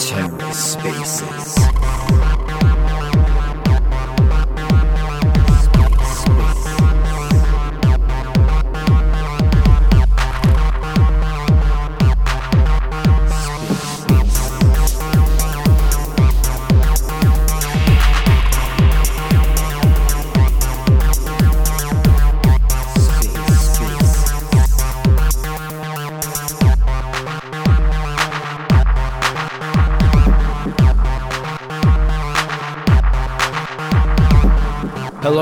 TerraSpaces. 0.00 1.60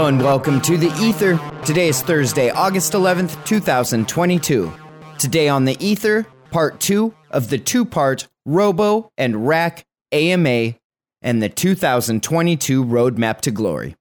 Hello 0.08 0.16
and 0.16 0.24
welcome 0.24 0.58
to 0.62 0.78
the 0.78 0.90
Ether. 0.98 1.38
Today 1.66 1.88
is 1.88 2.00
Thursday, 2.00 2.48
August 2.48 2.94
11th, 2.94 3.44
2022. 3.44 4.72
Today 5.18 5.50
on 5.50 5.66
the 5.66 5.76
Ether, 5.84 6.26
part 6.50 6.80
two 6.80 7.12
of 7.30 7.50
the 7.50 7.58
two 7.58 7.84
part 7.84 8.26
Robo 8.46 9.10
and 9.18 9.46
RAC 9.46 9.84
AMA 10.12 10.76
and 11.20 11.42
the 11.42 11.50
2022 11.50 12.82
Roadmap 12.86 13.42
to 13.42 13.50
Glory. 13.50 13.96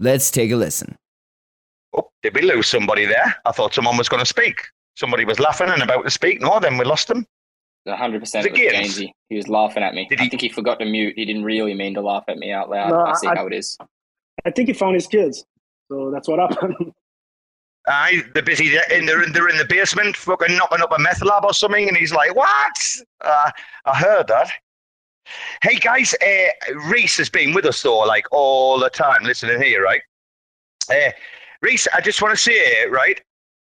Let's 0.00 0.30
take 0.30 0.50
a 0.52 0.56
listen. 0.56 0.96
Oh, 1.94 2.08
did 2.22 2.34
we 2.34 2.40
lose 2.40 2.66
somebody 2.66 3.04
there? 3.04 3.36
I 3.44 3.52
thought 3.52 3.74
someone 3.74 3.98
was 3.98 4.08
going 4.08 4.20
to 4.22 4.26
speak. 4.26 4.56
Somebody 4.96 5.26
was 5.26 5.38
laughing 5.38 5.68
and 5.68 5.82
about 5.82 6.04
to 6.04 6.10
speak. 6.10 6.40
No, 6.40 6.60
then 6.60 6.78
we 6.78 6.86
lost 6.86 7.08
them. 7.08 7.26
100% 7.86 8.20
Was 8.22 8.32
was 8.32 8.46
it 8.46 8.54
Gibbs? 8.54 8.96
He 9.28 9.36
was 9.36 9.48
laughing 9.48 9.82
at 9.82 9.92
me. 9.92 10.06
Did 10.08 10.18
I 10.18 10.22
he- 10.24 10.28
think 10.30 10.40
he 10.40 10.48
forgot 10.48 10.78
to 10.78 10.86
mute. 10.86 11.12
He 11.14 11.26
didn't 11.26 11.44
really 11.44 11.74
mean 11.74 11.92
to 11.92 12.00
laugh 12.00 12.24
at 12.28 12.38
me 12.38 12.52
out 12.52 12.70
loud. 12.70 12.88
No, 12.88 13.00
I 13.04 13.12
see 13.16 13.26
I- 13.26 13.34
how 13.36 13.46
it 13.48 13.52
is. 13.52 13.76
I 14.44 14.50
think 14.50 14.68
he 14.68 14.74
found 14.74 14.94
his 14.94 15.06
kids. 15.06 15.44
So 15.88 16.10
that's 16.10 16.28
what 16.28 16.38
happened. 16.38 16.76
Aye, 17.88 18.22
they're 18.32 18.44
busy. 18.44 18.76
In, 18.76 18.82
in, 18.92 19.06
they're 19.06 19.48
in 19.48 19.58
the 19.58 19.66
basement, 19.68 20.16
fucking 20.16 20.56
knocking 20.56 20.80
up 20.80 20.92
a 20.92 20.98
meth 21.00 21.22
lab 21.22 21.44
or 21.44 21.52
something, 21.52 21.88
and 21.88 21.96
he's 21.96 22.12
like, 22.12 22.34
"What?" 22.34 22.72
Uh, 23.20 23.50
I 23.86 23.96
heard 23.96 24.28
that. 24.28 24.50
Hey 25.62 25.76
guys, 25.76 26.14
uh, 26.14 26.74
Reece 26.88 27.16
has 27.18 27.28
been 27.28 27.54
with 27.54 27.64
us 27.64 27.82
though, 27.82 28.00
like 28.00 28.26
all 28.32 28.78
the 28.78 28.90
time, 28.90 29.22
listening 29.24 29.60
here, 29.60 29.82
right? 29.82 30.02
Uh, 30.90 31.10
Reece, 31.60 31.86
I 31.94 32.00
just 32.00 32.20
want 32.20 32.36
to 32.36 32.42
say, 32.42 32.86
right? 32.86 33.20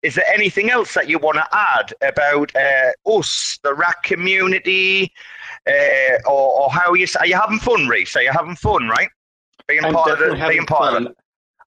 Is 0.03 0.15
there 0.15 0.29
anything 0.33 0.71
else 0.71 0.95
that 0.95 1.09
you 1.09 1.19
want 1.19 1.37
to 1.37 1.49
add 1.53 1.93
about 2.03 2.55
uh, 2.55 2.93
us, 3.19 3.59
the 3.63 3.75
rack 3.75 4.03
community, 4.05 5.13
uh, 5.67 6.19
or, 6.27 6.63
or 6.63 6.71
how 6.71 6.95
you 6.95 7.07
are 7.19 7.27
you 7.27 7.35
having 7.35 7.59
fun, 7.59 7.89
Reece? 7.89 8.15
Are 8.15 8.23
you 8.23 8.31
having 8.31 8.57
fun, 8.57 8.89
right? 8.89 9.09
Being 9.69 9.85
I'm 9.85 9.93
part 9.93 10.11
of 10.11 10.19
definitely 10.19 10.39
it, 10.39 10.41
having 10.41 10.57
being 10.57 10.67
part 10.67 10.89
of 10.89 10.93
fun. 10.95 11.07
it. 11.09 11.17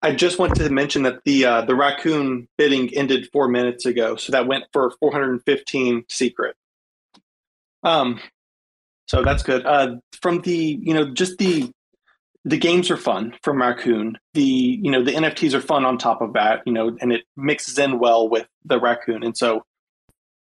I 0.04 0.16
just 0.16 0.40
want 0.40 0.56
to 0.56 0.70
mention 0.70 1.04
that 1.04 1.24
the 1.26 1.46
uh, 1.46 1.62
the 1.62 1.76
raccoon 1.76 2.48
bidding 2.58 2.94
ended 2.96 3.30
four 3.32 3.48
minutes 3.48 3.86
ago, 3.86 4.16
so 4.16 4.32
that 4.32 4.48
went 4.48 4.66
for 4.74 4.92
415 5.00 6.06
secret. 6.10 6.56
Um, 7.84 8.20
so 9.08 9.24
that's 9.24 9.44
good. 9.44 9.66
Uh, 9.66 9.98
from 10.22 10.42
the 10.42 10.80
you 10.82 10.94
know 10.94 11.14
just 11.14 11.38
the 11.38 11.72
the 12.44 12.58
games 12.58 12.90
are 12.90 12.98
fun 12.98 13.36
from 13.44 13.62
Raccoon. 13.62 14.18
The 14.34 14.42
you 14.42 14.90
know 14.90 15.04
the 15.04 15.12
NFTs 15.12 15.54
are 15.54 15.62
fun 15.62 15.86
on 15.86 16.00
top 16.00 16.22
of 16.22 16.34
that. 16.34 16.62
You 16.66 16.74
know, 16.74 16.98
and 17.00 17.14
it 17.14 17.24
mixes 17.38 17.78
in 17.78 18.00
well 18.00 18.28
with 18.28 18.48
the 18.66 18.80
Raccoon, 18.80 19.24
and 19.24 19.38
so 19.38 19.64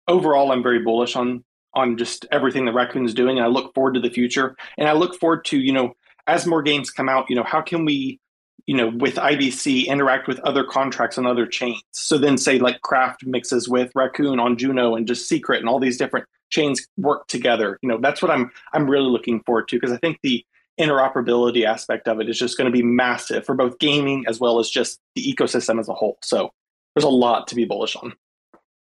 overall, 0.08 0.52
I'm 0.52 0.62
very 0.62 0.80
bullish 0.80 1.16
on 1.16 1.44
on 1.74 1.96
just 1.96 2.26
everything 2.30 2.64
that 2.64 2.74
Raccoon's 2.74 3.14
doing, 3.14 3.36
and 3.38 3.44
I 3.44 3.48
look 3.48 3.74
forward 3.74 3.94
to 3.94 4.00
the 4.00 4.10
future. 4.10 4.56
And 4.78 4.88
I 4.88 4.92
look 4.92 5.18
forward 5.18 5.44
to 5.46 5.58
you 5.58 5.72
know 5.72 5.94
as 6.26 6.46
more 6.46 6.62
games 6.62 6.90
come 6.90 7.08
out, 7.08 7.28
you 7.28 7.36
know 7.36 7.44
how 7.44 7.62
can 7.62 7.84
we 7.84 8.20
you 8.66 8.76
know, 8.76 8.88
with 8.88 9.16
IBC 9.16 9.86
interact 9.86 10.26
with 10.26 10.40
other 10.40 10.64
contracts 10.64 11.18
on 11.18 11.26
other 11.26 11.46
chains. 11.46 11.82
So 11.92 12.16
then 12.16 12.38
say 12.38 12.58
like 12.58 12.80
Craft 12.80 13.26
mixes 13.26 13.68
with 13.68 13.92
Raccoon 13.94 14.40
on 14.40 14.56
Juno 14.56 14.94
and 14.94 15.06
just 15.06 15.28
Secret 15.28 15.60
and 15.60 15.68
all 15.68 15.78
these 15.78 15.98
different 15.98 16.26
chains 16.50 16.86
work 16.96 17.26
together. 17.26 17.78
You 17.82 17.88
know, 17.88 17.98
that's 18.00 18.22
what 18.22 18.30
I'm 18.30 18.50
I'm 18.72 18.88
really 18.88 19.10
looking 19.10 19.42
forward 19.42 19.68
to 19.68 19.76
because 19.76 19.92
I 19.92 19.98
think 19.98 20.18
the 20.22 20.44
interoperability 20.80 21.64
aspect 21.64 22.08
of 22.08 22.20
it 22.20 22.28
is 22.28 22.38
just 22.38 22.56
going 22.56 22.66
to 22.66 22.76
be 22.76 22.82
massive 22.82 23.44
for 23.44 23.54
both 23.54 23.78
gaming 23.78 24.24
as 24.26 24.40
well 24.40 24.58
as 24.58 24.70
just 24.70 24.98
the 25.14 25.22
ecosystem 25.22 25.78
as 25.78 25.88
a 25.88 25.94
whole. 25.94 26.18
So 26.22 26.50
there's 26.94 27.04
a 27.04 27.08
lot 27.08 27.46
to 27.48 27.54
be 27.54 27.64
bullish 27.64 27.96
on. 27.96 28.14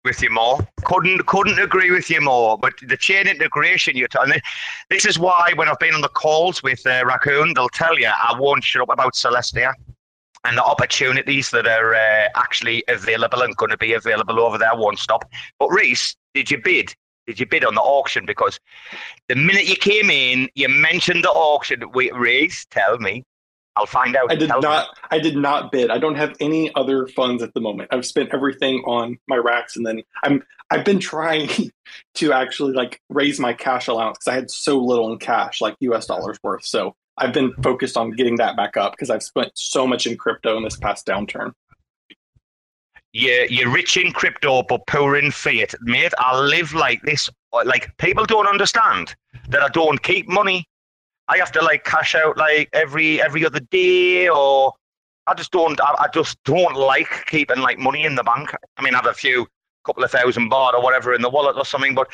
With 0.06 0.22
you 0.22 0.30
more. 0.30 0.60
Couldn't 0.84 1.26
couldn't 1.26 1.58
agree 1.58 1.90
with 1.90 2.12
you 2.12 2.22
more. 2.22 2.60
But 2.60 2.74
the 2.88 2.96
chain 2.96 3.28
integration 3.28 3.98
you're 3.98 4.08
talking, 4.08 4.40
this 4.92 5.04
is 5.04 5.18
why 5.18 5.52
when 5.56 5.68
I've 5.68 5.80
been 5.80 5.96
on 5.96 6.02
the 6.02 6.10
calls 6.10 6.62
with 6.62 6.86
uh, 6.86 7.04
Raccoon, 7.04 7.56
they'll 7.56 7.70
tell 7.70 7.98
you 7.98 8.08
I 8.08 8.38
won't 8.40 8.64
shut 8.64 8.84
up 8.84 8.94
about 8.94 9.16
Celestia 9.16 9.74
and 10.44 10.58
the 10.58 10.64
opportunities 10.64 11.50
that 11.50 11.68
are 11.68 11.96
uh, 11.96 12.28
actually 12.36 12.84
available 12.88 13.42
and 13.42 13.58
going 13.58 13.72
to 13.72 13.78
be 13.78 13.94
available 13.94 14.40
over 14.40 14.60
there 14.60 14.76
one 14.76 14.96
stop. 14.96 15.28
But 15.58 15.70
Reece, 15.70 16.16
did 16.36 16.52
you 16.52 16.62
bid? 16.64 16.94
Did 17.26 17.40
you 17.40 17.48
bid 17.48 17.66
on 17.66 17.74
the 17.74 17.82
auction? 17.82 18.28
Because 18.28 18.60
the 19.28 19.36
minute 19.36 19.66
you 19.66 19.76
came 19.76 20.12
in, 20.12 20.48
you 20.54 20.70
mentioned 20.70 21.24
the 21.24 21.32
auction. 21.32 21.82
Wait, 21.94 22.14
Reece, 22.14 22.68
tell 22.70 23.00
me. 23.00 23.24
I'll 23.78 23.86
find 23.86 24.16
out. 24.16 24.32
I 24.32 24.36
did 24.36 24.50
Tell 24.50 24.60
me. 24.60 24.68
not 24.68 24.88
I 25.12 25.20
did 25.20 25.36
not 25.36 25.72
bid. 25.72 25.92
I 25.92 25.98
don't 25.98 26.16
have 26.16 26.36
any 26.40 26.74
other 26.76 27.08
funds 27.08 27.44
at 27.44 27.54
the 27.54 27.62
moment. 27.62 27.90
I've 27.92 28.06
spent 28.06 28.34
everything 28.34 28.82
on 28.86 29.18
my 29.28 29.38
racks 29.38 29.76
and 29.76 29.86
then 29.86 30.02
I'm 30.24 30.44
I've 30.72 30.86
been 30.86 31.00
trying 31.00 31.50
to 32.16 32.34
actually 32.34 32.74
like 32.74 33.02
raise 33.10 33.40
my 33.40 33.54
cash 33.54 33.88
allowance 33.88 34.18
because 34.18 34.32
I 34.32 34.36
had 34.36 34.50
so 34.50 34.78
little 34.80 35.12
in 35.12 35.20
cash, 35.20 35.62
like 35.62 35.76
US 35.80 36.06
dollars 36.06 36.38
worth. 36.42 36.66
So 36.66 36.96
I've 37.18 37.34
been 37.34 37.54
focused 37.64 37.98
on 37.98 38.12
getting 38.12 38.38
that 38.38 38.56
back 38.58 38.78
up 38.78 38.94
because 38.94 39.10
I've 39.10 39.24
spent 39.24 39.52
so 39.56 39.86
much 39.88 40.08
in 40.08 40.18
crypto 40.18 40.58
in 40.58 40.64
this 40.64 40.78
past 40.78 41.06
downturn. 41.06 41.52
you're, 43.14 43.46
you're 43.46 43.72
rich 43.72 43.96
in 43.98 44.12
crypto 44.12 44.64
but 44.64 44.86
poor 44.88 45.16
in 45.16 45.32
fiat. 45.32 45.74
Mate, 45.82 46.14
I 46.18 46.40
live 46.40 46.74
like 46.74 47.02
this. 47.04 47.30
Like, 47.54 47.96
people 47.98 48.26
don't 48.26 48.48
understand 48.48 49.16
that 49.50 49.62
I 49.62 49.70
don't 49.70 50.02
keep 50.04 50.28
money. 50.28 50.66
I 51.28 51.38
have 51.38 51.52
to, 51.54 51.64
like, 51.64 51.84
cash 51.84 52.16
out, 52.16 52.38
like, 52.38 52.70
every 52.74 53.22
every 53.22 53.46
other 53.46 53.60
day 53.60 54.30
or... 54.30 54.74
I 55.28 55.34
just 55.34 55.52
don't, 55.52 55.82
I, 55.82 55.96
I 56.02 56.08
just 56.14 56.38
don't 56.44 56.76
like 56.76 57.26
keeping, 57.26 57.58
like, 57.58 57.80
money 57.80 58.04
in 58.04 58.14
the 58.14 58.22
bank. 58.22 58.54
I 58.78 58.84
mean, 58.84 58.94
I 58.94 58.98
have 58.98 59.08
a 59.08 59.14
few, 59.14 59.48
couple 59.84 60.04
of 60.04 60.12
thousand 60.12 60.52
baht 60.52 60.74
or 60.74 60.84
whatever 60.84 61.16
in 61.16 61.22
the 61.24 61.32
wallet 61.32 61.58
or 61.58 61.66
something, 61.66 61.96
but 61.96 62.12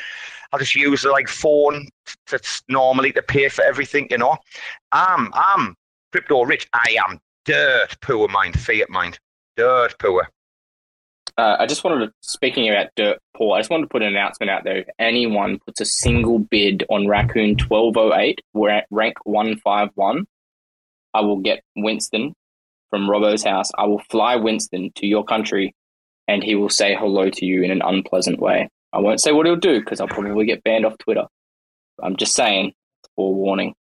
I 0.50 0.56
just 0.56 0.74
use, 0.74 1.04
like, 1.04 1.28
phone 1.28 1.88
to, 2.28 2.40
normally 2.68 3.12
to 3.12 3.20
pay 3.20 3.50
for 3.50 3.64
everything, 3.64 4.08
you 4.10 4.16
know. 4.16 4.38
I'm, 4.92 5.30
I'm 5.34 5.74
crypto 6.10 6.42
rich. 6.44 6.66
I 6.72 6.96
am 7.06 7.18
dirt 7.44 7.94
poor, 8.00 8.28
mind, 8.28 8.58
fiat 8.58 8.88
mind. 8.88 9.18
Dirt 9.58 9.94
poor. 9.98 10.26
Uh, 11.38 11.56
I 11.58 11.66
just 11.66 11.82
wanted 11.82 12.06
to, 12.06 12.12
speaking 12.20 12.68
about 12.68 12.88
Dirt 12.96 13.18
Poor, 13.36 13.56
I 13.56 13.60
just 13.60 13.70
wanted 13.70 13.84
to 13.84 13.88
put 13.88 14.02
an 14.02 14.08
announcement 14.08 14.50
out 14.50 14.64
there. 14.64 14.78
If 14.78 14.88
anyone 14.98 15.58
puts 15.64 15.80
a 15.80 15.84
single 15.84 16.38
bid 16.38 16.84
on 16.90 17.08
Raccoon 17.08 17.56
1208, 17.56 18.40
we're 18.52 18.70
at 18.70 18.86
rank 18.90 19.16
151, 19.24 20.26
I 21.14 21.20
will 21.20 21.38
get 21.38 21.62
Winston 21.76 22.34
from 22.90 23.08
Robo's 23.08 23.44
house. 23.44 23.70
I 23.78 23.86
will 23.86 24.02
fly 24.10 24.36
Winston 24.36 24.92
to 24.96 25.06
your 25.06 25.24
country 25.24 25.74
and 26.28 26.44
he 26.44 26.54
will 26.54 26.68
say 26.68 26.94
hello 26.94 27.30
to 27.30 27.46
you 27.46 27.62
in 27.62 27.70
an 27.70 27.82
unpleasant 27.82 28.38
way. 28.38 28.68
I 28.92 29.00
won't 29.00 29.20
say 29.20 29.32
what 29.32 29.46
he'll 29.46 29.56
do 29.56 29.80
because 29.80 30.00
I'll 30.00 30.08
probably 30.08 30.44
get 30.44 30.62
banned 30.62 30.84
off 30.84 30.98
Twitter. 30.98 31.26
I'm 32.02 32.16
just 32.16 32.34
saying, 32.34 32.72
forewarning. 33.16 33.74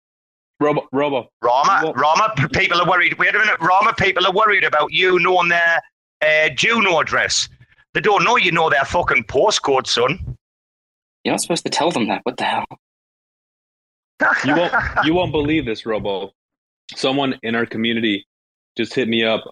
Robo, 0.60 0.86
Robo. 0.92 1.28
Rarma, 1.42 1.94
Rarma, 1.94 2.52
people 2.52 2.80
are 2.80 2.88
worried. 2.88 3.18
Wait 3.18 3.34
a 3.34 3.38
minute, 3.38 3.58
Rarma, 3.60 3.96
people 3.96 4.26
are 4.26 4.32
worried 4.32 4.62
about 4.62 4.92
you 4.92 5.18
knowing 5.18 5.48
their 5.48 5.80
uh, 6.22 6.48
Juno 6.50 7.00
address. 7.00 7.48
They 7.94 8.00
don't 8.00 8.24
know 8.24 8.36
you 8.36 8.52
know 8.52 8.70
their 8.70 8.84
fucking 8.84 9.24
postcode, 9.24 9.86
son. 9.86 10.36
You're 11.24 11.32
not 11.32 11.40
supposed 11.40 11.64
to 11.64 11.70
tell 11.70 11.90
them 11.90 12.06
that. 12.08 12.20
What 12.24 12.36
the 12.36 12.44
hell? 12.44 12.66
You 14.44 14.54
won't 14.54 14.72
you 15.04 15.14
won't 15.14 15.32
believe 15.32 15.64
this, 15.64 15.86
Robo. 15.86 16.32
Someone 16.94 17.38
in 17.42 17.54
our 17.54 17.66
community 17.66 18.26
just 18.76 18.94
hit 18.94 19.08
me 19.08 19.24
up 19.24 19.42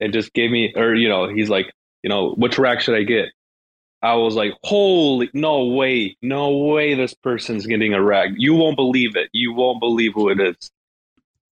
and 0.00 0.12
just 0.12 0.32
gave 0.32 0.50
me 0.50 0.72
or 0.76 0.94
you 0.94 1.08
know, 1.08 1.28
he's 1.28 1.48
like, 1.48 1.72
you 2.02 2.10
know, 2.10 2.34
which 2.34 2.58
rack 2.58 2.80
should 2.80 2.94
I 2.94 3.02
get? 3.02 3.30
I 4.02 4.14
was 4.14 4.36
like, 4.36 4.52
holy 4.62 5.28
no 5.32 5.64
way, 5.66 6.16
no 6.22 6.56
way 6.56 6.94
this 6.94 7.14
person's 7.14 7.66
getting 7.66 7.94
a 7.94 8.02
rack. 8.02 8.30
You 8.36 8.54
won't 8.54 8.76
believe 8.76 9.16
it. 9.16 9.28
You 9.32 9.52
won't 9.52 9.80
believe 9.80 10.12
who 10.14 10.28
it 10.28 10.40
is. 10.40 10.70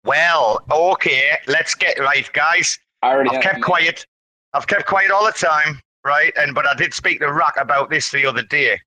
well, 0.05 0.63
okay, 0.71 1.37
let's 1.47 1.75
get 1.75 1.99
right, 1.99 2.31
guys. 2.33 2.79
I 3.01 3.09
already 3.09 3.29
I've 3.31 3.43
have 3.43 3.43
kept 3.43 3.61
quiet. 3.63 4.05
I've 4.53 4.67
kept 4.67 4.85
quiet 4.85 5.11
all 5.11 5.25
the 5.25 5.31
time, 5.31 5.79
right? 6.03 6.33
And 6.37 6.55
but 6.55 6.67
I 6.67 6.73
did 6.75 6.93
speak 6.93 7.19
to 7.19 7.31
Rack 7.31 7.55
about 7.57 7.89
this 7.89 8.11
the 8.11 8.25
other 8.25 8.43
day. 8.43 8.79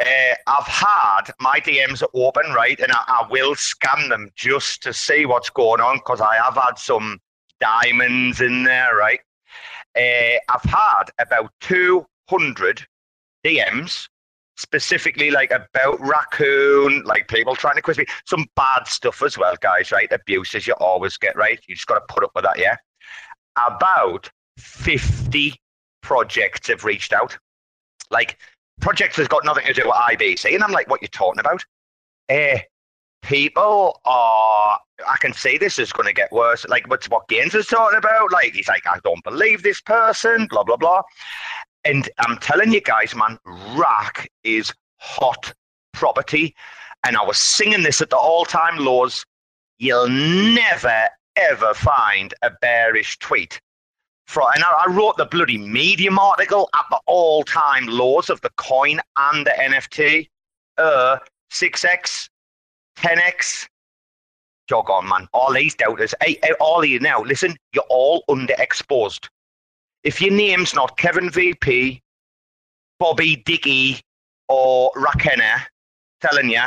Uh, 0.00 0.34
I've 0.46 0.66
had 0.66 1.30
my 1.38 1.60
DMs 1.60 2.02
open, 2.14 2.50
right, 2.52 2.78
and 2.80 2.90
I, 2.92 3.04
I 3.06 3.26
will 3.30 3.54
scan 3.54 4.08
them 4.08 4.30
just 4.34 4.82
to 4.82 4.92
see 4.92 5.26
what's 5.26 5.50
going 5.50 5.80
on 5.80 5.98
because 5.98 6.20
I 6.20 6.36
have 6.36 6.54
had 6.54 6.78
some 6.78 7.20
diamonds 7.60 8.40
in 8.40 8.64
there, 8.64 8.96
right? 8.96 9.20
Uh, 9.96 10.38
I've 10.48 10.64
had 10.64 11.04
about 11.20 11.52
200 11.60 12.86
DMs 13.44 14.08
specifically 14.56 15.30
like 15.30 15.50
about 15.50 16.00
raccoon, 16.00 17.02
like 17.04 17.28
people 17.28 17.54
trying 17.54 17.76
to 17.76 17.82
quiz 17.82 17.98
me. 17.98 18.06
Some 18.26 18.46
bad 18.56 18.86
stuff 18.86 19.22
as 19.22 19.36
well, 19.36 19.54
guys, 19.60 19.92
right? 19.92 20.10
Abuses 20.10 20.66
you 20.66 20.74
always 20.74 21.16
get, 21.16 21.36
right? 21.36 21.60
You 21.68 21.74
just 21.74 21.86
got 21.86 21.94
to 22.06 22.14
put 22.14 22.24
up 22.24 22.32
with 22.34 22.44
that, 22.44 22.58
yeah? 22.58 22.76
About 23.56 24.30
50 24.62 25.54
projects 26.02 26.68
have 26.68 26.84
reached 26.84 27.12
out. 27.12 27.36
Like, 28.10 28.38
projects 28.80 29.16
has 29.16 29.28
got 29.28 29.44
nothing 29.44 29.66
to 29.66 29.72
do 29.72 29.82
with 29.84 29.94
IBC. 29.94 30.54
And 30.54 30.62
I'm 30.62 30.72
like, 30.72 30.88
what 30.88 31.02
you 31.02 31.08
talking 31.08 31.40
about? 31.40 31.64
Eh, 32.28 32.60
people 33.22 34.00
are, 34.04 34.78
I 35.06 35.16
can 35.20 35.32
see 35.32 35.58
this 35.58 35.78
is 35.78 35.92
going 35.92 36.06
to 36.06 36.12
get 36.12 36.30
worse. 36.32 36.66
Like, 36.68 36.88
what's 36.88 37.08
what 37.08 37.28
Gaines 37.28 37.54
is 37.54 37.66
talking 37.66 37.98
about? 37.98 38.30
Like, 38.32 38.54
he's 38.54 38.68
like, 38.68 38.86
I 38.86 38.98
don't 39.04 39.22
believe 39.24 39.62
this 39.62 39.80
person, 39.80 40.46
blah, 40.50 40.64
blah, 40.64 40.76
blah. 40.76 41.02
And 41.84 42.08
I'm 42.18 42.38
telling 42.38 42.72
you 42.72 42.80
guys, 42.80 43.14
man, 43.14 43.38
rack 43.76 44.30
is 44.44 44.72
hot 44.98 45.52
property. 45.92 46.54
And 47.04 47.16
I 47.16 47.24
was 47.24 47.38
singing 47.38 47.82
this 47.82 48.00
at 48.00 48.10
the 48.10 48.16
all 48.16 48.44
time 48.44 48.78
lows. 48.78 49.24
You'll 49.78 50.08
never, 50.08 51.08
ever 51.36 51.74
find 51.74 52.32
a 52.42 52.50
bearish 52.60 53.18
tweet. 53.18 53.60
For, 54.32 54.42
and 54.54 54.64
I, 54.64 54.86
I 54.86 54.90
wrote 54.90 55.18
the 55.18 55.26
bloody 55.26 55.58
Medium 55.58 56.18
article 56.18 56.70
at 56.74 56.86
the 56.90 56.98
all 57.06 57.44
time 57.44 57.86
lows 57.86 58.30
of 58.30 58.40
the 58.40 58.50
coin 58.56 58.98
and 59.16 59.46
the 59.46 59.50
NFT. 59.50 60.28
Uh, 60.78 61.18
6x, 61.52 62.30
10x. 62.96 63.68
Jog 64.68 64.88
on, 64.88 65.06
man. 65.06 65.28
All 65.34 65.52
these 65.52 65.74
doubters, 65.74 66.14
hey, 66.22 66.38
hey, 66.42 66.52
all 66.60 66.80
of 66.82 66.88
you 66.88 66.98
now, 66.98 67.20
listen, 67.20 67.56
you're 67.74 67.84
all 67.90 68.24
underexposed 68.30 69.28
if 70.02 70.20
your 70.20 70.32
name's 70.32 70.74
not 70.74 70.96
Kevin 70.96 71.30
VP, 71.30 72.02
Bobby 72.98 73.36
Dickey, 73.36 74.00
or 74.48 74.90
Rakena, 74.96 75.60
telling 76.20 76.50
you 76.50 76.62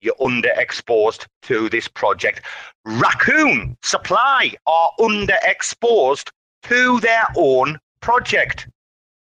you're 0.00 0.14
underexposed 0.16 1.26
to 1.42 1.70
this 1.70 1.88
project. 1.88 2.42
Raccoon 2.84 3.76
Supply 3.82 4.54
are 4.66 4.90
underexposed 5.00 6.28
to 6.64 7.00
their 7.00 7.24
own 7.36 7.78
project. 8.00 8.68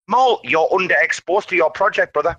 Mole, 0.09 0.41
you're 0.45 0.69
underexposed 0.69 1.47
to 1.49 1.57
your 1.57 1.71
project, 1.71 2.13
brother. 2.13 2.37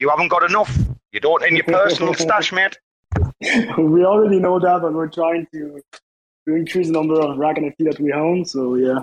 You 0.00 0.08
haven't 0.10 0.28
got 0.28 0.48
enough. 0.48 0.76
You 1.12 1.20
don't 1.20 1.44
in 1.44 1.56
your 1.56 1.64
personal 1.64 2.14
stash, 2.24 2.52
mate. 2.52 2.78
we 3.40 4.04
already 4.04 4.38
know 4.38 4.58
that, 4.58 4.80
but 4.82 4.92
we're 4.92 5.08
trying 5.08 5.46
to, 5.52 5.80
to 6.46 6.54
increase 6.54 6.88
the 6.88 6.92
number 6.92 7.18
of 7.20 7.38
rack 7.38 7.56
NFT 7.56 7.76
that 7.90 7.98
we 8.00 8.12
own. 8.12 8.44
So 8.44 8.74
yeah, 8.74 8.98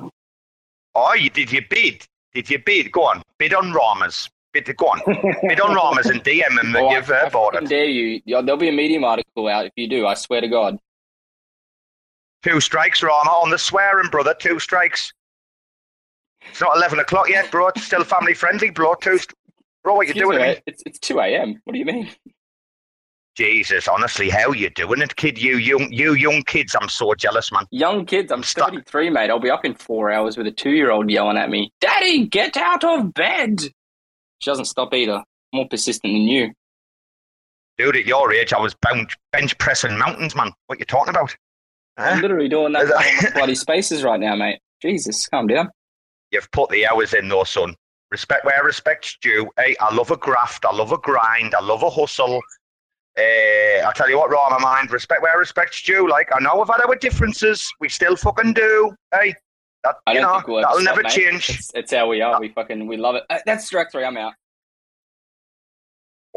Oh, 0.94 1.14
you 1.14 1.30
did 1.30 1.52
you 1.52 1.62
bid? 1.70 2.06
Did 2.34 2.50
you 2.50 2.60
bid? 2.60 2.92
Go 2.92 3.04
on, 3.04 3.22
bid 3.40 3.54
on 3.54 3.74
Ramas. 3.74 4.30
Bid, 4.54 4.66
to 4.68 4.74
go 4.74 4.86
on, 4.86 5.02
bid 5.50 5.60
on 5.60 5.76
Ramas 5.76 6.06
and 6.06 6.24
DM 6.24 6.56
them 6.56 6.72
that 6.72 6.82
Oh, 6.84 6.92
you've 6.92 7.12
I, 7.12 7.24
uh, 7.24 7.26
I 7.26 7.30
bought 7.30 7.56
it. 7.56 7.68
dare 7.68 7.84
you. 7.86 8.22
There'll 8.26 8.56
be 8.56 8.70
a 8.70 8.72
Medium 8.72 9.04
article 9.04 9.48
out 9.50 9.66
if 9.66 9.74
you 9.76 9.90
do. 9.90 10.08
I 10.08 10.14
swear 10.14 10.40
to 10.40 10.48
God. 10.48 10.78
Two 12.46 12.62
strikes, 12.62 13.02
Rarma, 13.02 13.26
on 13.42 13.50
the 13.50 13.58
swearing, 13.58 14.08
brother. 14.10 14.36
Two 14.38 14.60
strikes. 14.60 15.12
It's 16.48 16.62
not 16.62 16.76
eleven 16.78 17.00
o'clock 17.00 17.28
yet, 17.28 17.50
bro. 17.50 17.70
It's 17.70 17.84
still 17.84 18.04
family 18.04 18.36
friendly, 18.36 18.70
bro. 18.70 18.94
Two, 18.94 19.18
st- 19.18 19.34
bro. 19.84 19.96
What 19.96 20.06
you 20.06 20.12
Excuse 20.12 20.28
doing? 20.30 20.38
me, 20.38 20.44
to 20.44 20.50
me? 20.50 20.54
mate, 20.54 20.64
It's, 20.68 20.84
it's 20.86 21.00
2 21.00 21.20
a.m. 21.22 21.60
What 21.64 21.74
do 21.74 21.80
you 21.80 21.86
mean? 21.86 22.08
Jesus, 23.36 23.88
honestly, 23.88 24.30
how 24.30 24.52
you 24.52 24.70
doing 24.70 25.02
it, 25.02 25.16
kid? 25.16 25.42
You 25.42 25.58
young, 25.58 25.92
you 25.92 26.14
young 26.14 26.44
kids. 26.44 26.76
I'm 26.80 26.88
so 26.88 27.16
jealous, 27.16 27.52
man. 27.52 27.66
Young 27.72 28.06
kids, 28.06 28.32
I'm 28.32 28.44
stuck. 28.44 28.70
33, 28.70 29.10
mate. 29.10 29.32
I'll 29.32 29.40
be 29.40 29.50
up 29.50 29.66
in 29.66 29.74
four 29.74 30.12
hours 30.12 30.38
with 30.38 30.46
a 30.46 30.52
two 30.52 30.70
year 30.70 30.92
old 30.92 31.10
yelling 31.10 31.38
at 31.38 31.50
me, 31.50 31.74
Daddy, 31.82 32.28
get 32.28 32.56
out 32.58 32.84
of 32.84 33.12
bed. 33.16 33.60
She 33.62 34.52
doesn't 34.52 34.66
stop 34.66 34.94
either. 34.94 35.24
More 35.52 35.68
persistent 35.68 36.14
than 36.14 36.22
you. 36.22 36.54
Dude, 37.80 37.96
at 37.96 38.06
your 38.06 38.32
age, 38.32 38.54
I 38.54 38.60
was 38.60 38.76
bench, 38.76 39.18
bench 39.32 39.58
pressing 39.58 39.98
mountains, 39.98 40.36
man. 40.36 40.52
What 40.68 40.78
you 40.80 40.86
talking 40.86 41.10
about? 41.10 41.36
I'm 41.98 42.22
literally 42.22 42.50
doing 42.50 42.74
that 42.74 42.88
that- 42.88 43.32
bloody 43.36 43.56
spaces 43.56 44.04
right 44.04 44.20
now, 44.20 44.36
mate. 44.36 44.60
Jesus, 44.82 45.28
calm 45.28 45.48
down. 45.48 45.70
You've 46.32 46.50
put 46.52 46.70
the 46.70 46.86
hours 46.88 47.14
in, 47.14 47.30
though, 47.30 47.44
son. 47.44 47.76
Respect 48.12 48.46
where 48.46 48.64
respect's 48.64 49.18
due. 49.22 49.50
Hey, 49.58 49.76
I 49.80 49.94
love 49.94 50.12
a 50.12 50.18
graft. 50.18 50.66
I 50.66 50.74
love 50.74 50.92
a 50.92 50.98
grind. 50.98 51.56
I 51.56 51.62
love 51.62 51.84
a 51.84 51.90
hustle. 51.90 52.42
Uh, 53.18 53.22
I 53.88 53.92
tell 53.96 54.10
you 54.10 54.18
what, 54.18 54.30
Rarma 54.30 54.60
mind, 54.62 54.92
respect 54.92 55.22
where 55.22 55.38
respect's 55.40 55.82
due. 55.82 56.10
Like, 56.10 56.30
I 56.36 56.40
know 56.42 56.58
we've 56.58 56.68
had 56.68 56.82
our 56.86 56.96
differences. 56.96 57.66
We 57.80 57.88
still 57.88 58.16
fucking 58.18 58.54
do. 58.54 58.94
Hey, 59.14 59.34
that, 59.84 59.96
I 60.06 60.14
you 60.14 60.22
don't 60.22 60.48
know, 60.48 60.62
that'll 60.62 60.82
never 60.82 61.02
mate. 61.02 61.12
change. 61.14 61.50
It's, 61.50 61.72
it's 61.74 61.94
how 61.94 62.10
we 62.10 62.22
are. 62.22 62.40
We 62.40 62.50
fucking 62.50 62.86
we 62.88 62.98
love 62.98 63.16
it. 63.16 63.24
Uh, 63.30 63.40
that's 63.46 63.66
strike 63.66 63.92
three. 63.92 64.04
I'm 64.04 64.18
out. 64.18 64.34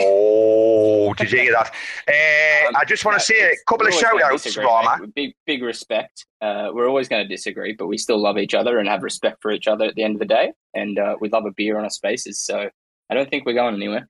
Oh, 0.00 1.14
did 1.14 1.32
you 1.32 1.40
hear 1.40 1.52
that? 1.52 1.72
Uh, 2.08 2.68
Um, 2.68 2.76
I 2.76 2.84
just 2.84 3.04
want 3.04 3.14
no, 3.14 3.18
to 3.18 3.24
say 3.24 3.52
a 3.52 3.56
couple 3.66 3.86
of 3.86 3.94
shout 3.94 4.22
outs, 4.22 4.56
Rarma. 4.56 5.12
Big, 5.14 5.34
big 5.46 5.62
respect. 5.62 6.26
Uh, 6.40 6.70
we're 6.72 6.88
always 6.88 7.08
going 7.08 7.22
to 7.22 7.28
disagree, 7.28 7.72
but 7.72 7.86
we 7.86 7.98
still 7.98 8.20
love 8.20 8.38
each 8.38 8.54
other 8.54 8.78
and 8.78 8.88
have 8.88 9.02
respect 9.02 9.38
for 9.42 9.50
each 9.50 9.66
other 9.66 9.84
at 9.84 9.94
the 9.94 10.02
end 10.02 10.14
of 10.14 10.20
the 10.20 10.26
day. 10.26 10.52
And 10.74 10.98
uh, 10.98 11.16
we 11.20 11.28
love 11.28 11.44
a 11.46 11.52
beer 11.52 11.78
on 11.78 11.84
our 11.84 11.90
spaces. 11.90 12.40
So 12.40 12.68
I 13.10 13.14
don't 13.14 13.28
think 13.30 13.46
we're 13.46 13.54
going 13.54 13.74
anywhere. 13.74 14.08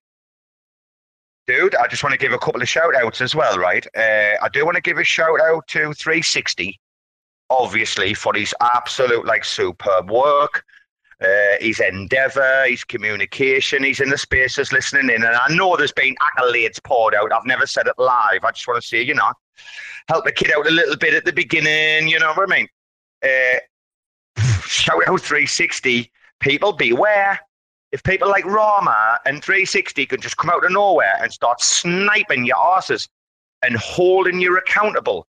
Dude, 1.46 1.74
I 1.76 1.86
just 1.86 2.02
want 2.02 2.12
to 2.12 2.18
give 2.18 2.32
a 2.32 2.38
couple 2.38 2.60
of 2.60 2.68
shout 2.68 2.94
outs 2.94 3.20
as 3.20 3.34
well, 3.34 3.56
right? 3.58 3.86
Uh, 3.96 4.34
I 4.42 4.48
do 4.52 4.64
want 4.64 4.74
to 4.74 4.82
give 4.82 4.98
a 4.98 5.04
shout 5.04 5.40
out 5.40 5.66
to 5.68 5.94
360, 5.94 6.78
obviously, 7.48 8.12
for 8.12 8.34
his 8.34 8.54
absolute, 8.60 9.24
like, 9.24 9.44
superb 9.44 10.10
work. 10.10 10.64
Uh, 11.20 11.56
his 11.60 11.80
endeavour, 11.80 12.64
his 12.68 12.84
communication, 12.84 13.82
he's 13.82 13.98
in 13.98 14.08
the 14.08 14.18
spaces 14.18 14.72
listening 14.72 15.10
in. 15.10 15.24
And 15.24 15.34
I 15.34 15.48
know 15.52 15.76
there's 15.76 15.90
been 15.90 16.14
accolades 16.22 16.82
poured 16.84 17.12
out. 17.12 17.32
I've 17.32 17.44
never 17.44 17.66
said 17.66 17.88
it 17.88 17.94
live. 17.98 18.44
I 18.44 18.52
just 18.52 18.68
want 18.68 18.80
to 18.80 18.86
say, 18.86 19.02
you 19.02 19.14
know, 19.14 19.32
help 20.08 20.24
the 20.24 20.32
kid 20.32 20.52
out 20.56 20.66
a 20.66 20.70
little 20.70 20.96
bit 20.96 21.14
at 21.14 21.24
the 21.24 21.32
beginning, 21.32 22.08
you 22.08 22.20
know 22.20 22.32
what 22.34 22.50
I 22.50 22.56
mean? 22.56 22.68
Uh, 23.24 24.40
shout 24.62 25.08
out 25.08 25.20
360. 25.20 26.10
People 26.40 26.72
beware. 26.72 27.40
If 27.90 28.02
people 28.02 28.28
like 28.28 28.44
Rarma 28.44 29.16
and 29.24 29.42
360 29.42 30.06
can 30.06 30.20
just 30.20 30.36
come 30.36 30.50
out 30.50 30.64
of 30.64 30.70
nowhere 30.70 31.14
and 31.20 31.32
start 31.32 31.60
sniping 31.60 32.44
your 32.44 32.58
asses 32.58 33.08
and 33.62 33.76
holding 33.76 34.40
you 34.40 34.56
accountable, 34.56 35.26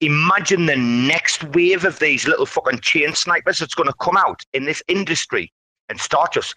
imagine 0.00 0.66
the 0.66 0.76
next 0.76 1.44
wave 1.44 1.84
of 1.84 1.98
these 1.98 2.26
little 2.26 2.46
fucking 2.46 2.80
chain 2.80 3.14
snipers 3.14 3.58
that's 3.58 3.74
going 3.74 3.88
to 3.88 3.94
come 4.00 4.16
out 4.16 4.42
in 4.52 4.64
this 4.64 4.82
industry 4.88 5.52
and 5.88 6.00
start 6.00 6.32
just 6.32 6.54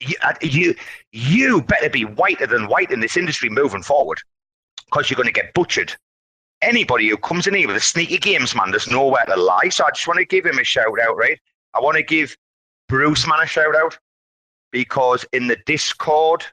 you, 0.00 0.14
uh, 0.22 0.34
you 0.42 0.74
you 1.12 1.62
better 1.62 1.88
be 1.88 2.04
whiter 2.04 2.46
than 2.46 2.68
white 2.68 2.90
in 2.90 3.00
this 3.00 3.16
industry 3.16 3.48
moving 3.48 3.82
forward 3.82 4.18
because 4.86 5.08
you're 5.08 5.16
going 5.16 5.26
to 5.26 5.32
get 5.32 5.54
butchered. 5.54 5.94
Anybody 6.62 7.08
who 7.08 7.16
comes 7.16 7.46
in 7.46 7.54
here 7.54 7.66
with 7.66 7.76
a 7.76 7.80
sneaky 7.80 8.18
games 8.18 8.54
man 8.54 8.70
there's 8.70 8.90
nowhere 8.90 9.24
to 9.26 9.36
lie. 9.36 9.68
So 9.70 9.84
i 9.84 9.90
just 9.90 10.06
want 10.06 10.18
to 10.18 10.24
give 10.24 10.46
him 10.46 10.58
a 10.58 10.64
shout 10.64 11.00
out 11.00 11.16
right? 11.16 11.38
I 11.74 11.80
want 11.80 11.96
to 11.96 12.02
give 12.02 12.36
bruce 12.88 13.26
man 13.26 13.40
a 13.40 13.46
shout 13.46 13.76
out 13.76 13.98
because 14.72 15.24
in 15.32 15.46
the 15.46 15.56
discord 15.66 16.44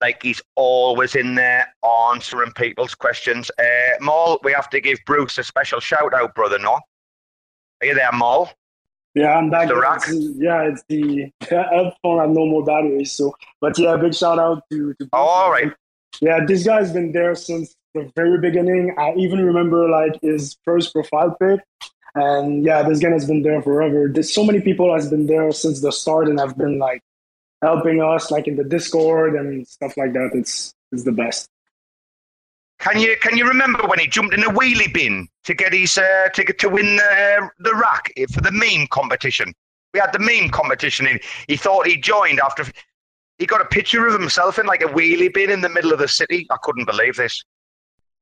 like 0.00 0.22
he's 0.22 0.42
always 0.54 1.14
in 1.14 1.34
there 1.34 1.72
answering 2.10 2.52
people's 2.52 2.94
questions. 2.94 3.50
Uh, 3.58 3.64
Maul, 4.00 4.38
we 4.42 4.52
have 4.52 4.68
to 4.70 4.80
give 4.80 4.98
Bruce 5.06 5.38
a 5.38 5.44
special 5.44 5.80
shout 5.80 6.12
out, 6.14 6.34
brother. 6.34 6.58
No, 6.58 6.74
are 7.80 7.86
you 7.86 7.94
there, 7.94 8.12
Maul? 8.12 8.50
Yeah, 9.14 9.34
I'm 9.38 9.48
back. 9.48 9.70
It's- 9.70 10.12
yeah, 10.36 10.62
it's 10.68 10.84
the 10.88 11.30
headphone 11.40 12.20
had 12.20 12.30
no 12.30 12.44
more 12.46 12.64
batteries. 12.64 13.12
So, 13.12 13.34
but 13.60 13.78
yeah, 13.78 13.96
big 13.96 14.14
shout 14.14 14.38
out 14.38 14.62
to. 14.70 14.92
to 14.94 15.08
Oh, 15.12 15.18
all 15.18 15.50
right. 15.50 15.72
Yeah, 16.20 16.44
this 16.46 16.64
guy's 16.64 16.92
been 16.92 17.12
there 17.12 17.34
since 17.34 17.74
the 17.94 18.10
very 18.14 18.38
beginning. 18.38 18.94
I 18.98 19.14
even 19.14 19.44
remember 19.44 19.88
like 19.88 20.20
his 20.20 20.56
first 20.64 20.92
profile 20.92 21.34
pic. 21.40 21.60
And 22.14 22.64
yeah, 22.64 22.82
this 22.82 22.98
guy 22.98 23.10
has 23.10 23.26
been 23.26 23.42
there 23.42 23.60
forever. 23.62 24.08
There's 24.12 24.32
so 24.32 24.44
many 24.44 24.60
people 24.60 24.94
has 24.94 25.10
been 25.10 25.26
there 25.26 25.50
since 25.52 25.80
the 25.82 25.92
start 25.92 26.28
and 26.28 26.38
have 26.40 26.56
been 26.56 26.78
like 26.78 27.02
helping 27.62 28.02
us 28.02 28.30
like 28.30 28.46
in 28.46 28.56
the 28.56 28.64
Discord 28.64 29.34
and 29.34 29.66
stuff 29.66 29.96
like 29.96 30.12
that. 30.12 30.30
It's 30.34 30.74
it's 30.92 31.04
the 31.04 31.12
best. 31.12 31.48
Can 32.78 33.00
you 33.00 33.16
can 33.20 33.36
you 33.36 33.46
remember 33.46 33.86
when 33.86 33.98
he 33.98 34.06
jumped 34.06 34.34
in 34.34 34.42
a 34.42 34.50
wheelie 34.50 34.92
bin 34.92 35.28
to 35.44 35.54
get 35.54 35.72
his 35.72 35.96
uh, 35.96 36.28
to 36.34 36.44
to 36.44 36.68
win 36.68 36.96
the 36.96 37.50
the 37.58 37.74
rack 37.74 38.12
for 38.32 38.40
the 38.40 38.52
meme 38.52 38.86
competition? 38.88 39.52
We 39.94 40.00
had 40.00 40.12
the 40.12 40.18
meme 40.18 40.50
competition, 40.50 41.06
and 41.06 41.20
he 41.48 41.56
thought 41.56 41.86
he 41.86 41.96
joined 41.96 42.40
after 42.40 42.64
he 43.38 43.46
got 43.46 43.60
a 43.60 43.66
picture 43.66 44.06
of 44.06 44.18
himself 44.18 44.58
in 44.58 44.66
like 44.66 44.82
a 44.82 44.86
wheelie 44.86 45.32
bin 45.32 45.50
in 45.50 45.62
the 45.62 45.68
middle 45.68 45.92
of 45.92 45.98
the 45.98 46.08
city. 46.08 46.46
I 46.50 46.56
couldn't 46.62 46.84
believe 46.84 47.16
this. 47.16 47.42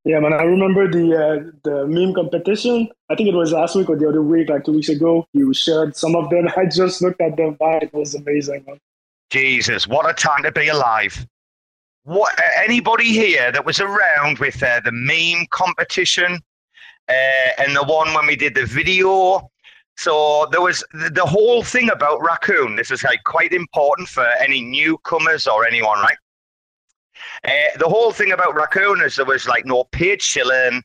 Yeah, 0.04 0.20
man. 0.20 0.34
I 0.34 0.42
remember 0.42 0.88
the 0.88 1.16
uh, 1.16 1.50
the 1.64 1.86
meme 1.86 2.14
competition. 2.14 2.90
I 3.08 3.16
think 3.16 3.28
it 3.28 3.34
was 3.34 3.52
last 3.52 3.74
week 3.74 3.88
or 3.88 3.96
the 3.96 4.08
other 4.08 4.22
week, 4.22 4.50
like 4.50 4.64
two 4.64 4.72
weeks 4.72 4.90
ago. 4.90 5.26
You 5.32 5.52
shared 5.54 5.96
some 5.96 6.14
of 6.14 6.30
them. 6.30 6.48
I 6.56 6.66
just 6.66 7.02
looked 7.02 7.20
at 7.20 7.36
them. 7.36 7.54
By 7.54 7.78
it 7.78 7.92
was 7.92 8.14
amazing. 8.14 8.64
Man. 8.66 8.78
Jesus, 9.30 9.86
what 9.86 10.08
a 10.08 10.14
time 10.14 10.42
to 10.44 10.52
be 10.52 10.68
alive. 10.68 11.26
What 12.04 12.38
anybody 12.56 13.08
here 13.12 13.50
that 13.52 13.64
was 13.64 13.80
around 13.80 14.38
with 14.38 14.62
uh, 14.62 14.80
the 14.84 14.92
meme 14.92 15.46
competition 15.50 16.38
uh, 17.08 17.48
and 17.58 17.74
the 17.74 17.84
one 17.84 18.12
when 18.14 18.26
we 18.26 18.36
did 18.36 18.54
the 18.54 18.66
video 18.66 19.50
So 19.96 20.46
there 20.50 20.60
was 20.60 20.84
the, 20.92 21.10
the 21.10 21.24
whole 21.24 21.62
thing 21.62 21.90
about 21.90 22.20
raccoon. 22.22 22.76
This 22.76 22.90
is 22.90 23.04
like 23.04 23.22
quite 23.24 23.52
important 23.52 24.08
for 24.08 24.26
any 24.40 24.60
newcomers 24.62 25.46
or 25.46 25.66
anyone, 25.66 25.98
right? 26.00 26.16
Uh, 27.44 27.78
the 27.78 27.88
whole 27.88 28.12
thing 28.12 28.32
about 28.32 28.54
raccoon 28.54 29.00
is 29.00 29.16
there 29.16 29.24
was 29.24 29.46
like 29.46 29.64
no 29.66 29.84
paid 29.92 30.20
shilling, 30.20 30.82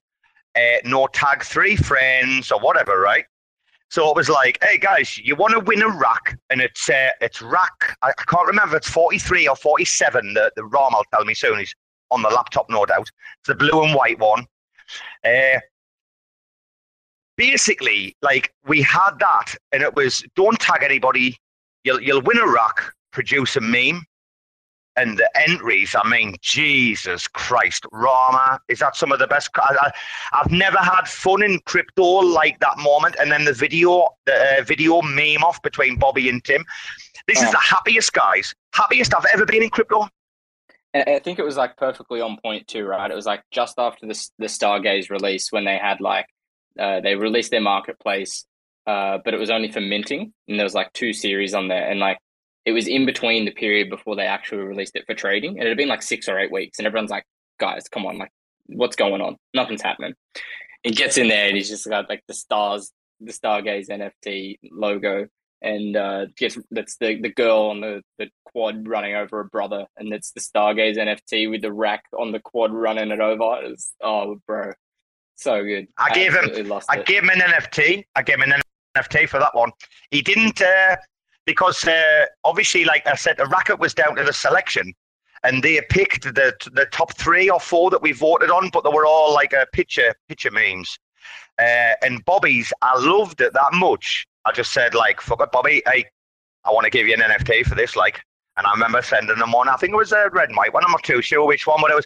uh, 0.56 0.78
no 0.86 1.08
tag 1.08 1.44
three 1.44 1.76
friends 1.76 2.52
or 2.52 2.60
whatever, 2.60 3.00
right? 3.00 3.26
So 3.90 4.08
it 4.10 4.16
was 4.16 4.30
like, 4.30 4.60
hey 4.62 4.78
guys, 4.78 5.18
you 5.18 5.36
want 5.36 5.54
to 5.54 5.60
win 5.60 5.82
a 5.82 5.90
rack, 5.90 6.38
and 6.52 6.62
it's 6.62 6.90
uh, 6.90 7.10
it's 7.22 7.42
rack. 7.42 7.98
I, 8.04 8.10
I 8.10 8.24
can't 8.28 8.48
remember. 8.48 8.78
It's 8.78 8.90
forty 8.90 9.18
three 9.18 9.48
or 9.48 9.56
forty 9.56 9.86
seven. 9.86 10.34
The 10.34 10.52
the 10.56 10.64
ROM 10.64 10.94
will 10.94 11.06
tell 11.12 11.26
me 11.26 11.34
soon. 11.34 11.58
He's 11.60 11.74
on 12.12 12.22
the 12.22 12.30
laptop, 12.30 12.70
no 12.70 12.86
doubt. 12.86 13.10
It's 13.40 13.48
the 13.48 13.56
blue 13.56 13.84
and 13.84 13.96
white 13.96 14.20
one. 14.20 14.46
Uh, 15.26 15.60
basically, 17.36 18.16
like 18.22 18.54
we 18.68 18.82
had 18.84 19.12
that, 19.20 19.56
and 19.72 19.82
it 19.82 19.96
was 19.96 20.24
don't 20.36 20.60
tag 20.60 20.84
anybody. 20.84 21.36
You'll 21.84 22.02
you'll 22.02 22.22
win 22.22 22.38
a 22.38 22.48
rack, 22.48 22.94
produce 23.12 23.56
a 23.56 23.62
meme, 23.62 24.04
and 25.00 25.18
the 25.18 25.30
entries. 25.48 25.96
I 25.96 26.08
mean, 26.08 26.36
Jesus 26.42 27.28
Christ, 27.28 27.86
Rarma 27.94 28.60
is 28.68 28.80
that 28.80 28.96
some 28.96 29.12
of 29.12 29.20
the 29.20 29.28
best? 29.28 29.50
I, 29.56 29.92
have 30.34 30.52
never 30.52 30.78
had 30.78 31.08
fun 31.08 31.42
in 31.42 31.60
crypto 31.66 32.04
like 32.04 32.60
that 32.60 32.78
moment, 32.78 33.16
and 33.20 33.32
then 33.32 33.46
the 33.46 33.54
video, 33.54 34.10
the 34.26 34.60
uh, 34.60 34.64
video 34.64 35.02
meme 35.02 35.44
off 35.44 35.62
between 35.62 35.98
Bobby 35.98 36.30
and 36.30 36.44
Tim. 36.44 36.66
This 37.28 37.42
oh. 37.42 37.46
is 37.46 37.52
the 37.52 37.58
happiest 37.58 38.14
guys, 38.14 38.54
happiest 38.74 39.14
I've 39.16 39.26
ever 39.34 39.46
been 39.46 39.64
in 39.64 39.70
crypto. 39.70 40.08
I 40.94 41.20
think 41.20 41.38
it 41.38 41.46
was 41.46 41.56
like 41.56 41.78
perfectly 41.78 42.20
on 42.20 42.38
point 42.44 42.68
too, 42.68 42.84
right? 42.84 43.12
It 43.12 43.16
was 43.16 43.28
like 43.28 43.44
just 43.52 43.76
after 43.78 44.08
the 44.08 44.30
the 44.40 44.48
Stargaze 44.48 45.10
release 45.10 45.52
when 45.52 45.64
they 45.64 45.78
had 45.78 46.02
like 46.02 46.26
uh, 46.80 47.00
they 47.00 47.16
released 47.16 47.52
their 47.52 47.62
marketplace, 47.62 48.46
uh, 48.88 49.20
but 49.24 49.34
it 49.34 49.40
was 49.40 49.52
only 49.52 49.72
for 49.72 49.82
minting, 49.82 50.34
and 50.48 50.60
there 50.60 50.66
was 50.66 50.74
like 50.74 50.92
two 50.94 51.14
series 51.14 51.54
on 51.54 51.68
there, 51.68 51.90
and 51.90 52.00
like 52.00 52.18
it 52.66 52.72
was 52.72 52.88
in 52.88 53.06
between 53.06 53.46
the 53.46 53.52
period 53.52 53.90
before 53.90 54.16
they 54.16 54.26
actually 54.26 54.64
released 54.64 54.96
it 54.96 55.06
for 55.06 55.14
trading, 55.14 55.58
and 55.58 55.66
it 55.66 55.70
had 55.70 55.78
been 55.78 55.90
like 55.90 56.02
six 56.02 56.28
or 56.28 56.40
eight 56.40 56.52
weeks, 56.52 56.78
and 56.78 56.88
everyone's 56.88 57.12
like, 57.12 57.26
"Guys, 57.60 57.88
come 57.90 58.06
on, 58.06 58.18
like, 58.18 58.32
what's 58.68 58.96
going 58.96 59.22
on? 59.22 59.38
Nothing's 59.54 59.82
happening." 59.82 60.14
He 60.84 60.92
gets 60.92 61.18
in 61.18 61.28
there 61.28 61.48
and 61.48 61.58
he's 61.58 61.68
just 61.68 61.88
got 61.90 62.08
like 62.10 62.24
the 62.28 62.34
stars, 62.34 62.92
the 63.20 63.34
Stargaze 63.34 63.90
NFT 63.90 64.60
logo, 64.72 65.28
and 65.62 65.96
uh, 65.96 66.28
gets 66.38 66.58
that's 66.72 66.98
the 66.98 67.20
the 67.22 67.34
girl 67.34 67.70
on 67.70 67.82
the 67.82 68.02
the 68.18 68.30
quad 68.46 68.88
running 68.88 69.16
over 69.16 69.40
a 69.40 69.46
brother, 69.46 69.86
and 69.98 70.14
it's 70.14 70.32
the 70.32 70.40
Stargaze 70.40 70.98
NFT 70.98 71.50
with 71.50 71.62
the 71.62 71.74
rack 71.74 72.04
on 72.18 72.32
the 72.32 72.40
quad 72.40 72.74
running 72.74 73.12
it 73.12 73.20
over. 73.20 73.60
It's, 73.64 73.94
oh, 74.02 74.40
bro, 74.48 74.72
so 75.36 75.64
good. 75.64 75.88
I, 75.98 76.10
I 76.10 76.14
gave 76.14 76.34
him. 76.34 76.72
I 76.90 77.02
gave 77.02 77.24
him 77.24 77.30
an 77.30 77.40
NFT. 77.40 78.06
I 78.16 78.22
gave 78.22 78.40
him 78.40 78.52
an 78.52 78.62
NFT 78.98 79.28
for 79.28 79.40
that 79.40 79.56
one. 79.56 79.72
He 80.12 80.22
didn't 80.22 80.62
uh, 80.62 80.96
because 81.50 81.84
uh, 81.88 82.26
obviously, 82.44 82.86
like 82.86 83.08
I 83.08 83.16
said, 83.16 83.38
the 83.38 83.48
racket 83.48 83.80
was 83.80 83.96
down 83.96 84.16
to 84.18 84.24
the 84.24 84.32
selection, 84.32 84.94
and 85.44 85.64
they 85.64 85.82
picked 85.90 86.24
the 86.24 86.54
the 86.74 86.86
top 86.92 87.18
three 87.18 87.50
or 87.50 87.60
four 87.60 87.90
that 87.90 88.04
we 88.04 88.12
voted 88.12 88.52
on, 88.52 88.70
but 88.70 88.84
they 88.84 88.92
were 88.92 89.08
all 89.08 89.34
like 89.34 89.52
a 89.52 89.66
picture 89.74 90.14
picture 90.28 90.52
memes. 90.52 91.00
Uh, 91.58 91.94
and 92.04 92.24
Bobby's, 92.26 92.72
I 92.84 93.00
loved 93.00 93.42
it 93.42 93.52
that 93.54 93.74
much. 93.74 94.28
I 94.46 94.52
just 94.52 94.74
said 94.74 94.94
like, 94.94 95.22
"Fuck 95.22 95.42
it, 95.42 95.52
Bobby, 95.52 95.82
hey, 95.88 96.06
I 96.66 96.72
want 96.72 96.84
to 96.84 96.92
give 96.92 97.08
you 97.08 97.16
an 97.16 97.22
NFT 97.22 97.66
for 97.66 97.74
this." 97.74 97.96
Like, 97.96 98.22
and 98.58 98.68
I 98.68 98.72
remember 98.72 99.02
sending 99.02 99.40
them 99.40 99.52
one. 99.52 99.70
I 99.70 99.76
think 99.78 99.94
it 99.94 99.98
was 99.98 100.12
a 100.12 100.30
red 100.32 100.56
white 100.56 100.72
one. 100.72 100.86
I'm 100.86 100.92
not 100.92 101.04
too 101.04 101.24
sure 101.24 101.48
which 101.48 101.66
one, 101.66 101.82
but 101.82 101.90
it 101.90 101.96
was 101.96 102.06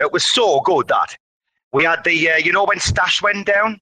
it 0.00 0.10
was 0.10 0.24
so 0.24 0.60
good 0.60 0.88
that 0.88 1.14
we 1.74 1.84
had 1.84 2.02
the 2.04 2.30
uh, 2.30 2.36
you 2.36 2.52
know 2.52 2.64
when 2.64 2.78
Stashh 2.78 3.20
went 3.20 3.46
down. 3.46 3.78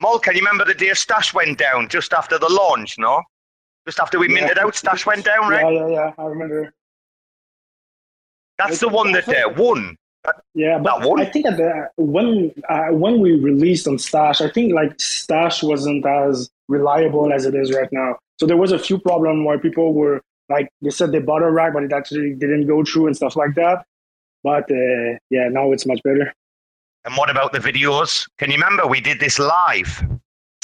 Mol, 0.00 0.18
can 0.18 0.34
you 0.36 0.40
remember 0.40 0.64
the 0.64 0.72
day 0.72 0.88
Stashh 0.88 1.34
went 1.34 1.58
down 1.58 1.88
just 1.88 2.14
after 2.14 2.38
the 2.38 2.48
launch? 2.48 2.98
No, 2.98 3.22
just 3.88 4.00
after 4.00 4.18
we 4.18 4.28
yeah. 4.28 4.34
minted 4.34 4.58
out, 4.58 4.74
Stashh 4.74 5.06
went 5.06 5.24
down, 5.24 5.48
right? 5.48 5.72
Yeah, 5.72 5.86
yeah, 5.86 5.88
yeah. 5.88 6.12
I 6.18 6.24
remember. 6.24 6.70
That's 8.58 8.72
it's, 8.72 8.80
the 8.80 8.88
one 8.88 9.12
that 9.12 9.26
uh, 9.26 9.48
won. 9.56 9.96
Yeah, 10.54 10.78
but 10.78 11.02
I 11.18 11.24
think 11.24 11.46
at 11.46 11.56
the 11.56 11.88
when 11.96 12.52
uh, 12.68 12.88
when 12.90 13.18
we 13.20 13.40
released 13.40 13.88
on 13.88 13.96
Stashh, 13.96 14.46
I 14.46 14.50
think 14.50 14.74
like 14.74 14.98
Stashh 14.98 15.62
wasn't 15.62 16.04
as 16.04 16.50
reliable 16.68 17.32
as 17.32 17.46
it 17.46 17.54
is 17.54 17.72
right 17.72 17.88
now. 17.92 18.18
So 18.38 18.44
there 18.44 18.58
was 18.58 18.72
a 18.72 18.78
few 18.78 18.98
problems 18.98 19.46
where 19.46 19.58
people 19.58 19.94
were 19.94 20.20
like 20.50 20.68
they 20.82 20.90
said 20.90 21.12
they 21.12 21.20
bought 21.20 21.42
a 21.42 21.50
rack, 21.50 21.72
but 21.72 21.82
it 21.82 21.94
actually 21.94 22.34
didn't 22.34 22.66
go 22.66 22.84
through 22.84 23.06
and 23.06 23.16
stuff 23.16 23.36
like 23.36 23.54
that. 23.54 23.86
But 24.44 24.70
uh, 24.70 25.16
yeah, 25.30 25.48
now 25.48 25.72
it's 25.72 25.86
much 25.86 26.02
better. 26.04 26.34
And 27.06 27.16
what 27.16 27.30
about 27.30 27.52
the 27.52 27.58
videos? 27.58 28.28
Can 28.36 28.50
you 28.50 28.56
remember 28.56 28.86
we 28.86 29.00
did 29.00 29.18
this 29.18 29.38
live, 29.38 30.02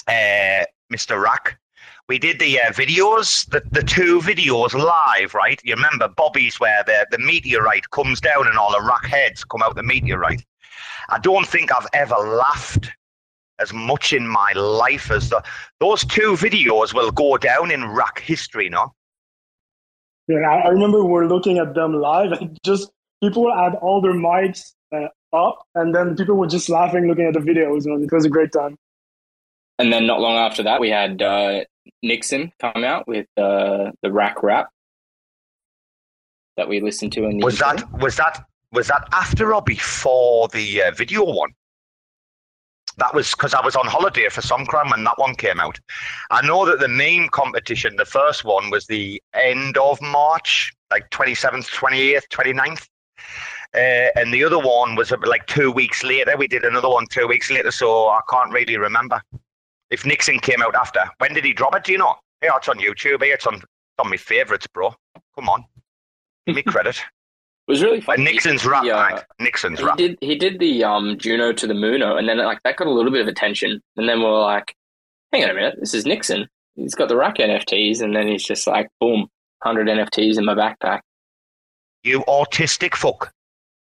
uh, 0.09 0.65
Mr. 0.93 1.23
Rack? 1.23 1.59
We 2.09 2.19
did 2.19 2.39
the 2.39 2.61
uh, 2.61 2.71
videos, 2.73 3.49
the, 3.49 3.63
the 3.71 3.83
two 3.83 4.21
videos 4.21 4.75
live, 4.75 5.33
right? 5.33 5.59
You 5.65 5.75
remember 5.75 6.09
Bobby's 6.09 6.61
where 6.61 6.85
the, 6.85 7.07
the 7.11 7.19
meteorite 7.19 7.91
comes 7.91 8.21
down 8.21 8.47
and 8.47 8.59
all 8.59 8.73
the 8.73 8.87
rack 8.87 9.07
heads 9.07 9.43
come 9.43 9.63
out 9.63 9.75
the 9.75 9.83
meteorite. 9.83 10.45
I 11.09 11.19
don't 11.19 11.47
think 11.47 11.71
I've 11.75 11.89
ever 11.95 12.15
laughed 12.15 12.91
as 13.59 13.73
much 13.73 14.13
in 14.13 14.27
my 14.27 14.53
life 14.53 15.11
as 15.11 15.31
the, 15.31 15.43
those 15.81 16.05
two 16.05 16.33
videos 16.33 16.93
will 16.93 17.11
go 17.11 17.39
down 17.39 17.71
in 17.71 17.87
rack 17.87 18.21
history, 18.21 18.69
no? 18.69 18.93
Yeah, 20.29 20.39
I 20.39 20.69
remember 20.69 21.05
we're 21.05 21.27
looking 21.27 21.59
at 21.59 21.75
them 21.75 21.95
live 21.95 22.33
and 22.33 22.59
just 22.65 22.91
people 23.23 23.55
had 23.55 23.75
all 23.77 24.01
their 24.01 24.15
mics 24.15 24.73
uh, 24.95 25.09
up 25.35 25.67
and 25.75 25.95
then 25.95 26.17
people 26.17 26.37
were 26.37 26.47
just 26.47 26.69
laughing 26.69 27.07
looking 27.09 27.27
at 27.27 27.35
the 27.35 27.41
videos 27.41 27.85
and 27.85 28.03
it 28.03 28.13
was 28.13 28.25
a 28.25 28.31
great 28.31 28.53
time. 28.53 28.77
And 29.79 29.93
then 29.93 30.07
not 30.07 30.21
long 30.21 30.37
after 30.37 30.63
that, 30.63 30.81
we 30.81 30.91
had 30.91 31.21
uh, 31.21 31.65
Nixon 32.03 32.53
come 32.61 32.85
out 32.85 33.07
with 33.07 33.27
uh, 33.37 33.91
the 34.03 34.13
rack 34.13 34.43
rap 34.43 34.69
that 36.57 36.69
we 36.69 36.81
listened 36.81 37.13
to 37.13 37.25
in 37.25 37.39
the 37.39 37.45
was 37.45 37.59
that 37.59 37.83
was 38.01 38.17
that 38.17 38.45
was 38.73 38.89
that 38.89 39.09
after 39.13 39.55
or 39.55 39.63
before 39.63 40.49
the 40.49 40.83
uh, 40.83 40.91
video 40.93 41.25
one? 41.25 41.51
That 42.99 43.13
was 43.13 43.33
because 43.33 43.55
I 43.55 43.65
was 43.65 43.75
on 43.75 43.87
holiday 43.87 44.29
for 44.29 44.41
some 44.41 44.67
crime 44.67 44.91
when 44.91 45.03
that 45.05 45.19
one 45.19 45.35
came 45.35 45.59
out. 45.59 45.79
I 46.31 46.47
know 46.47 46.65
that 46.67 46.79
the 46.79 46.89
main 46.89 47.29
competition, 47.29 47.97
the 47.97 48.05
first 48.05 48.45
one, 48.45 48.71
was 48.71 48.87
the 48.87 49.21
end 49.35 49.77
of 49.79 50.01
March, 50.01 50.73
like 50.93 51.11
27th, 51.11 51.69
28th, 51.71 52.29
29th. 52.31 52.87
Uh, 53.75 54.11
and 54.15 54.33
the 54.33 54.45
other 54.45 54.61
one 54.61 54.95
was 54.95 55.13
like 55.27 55.45
two 55.49 55.73
weeks 55.73 56.05
later. 56.05 56.37
We 56.37 56.47
did 56.47 56.65
another 56.65 56.89
one 56.89 57.07
two 57.11 57.27
weeks 57.27 57.51
later, 57.51 57.73
so 57.73 58.09
I 58.09 58.21
can't 58.31 58.53
really 58.53 58.77
remember 58.77 59.21
if 59.95 60.05
Nixon 60.05 60.41
came 60.41 60.61
out 60.61 60.75
after. 60.75 61.01
When 61.19 61.33
did 61.33 61.45
he 61.45 61.53
drop 61.53 61.75
it? 61.77 61.85
Do 61.85 61.93
you 61.93 61.99
know? 61.99 62.17
Yeah, 62.43 62.57
it's 62.57 62.69
on 62.69 62.79
YouTube. 62.79 63.23
Hey, 63.23 63.31
it's 63.31 63.47
on, 63.47 63.55
it's 63.55 63.65
on 63.99 64.11
my 64.11 64.17
favorites, 64.17 64.67
bro. 64.67 64.93
Come 65.37 65.49
on, 65.49 65.65
give 66.47 66.57
me 66.57 66.63
credit. 66.67 66.97
It 66.97 67.73
was 67.73 67.83
really 67.83 68.01
funny. 68.01 68.17
And 68.17 68.25
Nixon's 68.25 68.67
rap, 68.67 68.85
uh, 68.85 69.23
Nixon's 69.41 69.79
he 69.79 69.85
rap. 69.85 69.97
Did, 69.97 70.19
he 70.21 70.37
did 70.37 70.59
the 70.59 70.85
um, 70.85 71.17
Juno 71.17 71.53
to 71.53 71.67
the 71.67 71.73
Moono, 71.73 72.19
and 72.19 72.29
then 72.29 72.39
like 72.39 72.59
that 72.65 72.77
got 72.77 72.89
a 72.89 72.91
little 72.91 73.13
bit 73.13 73.23
of 73.23 73.29
attention. 73.29 73.81
And 73.97 74.09
then 74.09 74.19
we 74.19 74.27
are 74.27 74.43
like, 74.43 74.75
hang 75.33 75.45
on 75.45 75.51
a 75.51 75.55
minute, 75.55 75.77
this 75.79 75.95
is 75.95 76.05
Nixon. 76.05 76.47
He's 76.75 76.95
got 76.95 77.09
the 77.09 77.17
rack 77.17 77.37
NFTs, 77.37 78.03
and 78.03 78.15
then 78.15 78.27
he's 78.27 78.45
just 78.45 78.67
like, 78.67 78.89
boom, 79.01 79.29
hundred 79.63 79.87
NFTs 79.87 80.37
in 80.37 80.45
my 80.45 80.55
backpack. 80.55 81.01
You 82.03 82.21
autistic 82.29 82.97
fuck. 82.97 83.33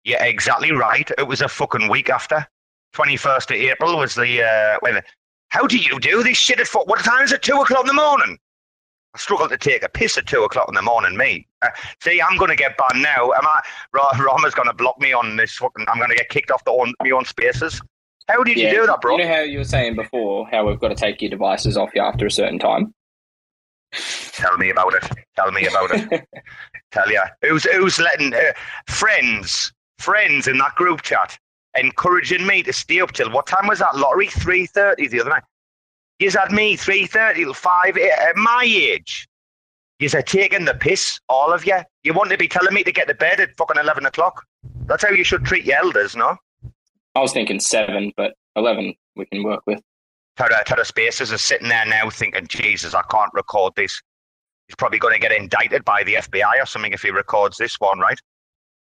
Yeah, 0.04 0.24
exactly 0.24 0.72
right. 0.72 1.08
It 1.16 1.26
was 1.26 1.40
a 1.40 1.48
fucking 1.48 1.88
week 1.88 2.10
after. 2.10 2.46
21st 2.94 3.44
of 3.44 3.70
April 3.70 3.96
was 3.96 4.16
the. 4.16 4.42
Uh, 4.42 4.78
wait 4.82 5.02
How 5.52 5.66
do 5.66 5.76
you 5.76 6.00
do 6.00 6.22
this 6.22 6.38
shit 6.38 6.60
at 6.60 6.66
foot? 6.66 6.86
What 6.86 7.00
time 7.00 7.24
is 7.24 7.30
it? 7.30 7.42
Two 7.42 7.60
o'clock 7.60 7.82
in 7.82 7.86
the 7.86 7.92
morning? 7.92 8.38
I 9.14 9.18
struggle 9.18 9.50
to 9.50 9.58
take 9.58 9.82
a 9.82 9.88
piss 9.90 10.16
at 10.16 10.24
two 10.24 10.44
o'clock 10.44 10.66
in 10.68 10.74
the 10.74 10.80
morning, 10.80 11.14
me. 11.14 11.46
Uh, 11.60 11.68
see, 12.02 12.22
I'm 12.22 12.38
going 12.38 12.48
to 12.48 12.56
get 12.56 12.78
banned 12.78 13.02
now. 13.02 13.32
Am 13.32 13.46
I? 13.46 13.60
Rarma's 13.92 14.54
going 14.54 14.68
to 14.68 14.74
block 14.74 14.98
me 14.98 15.12
on 15.12 15.36
this 15.36 15.54
fucking. 15.56 15.84
I'm 15.88 15.98
going 15.98 16.08
to 16.08 16.16
get 16.16 16.30
kicked 16.30 16.50
off 16.50 16.64
the 16.64 16.70
own, 16.70 16.94
my 17.02 17.10
own 17.10 17.26
spaces. 17.26 17.82
How 18.28 18.42
did 18.42 18.56
yeah, 18.56 18.70
you 18.70 18.80
do 18.80 18.86
that, 18.86 19.02
bro? 19.02 19.18
You 19.18 19.24
know 19.24 19.30
how 19.34 19.40
you 19.40 19.58
were 19.58 19.64
saying 19.64 19.94
before 19.94 20.48
how 20.50 20.66
we've 20.66 20.80
got 20.80 20.88
to 20.88 20.94
take 20.94 21.20
your 21.20 21.28
devices 21.28 21.76
off 21.76 21.90
you 21.94 22.00
after 22.00 22.24
a 22.24 22.30
certain 22.30 22.58
time? 22.58 22.94
Tell 23.92 24.56
me 24.56 24.70
about 24.70 24.94
it. 24.94 25.04
Tell 25.36 25.52
me 25.52 25.66
about 25.66 25.90
it. 25.90 26.26
Tell 26.92 27.10
you. 27.10 27.20
Who's, 27.42 27.64
who's 27.64 27.98
letting 27.98 28.32
uh, 28.32 28.54
friends 28.88 29.70
friends 29.98 30.48
in 30.48 30.56
that 30.58 30.74
group 30.76 31.02
chat 31.02 31.38
encouraging 31.76 32.46
me 32.46 32.62
to 32.62 32.72
stay 32.72 33.00
up 33.00 33.12
till 33.12 33.30
what 33.30 33.46
time 33.46 33.66
was 33.66 33.78
that 33.78 33.96
lottery? 33.96 34.28
Three 34.28 34.66
thirty 34.66 35.08
the 35.08 35.20
other 35.20 35.30
night. 35.30 35.44
You 36.18 36.30
had 36.30 36.52
me 36.52 36.76
three 36.76 37.06
thirty 37.06 37.44
till 37.44 37.54
five 37.54 37.96
eh, 37.96 38.08
at 38.08 38.36
my 38.36 38.64
age. 38.64 39.28
You 39.98 40.08
are 40.14 40.22
taking 40.22 40.64
the 40.64 40.74
piss, 40.74 41.20
all 41.28 41.52
of 41.52 41.64
you. 41.64 41.78
You 42.02 42.12
want 42.12 42.30
to 42.30 42.36
be 42.36 42.48
telling 42.48 42.74
me 42.74 42.82
to 42.82 42.92
get 42.92 43.08
to 43.08 43.14
bed 43.14 43.40
at 43.40 43.56
fucking 43.56 43.80
eleven 43.80 44.06
o'clock? 44.06 44.44
That's 44.86 45.04
how 45.04 45.10
you 45.10 45.24
should 45.24 45.44
treat 45.44 45.64
your 45.64 45.78
elders, 45.78 46.16
no? 46.16 46.36
I 47.14 47.20
was 47.20 47.32
thinking 47.32 47.60
seven, 47.60 48.12
but 48.16 48.34
eleven 48.56 48.94
we 49.16 49.26
can 49.26 49.42
work 49.42 49.62
with. 49.66 49.80
Terra, 50.36 50.54
uh, 50.54 50.64
TerraSpaces 50.64 51.32
is 51.32 51.42
sitting 51.42 51.68
there 51.68 51.84
now 51.86 52.08
thinking, 52.08 52.46
Jesus, 52.46 52.94
I 52.94 53.02
can't 53.10 53.32
record 53.34 53.74
this. 53.76 54.00
He's 54.66 54.76
probably 54.76 54.98
going 54.98 55.12
to 55.12 55.20
get 55.20 55.32
indicted 55.32 55.84
by 55.84 56.02
the 56.04 56.14
FBI 56.14 56.62
or 56.62 56.66
something 56.66 56.92
if 56.92 57.02
he 57.02 57.10
records 57.10 57.58
this 57.58 57.78
one, 57.78 57.98
right? 57.98 58.18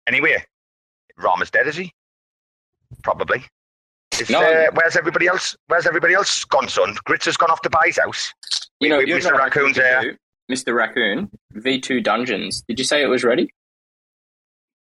Anyway, 0.06 0.42
Rarma's 1.18 1.50
dead, 1.50 1.66
is 1.66 1.76
he? 1.76 1.92
Probably. 3.02 3.44
Is, 4.20 4.30
No. 4.30 4.40
uh, 4.40 4.66
where's 4.72 4.96
everybody 4.96 5.26
else? 5.26 5.56
Where's 5.66 5.86
everybody 5.86 6.14
else 6.14 6.44
gone, 6.44 6.68
son? 6.68 6.96
Grits 7.04 7.26
has 7.26 7.36
gone 7.36 7.50
off 7.50 7.60
to 7.62 7.70
buy 7.70 7.82
his 7.86 7.98
house. 7.98 8.32
You 8.80 8.88
know, 8.88 8.98
We- 8.98 9.04
we- 9.06 9.10
you 9.12 9.16
Mr. 9.18 9.24
know 9.24 9.30
what 9.32 9.40
I 9.40 9.44
think 9.44 9.54
Raccoon's 9.56 9.76
we 9.78 9.82
here. 9.84 10.18
Mr. 10.50 10.74
Raccoon, 10.74 11.30
V2 11.54 12.02
Dungeons. 12.02 12.62
Did 12.68 12.78
you 12.78 12.84
say 12.84 13.02
it 13.02 13.06
was 13.08 13.24
ready? 13.24 13.52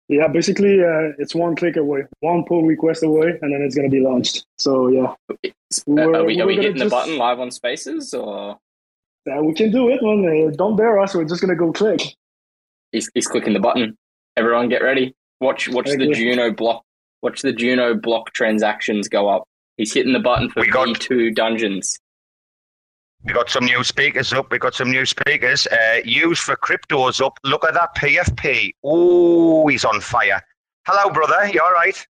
Yeah, 0.08 0.28
basically, 0.28 0.80
uh, 0.84 1.12
it's 1.18 1.34
one 1.34 1.56
click 1.56 1.76
away, 1.76 2.02
one 2.20 2.44
pull 2.44 2.62
request 2.64 3.02
away, 3.02 3.38
and 3.40 3.52
then 3.52 3.62
it's 3.62 3.74
gonna 3.74 3.88
be 3.88 4.00
launched. 4.00 4.44
So 4.58 4.88
yeah, 4.88 5.14
It's- 5.42 5.82
We're- 5.86 6.14
are 6.14 6.24
we, 6.24 6.34
are 6.40 6.44
we're 6.44 6.48
we 6.48 6.56
hitting 6.56 6.74
the 6.74 6.80
just- 6.84 6.90
button 6.90 7.16
live 7.16 7.40
on 7.40 7.50
Spaces 7.50 8.12
or 8.14 8.58
uh, 9.32 9.40
we 9.42 9.54
can 9.54 9.72
do 9.72 9.88
it. 9.88 10.00
Man. 10.02 10.48
Uh, 10.48 10.50
don't 10.54 10.76
dare 10.76 11.00
us. 11.00 11.14
We're 11.14 11.24
just 11.24 11.40
gonna 11.40 11.56
go 11.56 11.72
click. 11.72 12.00
he's, 12.92 13.10
he's 13.14 13.26
clicking 13.26 13.54
the 13.54 13.60
button? 13.60 13.96
Everyone, 14.36 14.68
get 14.68 14.82
ready. 14.82 15.14
Watch 15.40 15.68
watch 15.70 15.86
the 15.86 15.94
Okay. 15.94 16.12
Juno 16.12 16.50
block. 16.52 16.84
Watch 17.24 17.40
the 17.40 17.54
Juno 17.54 17.94
block 17.94 18.34
transactions 18.34 19.08
go 19.08 19.28
up. 19.30 19.44
He's 19.78 19.94
hitting 19.94 20.12
the 20.12 20.18
button 20.20 20.50
for 20.50 20.60
We 20.60 20.68
got- 20.68 20.88
V2 20.88 21.34
Dungeons. 21.34 21.98
We 23.24 23.32
got 23.32 23.48
some 23.48 23.64
new 23.64 23.82
speakers 23.82 24.30
up. 24.34 24.50
We 24.52 24.58
got 24.58 24.74
some 24.74 24.90
new 24.90 25.06
speakers. 25.06 25.66
Uh, 25.68 26.02
Used4crypto's 26.04 27.22
up. 27.22 27.38
Look 27.42 27.64
at 27.64 27.72
that 27.72 27.94
PFP. 27.96 28.74
Oh, 28.84 29.66
he's 29.68 29.86
on 29.86 30.02
fire. 30.02 30.42
Hello, 30.86 31.10
brother. 31.10 31.48
You 31.50 31.62
all 31.62 31.72
right? 31.72 31.94
Just 31.94 32.06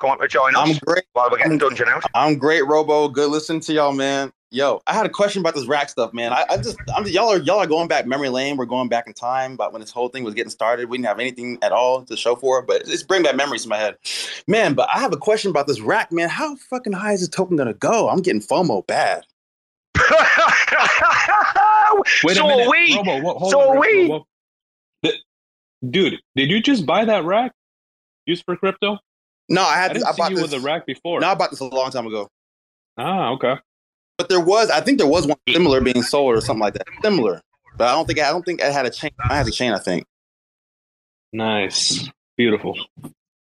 come 0.00 0.10
up 0.10 0.18
to 0.20 0.26
join 0.26 0.56
us 0.56 0.68
I'm 0.70 0.76
great. 0.84 1.04
while 1.12 1.28
we're 1.30 1.36
getting 1.38 1.52
I'm- 1.52 1.58
dungeon 1.58 1.86
out. 1.88 2.02
I'm 2.14 2.36
great, 2.36 2.66
Robo. 2.66 3.06
Good 3.08 3.30
listening 3.30 3.60
to 3.60 3.72
y'all, 3.72 3.92
man. 3.92 4.32
Yo, 4.54 4.80
I 4.86 4.94
had 4.94 5.04
a 5.04 5.08
question 5.08 5.40
about 5.40 5.56
this 5.56 5.66
rack 5.66 5.88
stuff, 5.88 6.12
man. 6.14 6.32
I, 6.32 6.44
I 6.48 6.56
just, 6.58 6.78
I'm 6.94 7.04
y'all 7.08 7.28
are 7.28 7.38
y'all 7.38 7.58
are 7.58 7.66
going 7.66 7.88
back 7.88 8.06
memory 8.06 8.28
lane. 8.28 8.56
We're 8.56 8.66
going 8.66 8.88
back 8.88 9.08
in 9.08 9.12
time 9.12 9.56
but 9.56 9.72
when 9.72 9.80
this 9.80 9.90
whole 9.90 10.08
thing 10.08 10.22
was 10.22 10.32
getting 10.32 10.48
started. 10.50 10.88
We 10.88 10.96
didn't 10.96 11.08
have 11.08 11.18
anything 11.18 11.58
at 11.60 11.72
all 11.72 12.04
to 12.04 12.16
show 12.16 12.36
for 12.36 12.60
it, 12.60 12.66
but 12.68 12.82
it's 12.82 13.02
bringing 13.02 13.24
back 13.24 13.34
memories 13.34 13.64
in 13.64 13.68
my 13.68 13.78
head, 13.78 13.96
man. 14.46 14.74
But 14.74 14.88
I 14.94 15.00
have 15.00 15.12
a 15.12 15.16
question 15.16 15.50
about 15.50 15.66
this 15.66 15.80
rack, 15.80 16.12
man. 16.12 16.28
How 16.28 16.54
fucking 16.54 16.92
high 16.92 17.14
is 17.14 17.20
this 17.20 17.30
token 17.30 17.56
gonna 17.56 17.74
go? 17.74 18.08
I'm 18.08 18.20
getting 18.22 18.40
FOMO 18.40 18.86
bad. 18.86 19.24
Wait 22.22 22.36
so 22.36 22.44
a 22.44 22.48
minute, 22.48 22.70
we. 22.70 22.94
Robo, 22.96 23.22
wha- 23.22 23.38
hold 23.40 23.50
So 23.50 23.72
on, 23.72 23.80
we. 23.80 24.02
Robo. 24.08 24.26
Dude, 25.90 26.20
did 26.36 26.48
you 26.48 26.62
just 26.62 26.86
buy 26.86 27.04
that 27.04 27.24
rack 27.24 27.50
Used4crypto? 28.28 28.98
No, 29.48 29.62
I 29.62 29.64
I 29.64 29.76
had. 29.78 29.92
didn't 29.94 30.06
I 30.06 30.12
see 30.12 30.18
bought 30.18 30.30
you 30.30 30.36
this. 30.36 30.52
with 30.52 30.54
a 30.54 30.60
rack 30.60 30.86
before. 30.86 31.18
No, 31.20 31.26
I 31.26 31.34
bought 31.34 31.50
this 31.50 31.58
a 31.58 31.64
long 31.64 31.90
time 31.90 32.06
ago. 32.06 32.28
Ah, 32.96 33.30
okay. 33.30 33.56
But 34.18 34.28
there 34.28 34.40
was, 34.40 34.70
I 34.70 34.80
think 34.80 34.98
there 34.98 35.06
was 35.08 35.26
one 35.26 35.36
similar 35.48 35.80
being 35.80 36.02
sold 36.02 36.36
or 36.36 36.40
something 36.40 36.60
like 36.62 36.74
that. 36.74 36.86
Similar, 37.02 37.40
but 37.76 37.88
I 37.88 37.92
don't 37.92 38.06
think 38.06 38.20
I 38.20 38.30
don't 38.30 38.44
think 38.44 38.60
it 38.60 38.72
had 38.72 38.86
a 38.86 38.90
chain. 38.90 39.10
I 39.28 39.36
had 39.36 39.46
a 39.48 39.50
chain, 39.50 39.72
I 39.72 39.78
think. 39.78 40.06
Nice. 41.32 42.08
Beautiful. 42.36 42.76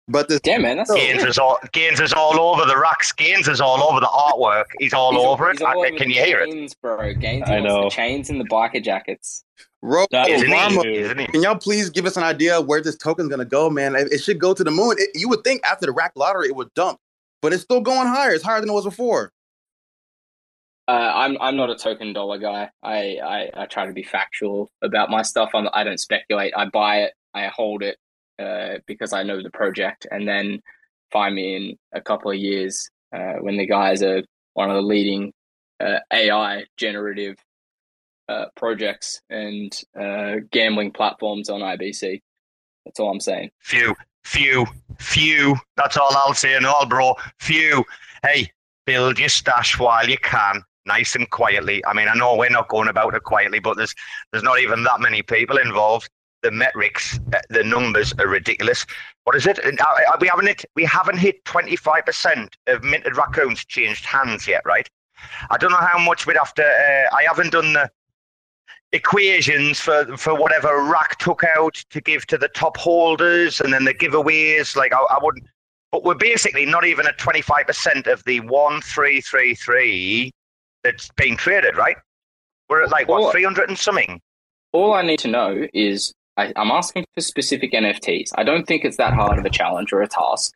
But 0.07 0.27
this, 0.27 0.41
Damn 0.41 0.63
man, 0.63 0.77
that's 0.77 0.89
oh. 0.89 0.95
Gaines 0.95 1.23
is 1.23 1.37
all 1.37 1.57
Gaines 1.71 1.99
is 2.01 2.11
all 2.13 2.37
over 2.39 2.65
the 2.65 2.77
racks. 2.77 3.11
Gaines 3.13 3.47
is 3.47 3.61
all 3.61 3.81
over 3.83 3.99
the 3.99 4.07
artwork. 4.07 4.65
He's 4.79 4.93
all 4.93 5.11
He's- 5.11 5.25
over 5.25 5.51
he's 5.51 5.61
it. 5.61 5.67
all 5.67 5.73
I- 5.83 5.87
over 5.87 5.97
can 5.97 6.07
the 6.09 6.15
you 6.15 6.23
hear 6.23 6.39
it? 6.41 6.51
chains, 6.51 6.73
bro? 6.73 7.13
Gaines 7.13 7.49
I 7.49 7.59
know. 7.59 7.83
the 7.85 7.89
chains 7.89 8.29
and 8.29 8.39
the 8.39 8.45
biker 8.45 8.83
jackets. 8.83 9.43
Robo, 9.81 10.07
That 10.11 10.29
Isn't 10.29 10.47
he? 10.47 10.53
Rarma, 10.53 10.85
Isn't 10.85 11.19
he? 11.19 11.27
Can 11.27 11.41
y'all 11.43 11.55
please 11.55 11.89
give 11.89 12.05
us 12.05 12.15
an 12.17 12.23
idea 12.23 12.59
of 12.59 12.67
where 12.67 12.81
this 12.81 12.97
token's 12.97 13.29
gonna 13.29 13.45
go, 13.45 13.69
man? 13.69 13.95
It, 13.95 14.11
it 14.11 14.17
should 14.19 14.39
go 14.39 14.53
to 14.53 14.63
the 14.63 14.71
moon. 14.71 14.95
It- 14.99 15.09
you 15.15 15.29
would 15.29 15.43
think 15.43 15.63
after 15.65 15.85
the 15.85 15.91
rack 15.91 16.11
lottery 16.15 16.47
it 16.47 16.55
would 16.55 16.73
dump, 16.73 16.99
but 17.41 17.53
it's 17.53 17.63
still 17.63 17.81
going 17.81 18.07
higher. 18.07 18.31
It's 18.33 18.43
higher 18.43 18.59
than 18.59 18.69
it 18.69 18.73
was 18.73 18.85
before. 18.85 19.31
Uh, 20.87 21.11
I'm 21.15 21.37
I'm 21.39 21.55
not 21.55 21.69
a 21.69 21.75
token 21.75 22.13
dollar 22.13 22.37
guy. 22.37 22.69
I, 22.83 23.17
I, 23.23 23.49
I 23.55 23.65
try 23.65 23.85
to 23.85 23.93
be 23.93 24.03
factual 24.03 24.71
about 24.81 25.09
my 25.09 25.21
stuff. 25.21 25.51
I'm, 25.53 25.69
I 25.73 25.83
don't 25.83 25.99
speculate. 25.99 26.53
I 26.55 26.65
buy 26.65 27.03
it. 27.03 27.13
I 27.33 27.47
hold 27.47 27.83
it 27.83 27.97
uh, 28.39 28.79
because 28.87 29.13
I 29.13 29.23
know 29.23 29.41
the 29.41 29.51
project, 29.51 30.07
and 30.09 30.27
then 30.27 30.59
find 31.11 31.35
me 31.35 31.55
in 31.55 31.77
a 31.93 32.01
couple 32.01 32.31
of 32.31 32.37
years 32.37 32.89
uh, 33.13 33.35
when 33.41 33.57
the 33.57 33.67
guys 33.67 34.01
are 34.03 34.23
one 34.53 34.69
of 34.69 34.75
the 34.75 34.81
leading 34.81 35.31
uh, 35.79 35.99
AI 36.11 36.65
generative 36.77 37.37
uh, 38.29 38.45
projects 38.55 39.21
and 39.29 39.77
uh, 39.99 40.35
gambling 40.51 40.91
platforms 40.91 41.49
on 41.49 41.61
IBC. 41.61 42.21
That's 42.85 42.99
all 42.99 43.11
I'm 43.11 43.19
saying. 43.19 43.51
Few, 43.59 43.95
few, 44.23 44.65
few. 44.97 45.55
That's 45.77 45.97
all 45.97 46.15
I'll 46.15 46.33
say 46.33 46.55
and 46.55 46.65
all, 46.65 46.85
bro. 46.85 47.15
Few. 47.39 47.83
Hey, 48.23 48.51
build 48.85 49.19
your 49.19 49.29
stash 49.29 49.79
while 49.79 50.07
you 50.07 50.17
can, 50.17 50.63
nice 50.85 51.15
and 51.15 51.29
quietly. 51.29 51.83
I 51.85 51.93
mean, 51.93 52.07
I 52.07 52.13
know 52.13 52.35
we're 52.35 52.49
not 52.49 52.67
going 52.69 52.87
about 52.87 53.15
it 53.15 53.23
quietly, 53.23 53.59
but 53.59 53.77
there's 53.77 53.93
there's 54.31 54.43
not 54.43 54.59
even 54.59 54.83
that 54.83 55.01
many 55.01 55.21
people 55.21 55.57
involved. 55.57 56.09
The 56.43 56.51
metrics, 56.51 57.19
uh, 57.33 57.39
the 57.49 57.63
numbers 57.63 58.13
are 58.17 58.27
ridiculous. 58.27 58.85
What 59.25 59.35
is 59.35 59.45
it? 59.45 59.59
Uh, 59.63 59.83
uh, 59.83 60.17
We 60.19 60.27
haven't 60.27 60.47
hit 60.47 60.65
we 60.75 60.85
haven't 60.85 61.17
hit 61.17 61.43
twenty 61.45 61.75
five 61.75 62.05
percent 62.05 62.57
of 62.67 62.83
minted 62.83 63.15
raccoons 63.15 63.63
changed 63.65 64.05
hands 64.05 64.47
yet, 64.47 64.61
right? 64.65 64.87
I 65.51 65.57
don't 65.57 65.71
know 65.71 65.77
how 65.77 65.99
much 65.99 66.25
we'd 66.25 66.37
have 66.37 66.53
to. 66.55 66.65
Uh, 66.65 67.15
I 67.15 67.23
haven't 67.23 67.51
done 67.51 67.73
the 67.73 67.91
equations 68.91 69.79
for 69.79 70.17
for 70.17 70.35
whatever 70.35 70.83
rack 70.83 71.17
took 71.19 71.43
out 71.43 71.75
to 71.91 72.01
give 72.01 72.25
to 72.27 72.37
the 72.37 72.49
top 72.49 72.75
holders 72.75 73.61
and 73.61 73.71
then 73.71 73.85
the 73.85 73.93
giveaways 73.93 74.75
like 74.75 74.93
I, 74.93 74.99
I 74.99 75.19
wouldn't 75.21 75.45
but 75.91 76.03
we're 76.03 76.15
basically 76.15 76.65
not 76.65 76.85
even 76.85 77.05
at 77.05 77.17
25% 77.17 78.07
of 78.07 78.23
the 78.23 78.39
1333 78.39 80.31
that's 80.83 81.09
being 81.15 81.37
traded 81.37 81.77
right 81.77 81.97
we're 82.69 82.83
at 82.83 82.91
like 82.91 83.07
what 83.07 83.31
300 83.31 83.69
and 83.69 83.77
something 83.77 84.21
All 84.73 84.93
I 84.93 85.01
need 85.01 85.19
to 85.19 85.27
know 85.27 85.67
is 85.73 86.13
I, 86.37 86.53
I'm 86.55 86.71
asking 86.71 87.05
for 87.13 87.21
specific 87.21 87.73
NFTs. 87.73 88.29
I 88.35 88.43
don't 88.43 88.65
think 88.65 88.85
it's 88.85 88.97
that 88.97 89.13
hard 89.13 89.37
of 89.37 89.45
a 89.45 89.49
challenge 89.49 89.91
or 89.91 90.01
a 90.01 90.07
task. 90.07 90.53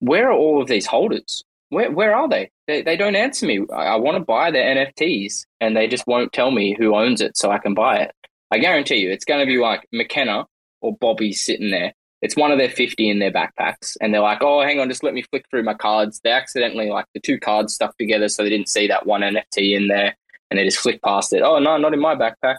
Where 0.00 0.30
are 0.30 0.36
all 0.36 0.60
of 0.60 0.68
these 0.68 0.86
holders? 0.86 1.42
Where 1.70 1.90
where 1.90 2.14
are 2.14 2.28
they? 2.28 2.50
They, 2.66 2.82
they 2.82 2.96
don't 2.96 3.16
answer 3.16 3.46
me. 3.46 3.64
I, 3.72 3.86
I 3.86 3.96
want 3.96 4.16
to 4.18 4.24
buy 4.24 4.50
their 4.50 4.76
NFTs 4.76 5.46
and 5.60 5.76
they 5.76 5.88
just 5.88 6.06
won't 6.06 6.32
tell 6.32 6.50
me 6.50 6.76
who 6.78 6.94
owns 6.94 7.20
it 7.20 7.36
so 7.36 7.50
I 7.50 7.58
can 7.58 7.74
buy 7.74 7.98
it. 7.98 8.12
I 8.50 8.58
guarantee 8.58 8.96
you 8.96 9.10
it's 9.10 9.24
going 9.24 9.40
to 9.40 9.46
be 9.46 9.58
like 9.58 9.86
McKenna 9.92 10.44
or 10.80 10.96
Bobby 10.96 11.32
sitting 11.32 11.70
there. 11.70 11.94
It's 12.24 12.36
one 12.36 12.50
of 12.50 12.58
their 12.58 12.70
50 12.70 13.08
in 13.08 13.18
their 13.18 13.30
backpacks. 13.30 13.96
And 14.00 14.12
they're 14.12 14.20
like, 14.20 14.42
oh, 14.42 14.62
hang 14.62 14.80
on, 14.80 14.88
just 14.88 15.02
let 15.04 15.14
me 15.14 15.22
flick 15.22 15.44
through 15.50 15.62
my 15.62 15.74
cards. 15.74 16.20
They 16.24 16.30
accidentally 16.30 16.88
like 16.88 17.06
the 17.14 17.20
two 17.20 17.38
cards 17.38 17.74
stuck 17.74 17.96
together 17.98 18.28
so 18.28 18.42
they 18.42 18.50
didn't 18.50 18.68
see 18.68 18.88
that 18.88 19.06
one 19.06 19.20
NFT 19.20 19.76
in 19.76 19.88
there 19.88 20.16
and 20.50 20.58
they 20.58 20.64
just 20.64 20.78
flick 20.78 21.02
past 21.02 21.32
it. 21.32 21.42
Oh, 21.42 21.58
no, 21.58 21.76
not 21.76 21.94
in 21.94 22.00
my 22.00 22.16
backpack. 22.16 22.56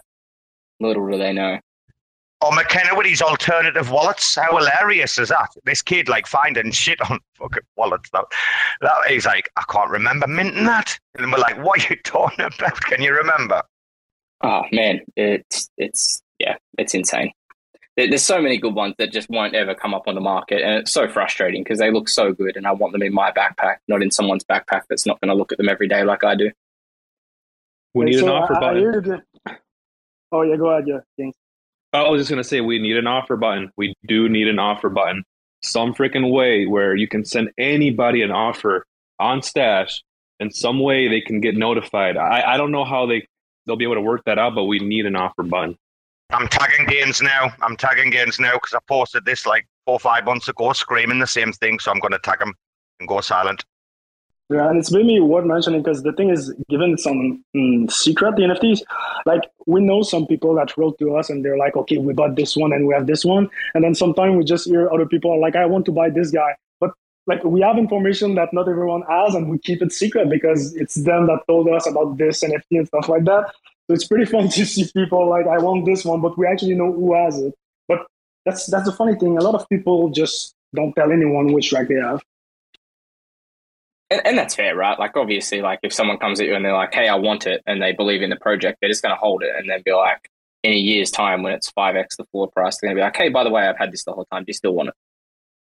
Little 0.80 1.10
do 1.10 1.18
they 1.18 1.34
know. 1.34 1.60
Oh, 2.42 2.52
McKenna 2.52 2.96
with 2.96 3.08
his 3.08 3.22
alternative 3.22 3.90
wallets 3.90 4.36
how 4.36 4.56
hilarious 4.56 5.18
is 5.18 5.30
that 5.30 5.50
this 5.64 5.82
kid 5.82 6.10
like 6.10 6.28
finding 6.28 6.70
shit 6.72 7.00
on 7.10 7.20
fucking 7.36 7.64
wallets 7.76 8.10
that, 8.12 8.26
that 8.82 8.94
he's 9.08 9.26
like 9.26 9.50
I 9.56 9.64
can't 9.70 9.90
remember 9.90 10.28
minting 10.28 10.66
that 10.66 11.00
and 11.18 11.32
we're 11.32 11.40
like 11.40 11.58
what 11.64 11.84
are 11.84 11.94
you 11.94 12.00
talking 12.04 12.46
about 12.46 12.80
can 12.82 13.02
you 13.02 13.14
remember 13.14 13.64
Oh 14.42 14.64
man, 14.72 15.02
it's 15.16 15.70
it's 15.78 16.22
yeah, 16.40 16.58
it's 16.78 16.94
insane. 16.94 17.32
There- 17.98 18.10
There's 18.10 18.24
so 18.24 18.42
many 18.42 18.58
good 18.58 18.74
ones 18.76 18.96
that 18.98 19.12
just 19.12 19.30
won't 19.30 19.56
ever 19.56 19.74
come 19.74 19.94
up 19.94 20.08
on 20.08 20.16
the 20.16 20.22
market, 20.22 20.62
and 20.62 20.80
it's 20.80 20.92
so 20.92 21.08
frustrating 21.08 21.64
because 21.64 21.80
they 21.80 21.92
look 21.92 22.10
so 22.10 22.34
good, 22.34 22.58
and 22.58 22.68
I 22.68 22.72
want 22.74 22.92
them 22.94 23.02
in 23.04 23.14
my 23.14 23.32
backpack, 23.32 23.78
not 23.88 24.02
in 24.02 24.12
someone's 24.12 24.44
backpack 24.44 24.82
that's 24.90 25.06
not 25.06 25.20
going 25.22 25.30
to 25.30 25.36
look 25.36 25.52
at 25.52 25.58
them 25.58 25.70
every 25.70 25.88
day 25.88 26.04
like 26.04 26.24
I 26.24 26.36
do. 26.36 26.52
We 27.94 28.06
need 28.06 28.20
so 28.20 28.26
an 28.28 28.32
offer 28.34 28.54
uh, 28.54 28.58
I- 28.58 28.60
I 28.60 28.62
button. 28.74 28.80
hear 28.82 29.04
you 29.06 29.56
Oh 30.32 30.42
yeah, 30.42 30.58
go 30.58 30.70
ahead. 30.70 30.86
Yeah, 30.88 31.00
thanks. 31.18 31.38
Oh, 31.94 32.08
I 32.08 32.10
was 32.10 32.20
just 32.20 32.30
gonna 32.30 32.44
say 32.44 32.60
we 32.60 32.78
need 32.80 32.98
an 32.98 33.08
offer 33.08 33.38
button. 33.38 33.72
We 33.78 33.94
do 34.06 34.28
need 34.28 34.50
an 34.50 34.60
offer 34.60 34.90
button. 34.90 35.24
Some 35.64 35.94
freaking 35.94 36.30
way 36.30 36.66
where 36.66 36.94
you 36.94 37.08
can 37.08 37.24
send 37.24 37.52
anybody 37.58 38.22
an 38.22 38.32
offer 38.32 38.86
on 39.18 39.42
stash, 39.42 40.04
and 40.42 40.54
some 40.54 40.82
way 40.82 41.08
they 41.08 41.22
can 41.22 41.40
get 41.40 41.56
notified. 41.56 42.18
I, 42.18 42.56
I 42.56 42.58
don't 42.58 42.72
know 42.72 42.84
how 42.84 43.06
they 43.06 43.26
they'll 43.66 43.78
be 43.78 43.86
able 43.86 43.96
to 43.96 44.02
work 44.02 44.24
that 44.26 44.38
out, 44.38 44.56
but 44.56 44.66
we 44.66 44.80
need 44.80 45.06
an 45.06 45.16
offer 45.16 45.44
button. 45.44 45.78
I'm 46.32 46.48
tagging 46.48 46.88
Gaines 46.88 47.22
now. 47.22 47.54
I'm 47.62 47.78
tagging 47.78 48.10
Gaines 48.10 48.40
now 48.40 48.54
because 48.54 48.74
I 48.74 48.80
posted 48.88 49.26
this 49.26 49.46
like 49.46 49.68
four 49.86 49.96
or 49.96 50.00
five 50.00 50.26
months 50.26 50.48
ago, 50.48 50.74
screaming 50.74 51.20
the 51.20 51.28
same 51.28 51.52
thing. 51.54 51.80
So 51.80 51.92
I'm 51.92 52.00
going 52.00 52.14
to 52.14 52.20
tag 52.20 52.40
them 52.40 52.54
and 53.00 53.08
go 53.08 53.22
silent. 53.22 53.64
Yeah, 54.50 54.70
and 54.70 54.78
it's 54.78 54.92
maybe 54.92 55.20
worth 55.20 55.46
mentioning 55.46 55.82
because 55.82 56.04
the 56.04 56.14
thing 56.14 56.30
is, 56.30 56.54
given 56.70 57.00
some 57.00 57.44
mm, 57.56 57.92
secret, 57.92 58.36
the 58.36 58.44
NFTs, 58.44 58.82
like 59.26 59.42
we 59.66 59.82
know 59.82 60.04
some 60.04 60.28
people 60.28 60.54
that 60.56 60.78
wrote 60.78 61.00
to 61.00 61.16
us 61.16 61.32
and 61.32 61.44
they're 61.44 61.58
like, 61.58 61.76
okay, 61.76 61.98
we 61.98 62.14
bought 62.14 62.36
this 62.36 62.56
one 62.56 62.72
and 62.72 62.86
we 62.88 62.94
have 62.94 63.08
this 63.08 63.26
one. 63.26 63.50
And 63.74 63.84
then 63.84 63.96
sometimes 63.96 64.38
we 64.38 64.44
just 64.44 64.68
hear 64.68 64.88
other 64.92 65.08
people 65.08 65.32
are 65.32 65.40
like, 65.40 65.56
I 65.56 65.66
want 65.66 65.86
to 65.88 65.92
buy 65.92 66.12
this 66.12 66.30
guy. 66.30 66.56
But 66.80 66.92
like 67.26 67.44
we 67.44 67.62
have 67.62 67.80
information 67.80 68.36
that 68.36 68.54
not 68.54 68.70
everyone 68.70 69.02
has 69.10 69.34
and 69.34 69.50
we 69.50 69.58
keep 69.58 69.82
it 69.82 69.92
secret 69.92 70.30
because 70.30 70.76
it's 70.76 70.94
them 70.94 71.26
that 71.26 71.40
told 71.48 71.68
us 71.70 71.88
about 71.88 72.18
this 72.20 72.44
NFT 72.44 72.62
and 72.72 72.88
stuff 72.88 73.10
like 73.10 73.24
that. 73.26 73.52
So 73.88 73.94
it's 73.94 74.08
pretty 74.08 74.26
fun 74.32 74.50
to 74.50 74.66
see 74.66 74.90
people 74.94 75.30
like, 75.30 75.48
I 75.48 75.58
want 75.58 75.86
this 75.86 76.06
one, 76.06 76.22
but 76.22 76.38
we 76.38 76.48
actually 76.48 76.76
know 76.76 76.92
who 76.92 77.16
has 77.16 77.40
it. 77.40 77.54
But 77.88 78.06
that's 78.46 78.66
that's 78.68 78.86
the 78.86 78.92
funny 78.92 79.16
thing. 79.16 79.38
A 79.38 79.42
lot 79.42 79.56
of 79.56 79.68
people 79.70 80.10
just 80.10 80.56
don't 80.76 80.94
tell 80.94 81.12
anyone 81.12 81.54
which 81.54 81.70
track 81.70 81.88
they 81.88 81.96
have. 81.96 82.22
And, 84.12 84.22
and 84.26 84.38
that's 84.38 84.56
fair, 84.56 84.76
right? 84.76 84.98
Like 85.00 85.18
obviously, 85.18 85.62
like 85.62 85.80
if 85.84 85.94
someone 85.94 86.18
comes 86.18 86.40
at 86.40 86.48
you 86.48 86.56
and 86.56 86.64
they're 86.64 86.74
like, 86.74 86.94
"Hey, 86.94 87.08
I 87.08 87.16
want 87.16 87.48
it," 87.48 87.62
and 87.66 87.82
they 87.82 87.92
believe 87.92 88.22
in 88.22 88.30
the 88.30 88.36
project, 88.36 88.78
they're 88.82 88.90
just 88.90 89.02
going 89.02 89.16
to 89.16 89.20
hold 89.20 89.42
it, 89.44 89.52
and 89.56 89.70
then 89.70 89.82
be 89.84 89.94
like, 89.94 90.30
in 90.64 90.74
a 90.74 90.76
year's 90.76 91.10
time 91.12 91.42
when 91.42 91.54
it's 91.54 91.70
five 91.72 91.96
x 91.96 92.16
the 92.16 92.26
floor 92.26 92.50
price, 92.50 92.78
they're 92.78 92.90
going 92.90 92.98
to 92.98 93.00
be 93.00 93.04
like, 93.04 93.16
"Hey, 93.16 93.30
by 93.30 93.44
the 93.44 93.50
way, 93.50 93.68
I've 93.68 93.78
had 93.78 93.92
this 93.92 94.04
the 94.04 94.12
whole 94.14 94.26
time. 94.32 94.44
Do 94.44 94.50
you 94.50 94.54
still 94.54 94.74
want 94.74 94.90
it?" 94.90 94.96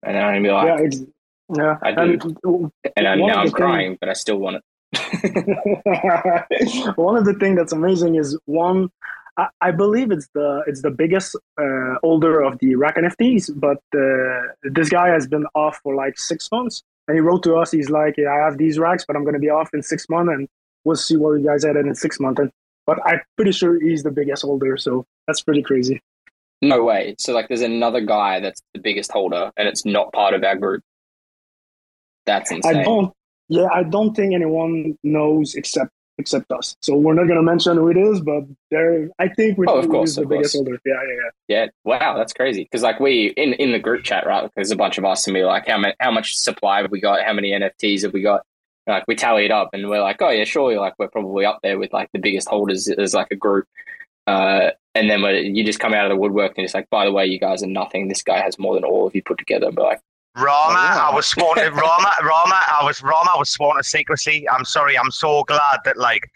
And 0.04 0.16
then 0.16 0.24
I'm 0.24 0.32
going 0.32 0.44
to 0.44 0.50
be 0.50 0.54
like, 0.54 0.68
yeah, 0.68 1.06
Yeah, 1.56 1.78
I 1.82 1.92
do. 1.92 2.02
and, 2.02 2.72
And 2.96 3.08
I, 3.08 3.16
now 3.16 3.42
I'm 3.42 3.52
crying, 3.52 3.98
but 4.00 4.10
I 4.10 4.14
still 4.14 4.38
want 4.38 4.58
it. 4.58 4.64
one 6.96 7.18
of 7.18 7.26
the 7.26 7.36
things 7.40 7.58
that's 7.58 7.74
amazing 7.74 8.16
is 8.16 8.38
one. 8.46 8.90
I, 9.38 9.48
I 9.62 9.72
believe 9.72 10.12
it's 10.12 10.28
the 10.34 10.64
it's 10.68 10.82
the 10.82 10.92
biggest 10.92 11.36
uh, 11.58 11.96
holder 12.02 12.42
of 12.42 12.60
the 12.60 12.76
rack 12.76 12.96
NFTs, 12.96 13.52
but 13.56 13.82
uh, 13.96 14.54
this 14.64 14.90
guy 14.90 15.10
has 15.10 15.28
been 15.28 15.46
off 15.56 15.80
for 15.84 15.96
like 15.96 16.18
six 16.18 16.50
months, 16.52 16.84
and 17.08 17.16
he 17.16 17.22
wrote 17.22 17.44
to 17.44 17.56
us. 17.56 17.72
He's 17.72 17.90
like, 17.90 18.16
"I 18.20 18.36
have 18.44 18.58
these 18.58 18.80
racks, 18.80 19.06
but 19.06 19.16
I'm 19.16 19.24
going 19.24 19.34
to 19.34 19.40
be 19.40 19.50
off 19.50 19.70
in 19.74 19.84
six 19.84 20.08
months, 20.10 20.32
and 20.32 20.48
we'll 20.86 20.96
see 20.96 21.18
where 21.18 21.38
you 21.38 21.46
guys 21.46 21.66
at 21.66 21.76
in 21.76 21.94
six 21.96 22.20
months." 22.20 22.40
And, 22.40 22.52
but 22.86 23.00
I'm 23.06 23.22
pretty 23.36 23.52
sure 23.52 23.80
he's 23.80 24.04
the 24.04 24.12
biggest 24.12 24.44
holder, 24.44 24.78
so 24.78 25.06
that's 25.28 25.42
pretty 25.42 25.62
crazy. 25.62 26.02
No 26.62 26.84
way. 26.84 27.16
So 27.18 27.34
like, 27.34 27.48
there's 27.48 27.62
another 27.62 28.02
guy 28.02 28.40
that's 28.40 28.62
the 28.74 28.80
biggest 28.80 29.12
holder, 29.12 29.52
and 29.58 29.68
it's 29.68 29.86
not 29.86 30.14
part 30.14 30.34
of 30.34 30.44
our 30.44 30.56
group. 30.56 30.84
That's 32.26 32.52
insane. 32.52 32.78
I 32.78 32.84
don't. 32.84 33.14
Yeah, 33.52 33.68
I 33.74 33.84
don't 33.84 34.16
think 34.16 34.34
anyone 34.34 34.98
knows 35.04 35.56
except 35.56 35.92
except 36.18 36.52
us. 36.52 36.76
So 36.82 36.96
we're 36.96 37.14
not 37.16 37.26
going 37.26 37.36
to 37.38 37.44
mention 37.44 37.76
who 37.78 37.90
it 37.90 37.98
is, 37.98 38.22
but 38.22 38.44
there. 38.70 39.10
I 39.20 39.28
think 39.28 39.58
we 39.58 39.66
Oh, 39.68 39.80
of 39.80 39.90
course, 39.90 40.16
the 40.16 40.22
of 40.22 40.30
biggest 40.30 40.54
course. 40.54 40.66
holder. 40.68 40.80
Yeah, 40.86 40.94
yeah, 40.94 41.16
yeah. 41.50 41.64
Yeah, 41.64 41.68
wow, 41.84 42.16
that's 42.18 42.32
crazy. 42.32 42.64
Because 42.64 42.82
like 42.82 43.02
we 43.02 43.34
in 43.36 43.54
in 43.54 43.74
the 43.74 43.80
group 43.80 44.04
chat, 44.06 44.26
right? 44.26 44.50
There's 44.56 44.72
a 44.72 44.76
bunch 44.78 44.98
of 44.98 45.04
us, 45.04 45.28
and 45.28 45.36
we're 45.36 45.46
like, 45.46 45.68
how 45.68 45.78
much 45.78 45.96
how 46.00 46.12
much 46.12 46.38
supply 46.38 46.82
have 46.82 46.92
we 46.92 47.02
got? 47.02 47.26
How 47.26 47.34
many 47.34 47.52
NFTs 47.52 48.04
have 48.04 48.14
we 48.14 48.22
got? 48.22 48.42
And, 48.88 48.94
like 48.96 49.04
we 49.08 49.16
tally 49.16 49.44
it 49.46 49.52
up, 49.52 49.72
and 49.74 49.90
we're 49.90 50.02
like, 50.02 50.22
oh 50.22 50.30
yeah, 50.30 50.46
sure. 50.46 50.74
Like 50.80 50.94
we're 50.98 51.10
probably 51.10 51.44
up 51.44 51.60
there 51.62 51.78
with 51.78 51.92
like 51.92 52.10
the 52.14 52.20
biggest 52.20 52.48
holders 52.48 52.88
as 52.88 53.14
like 53.14 53.28
a 53.32 53.36
group. 53.36 53.66
Uh, 54.28 54.70
and 54.96 55.10
then 55.10 55.22
you 55.56 55.66
just 55.66 55.80
come 55.80 55.94
out 55.94 56.06
of 56.06 56.10
the 56.10 56.16
woodwork 56.16 56.54
and 56.58 56.64
it's 56.64 56.74
like, 56.74 56.90
by 56.90 57.06
the 57.06 57.12
way, 57.12 57.26
you 57.26 57.40
guys 57.40 57.64
are 57.64 57.68
nothing. 57.68 58.08
This 58.08 58.22
guy 58.24 58.40
has 58.42 58.60
more 58.60 58.76
than 58.76 58.84
all 58.84 59.08
of 59.08 59.16
you 59.16 59.24
put 59.24 59.38
together. 59.38 59.72
But 59.72 59.84
like, 59.84 60.02
Rarma, 60.38 60.76
wow. 60.76 61.10
I 61.12 61.16
was 61.16 61.26
sworn 61.26 61.58
to 61.58 61.72
Rarma, 61.72 62.12
Rarma, 62.22 62.62
I 62.80 62.82
was 62.84 63.02
Rarma, 63.02 63.36
I 63.36 63.38
was 63.38 63.50
sworn 63.50 63.78
to 63.78 63.84
secrecy. 63.84 64.48
I'm 64.50 64.66
sorry. 64.66 64.98
I'm 64.98 65.12
so 65.12 65.44
glad 65.44 65.80
that 65.86 65.98
like, 65.98 66.30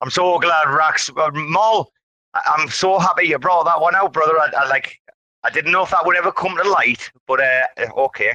I'm 0.00 0.10
so 0.10 0.38
glad 0.38 0.68
Rax, 0.68 1.10
uh, 1.16 1.30
Mol. 1.32 1.90
I'm 2.34 2.68
so 2.68 2.98
happy 2.98 3.26
you 3.26 3.38
brought 3.38 3.64
that 3.64 3.80
one 3.80 3.94
out, 3.94 4.12
brother. 4.12 4.38
I, 4.38 4.50
I 4.58 4.68
like, 4.68 5.00
I 5.44 5.50
didn't 5.50 5.72
know 5.72 5.82
if 5.82 5.90
that 5.90 6.04
would 6.04 6.16
ever 6.16 6.32
come 6.32 6.56
to 6.56 6.68
light, 6.68 7.10
but 7.26 7.40
uh, 7.40 7.66
okay, 7.96 8.32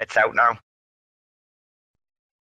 it's 0.00 0.16
out 0.16 0.34
now. 0.34 0.58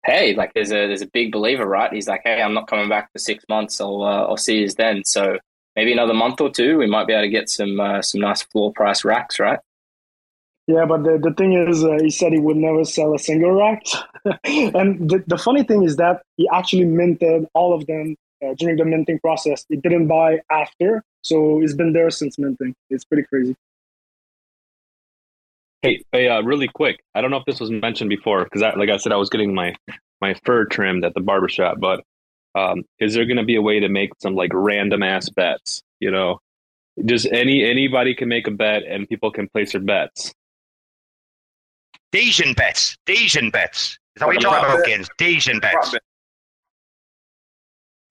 hey, 0.06 0.34
like 0.36 0.54
there's 0.54 0.72
a 0.72 0.88
there's 0.88 1.02
a 1.02 1.08
big 1.08 1.32
believer, 1.32 1.66
right? 1.66 1.92
He's 1.92 2.08
like, 2.08 2.22
hey, 2.24 2.42
I'm 2.42 2.54
not 2.54 2.68
coming 2.68 2.90
back 2.90 3.12
for 3.12 3.20
six 3.20 3.44
months. 3.50 3.80
I'll 3.82 4.02
uh, 4.04 4.26
I'll 4.26 4.38
see 4.38 4.60
you 4.60 4.70
then. 4.70 5.04
So 5.06 5.38
maybe 5.76 5.92
another 5.92 6.14
month 6.14 6.42
or 6.42 6.50
two, 6.50 6.78
we 6.78 6.88
might 6.88 7.08
be 7.08 7.14
able 7.14 7.24
to 7.24 7.30
get 7.30 7.50
some 7.50 7.80
uh, 7.80 8.02
some 8.02 8.22
nice 8.22 8.42
floor 8.44 8.72
price 8.74 9.04
racks, 9.06 9.40
right? 9.40 9.60
Yeah, 10.68 10.86
but 10.86 11.04
the, 11.04 11.18
the 11.22 11.34
thing 11.34 11.54
is, 11.54 11.84
uh, 11.84 11.98
he 12.02 12.10
said 12.10 12.34
he 12.34 12.40
would 12.40 12.58
never 12.58 12.86
sell 12.86 13.14
a 13.14 13.20
single 13.20 13.52
rack. 13.52 13.84
and 14.44 15.10
the, 15.10 15.24
the 15.28 15.38
funny 15.38 15.64
thing 15.64 15.84
is 15.84 15.98
that 15.98 16.22
he 16.38 16.48
actually 16.54 16.86
minted 16.86 17.48
all 17.54 17.74
of 17.74 17.88
them 17.88 18.16
uh, 18.46 18.54
during 18.58 18.78
the 18.78 18.86
minting 18.86 19.20
process. 19.20 19.66
He 19.70 19.78
didn't 19.78 20.08
buy 20.08 20.40
after, 20.52 21.04
so 21.24 21.60
he's 21.60 21.74
been 21.74 21.94
there 21.94 22.10
since 22.10 22.38
minting. 22.38 22.76
It's 22.90 23.06
pretty 23.06 23.24
crazy. 23.24 23.56
Hey, 25.82 26.04
hey, 26.12 26.28
uh, 26.28 26.44
really 26.44 26.68
quick. 26.68 27.00
I 27.16 27.22
don't 27.22 27.32
know 27.32 27.38
if 27.38 27.46
this 27.46 27.60
was 27.60 27.72
mentioned 27.72 28.10
before 28.10 28.44
because, 28.44 28.62
like 28.62 28.90
I 28.90 28.98
said, 28.98 29.12
I 29.12 29.18
was 29.18 29.30
getting 29.30 29.56
my 29.56 29.76
my 30.22 30.36
fur 30.46 30.66
trimmed 30.66 31.04
at 31.04 31.16
the 31.16 31.22
barbershop. 31.22 31.80
But 31.80 32.04
um, 32.54 32.84
is 33.00 33.16
there 33.16 33.26
going 33.26 33.38
to 33.38 33.44
be 33.44 33.56
a 33.56 33.62
way 33.62 33.80
to 33.80 33.90
make 33.90 34.12
some 34.22 34.36
like 34.36 34.52
random 34.54 35.02
ass 35.02 35.30
bets? 35.30 35.82
You 36.00 36.12
know, 36.12 36.40
just 37.04 37.26
any 37.32 37.64
anybody 37.64 38.14
can 38.14 38.30
make 38.30 38.48
a 38.48 38.52
bet 38.52 38.84
and 38.84 39.10
people 39.10 39.32
can 39.32 39.50
place 39.50 39.72
their 39.72 39.82
bets. 39.82 40.34
Desian 42.12 42.56
bets, 42.56 42.98
degen 43.06 43.50
bets. 43.50 43.98
Is 44.16 44.20
that 44.20 44.26
what 44.26 44.34
you're 44.34 44.42
talking 44.42 44.66
about, 44.66 44.78
bet. 44.80 44.88
Gaines? 44.88 45.10
degen 45.18 45.60
bets. 45.60 45.90
Prop. 45.90 46.02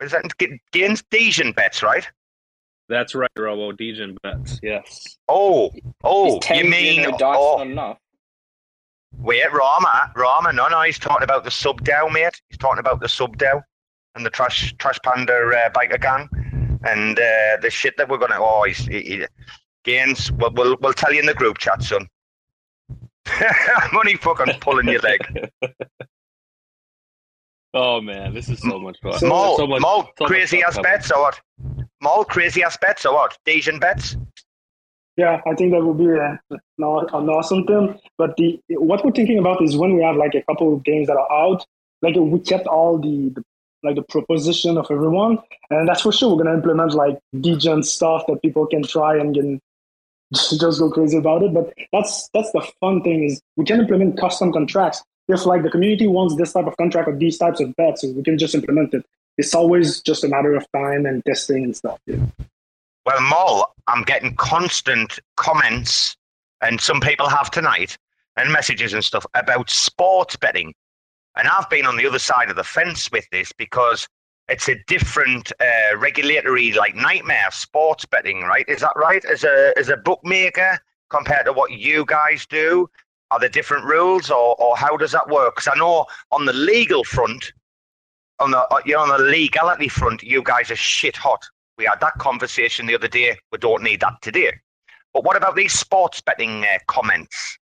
Is 0.03 0.13
that 0.13 0.25
Gaines? 0.73 1.03
degen 1.11 1.53
bets, 1.53 1.83
right? 1.83 2.09
That's 2.89 3.15
right, 3.15 3.31
Robo. 3.37 3.73
degen 3.73 4.17
bets. 4.23 4.59
Yes. 4.63 5.19
Oh, 5.29 5.71
oh, 6.03 6.41
you 6.55 6.65
mean 6.65 7.03
zero 7.03 7.17
dice 7.19 7.37
oh, 7.39 7.57
not 7.59 7.67
enough? 7.67 7.99
Wait, 9.19 9.43
Rarma, 9.45 10.15
Rarma, 10.15 10.55
no, 10.55 10.69
no, 10.69 10.83
he's 10.83 10.99
talking 10.99 11.25
about 11.25 11.45
the 11.45 11.51
sub 11.51 11.83
DAO, 11.85 12.11
mate. 12.11 12.41
He's 12.49 12.59
talking 12.59 12.79
about 12.79 13.01
the 13.01 13.09
sub 13.09 13.37
DAO 13.37 13.63
and 14.15 14.25
the 14.25 14.31
trash 14.31 14.75
trash 14.79 14.99
panda 15.05 15.33
uh, 15.35 15.71
biker 15.71 16.01
gang 16.01 16.29
and 16.85 17.19
uh, 17.19 17.57
the 17.61 17.71
shit 17.71 17.97
that 17.99 18.09
we're 18.09 18.19
gonna. 18.19 18.39
Oh, 18.39 18.65
he's 18.65 18.79
he, 18.79 19.03
he, 19.03 19.27
Gaines. 19.85 20.33
We'll, 20.33 20.53
we'll 20.53 20.77
we'll 20.81 20.93
tell 20.93 21.13
you 21.13 21.21
in 21.21 21.27
the 21.27 21.35
group 21.35 21.59
chat, 21.59 21.83
son. 21.83 22.09
I'm 23.77 23.97
only 23.97 24.17
fucking 24.17 24.55
pulling 24.61 24.89
your 24.89 25.01
leg. 25.01 25.51
Oh 27.73 28.01
man, 28.01 28.35
this 28.35 28.49
is 28.49 28.59
so 28.61 28.81
much 28.81 28.97
fun. 29.01 29.19
So- 29.19 29.29
Mo, 29.29 29.57
so 29.57 29.65
much, 29.67 29.81
Mo, 29.81 30.09
so 30.19 30.25
crazy 30.27 30.57
fun 30.59 30.67
ass 30.67 30.75
coming. 30.75 30.91
bets 30.91 31.11
or 31.13 31.21
what? 31.21 31.41
Mo, 32.03 32.25
crazy 32.25 32.65
ass 32.65 32.77
bets 32.81 33.07
or 33.07 33.15
what? 33.15 33.39
degen 33.45 33.79
bets? 33.79 34.17
Yeah, 35.17 35.41
I 35.47 35.55
think 35.55 35.71
that 35.73 35.85
would 35.85 35.99
be 35.99 36.11
uh, 36.11 36.37
a, 36.51 37.17
an 37.17 37.29
awesome 37.29 37.65
thing. 37.67 37.97
But 38.19 38.37
the 38.37 38.59
what 38.71 39.05
we're 39.05 39.13
thinking 39.13 39.39
about 39.39 39.63
is 39.63 39.77
when 39.77 39.95
we 39.95 40.03
have 40.03 40.17
like 40.17 40.35
a 40.35 40.43
couple 40.43 40.75
of 40.75 40.83
games 40.83 41.07
that 41.07 41.17
are 41.17 41.31
out, 41.33 41.65
like 42.03 42.17
we 42.17 42.41
kept 42.41 42.67
all 42.67 42.99
the, 42.99 43.29
the 43.37 43.43
like 43.85 43.95
the 43.95 44.03
proposition 44.03 44.77
of 44.77 44.87
everyone, 44.91 45.39
and 45.71 45.89
that's 45.89 46.01
for 46.03 46.11
sure 46.13 46.35
we're 46.35 46.43
gonna 46.43 46.57
implement 46.57 46.95
like 46.95 47.21
degen 47.41 47.85
stuff 47.85 48.25
that 48.27 48.43
people 48.43 48.67
can 48.67 48.83
try 48.83 49.17
and 49.17 49.33
can 49.35 49.61
just 50.33 50.61
go 50.61 50.91
crazy 50.91 51.17
about 51.17 51.43
it. 51.43 51.53
But 51.53 51.73
that's 51.93 52.29
that's 52.35 52.53
the 52.53 52.67
fun 52.81 53.03
thing 53.03 53.25
is 53.25 53.41
we 53.57 53.65
can 53.65 53.81
implement 53.81 54.19
custom 54.19 54.53
contracts. 54.53 55.03
If 55.29 55.47
like 55.47 55.63
the 55.63 55.71
community 55.71 56.09
wants 56.09 56.37
this 56.37 56.53
type 56.53 56.67
of 56.67 56.77
contract 56.77 57.09
or 57.09 57.17
these 57.17 57.39
types 57.39 57.61
of 57.61 57.75
bets, 57.77 58.05
we 58.05 58.23
can 58.23 58.37
just 58.37 58.55
implement 58.55 58.95
it. 58.95 59.05
It's 59.39 59.55
always 59.55 60.01
just 60.03 60.25
a 60.25 60.29
matter 60.29 60.55
of 60.55 60.67
time 60.73 61.07
and 61.07 61.25
testing 61.25 61.65
and 61.65 61.77
stuff. 61.77 61.99
Well, 63.07 63.21
Mo, 63.21 63.65
I'm 63.87 64.03
getting 64.03 64.35
constant 64.37 65.19
comments, 65.37 66.17
and 66.61 66.81
some 66.81 67.01
people 67.01 67.29
have 67.29 67.51
tonight, 67.51 67.97
and 68.37 68.53
messages 68.53 68.93
and 68.93 69.05
stuff 69.05 69.25
about 69.35 69.71
sports 69.71 70.37
betting. 70.37 70.75
And 71.37 71.49
I've 71.49 71.71
been 71.71 71.87
on 71.87 71.97
the 71.97 72.07
other 72.07 72.19
side 72.19 72.51
of 72.51 72.57
the 72.57 72.65
fence 72.65 73.11
with 73.11 73.27
this 73.31 73.53
because 73.53 74.09
it's 74.51 74.69
a 74.69 74.77
different 74.87 75.53
uh, 75.61 75.97
regulatory 75.97 76.73
like 76.73 76.95
nightmare 76.95 77.49
sports 77.53 78.05
betting, 78.05 78.43
right? 78.43 78.65
Is 78.69 78.81
that 78.81 78.93
right? 78.97 79.25
As 79.25 79.45
a 79.45 79.73
as 79.77 79.89
a 79.89 79.97
bookmaker 79.97 80.79
compared 81.09 81.47
to 81.47 81.53
what 81.53 81.71
you 81.71 82.05
guys 82.05 82.47
do, 82.47 82.91
are 83.31 83.39
there 83.39 83.49
different 83.49 83.85
rules, 83.85 84.31
or 84.31 84.57
or 84.61 84.77
how 84.77 84.97
does 84.97 85.13
that 85.13 85.29
work? 85.29 85.57
Because 85.57 85.71
I 85.73 85.79
know 85.79 86.07
on 86.33 86.45
the 86.45 86.53
legal 86.53 87.05
front, 87.05 87.53
on 88.41 88.51
the 88.51 88.83
you 88.85 88.95
know, 88.95 89.01
on 89.01 89.09
the 89.09 89.25
legality 89.25 89.89
front, 89.89 90.23
you 90.23 90.43
guys 90.43 90.71
are 90.71 90.77
shit 90.77 91.17
hot. 91.17 91.45
We 91.79 91.85
had 91.85 92.01
that 92.01 92.15
conversation 92.19 92.87
the 92.87 92.95
other 92.95 93.09
day. 93.09 93.39
We 93.53 93.59
don't 93.59 93.83
need 93.83 94.01
that 94.01 94.21
today. 94.21 94.53
But 95.15 95.25
what 95.25 95.37
about 95.37 95.57
these 95.57 95.73
sports 95.73 96.21
betting 96.21 96.65
uh, 96.65 96.79
comments? 96.89 97.59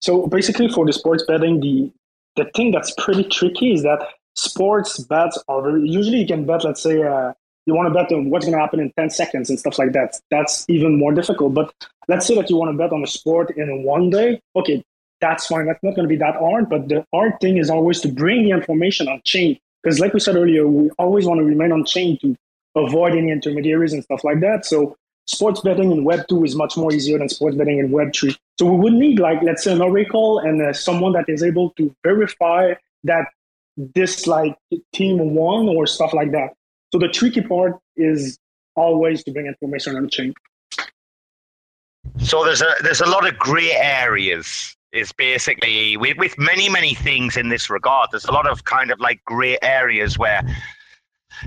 So 0.00 0.26
basically, 0.26 0.68
for 0.68 0.86
the 0.86 0.92
sports 0.92 1.24
betting, 1.26 1.60
the 1.60 1.92
the 2.36 2.48
thing 2.54 2.70
that's 2.70 2.94
pretty 2.96 3.24
tricky 3.24 3.72
is 3.72 3.82
that 3.82 4.00
sports 4.36 4.98
bets 4.98 5.42
are 5.48 5.78
usually 5.78 6.18
you 6.18 6.26
can 6.26 6.46
bet. 6.46 6.64
Let's 6.64 6.82
say 6.82 7.02
uh, 7.02 7.32
you 7.66 7.74
want 7.74 7.88
to 7.88 7.94
bet 7.94 8.10
on 8.12 8.30
what's 8.30 8.46
going 8.46 8.56
to 8.56 8.60
happen 8.60 8.80
in 8.80 8.92
ten 8.96 9.10
seconds 9.10 9.50
and 9.50 9.58
stuff 9.58 9.78
like 9.78 9.92
that. 9.92 10.18
That's 10.30 10.64
even 10.68 10.98
more 10.98 11.12
difficult. 11.12 11.54
But 11.54 11.72
let's 12.08 12.26
say 12.26 12.34
that 12.34 12.50
you 12.50 12.56
want 12.56 12.72
to 12.72 12.78
bet 12.78 12.92
on 12.92 13.02
a 13.02 13.06
sport 13.06 13.56
in 13.56 13.82
one 13.82 14.10
day. 14.10 14.40
Okay, 14.56 14.82
that's 15.20 15.46
fine. 15.46 15.66
That's 15.66 15.82
not 15.82 15.94
going 15.94 16.08
to 16.08 16.08
be 16.08 16.16
that 16.16 16.36
hard. 16.36 16.68
But 16.68 16.88
the 16.88 17.04
hard 17.12 17.38
thing 17.40 17.58
is 17.58 17.70
always 17.70 18.00
to 18.00 18.08
bring 18.08 18.44
the 18.44 18.50
information 18.50 19.08
on 19.08 19.20
chain 19.24 19.58
because, 19.82 20.00
like 20.00 20.14
we 20.14 20.20
said 20.20 20.36
earlier, 20.36 20.66
we 20.66 20.90
always 20.98 21.26
want 21.26 21.38
to 21.38 21.44
remain 21.44 21.72
on 21.72 21.84
chain 21.84 22.18
to 22.22 22.36
avoid 22.76 23.12
any 23.12 23.30
intermediaries 23.30 23.92
and 23.92 24.02
stuff 24.04 24.24
like 24.24 24.40
that. 24.40 24.64
So 24.64 24.96
sports 25.26 25.60
betting 25.60 25.92
in 25.92 26.04
Web 26.04 26.26
two 26.28 26.44
is 26.44 26.56
much 26.56 26.76
more 26.76 26.92
easier 26.92 27.18
than 27.18 27.28
sports 27.28 27.56
betting 27.56 27.78
in 27.78 27.90
Web 27.90 28.12
three. 28.14 28.36
So 28.58 28.66
we 28.66 28.78
would 28.78 28.92
need, 28.94 29.18
like, 29.18 29.42
let's 29.42 29.64
say, 29.64 29.72
an 29.72 29.80
oracle 29.80 30.38
and 30.38 30.60
uh, 30.60 30.72
someone 30.72 31.12
that 31.12 31.28
is 31.28 31.42
able 31.42 31.70
to 31.70 31.94
verify 32.04 32.74
that 33.04 33.28
this 33.76 34.26
like 34.26 34.56
team 34.92 35.34
won 35.34 35.68
or 35.68 35.86
stuff 35.86 36.12
like 36.12 36.32
that. 36.32 36.50
So 36.92 36.98
the 36.98 37.08
tricky 37.08 37.40
part 37.40 37.78
is 37.96 38.38
always 38.76 39.24
to 39.24 39.32
bring 39.32 39.46
information 39.46 39.96
on 39.96 40.08
chain. 40.08 40.34
So 42.18 42.44
there's 42.44 42.62
a 42.62 42.74
there's 42.82 43.00
a 43.00 43.06
lot 43.06 43.26
of 43.26 43.38
grey 43.38 43.72
areas. 43.72 44.76
Is 44.92 45.12
basically 45.12 45.96
with 45.96 46.16
with 46.18 46.36
many 46.36 46.68
many 46.68 46.94
things 46.94 47.36
in 47.36 47.48
this 47.48 47.70
regard. 47.70 48.08
There's 48.10 48.24
a 48.24 48.32
lot 48.32 48.48
of 48.48 48.64
kind 48.64 48.90
of 48.90 48.98
like 48.98 49.24
grey 49.24 49.56
areas 49.62 50.18
where, 50.18 50.42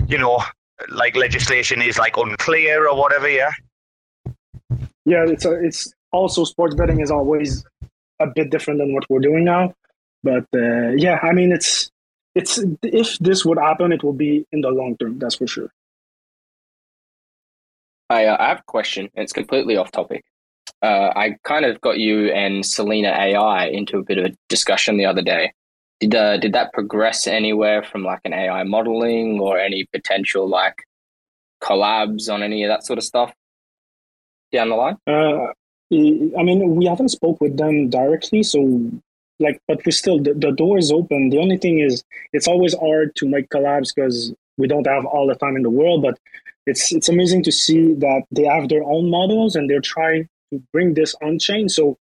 you 0.06 0.16
know, 0.16 0.42
like 0.88 1.14
legislation 1.14 1.82
is 1.82 1.98
like 1.98 2.16
unclear 2.16 2.88
or 2.88 2.96
whatever. 2.96 3.28
Yeah. 3.28 3.50
Yeah, 5.04 5.26
it's 5.28 5.44
a, 5.44 5.52
it's 5.62 5.92
also 6.10 6.44
sports 6.44 6.74
betting 6.74 7.00
is 7.00 7.10
always 7.10 7.66
a 8.18 8.26
bit 8.34 8.48
different 8.50 8.80
than 8.80 8.94
what 8.94 9.04
we're 9.10 9.20
doing 9.20 9.44
now. 9.44 9.74
But 10.22 10.46
uh, 10.56 10.92
yeah, 10.96 11.18
I 11.22 11.32
mean, 11.32 11.52
it's 11.52 11.90
it's 12.34 12.62
if 12.82 13.18
this 13.18 13.44
would 13.44 13.58
happen, 13.58 13.92
it 13.92 14.02
will 14.02 14.12
be 14.12 14.46
in 14.52 14.60
the 14.60 14.70
long 14.70 14.96
term. 14.96 15.18
That's 15.18 15.36
for 15.36 15.46
sure. 15.46 15.72
I, 18.10 18.26
uh, 18.26 18.36
I 18.38 18.48
have 18.48 18.60
a 18.60 18.64
question. 18.66 19.08
It's 19.14 19.32
completely 19.32 19.76
off 19.76 19.90
topic. 19.90 20.24
uh, 20.82 21.10
I 21.16 21.36
kind 21.44 21.64
of 21.64 21.80
got 21.80 21.98
you 21.98 22.28
and 22.32 22.64
Selena 22.64 23.08
AI 23.08 23.66
into 23.66 23.98
a 23.98 24.02
bit 24.02 24.18
of 24.18 24.26
a 24.26 24.36
discussion 24.48 24.98
the 24.98 25.06
other 25.06 25.22
day. 25.22 25.52
Did 26.00 26.14
uh, 26.14 26.36
did 26.36 26.52
that 26.52 26.72
progress 26.72 27.26
anywhere 27.26 27.82
from 27.82 28.04
like 28.04 28.20
an 28.24 28.34
AI 28.34 28.64
modeling 28.64 29.40
or 29.40 29.58
any 29.58 29.86
potential 29.92 30.46
like 30.48 30.84
collabs 31.62 32.30
on 32.32 32.42
any 32.42 32.64
of 32.64 32.68
that 32.68 32.84
sort 32.84 32.98
of 32.98 33.04
stuff 33.04 33.32
down 34.52 34.68
the 34.68 34.76
line? 34.76 34.96
Uh, 35.06 35.52
I 35.92 36.42
mean, 36.42 36.76
we 36.76 36.86
haven't 36.86 37.10
spoke 37.10 37.40
with 37.40 37.56
them 37.56 37.88
directly, 37.88 38.42
so 38.42 38.90
like, 39.40 39.60
but 39.66 39.84
we 39.84 39.92
still 39.92 40.22
the, 40.22 40.34
the 40.34 40.52
door 40.52 40.78
is 40.78 40.92
open. 40.92 41.30
The 41.30 41.38
only 41.38 41.58
thing 41.58 41.80
is, 41.80 42.04
it's 42.32 42.48
always 42.48 42.74
hard 42.78 43.14
to 43.16 43.28
make 43.28 43.48
collabs 43.50 43.94
because 43.94 44.32
we 44.56 44.68
don't 44.68 44.86
have 44.86 45.04
all 45.04 45.26
the 45.26 45.34
time 45.34 45.56
in 45.56 45.62
the 45.62 45.70
world. 45.70 46.02
But 46.02 46.18
it's 46.66 46.92
it's 46.92 47.08
amazing 47.08 47.42
to 47.44 47.52
see 47.52 47.94
that 47.94 48.22
they 48.30 48.44
have 48.44 48.68
their 48.68 48.84
own 48.84 49.10
models 49.10 49.56
and 49.56 49.68
they're 49.68 49.80
trying 49.80 50.28
to 50.52 50.62
bring 50.72 50.94
this 50.94 51.14
on 51.22 51.38
chain. 51.38 51.68
So 51.68 51.98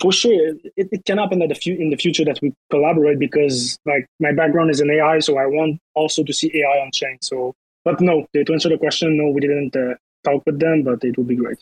for 0.00 0.12
sure, 0.12 0.32
it, 0.76 0.88
it 0.92 1.04
can 1.04 1.18
happen 1.18 1.38
that 1.38 1.48
the 1.48 1.54
fu- 1.54 1.80
in 1.80 1.90
the 1.90 1.96
future 1.96 2.24
that 2.24 2.38
we 2.42 2.52
collaborate 2.70 3.18
because 3.18 3.78
like 3.86 4.06
my 4.20 4.32
background 4.32 4.70
is 4.70 4.80
in 4.80 4.90
AI, 4.90 5.20
so 5.20 5.38
I 5.38 5.46
want 5.46 5.80
also 5.94 6.22
to 6.22 6.32
see 6.32 6.50
AI 6.54 6.82
on 6.82 6.90
chain. 6.92 7.18
So, 7.22 7.54
but 7.84 8.00
no, 8.00 8.26
to 8.34 8.52
answer 8.52 8.68
the 8.68 8.78
question, 8.78 9.16
no, 9.16 9.30
we 9.30 9.40
didn't 9.40 9.74
uh, 9.74 9.94
talk 10.24 10.44
with 10.44 10.60
them, 10.60 10.82
but 10.82 11.02
it 11.02 11.16
would 11.16 11.26
be 11.26 11.36
great. 11.36 11.58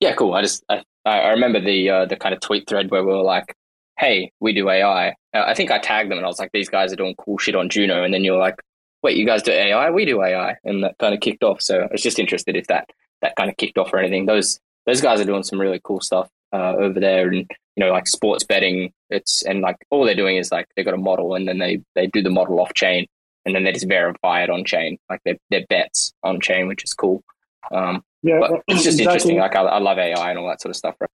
Yeah, 0.00 0.14
cool. 0.14 0.34
I 0.34 0.42
just 0.42 0.64
I, 0.68 0.82
I 1.10 1.30
remember 1.30 1.60
the 1.60 1.90
uh, 1.90 2.06
the 2.06 2.16
kind 2.16 2.34
of 2.34 2.40
tweet 2.40 2.68
thread 2.68 2.90
where 2.90 3.04
we 3.04 3.12
were 3.12 3.22
like, 3.22 3.54
"Hey, 3.98 4.32
we 4.40 4.52
do 4.52 4.68
AI." 4.68 5.08
Uh, 5.08 5.12
I 5.46 5.54
think 5.54 5.70
I 5.70 5.78
tagged 5.78 6.10
them 6.10 6.18
and 6.18 6.26
I 6.26 6.28
was 6.28 6.38
like, 6.38 6.50
"These 6.52 6.68
guys 6.68 6.92
are 6.92 6.96
doing 6.96 7.14
cool 7.16 7.38
shit 7.38 7.54
on 7.54 7.68
Juno," 7.68 8.02
and 8.02 8.12
then 8.12 8.24
you're 8.24 8.38
like, 8.38 8.56
"Wait, 9.02 9.16
you 9.16 9.26
guys 9.26 9.42
do 9.42 9.52
AI? 9.52 9.90
We 9.90 10.04
do 10.04 10.22
AI," 10.22 10.56
and 10.64 10.82
that 10.84 10.98
kind 10.98 11.14
of 11.14 11.20
kicked 11.20 11.44
off. 11.44 11.62
So 11.62 11.80
I 11.80 11.88
was 11.92 12.02
just 12.02 12.18
interested 12.18 12.56
if 12.56 12.66
that 12.66 12.90
that 13.22 13.36
kind 13.36 13.50
of 13.50 13.56
kicked 13.56 13.78
off 13.78 13.92
or 13.92 13.98
anything. 13.98 14.26
Those 14.26 14.58
those 14.86 15.00
guys 15.00 15.20
are 15.20 15.24
doing 15.24 15.42
some 15.42 15.60
really 15.60 15.80
cool 15.82 16.00
stuff 16.00 16.28
uh, 16.52 16.74
over 16.78 16.98
there, 16.98 17.28
and 17.28 17.48
you 17.76 17.84
know, 17.84 17.92
like 17.92 18.08
sports 18.08 18.44
betting. 18.44 18.92
It's 19.10 19.42
and 19.42 19.60
like 19.60 19.76
all 19.90 20.04
they're 20.04 20.14
doing 20.14 20.36
is 20.36 20.50
like 20.50 20.66
they've 20.74 20.84
got 20.84 20.94
a 20.94 20.98
model, 20.98 21.34
and 21.34 21.46
then 21.46 21.58
they 21.58 21.80
they 21.94 22.06
do 22.08 22.22
the 22.22 22.30
model 22.30 22.60
off 22.60 22.74
chain, 22.74 23.06
and 23.44 23.54
then 23.54 23.64
they 23.64 23.72
just 23.72 23.88
verify 23.88 24.42
it 24.42 24.50
on 24.50 24.64
chain, 24.64 24.98
like 25.08 25.20
their 25.24 25.36
their 25.50 25.64
bets 25.68 26.12
on 26.22 26.40
chain, 26.40 26.66
which 26.66 26.84
is 26.84 26.94
cool. 26.94 27.22
Um, 27.70 28.04
yeah, 28.22 28.38
but 28.40 28.62
it's 28.68 28.84
just 28.84 28.98
exactly. 28.98 29.34
interesting. 29.34 29.38
Like 29.38 29.56
I, 29.56 29.62
I 29.62 29.78
love 29.78 29.98
AI 29.98 30.30
and 30.30 30.38
all 30.38 30.48
that 30.48 30.60
sort 30.60 30.70
of 30.70 30.76
stuff. 30.76 30.96
Right? 31.00 31.10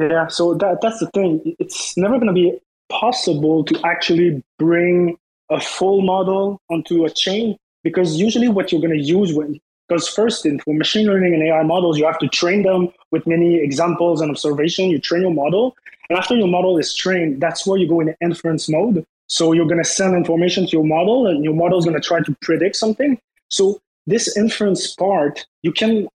Yeah, 0.00 0.28
so 0.28 0.54
that 0.54 0.80
that's 0.80 0.98
the 0.98 1.10
thing. 1.10 1.54
It's 1.58 1.96
never 1.96 2.16
going 2.16 2.28
to 2.28 2.32
be 2.32 2.58
possible 2.88 3.64
to 3.64 3.80
actually 3.84 4.42
bring 4.58 5.16
a 5.50 5.60
full 5.60 6.02
model 6.02 6.60
onto 6.70 7.04
a 7.04 7.10
chain 7.10 7.56
because 7.82 8.16
usually 8.16 8.48
what 8.48 8.72
you're 8.72 8.80
going 8.80 8.96
to 8.96 9.02
use 9.02 9.32
when 9.34 9.60
because 9.88 10.08
first 10.08 10.46
in 10.46 10.60
for 10.60 10.72
machine 10.72 11.06
learning 11.06 11.34
and 11.34 11.42
AI 11.42 11.64
models, 11.64 11.98
you 11.98 12.06
have 12.06 12.18
to 12.20 12.28
train 12.28 12.62
them 12.62 12.88
with 13.10 13.26
many 13.26 13.56
examples 13.56 14.20
and 14.20 14.30
observation. 14.30 14.88
You 14.88 15.00
train 15.00 15.22
your 15.22 15.34
model, 15.34 15.76
and 16.08 16.18
after 16.18 16.36
your 16.36 16.46
model 16.46 16.78
is 16.78 16.94
trained, 16.94 17.40
that's 17.40 17.66
where 17.66 17.76
you 17.76 17.88
go 17.88 18.00
in 18.00 18.14
inference 18.20 18.68
mode. 18.68 19.04
So 19.26 19.52
you're 19.52 19.66
going 19.66 19.82
to 19.82 19.88
send 19.88 20.16
information 20.16 20.66
to 20.66 20.72
your 20.72 20.84
model, 20.84 21.26
and 21.26 21.42
your 21.44 21.54
model 21.54 21.78
is 21.78 21.84
going 21.84 22.00
to 22.00 22.06
try 22.06 22.20
to 22.20 22.36
predict 22.40 22.76
something. 22.76 23.18
So 23.48 23.80
this 24.10 24.36
inference 24.36 24.94
part, 24.94 25.46
you 25.62 25.72
can 25.72 26.08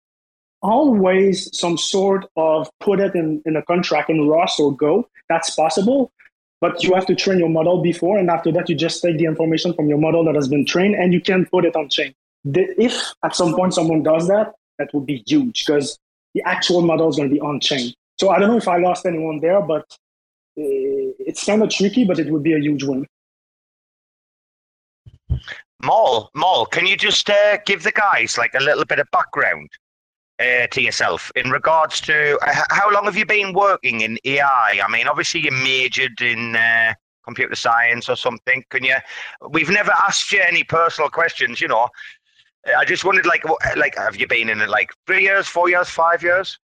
always 0.62 1.56
some 1.58 1.78
sort 1.78 2.26
of 2.36 2.70
put 2.80 3.00
it 3.00 3.16
in, 3.16 3.42
in 3.46 3.56
a 3.56 3.62
contract 3.64 4.10
in 4.10 4.28
Rust 4.28 4.60
or 4.60 4.76
Go. 4.76 5.08
That's 5.30 5.54
possible. 5.54 6.12
But 6.62 6.84
you 6.84 6.94
have 6.94 7.06
to 7.08 7.16
train 7.16 7.40
your 7.40 7.50
model 7.50 7.82
before, 7.82 8.18
and 8.18 8.30
after 8.30 8.52
that, 8.54 8.70
you 8.70 8.76
just 8.76 9.02
take 9.02 9.18
the 9.18 9.26
information 9.26 9.74
from 9.74 9.88
your 9.90 9.98
model 9.98 10.24
that 10.26 10.36
has 10.36 10.48
been 10.48 10.66
trained 10.66 10.96
and 10.96 11.14
you 11.14 11.22
can 11.22 11.46
put 11.46 11.66
it 11.66 11.76
on 11.76 11.90
chain. 11.90 12.14
The, 12.44 12.74
if 12.82 13.14
at 13.24 13.36
some 13.36 13.54
point 13.54 13.74
someone 13.74 14.04
does 14.04 14.28
that, 14.28 14.54
that 14.80 14.94
would 14.94 15.06
be 15.06 15.24
huge 15.28 15.66
because 15.66 16.00
the 16.34 16.42
actual 16.44 16.82
model 16.82 17.10
is 17.10 17.18
going 17.18 17.30
to 17.30 17.34
be 17.34 17.42
on 17.42 17.60
chain. 17.60 17.94
So 18.20 18.30
I 18.30 18.40
don't 18.40 18.50
know 18.50 18.58
if 18.58 18.68
I 18.68 18.78
lost 18.78 19.06
anyone 19.06 19.40
there, 19.42 19.62
but 19.62 19.84
uh, 20.58 21.12
it's 21.20 21.44
kind 21.46 21.62
of 21.62 21.70
tricky, 21.70 22.06
but 22.06 22.20
it 22.20 22.32
would 22.32 22.44
be 22.44 22.54
a 22.54 22.60
huge 22.60 22.84
win. 22.84 23.06
Maul, 25.86 26.32
Maul, 26.34 26.66
can 26.66 26.88
you 26.88 26.98
just 26.98 27.30
uh, 27.30 27.58
give 27.66 27.84
the 27.84 27.92
guys 27.92 28.38
like 28.38 28.56
a 28.56 28.64
little 28.64 28.86
bit 28.86 28.98
of 28.98 29.08
background 29.12 29.70
uh, 30.40 30.66
to 30.68 30.82
yourself 30.82 31.32
in 31.36 31.52
regards 31.52 32.02
to 32.02 32.38
uh, 32.42 32.64
how 32.70 32.92
long 32.92 33.06
have 33.06 33.16
you 33.16 33.26
been 33.26 33.54
working 33.54 34.02
in 34.02 34.18
AI? 34.26 34.82
I 34.84 34.92
mean, 34.92 35.08
obviously 35.08 35.42
you 35.42 35.52
majored 35.52 36.20
in 36.22 36.56
uh, 36.56 36.94
computer 37.24 37.56
science 37.56 38.10
or 38.10 38.16
something. 38.16 38.64
Can 38.70 38.84
you? 38.84 38.96
We've 39.50 39.70
never 39.70 39.92
asked 39.92 40.32
you 40.32 40.42
any 40.42 40.64
personal 40.64 41.10
questions, 41.10 41.62
you 41.62 41.68
know. 41.68 41.88
I 42.76 42.84
just 42.84 43.06
wondered, 43.06 43.28
like, 43.28 43.44
like, 43.78 43.96
have 43.96 44.16
you 44.16 44.28
been 44.28 44.50
in 44.50 44.60
it 44.62 44.70
like 44.70 44.90
three 45.06 45.22
years, 45.22 45.48
four 45.48 45.70
years, 45.70 45.88
five 45.88 46.24
years? 46.24 46.58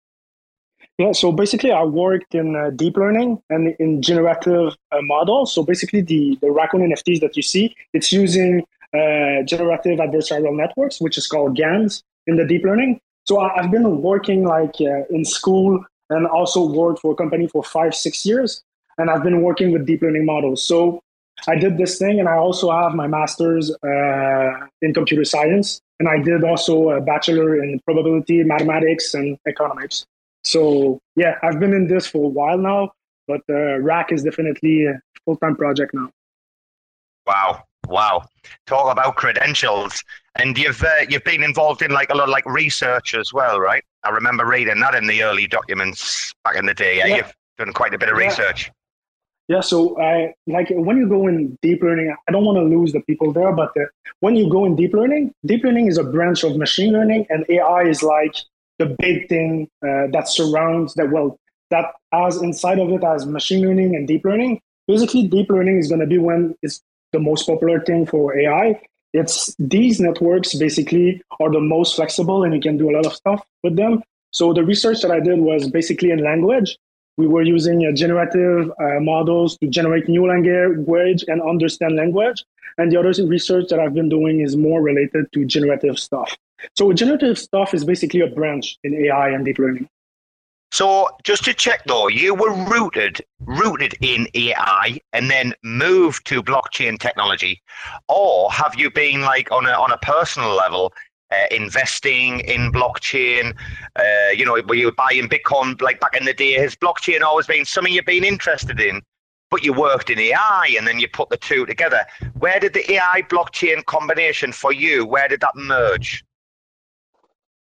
Yeah, 0.98 1.12
so 1.12 1.34
basically, 1.34 1.74
I 1.74 1.84
worked 1.84 2.36
in 2.36 2.56
uh, 2.56 2.70
deep 2.70 2.96
learning 2.96 3.42
and 3.50 3.76
in 3.80 4.02
generative 4.02 4.78
uh, 4.94 5.02
models. 5.02 5.54
So 5.54 5.64
basically, 5.64 6.02
the 6.02 6.38
the 6.42 6.52
Raccoon 6.52 6.90
NFTs 6.90 7.20
that 7.20 7.36
you 7.36 7.44
see, 7.44 7.76
it's 7.94 8.14
using 8.14 8.64
uh, 8.94 9.44
generative 9.44 10.00
adversarial 10.00 10.56
networks, 10.56 11.00
which 11.00 11.18
is 11.18 11.28
called 11.28 11.56
GANs 11.56 12.04
in 12.28 12.38
the 12.38 12.46
deep 12.46 12.64
learning. 12.64 13.00
So 13.26 13.40
I've 13.40 13.72
been 13.72 14.02
working 14.02 14.46
like 14.46 14.76
uh, 14.82 15.06
in 15.10 15.24
school 15.24 15.84
and 16.10 16.26
also 16.28 16.66
worked 16.66 17.00
for 17.00 17.14
a 17.14 17.16
company 17.16 17.48
for 17.48 17.64
five, 17.64 17.94
six 17.94 18.26
years. 18.26 18.64
And 18.98 19.10
I've 19.10 19.24
been 19.24 19.42
working 19.42 19.72
with 19.72 19.86
deep 19.86 20.02
learning 20.02 20.26
models. 20.26 20.64
So 20.66 21.02
I 21.48 21.56
did 21.56 21.78
this 21.78 21.98
thing, 21.98 22.20
and 22.20 22.28
I 22.28 22.36
also 22.36 22.70
have 22.72 22.94
my 22.94 23.08
master's 23.08 23.72
uh, 23.84 24.68
in 24.82 24.94
computer 24.94 25.24
science. 25.24 25.80
And 26.00 26.10
I 26.10 26.20
did 26.20 26.44
also 26.44 26.90
a 26.90 27.02
bachelor 27.02 27.64
in 27.64 27.80
probability, 27.86 28.44
mathematics, 28.44 29.14
and 29.14 29.38
economics. 29.48 30.06
So 30.44 31.00
yeah, 31.16 31.36
I've 31.44 31.60
been 31.60 31.74
in 31.74 31.88
this 31.88 32.08
for 32.08 32.26
a 32.26 32.28
while 32.28 32.58
now, 32.58 32.92
but 33.28 33.42
uh, 33.50 33.80
RAC 33.80 34.12
is 34.12 34.24
definitely 34.24 34.86
a 34.86 35.00
full 35.26 35.38
time 35.38 35.56
project 35.56 35.94
now. 35.94 36.10
Wow, 37.28 37.64
wow! 37.90 38.24
Talk 38.66 38.92
about 38.92 39.16
credentials. 39.16 40.04
And 40.36 40.58
you've 40.58 40.82
uh, 40.84 41.06
you've 41.10 41.24
been 41.24 41.44
involved 41.44 41.82
in 41.82 41.92
like 41.92 42.10
a 42.10 42.16
lot 42.16 42.26
of 42.26 42.30
like 42.30 42.46
research 42.46 43.14
as 43.14 43.34
well, 43.34 43.60
right? 43.60 43.84
I 44.04 44.10
remember 44.10 44.46
reading 44.46 44.80
that 44.80 44.96
in 44.96 45.08
the 45.08 45.24
early 45.24 45.48
documents 45.48 46.34
back 46.46 46.56
in 46.56 46.66
the 46.66 46.74
day. 46.74 46.98
Yeah, 46.98 47.06
yeah. 47.08 47.16
you've 47.18 47.36
done 47.58 47.74
quite 47.74 47.94
a 47.94 47.98
bit 47.98 48.10
of 48.10 48.18
yeah. 48.18 48.26
research. 48.26 48.72
Yeah, 49.50 49.62
so 49.62 50.00
I 50.00 50.34
like 50.46 50.68
when 50.70 50.98
you 50.98 51.10
go 51.10 51.28
in 51.28 51.58
deep 51.62 51.82
learning. 51.82 52.16
I 52.28 52.32
don't 52.32 52.46
want 52.46 52.58
to 52.58 52.64
lose 52.64 52.94
the 52.94 53.02
people 53.02 53.34
there, 53.34 53.52
but 53.52 53.74
the, 53.74 53.88
when 54.20 54.36
you 54.36 54.50
go 54.50 54.66
in 54.66 54.76
deep 54.76 54.94
learning, 54.94 55.34
deep 55.46 55.64
learning 55.64 55.88
is 55.88 55.98
a 55.98 56.04
branch 56.04 56.44
of 56.44 56.56
machine 56.56 56.94
learning, 56.94 57.26
and 57.30 57.46
AI 57.50 57.82
is 57.82 58.04
like 58.04 58.36
the 58.78 58.96
big 59.00 59.28
thing 59.28 59.68
uh, 59.84 60.08
that 60.14 60.30
surrounds 60.30 60.94
that. 60.94 61.10
Well, 61.10 61.38
that 61.70 61.86
as 62.14 62.42
inside 62.42 62.80
of 62.80 62.90
it 62.90 63.04
as 63.04 63.26
machine 63.26 63.66
learning 63.66 63.96
and 63.96 64.08
deep 64.08 64.26
learning. 64.26 64.62
Basically, 64.88 65.28
deep 65.28 65.50
learning 65.50 65.78
is 65.78 65.88
going 65.88 66.02
to 66.02 66.08
be 66.08 66.18
when 66.18 66.56
it's 66.62 66.82
the 67.12 67.20
most 67.20 67.46
popular 67.48 67.80
thing 67.82 68.06
for 68.06 68.38
AI, 68.38 68.82
it's 69.14 69.56
these 69.58 70.00
networks 70.00 70.54
basically 70.54 71.22
are 71.40 71.52
the 71.52 71.60
most 71.60 71.96
flexible 71.96 72.44
and 72.44 72.54
you 72.54 72.62
can 72.62 72.78
do 72.78 72.90
a 72.90 72.94
lot 72.96 73.06
of 73.06 73.14
stuff 73.14 73.44
with 73.64 73.76
them. 73.76 74.04
So 74.32 74.54
the 74.54 74.64
research 74.64 75.02
that 75.02 75.12
I 75.12 75.20
did 75.20 75.40
was 75.40 75.70
basically 75.70 76.12
in 76.12 76.24
language. 76.24 76.78
We 77.18 77.28
were 77.28 77.42
using 77.42 77.86
uh, 77.86 77.92
generative 77.92 78.72
uh, 78.80 79.00
models 79.00 79.58
to 79.58 79.68
generate 79.68 80.08
new 80.08 80.28
language 80.28 81.26
and 81.28 81.42
understand 81.42 81.96
language. 81.96 82.46
And 82.78 82.92
the 82.92 83.00
other 83.00 83.12
research 83.26 83.70
that 83.70 83.80
I've 83.80 83.94
been 83.94 84.08
doing 84.08 84.40
is 84.40 84.56
more 84.56 84.82
related 84.82 85.26
to 85.34 85.44
generative 85.44 86.00
stuff. 86.00 86.38
So 86.78 86.94
generative 86.94 87.38
stuff 87.38 87.74
is 87.74 87.84
basically 87.84 88.22
a 88.22 88.28
branch 88.28 88.78
in 88.84 88.94
AI 88.94 89.30
and 89.30 89.44
deep 89.44 89.60
learning. 89.60 89.90
So 90.72 91.10
just 91.24 91.44
to 91.46 91.54
check 91.54 91.84
though, 91.86 92.08
you 92.08 92.36
were 92.36 92.54
rooted 92.54 93.22
rooted 93.40 93.96
in 94.02 94.28
AI 94.36 95.00
and 95.14 95.30
then 95.30 95.54
moved 95.64 96.28
to 96.28 96.44
blockchain 96.44 97.00
technology, 97.00 97.62
or 98.08 98.52
have 98.52 98.76
you 98.76 98.92
been 98.92 99.22
like 99.22 99.52
on 99.52 99.66
a 99.66 99.72
on 99.72 99.92
a 99.92 99.98
personal 99.98 100.54
level 100.56 100.94
uh, 101.32 101.46
investing 101.50 102.42
in 102.42 102.72
blockchain? 102.72 103.56
Uh, 103.96 104.32
you 104.36 104.46
know, 104.46 104.62
were 104.68 104.76
you 104.76 104.92
buying 104.92 105.28
Bitcoin 105.28 105.82
like 105.82 106.00
back 106.00 106.16
in 106.16 106.26
the 106.26 106.34
day? 106.34 106.54
Has 106.54 106.76
blockchain 106.76 107.22
always 107.22 107.48
been 107.48 107.66
something 107.66 107.92
you've 107.92 108.06
been 108.06 108.24
interested 108.24 108.80
in? 108.80 109.02
But 109.50 109.64
you 109.64 109.74
worked 109.74 110.12
in 110.12 110.20
AI 110.20 110.76
and 110.78 110.86
then 110.86 111.00
you 111.00 111.08
put 111.08 111.30
the 111.30 111.38
two 111.38 111.66
together. 111.66 112.02
Where 112.38 112.60
did 112.60 112.76
the 112.76 112.92
AI 112.92 113.24
blockchain 113.24 113.84
combination 113.86 114.52
for 114.52 114.72
you? 114.72 115.08
Where 115.08 115.28
did 115.28 115.42
that 115.42 115.56
merge? 115.56 116.24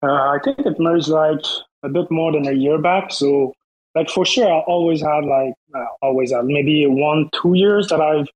Uh, 0.04 0.12
I 0.12 0.38
think 0.44 0.60
it 0.60 0.80
merged 0.80 1.08
like 1.08 1.42
a 1.84 1.90
bit 1.90 2.10
more 2.12 2.32
than 2.32 2.48
a 2.48 2.54
year 2.54 2.78
back. 2.78 3.12
So, 3.12 3.54
like 3.96 4.10
for 4.10 4.26
sure, 4.26 4.48
I 4.52 4.60
always 4.62 5.02
had 5.02 5.26
like 5.26 5.54
uh, 5.76 5.86
always 6.02 6.32
had 6.32 6.46
maybe 6.46 6.86
one 6.88 7.30
two 7.42 7.54
years 7.54 7.88
that 7.88 8.02
I've 8.02 8.28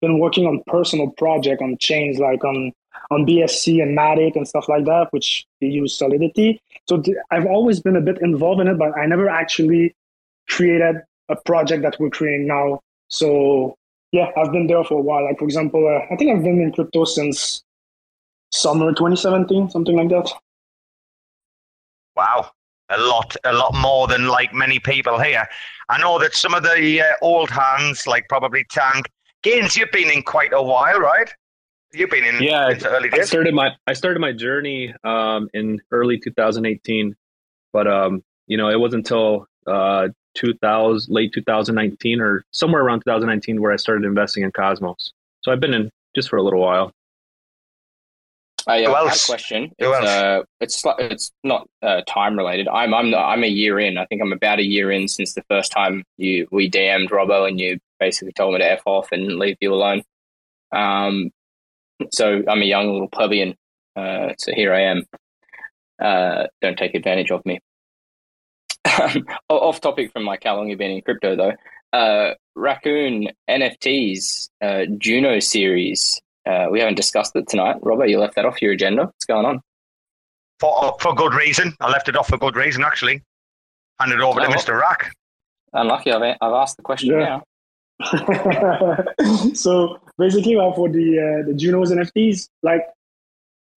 been 0.00 0.18
working 0.18 0.46
on 0.46 0.62
personal 0.66 1.10
project 1.10 1.62
on 1.62 1.76
chains 1.78 2.18
like 2.18 2.44
on 2.44 2.72
on 3.10 3.26
BSC 3.26 3.82
and 3.82 3.96
Matic 3.96 4.36
and 4.36 4.46
stuff 4.48 4.68
like 4.68 4.84
that, 4.84 5.08
which 5.12 5.46
they 5.60 5.66
use 5.66 5.96
Solidity. 5.96 6.60
So 6.88 7.00
th- 7.00 7.16
I've 7.30 7.46
always 7.46 7.80
been 7.80 7.96
a 7.96 8.00
bit 8.00 8.18
involved 8.20 8.60
in 8.60 8.68
it, 8.68 8.78
but 8.78 8.96
I 8.96 9.06
never 9.06 9.28
actually 9.28 9.94
created 10.48 10.96
a 11.28 11.36
project 11.36 11.82
that 11.82 11.96
we're 11.98 12.10
creating 12.10 12.46
now. 12.46 12.80
So 13.08 13.76
yeah, 14.12 14.30
I've 14.36 14.52
been 14.52 14.66
there 14.66 14.84
for 14.84 14.98
a 14.98 15.02
while. 15.02 15.24
Like 15.24 15.38
for 15.38 15.44
example, 15.44 15.86
uh, 15.86 16.12
I 16.12 16.16
think 16.16 16.30
I've 16.30 16.42
been 16.42 16.60
in 16.60 16.72
crypto 16.72 17.04
since 17.04 17.62
summer 18.52 18.90
2017, 18.90 19.70
something 19.70 19.96
like 19.96 20.08
that. 20.10 20.30
Wow, 22.16 22.50
a 22.90 22.98
lot, 22.98 23.36
a 23.44 23.52
lot 23.52 23.74
more 23.74 24.06
than 24.06 24.28
like 24.28 24.52
many 24.52 24.78
people 24.78 25.18
here. 25.18 25.46
I 25.88 25.98
know 25.98 26.18
that 26.18 26.34
some 26.34 26.54
of 26.54 26.62
the 26.62 27.00
uh, 27.02 27.12
old 27.22 27.50
hands, 27.50 28.06
like 28.06 28.28
probably 28.28 28.64
Tank, 28.70 29.10
Gaines, 29.42 29.76
you've 29.76 29.90
been 29.90 30.10
in 30.10 30.22
quite 30.22 30.52
a 30.52 30.62
while, 30.62 30.98
right? 30.98 31.30
You've 31.92 32.10
been 32.10 32.24
in 32.24 32.42
yeah. 32.42 32.70
into 32.70 32.88
early 32.88 33.08
days. 33.08 33.20
I 33.20 33.24
started 33.24 33.54
my 33.54 33.70
I 33.86 33.92
started 33.92 34.18
my 34.18 34.32
journey 34.32 34.94
um, 35.04 35.48
in 35.54 35.80
early 35.92 36.18
2018, 36.18 37.14
but 37.72 37.86
um, 37.86 38.22
you 38.46 38.56
know 38.56 38.68
it 38.68 38.80
wasn't 38.80 39.06
until 39.06 39.46
uh, 39.66 40.08
2000 40.34 41.12
late 41.12 41.32
2019 41.32 42.20
or 42.20 42.44
somewhere 42.50 42.82
around 42.82 43.00
2019 43.00 43.60
where 43.60 43.70
I 43.70 43.76
started 43.76 44.04
investing 44.04 44.42
in 44.42 44.50
Cosmos. 44.50 45.12
So 45.42 45.52
I've 45.52 45.60
been 45.60 45.74
in 45.74 45.90
just 46.16 46.28
for 46.30 46.36
a 46.36 46.42
little 46.42 46.60
while. 46.60 46.90
I, 48.66 48.84
uh, 48.84 48.92
I 48.92 49.08
had 49.08 49.16
a 49.16 49.26
question. 49.26 49.72
Who 49.78 49.92
It's, 49.92 50.06
uh, 50.06 50.42
it's 50.60 50.82
it's 50.98 51.32
not 51.42 51.68
uh, 51.82 52.02
time 52.08 52.36
related. 52.36 52.68
I'm 52.68 52.94
I'm 52.94 53.14
I'm 53.14 53.44
a 53.44 53.48
year 53.48 53.78
in. 53.78 53.98
I 53.98 54.06
think 54.06 54.22
I'm 54.22 54.32
about 54.32 54.58
a 54.58 54.64
year 54.64 54.90
in 54.90 55.08
since 55.08 55.34
the 55.34 55.44
first 55.50 55.72
time 55.72 56.04
you 56.16 56.48
we 56.50 56.70
DM'd 56.70 57.10
Robbo 57.10 57.46
and 57.48 57.60
you 57.60 57.78
basically 58.00 58.32
told 58.32 58.54
me 58.54 58.60
to 58.60 58.70
f 58.70 58.82
off 58.86 59.12
and 59.12 59.38
leave 59.38 59.56
you 59.60 59.72
alone. 59.72 60.02
Um, 60.72 61.30
so 62.10 62.42
I'm 62.48 62.62
a 62.62 62.66
young 62.66 62.90
little 62.90 63.08
plebeian. 63.08 63.54
Uh, 63.96 64.30
so 64.38 64.52
here 64.52 64.74
I 64.74 64.82
am. 64.82 65.04
Uh, 66.00 66.46
don't 66.60 66.76
take 66.76 66.94
advantage 66.94 67.30
of 67.30 67.44
me. 67.46 67.60
Off 69.48 69.80
topic 69.80 70.12
from 70.12 70.24
like 70.24 70.44
how 70.44 70.56
long 70.56 70.68
you've 70.68 70.78
been 70.78 70.90
in 70.90 71.02
crypto 71.02 71.36
though. 71.36 71.52
Uh, 71.92 72.34
Raccoon 72.56 73.28
NFTs 73.48 74.48
uh, 74.60 74.86
Juno 74.98 75.38
series. 75.38 76.20
Uh, 76.46 76.66
we 76.70 76.80
haven't 76.80 76.96
discussed 76.96 77.34
it 77.36 77.48
tonight. 77.48 77.76
Robert, 77.82 78.06
you 78.08 78.18
left 78.18 78.34
that 78.36 78.44
off 78.44 78.60
your 78.60 78.72
agenda. 78.72 79.04
What's 79.06 79.24
going 79.24 79.46
on? 79.46 79.60
for 80.60 80.96
for 81.00 81.14
good 81.14 81.34
reason. 81.34 81.74
I 81.80 81.90
left 81.90 82.08
it 82.08 82.16
off 82.16 82.28
for 82.28 82.38
good 82.38 82.56
reason, 82.56 82.84
actually. 82.84 83.22
Handed 84.00 84.20
over 84.20 84.40
to 84.40 84.46
Oh, 84.46 84.48
well. 84.50 84.58
Mr. 84.58 84.78
RAC. 84.80 85.10
Unlucky, 85.72 86.12
I've, 86.12 86.36
I've 86.40 86.52
asked 86.52 86.76
the 86.76 86.82
question 86.82 87.10
Yeah. 87.18 87.40
now. 87.40 87.42
so 89.54 89.98
basically, 90.18 90.56
uh, 90.56 90.72
for 90.72 90.88
the 90.88 91.06
uh, 91.42 91.46
the 91.46 91.54
Junos 91.54 91.90
NFTs, 91.92 92.48
like 92.62 92.82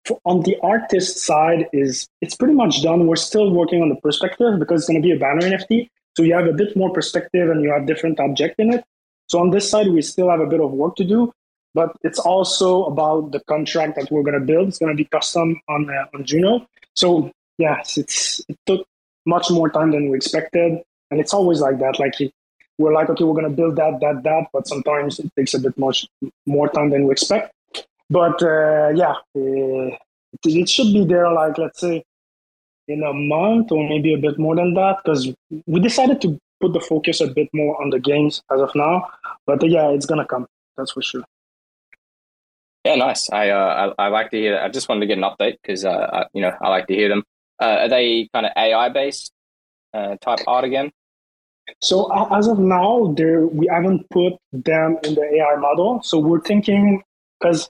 for, 0.06 0.19
on 0.25 0.41
the 0.41 0.58
artist 0.63 1.19
side, 1.19 1.67
is 1.73 2.08
it's 2.21 2.36
pretty 2.36 2.53
much 2.53 2.82
done. 2.84 3.08
We're 3.08 3.15
still 3.15 3.51
working 3.51 3.82
on 3.82 3.89
the 3.89 3.95
perspective 3.95 4.60
because 4.60 4.82
it's 4.82 4.89
going 4.89 5.01
to 5.01 5.06
be 5.08 5.13
a 5.13 5.19
banner 5.19 5.41
NFT, 5.41 5.89
so 6.15 6.23
you 6.23 6.34
have 6.36 6.47
a 6.47 6.53
bit 6.53 6.75
more 6.75 6.91
perspective 6.91 7.49
and 7.49 7.63
you 7.63 7.71
have 7.71 7.86
different 7.88 8.19
object 8.19 8.60
in 8.60 8.73
it. 8.73 8.84
So 9.27 9.39
on 9.39 9.49
this 9.51 9.69
side, 9.69 9.88
we 9.88 10.01
still 10.01 10.30
have 10.30 10.39
a 10.39 10.45
bit 10.47 10.62
of 10.62 10.71
work 10.71 10.95
to 10.97 11.03
do, 11.03 11.34
but 11.78 11.90
it's 12.08 12.22
also 12.32 12.70
about 12.86 13.32
the 13.34 13.42
contract 13.54 13.94
that 13.98 14.10
we're 14.12 14.26
going 14.28 14.40
to 14.42 14.48
build. 14.52 14.66
It's 14.70 14.80
going 14.80 14.94
to 14.96 15.02
be 15.04 15.06
custom 15.18 15.48
on 15.74 15.82
uh, 15.98 16.06
on 16.13 16.26
Juno. 16.30 16.54
So 17.02 17.32
yes, 17.60 17.98
it's 18.02 18.42
it 18.52 18.58
took 18.66 18.82
much 19.28 19.52
more 19.58 19.70
time 19.70 19.92
than 19.92 20.10
we 20.10 20.18
expected, 20.18 20.72
and 21.12 21.20
it's 21.22 21.36
always 21.38 21.60
like 21.68 21.78
that. 21.84 22.00
Like 22.04 22.16
we're 22.80 22.96
like, 23.00 23.10
okay, 23.12 23.26
we're 23.26 23.40
going 23.40 23.52
to 23.54 23.58
build 23.62 23.76
that, 23.76 24.00
that, 24.02 24.24
that, 24.24 24.44
but 24.54 24.68
sometimes 24.68 25.20
it 25.20 25.32
takes 25.36 25.54
a 25.54 25.60
bit 25.60 25.78
much 25.78 26.08
more 26.46 26.68
time 26.70 26.90
than 26.90 27.06
we 27.06 27.12
expect. 27.12 27.54
But 28.10 28.42
uh, 28.42 28.90
yeah, 29.04 29.16
uh, 29.36 29.88
it, 30.34 30.44
it 30.62 30.70
should 30.70 30.92
be 30.98 31.06
there, 31.06 31.32
like 31.32 31.58
let's 31.60 31.80
say, 31.80 32.04
in 32.88 33.04
a 33.04 33.13
month 33.13 33.72
or 33.72 33.88
maybe 33.88 34.16
a 34.16 34.18
bit 34.18 34.40
more 34.40 34.56
than 34.56 34.74
that, 34.74 34.98
because 35.04 35.22
we 35.68 35.80
decided 35.80 36.22
to 36.22 36.40
put 36.60 36.74
the 36.74 36.80
focus 36.80 37.22
a 37.22 37.28
bit 37.28 37.50
more 37.54 37.80
on 37.82 37.92
the 37.92 38.00
games 38.00 38.42
as 38.52 38.62
of 38.62 38.74
now. 38.74 39.08
But 39.46 39.63
uh, 39.63 39.68
yeah, 39.68 39.90
it's 39.90 40.08
gonna 40.08 40.26
come. 40.26 40.48
That's 40.76 40.94
for 40.94 41.04
sure. 41.04 41.26
Yeah, 42.88 42.95
nice. 42.95 43.30
I, 43.30 43.50
uh, 43.50 43.93
I 43.97 44.06
I 44.06 44.08
like 44.08 44.32
to 44.32 44.38
hear. 44.38 44.54
That. 44.54 44.63
I 44.63 44.69
just 44.69 44.88
wanted 44.88 45.02
to 45.02 45.08
get 45.08 45.17
an 45.17 45.26
update 45.26 45.58
because 45.62 45.84
uh, 45.84 46.10
I, 46.13 46.26
you 46.34 46.41
know 46.41 46.54
I 46.62 46.69
like 46.69 46.88
to 46.88 46.95
hear 46.95 47.10
them. 47.10 47.23
Uh, 47.62 47.80
are 47.82 47.89
they 47.89 48.30
kind 48.34 48.45
of 48.45 48.54
AI 48.56 48.88
based 48.89 49.34
uh, 49.93 50.15
type 50.21 50.39
art 50.47 50.63
again? 50.63 50.91
So 51.82 51.97
as 52.34 52.47
of 52.47 52.60
now, 52.60 53.13
there 53.17 53.45
we 53.45 53.67
haven't 53.67 54.10
put 54.10 54.34
them 54.54 54.97
in 55.04 55.15
the 55.15 55.26
AI 55.36 55.58
model. 55.58 56.02
So 56.02 56.17
we're 56.17 56.39
thinking 56.39 57.04
because 57.39 57.69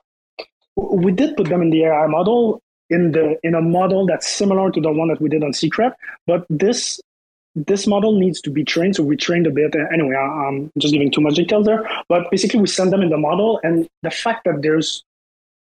we 0.75 1.11
did 1.11 1.35
put 1.35 1.49
them 1.49 1.63
in 1.63 1.71
the 1.71 1.85
AI 1.85 2.05
model 2.05 2.61
in 2.91 3.11
the 3.11 3.39
in 3.43 3.55
a 3.55 3.61
model 3.61 4.05
that's 4.05 4.27
similar 4.27 4.71
to 4.71 4.79
the 4.79 4.91
one 4.91 5.07
that 5.07 5.19
we 5.19 5.29
did 5.29 5.43
on 5.43 5.51
Secret, 5.53 5.93
but 6.27 6.45
this 6.49 7.01
this 7.55 7.87
model 7.87 8.19
needs 8.19 8.39
to 8.41 8.51
be 8.51 8.63
trained. 8.63 8.95
So 8.95 9.03
we 9.03 9.17
trained 9.17 9.47
a 9.47 9.51
bit. 9.51 9.75
Anyway, 9.91 10.15
I'm 10.15 10.71
just 10.77 10.93
giving 10.93 11.11
too 11.11 11.21
much 11.21 11.35
details 11.35 11.65
there. 11.65 11.89
But 12.07 12.29
basically, 12.29 12.59
we 12.59 12.67
send 12.67 12.93
them 12.93 13.01
in 13.01 13.09
the 13.09 13.17
model, 13.17 13.59
and 13.63 13.89
the 14.03 14.11
fact 14.11 14.45
that 14.45 14.61
there's 14.61 15.03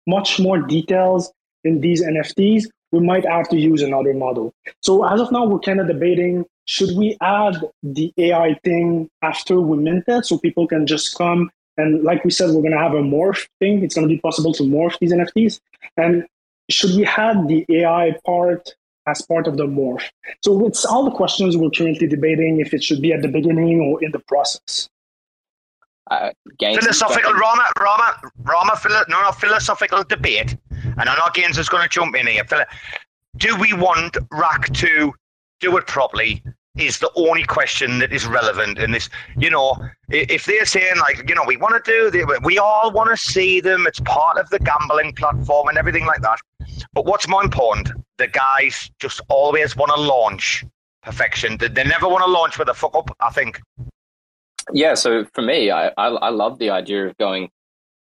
much 0.06 0.38
more 0.38 0.58
details 0.58 1.32
in 1.64 1.80
these 1.80 2.02
NFTs, 2.02 2.64
we 2.92 3.00
might 3.00 3.26
have 3.26 3.48
to 3.48 3.56
use 3.56 3.82
another 3.82 4.14
model. 4.14 4.54
So 4.82 5.04
as 5.04 5.20
of 5.20 5.32
now, 5.32 5.44
we're 5.44 5.58
kind 5.58 5.80
of 5.80 5.88
debating 5.88 6.44
should 6.68 6.96
we 6.96 7.16
add 7.20 7.56
the 7.82 8.12
AI 8.18 8.58
thing 8.64 9.08
after 9.22 9.60
we 9.60 9.78
mint 9.78 10.04
it 10.08 10.26
so 10.26 10.36
people 10.36 10.66
can 10.66 10.86
just 10.86 11.16
come 11.16 11.48
and 11.76 12.02
like 12.02 12.24
we 12.24 12.30
said, 12.30 12.50
we're 12.50 12.62
to 12.70 12.78
have 12.78 12.94
a 12.94 13.02
morph 13.02 13.46
thing. 13.60 13.82
It's 13.82 13.94
to 13.94 14.06
be 14.06 14.18
possible 14.18 14.52
to 14.54 14.62
morph 14.62 14.98
these 14.98 15.12
NFTs. 15.12 15.60
And 15.96 16.24
should 16.70 16.94
we 16.96 17.04
add 17.04 17.48
the 17.48 17.64
AI 17.68 18.16
part 18.24 18.74
as 19.06 19.22
part 19.22 19.46
of 19.46 19.56
the 19.56 19.66
morph? 19.66 20.04
So 20.42 20.66
it's 20.66 20.84
all 20.84 21.04
the 21.04 21.10
questions 21.10 21.56
we're 21.56 21.70
currently 21.70 22.06
debating 22.06 22.60
if 22.60 22.72
it 22.72 22.82
should 22.82 23.02
be 23.02 23.12
at 23.12 23.22
the 23.22 23.28
beginning 23.28 23.80
or 23.80 24.02
in 24.02 24.10
the 24.12 24.20
process. 24.20 24.88
Uh, 26.10 26.30
Philosophical 26.60 27.32
Rarma, 27.32 27.66
Rarma, 27.78 28.30
Rarma, 28.42 28.78
philo, 28.78 29.02
no, 29.08 29.22
no, 29.22 29.32
philosophical 29.32 30.04
debate. 30.04 30.56
And 30.70 31.08
I 31.08 31.16
know 31.16 31.28
Gaines 31.34 31.58
is 31.58 31.68
going 31.68 31.82
to 31.82 31.88
jump 31.88 32.14
in 32.16 32.26
here. 32.26 32.44
Do 33.36 33.56
we 33.58 33.72
want 33.72 34.16
RAC 34.30 34.72
to 34.74 35.12
do 35.60 35.76
it 35.76 35.86
properly? 35.86 36.42
Is 36.76 36.98
the 36.98 37.10
only 37.16 37.42
question 37.42 37.98
that 38.00 38.12
is 38.12 38.26
relevant 38.26 38.78
in 38.78 38.90
this. 38.90 39.08
You 39.38 39.48
know, 39.48 39.76
if 40.10 40.44
they're 40.44 40.66
saying 40.66 40.98
like, 40.98 41.26
you 41.26 41.34
know, 41.34 41.44
we 41.46 41.56
want 41.56 41.82
to 41.82 42.10
do, 42.10 42.38
we 42.42 42.58
all 42.58 42.92
want 42.92 43.08
to 43.10 43.16
see 43.16 43.60
them. 43.62 43.86
It's 43.86 44.00
part 44.00 44.36
of 44.36 44.48
the 44.50 44.58
gambling 44.58 45.14
platform 45.14 45.68
and 45.68 45.78
everything 45.78 46.04
like 46.04 46.20
that. 46.20 46.38
But 46.92 47.06
what's 47.06 47.26
more 47.28 47.42
important? 47.42 47.92
The 48.18 48.28
guys 48.28 48.90
just 49.00 49.22
always 49.28 49.74
want 49.74 49.90
to 49.94 50.00
launch 50.00 50.64
perfection. 51.02 51.56
They 51.56 51.84
never 51.84 52.08
want 52.08 52.24
to 52.24 52.30
launch 52.30 52.58
with 52.58 52.68
a 52.68 52.74
fuck 52.74 52.94
up. 52.94 53.10
I 53.20 53.30
think. 53.30 53.60
Yeah, 54.72 54.94
so 54.94 55.24
for 55.34 55.42
me, 55.42 55.70
I, 55.70 55.88
I 55.96 56.08
I 56.08 56.28
love 56.30 56.58
the 56.58 56.70
idea 56.70 57.06
of 57.06 57.16
going. 57.18 57.50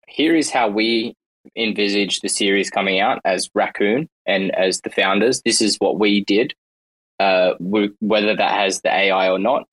Here 0.09 0.37
is 0.37 0.51
how 0.51 0.68
we 0.68 1.14
envisage 1.57 2.20
the 2.20 2.29
series 2.29 2.70
coming 2.70 3.01
out 3.01 3.20
as 3.25 3.51
Raccoon 3.55 4.09
and 4.27 4.55
as 4.55 4.81
the 4.83 4.90
founders. 4.90 5.42
This 5.42 5.61
is 5.61 5.77
what 5.79 5.98
we 5.98 6.25
did. 6.25 6.55
Uh, 7.20 7.55
we, 7.61 7.90
whether 8.01 8.37
that 8.37 8.53
has 8.53 8.81
the 8.83 8.90
AI 8.92 9.31
or 9.31 9.38
not, 9.38 9.64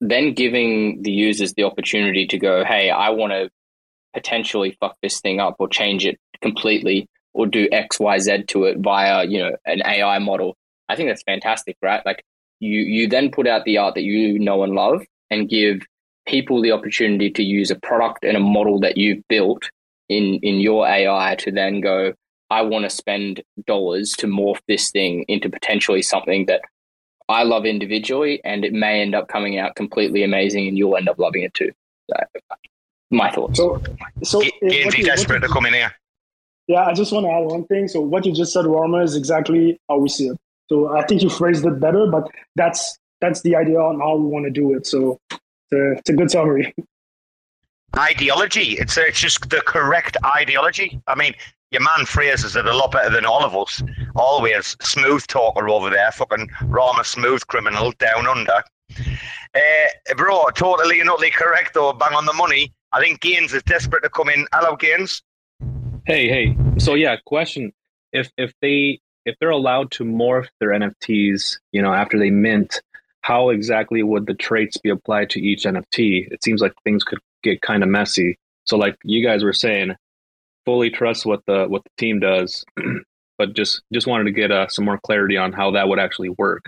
then 0.00 0.34
giving 0.34 1.02
the 1.02 1.12
users 1.12 1.54
the 1.54 1.64
opportunity 1.64 2.26
to 2.26 2.38
go, 2.38 2.64
hey, 2.64 2.90
I 2.90 3.10
want 3.10 3.32
to 3.32 3.50
potentially 4.14 4.76
fuck 4.80 4.96
this 5.02 5.20
thing 5.20 5.40
up 5.40 5.56
or 5.58 5.68
change 5.68 6.06
it 6.06 6.18
completely 6.42 7.08
or 7.34 7.46
do 7.46 7.68
X, 7.72 8.00
Y, 8.00 8.18
Z 8.18 8.44
to 8.48 8.64
it 8.64 8.78
via 8.78 9.24
you 9.24 9.38
know 9.38 9.56
an 9.66 9.82
AI 9.86 10.18
model. 10.18 10.56
I 10.88 10.96
think 10.96 11.08
that's 11.08 11.22
fantastic, 11.22 11.76
right? 11.82 12.04
Like 12.04 12.24
you 12.60 12.80
you 12.80 13.08
then 13.08 13.30
put 13.30 13.46
out 13.46 13.64
the 13.64 13.78
art 13.78 13.94
that 13.94 14.02
you 14.02 14.38
know 14.38 14.62
and 14.62 14.74
love 14.74 15.02
and 15.30 15.48
give 15.48 15.82
people 16.26 16.62
the 16.62 16.72
opportunity 16.72 17.30
to 17.30 17.42
use 17.42 17.70
a 17.70 17.76
product 17.76 18.24
and 18.24 18.36
a 18.36 18.40
model 18.40 18.80
that 18.80 18.96
you've 18.96 19.26
built 19.28 19.70
in 20.08 20.38
in 20.42 20.60
your 20.60 20.86
AI 20.86 21.34
to 21.36 21.50
then 21.50 21.80
go, 21.80 22.12
I 22.50 22.62
want 22.62 22.84
to 22.84 22.90
spend 22.90 23.42
dollars 23.66 24.12
to 24.18 24.26
morph 24.26 24.60
this 24.68 24.90
thing 24.90 25.24
into 25.28 25.48
potentially 25.48 26.02
something 26.02 26.46
that 26.46 26.60
I 27.28 27.44
love 27.44 27.64
individually, 27.64 28.40
and 28.44 28.64
it 28.64 28.72
may 28.72 29.00
end 29.00 29.14
up 29.14 29.28
coming 29.28 29.58
out 29.58 29.74
completely 29.76 30.22
amazing, 30.22 30.68
and 30.68 30.76
you'll 30.76 30.96
end 30.96 31.08
up 31.08 31.18
loving 31.18 31.42
it 31.42 31.54
too. 31.54 31.72
So, 32.10 32.16
my 33.10 33.30
thoughts. 33.30 33.58
So, 33.58 33.80
so 34.22 34.40
Ga- 34.40 34.52
eh, 34.62 34.90
you- 34.96 35.04
desperate 35.04 35.40
to 35.40 35.48
come 35.48 35.66
in 35.66 35.72
here. 35.72 35.92
Yeah, 36.68 36.84
I 36.84 36.92
just 36.92 37.12
want 37.12 37.26
to 37.26 37.30
add 37.30 37.44
one 37.44 37.64
thing. 37.66 37.88
So 37.88 38.00
what 38.00 38.24
you 38.24 38.32
just 38.32 38.52
said, 38.52 38.64
Rarma, 38.64 39.02
is 39.02 39.16
exactly 39.16 39.80
how 39.88 39.98
we 39.98 40.08
see 40.08 40.28
it. 40.28 40.38
So 40.68 40.96
I 40.96 41.04
think 41.04 41.22
you 41.22 41.28
phrased 41.28 41.66
it 41.66 41.80
better, 41.80 42.06
but 42.06 42.30
that's 42.56 42.96
that's 43.20 43.42
the 43.42 43.56
idea 43.56 43.78
on 43.78 44.00
how 44.00 44.16
we 44.16 44.26
want 44.26 44.44
to 44.46 44.50
do 44.50 44.74
it. 44.74 44.86
So 44.86 45.20
it's 45.30 45.40
a, 45.72 45.92
it's 45.92 46.10
a 46.10 46.12
good 46.12 46.30
summary. 46.30 46.74
ideology. 47.96 48.72
It's 48.78 48.96
it's 48.96 49.20
just 49.20 49.50
the 49.50 49.60
correct 49.66 50.16
ideology. 50.36 51.00
I 51.06 51.14
mean, 51.14 51.34
your 51.70 51.82
man 51.82 52.06
phrases 52.06 52.56
it 52.56 52.66
a 52.66 52.76
lot 52.76 52.92
better 52.92 53.10
than 53.10 53.24
all 53.26 53.44
of 53.44 53.56
us. 53.56 53.82
Always 54.14 54.76
smooth 54.82 55.26
talker 55.26 55.68
over 55.68 55.90
there, 55.90 56.10
fucking 56.12 56.48
Rarma 56.62 57.04
smooth 57.04 57.46
criminal 57.46 57.92
down 57.92 58.26
under. 58.26 58.62
Uh, 59.54 60.14
bro, 60.16 60.46
totally 60.54 61.00
and 61.00 61.08
utterly 61.08 61.30
correct 61.30 61.74
though, 61.74 61.92
bang 61.92 62.14
on 62.14 62.26
the 62.26 62.32
money. 62.32 62.72
I 62.92 63.00
think 63.00 63.20
Gaines 63.20 63.54
is 63.54 63.62
desperate 63.62 64.02
to 64.02 64.10
come 64.10 64.28
in. 64.28 64.46
Hello, 64.52 64.76
Gaines. 64.76 65.22
Hey, 66.06 66.28
hey. 66.28 66.56
So 66.78 66.94
yeah, 66.94 67.16
question: 67.24 67.72
if 68.12 68.30
if 68.36 68.52
they 68.60 69.00
if 69.24 69.36
they're 69.40 69.50
allowed 69.50 69.90
to 69.92 70.04
morph 70.04 70.48
their 70.60 70.70
NFTs, 70.70 71.58
you 71.72 71.80
know, 71.80 71.92
after 71.92 72.18
they 72.18 72.30
mint, 72.30 72.82
how 73.22 73.50
exactly 73.50 74.02
would 74.02 74.26
the 74.26 74.34
traits 74.34 74.76
be 74.76 74.90
applied 74.90 75.30
to 75.30 75.40
each 75.40 75.64
NFT? 75.64 76.30
It 76.30 76.44
seems 76.44 76.60
like 76.60 76.72
things 76.84 77.04
could 77.04 77.20
get 77.42 77.62
kind 77.62 77.82
of 77.82 77.88
messy. 77.88 78.36
So, 78.64 78.76
like 78.76 78.96
you 79.04 79.24
guys 79.24 79.42
were 79.42 79.52
saying, 79.52 79.94
fully 80.64 80.90
trust 80.90 81.26
what 81.26 81.40
the 81.46 81.66
what 81.66 81.82
the 81.84 81.90
team 81.98 82.20
does, 82.20 82.64
but 83.38 83.54
just 83.54 83.82
just 83.92 84.06
wanted 84.06 84.24
to 84.24 84.32
get 84.32 84.50
uh, 84.50 84.68
some 84.68 84.84
more 84.84 84.98
clarity 84.98 85.36
on 85.36 85.52
how 85.52 85.70
that 85.72 85.88
would 85.88 85.98
actually 85.98 86.30
work. 86.30 86.64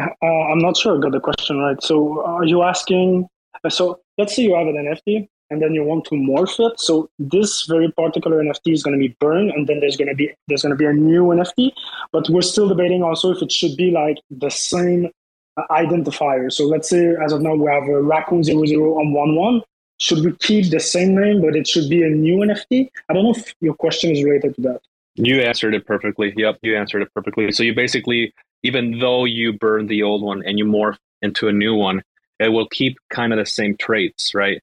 Uh, 0.00 0.26
I'm 0.26 0.58
not 0.58 0.76
sure 0.76 0.96
I 0.96 1.00
got 1.00 1.12
the 1.12 1.20
question 1.20 1.58
right. 1.58 1.80
So 1.82 2.24
are 2.24 2.44
you 2.44 2.62
asking? 2.62 3.28
Uh, 3.64 3.68
so 3.68 4.00
let's 4.18 4.34
say 4.34 4.42
you 4.42 4.54
have 4.54 4.66
an 4.66 4.76
NFT 4.76 5.28
and 5.50 5.60
then 5.60 5.74
you 5.74 5.84
want 5.84 6.06
to 6.06 6.14
morph 6.14 6.58
it. 6.58 6.80
So 6.80 7.10
this 7.18 7.66
very 7.66 7.92
particular 7.92 8.42
NFT 8.42 8.72
is 8.72 8.82
going 8.82 8.98
to 8.98 9.08
be 9.08 9.14
burned, 9.20 9.50
and 9.50 9.68
then 9.68 9.80
there's 9.80 9.96
going 9.96 10.08
to 10.08 10.14
be 10.14 10.30
there's 10.48 10.62
going 10.62 10.70
to 10.70 10.76
be 10.76 10.86
a 10.86 10.92
new 10.92 11.24
NFT. 11.24 11.72
But 12.12 12.28
we're 12.30 12.42
still 12.42 12.68
debating 12.68 13.02
also 13.02 13.32
if 13.32 13.42
it 13.42 13.52
should 13.52 13.76
be 13.76 13.90
like 13.90 14.16
the 14.30 14.50
same 14.50 15.06
uh, 15.06 15.10
identifier. 15.58 16.52
So 16.52 16.66
let's 16.66 16.88
say 16.88 17.14
as 17.22 17.32
of 17.32 17.42
now 17.42 17.54
we 17.54 17.70
have 17.70 17.84
a 17.84 18.02
raccoon 18.02 18.42
00 18.44 18.54
on 18.98 19.12
one 19.12 19.36
one. 19.36 19.62
Should 19.98 20.24
we 20.24 20.32
keep 20.36 20.70
the 20.70 20.80
same 20.80 21.14
name, 21.14 21.40
but 21.40 21.54
it 21.54 21.68
should 21.68 21.88
be 21.88 22.02
a 22.02 22.08
new 22.08 22.38
NFT? 22.38 22.90
I 23.08 23.12
don't 23.12 23.24
know 23.24 23.30
if 23.32 23.54
your 23.60 23.74
question 23.74 24.10
is 24.10 24.24
related 24.24 24.56
to 24.56 24.60
that. 24.62 24.80
You 25.14 25.40
answered 25.40 25.74
it 25.74 25.86
perfectly. 25.86 26.32
Yep, 26.36 26.58
you 26.62 26.76
answered 26.76 27.02
it 27.02 27.14
perfectly. 27.14 27.52
So 27.52 27.62
you 27.62 27.74
basically, 27.74 28.34
even 28.62 28.98
though 28.98 29.24
you 29.24 29.52
burn 29.52 29.86
the 29.86 30.02
old 30.02 30.22
one 30.22 30.42
and 30.44 30.58
you 30.58 30.64
morph 30.64 30.96
into 31.20 31.48
a 31.48 31.52
new 31.52 31.74
one, 31.74 32.02
it 32.40 32.48
will 32.48 32.66
keep 32.66 32.98
kind 33.10 33.32
of 33.32 33.38
the 33.38 33.46
same 33.46 33.76
traits, 33.76 34.34
right? 34.34 34.60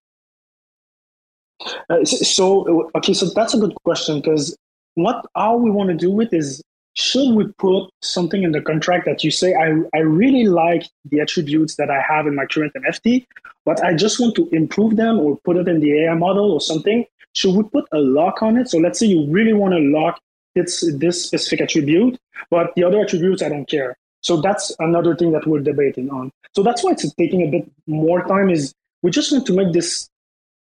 Uh, 1.89 2.03
so 2.03 2.89
okay, 2.95 3.13
so 3.13 3.29
that's 3.29 3.53
a 3.53 3.59
good 3.59 3.75
question 3.83 4.19
because 4.19 4.57
what 4.95 5.25
all 5.35 5.59
we 5.59 5.69
want 5.69 5.89
to 5.89 5.95
do 5.95 6.11
with 6.11 6.33
is 6.33 6.61
should 6.93 7.33
we 7.35 7.47
put 7.57 7.89
something 8.01 8.43
in 8.43 8.51
the 8.51 8.61
contract 8.61 9.05
that 9.05 9.23
you 9.23 9.31
say 9.31 9.53
I, 9.53 9.81
I 9.95 10.01
really 10.01 10.45
like 10.45 10.83
the 11.05 11.21
attributes 11.21 11.75
that 11.75 11.89
I 11.89 12.01
have 12.01 12.27
in 12.27 12.35
my 12.35 12.45
current 12.45 12.73
NFT, 12.73 13.25
but 13.65 13.83
I 13.83 13.93
just 13.93 14.19
want 14.19 14.35
to 14.35 14.49
improve 14.49 14.95
them 14.95 15.19
or 15.19 15.37
put 15.45 15.57
it 15.57 15.67
in 15.67 15.79
the 15.79 16.03
AI 16.03 16.15
model 16.15 16.51
or 16.51 16.61
something? 16.61 17.05
Should 17.33 17.55
we 17.55 17.63
put 17.63 17.85
a 17.91 17.99
lock 17.99 18.41
on 18.41 18.57
it? 18.57 18.69
So 18.69 18.79
let's 18.79 18.99
say 18.99 19.05
you 19.05 19.31
really 19.31 19.53
want 19.53 19.73
to 19.73 19.79
lock 19.79 20.19
it's 20.55 20.81
this 20.97 21.25
specific 21.25 21.61
attribute, 21.61 22.19
but 22.49 22.73
the 22.75 22.83
other 22.83 23.01
attributes 23.01 23.41
I 23.41 23.49
don't 23.49 23.69
care. 23.69 23.95
So 24.21 24.41
that's 24.41 24.75
another 24.79 25.15
thing 25.15 25.31
that 25.31 25.47
we're 25.47 25.61
debating 25.61 26.09
on. 26.09 26.31
So 26.55 26.63
that's 26.63 26.83
why 26.83 26.91
it's 26.91 27.13
taking 27.13 27.47
a 27.47 27.51
bit 27.51 27.69
more 27.87 28.25
time. 28.27 28.49
Is 28.49 28.73
we 29.01 29.11
just 29.11 29.31
want 29.31 29.45
to 29.47 29.53
make 29.53 29.73
this 29.73 30.09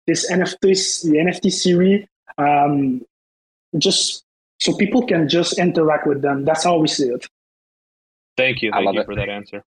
this 0.05 0.30
NFT 0.32 1.09
the 1.09 1.17
NFT 1.17 1.51
series 1.51 2.07
um, 2.38 3.01
just 3.78 4.24
so 4.60 4.76
people 4.76 5.05
can 5.05 5.28
just 5.30 5.57
interact 5.57 6.07
with 6.07 6.22
them. 6.22 6.45
That's 6.45 6.64
how 6.64 6.78
we 6.78 6.88
see 6.88 7.07
it. 7.07 7.26
Thank 8.38 8.62
you. 8.62 8.72
Thank 8.72 8.93
you 8.93 9.01
it. 9.01 9.05
for 9.05 9.16
that 9.16 9.30
answer. 9.30 9.64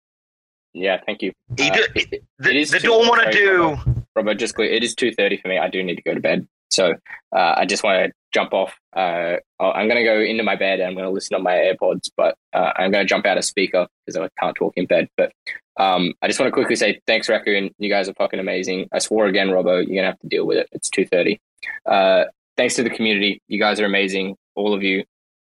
Yeah, 0.74 1.00
thank 1.04 1.20
you. 1.20 1.32
Uh, 1.50 1.54
it, 1.94 2.24
the, 2.38 2.64
they 2.64 2.78
don't 2.78 3.06
want 3.06 3.22
to 3.22 3.30
do. 3.30 3.76
Robert, 4.16 4.34
just 4.36 4.54
clear. 4.54 4.70
It 4.70 4.82
is 4.82 4.94
two 4.94 5.12
thirty 5.12 5.36
for 5.36 5.48
me. 5.48 5.58
I 5.58 5.68
do 5.68 5.82
need 5.82 5.96
to 5.96 6.02
go 6.02 6.14
to 6.14 6.20
bed, 6.20 6.46
so 6.70 6.94
uh, 7.32 7.54
I 7.56 7.66
just 7.66 7.82
want 7.82 8.06
to 8.06 8.12
jump 8.32 8.54
off. 8.54 8.74
Uh, 8.94 9.36
I'm 9.60 9.88
going 9.88 9.98
to 9.98 10.04
go 10.04 10.18
into 10.18 10.42
my 10.42 10.56
bed 10.56 10.80
and 10.80 10.88
I'm 10.88 10.94
going 10.94 11.04
to 11.04 11.10
listen 11.10 11.34
on 11.34 11.42
my 11.42 11.52
AirPods, 11.52 12.10
but 12.16 12.36
uh, 12.54 12.72
I'm 12.76 12.90
going 12.90 13.04
to 13.04 13.08
jump 13.08 13.26
out 13.26 13.38
of 13.38 13.44
speaker 13.44 13.86
because 14.06 14.18
I 14.18 14.28
can't 14.40 14.56
talk 14.56 14.72
in 14.76 14.86
bed. 14.86 15.08
But 15.16 15.32
um, 15.76 16.14
I 16.22 16.28
just 16.28 16.40
want 16.40 16.48
to 16.48 16.52
quickly 16.52 16.76
say 16.76 17.00
thanks, 17.06 17.28
Raccoon. 17.28 17.70
You 17.78 17.90
guys 17.90 18.08
are 18.08 18.14
fucking 18.14 18.40
amazing. 18.40 18.88
I 18.92 18.98
swore 18.98 19.26
again, 19.26 19.50
Robo. 19.50 19.76
You're 19.76 19.86
going 19.86 19.98
to 19.98 20.04
have 20.04 20.18
to 20.20 20.28
deal 20.28 20.46
with 20.46 20.58
it. 20.58 20.68
It's 20.72 20.88
2.30. 20.90 21.38
Uh, 21.86 22.24
thanks 22.56 22.74
to 22.76 22.82
the 22.82 22.90
community. 22.90 23.42
You 23.48 23.58
guys 23.58 23.78
are 23.80 23.86
amazing. 23.86 24.36
All 24.54 24.74
of 24.74 24.82
you, 24.82 25.04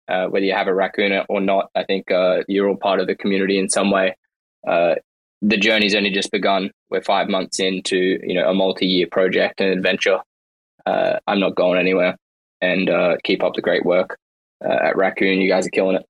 uh, 0.07 0.27
whether 0.27 0.45
you 0.45 0.53
have 0.53 0.67
a 0.67 0.73
Raccoon 0.73 1.25
or 1.29 1.41
not, 1.41 1.69
I 1.75 1.83
think 1.83 2.11
uh, 2.11 2.43
you're 2.47 2.69
all 2.69 2.77
part 2.77 2.99
of 2.99 3.07
the 3.07 3.15
community 3.15 3.57
in 3.57 3.69
some 3.69 3.91
way. 3.91 4.15
Uh, 4.67 4.95
the 5.41 5.57
journey's 5.57 5.95
only 5.95 6.09
just 6.09 6.31
begun. 6.31 6.71
We're 6.89 7.01
five 7.01 7.27
months 7.27 7.59
into 7.59 8.19
you 8.23 8.33
know 8.33 8.49
a 8.49 8.53
multi-year 8.53 9.07
project 9.11 9.61
and 9.61 9.69
adventure. 9.69 10.19
I'm 10.85 11.39
not 11.39 11.55
going 11.55 11.79
anywhere 11.79 12.17
and 12.63 12.89
uh, 12.89 13.17
keep 13.23 13.43
up 13.43 13.53
the 13.53 13.61
great 13.61 13.85
work 13.85 14.17
uh, 14.63 14.77
at 14.83 14.95
Raccoon. 14.95 15.41
You 15.41 15.49
guys 15.49 15.67
are 15.67 15.71
killing 15.71 15.97
it. 15.97 16.05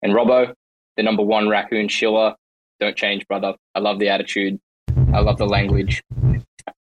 And 0.00 0.12
Robbo, 0.12 0.54
the 0.96 1.02
number 1.02 1.24
one 1.24 1.48
Raccoon 1.48 1.88
Schiller, 1.88 2.36
don't 2.78 2.96
change, 2.96 3.26
brother. 3.26 3.54
I 3.74 3.80
love 3.80 3.98
the 3.98 4.08
attitude. 4.08 4.60
I 5.12 5.20
love 5.20 5.38
the 5.38 5.46
language. 5.46 6.02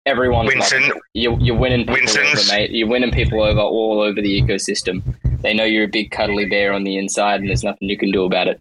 Everyone's 0.10 0.48
Winston, 0.48 0.92
you, 1.14 1.38
you're 1.40 1.56
winning 1.56 1.86
people 1.86 2.20
over, 2.20 2.42
mate. 2.50 2.72
You're 2.72 2.88
winning 2.88 3.12
people 3.12 3.44
over 3.44 3.60
all 3.60 4.02
over 4.02 4.20
the 4.20 4.42
ecosystem. 4.42 5.04
They 5.44 5.54
know 5.54 5.66
you're 5.66 5.84
a 5.84 5.88
big 5.88 6.10
cuddly 6.10 6.48
bear 6.48 6.74
on 6.74 6.84
the 6.84 6.98
inside, 6.98 7.42
and 7.42 7.50
there's 7.50 7.64
nothing 7.64 7.90
you 7.90 7.98
can 7.98 8.12
do 8.12 8.24
about 8.24 8.48
it. 8.48 8.60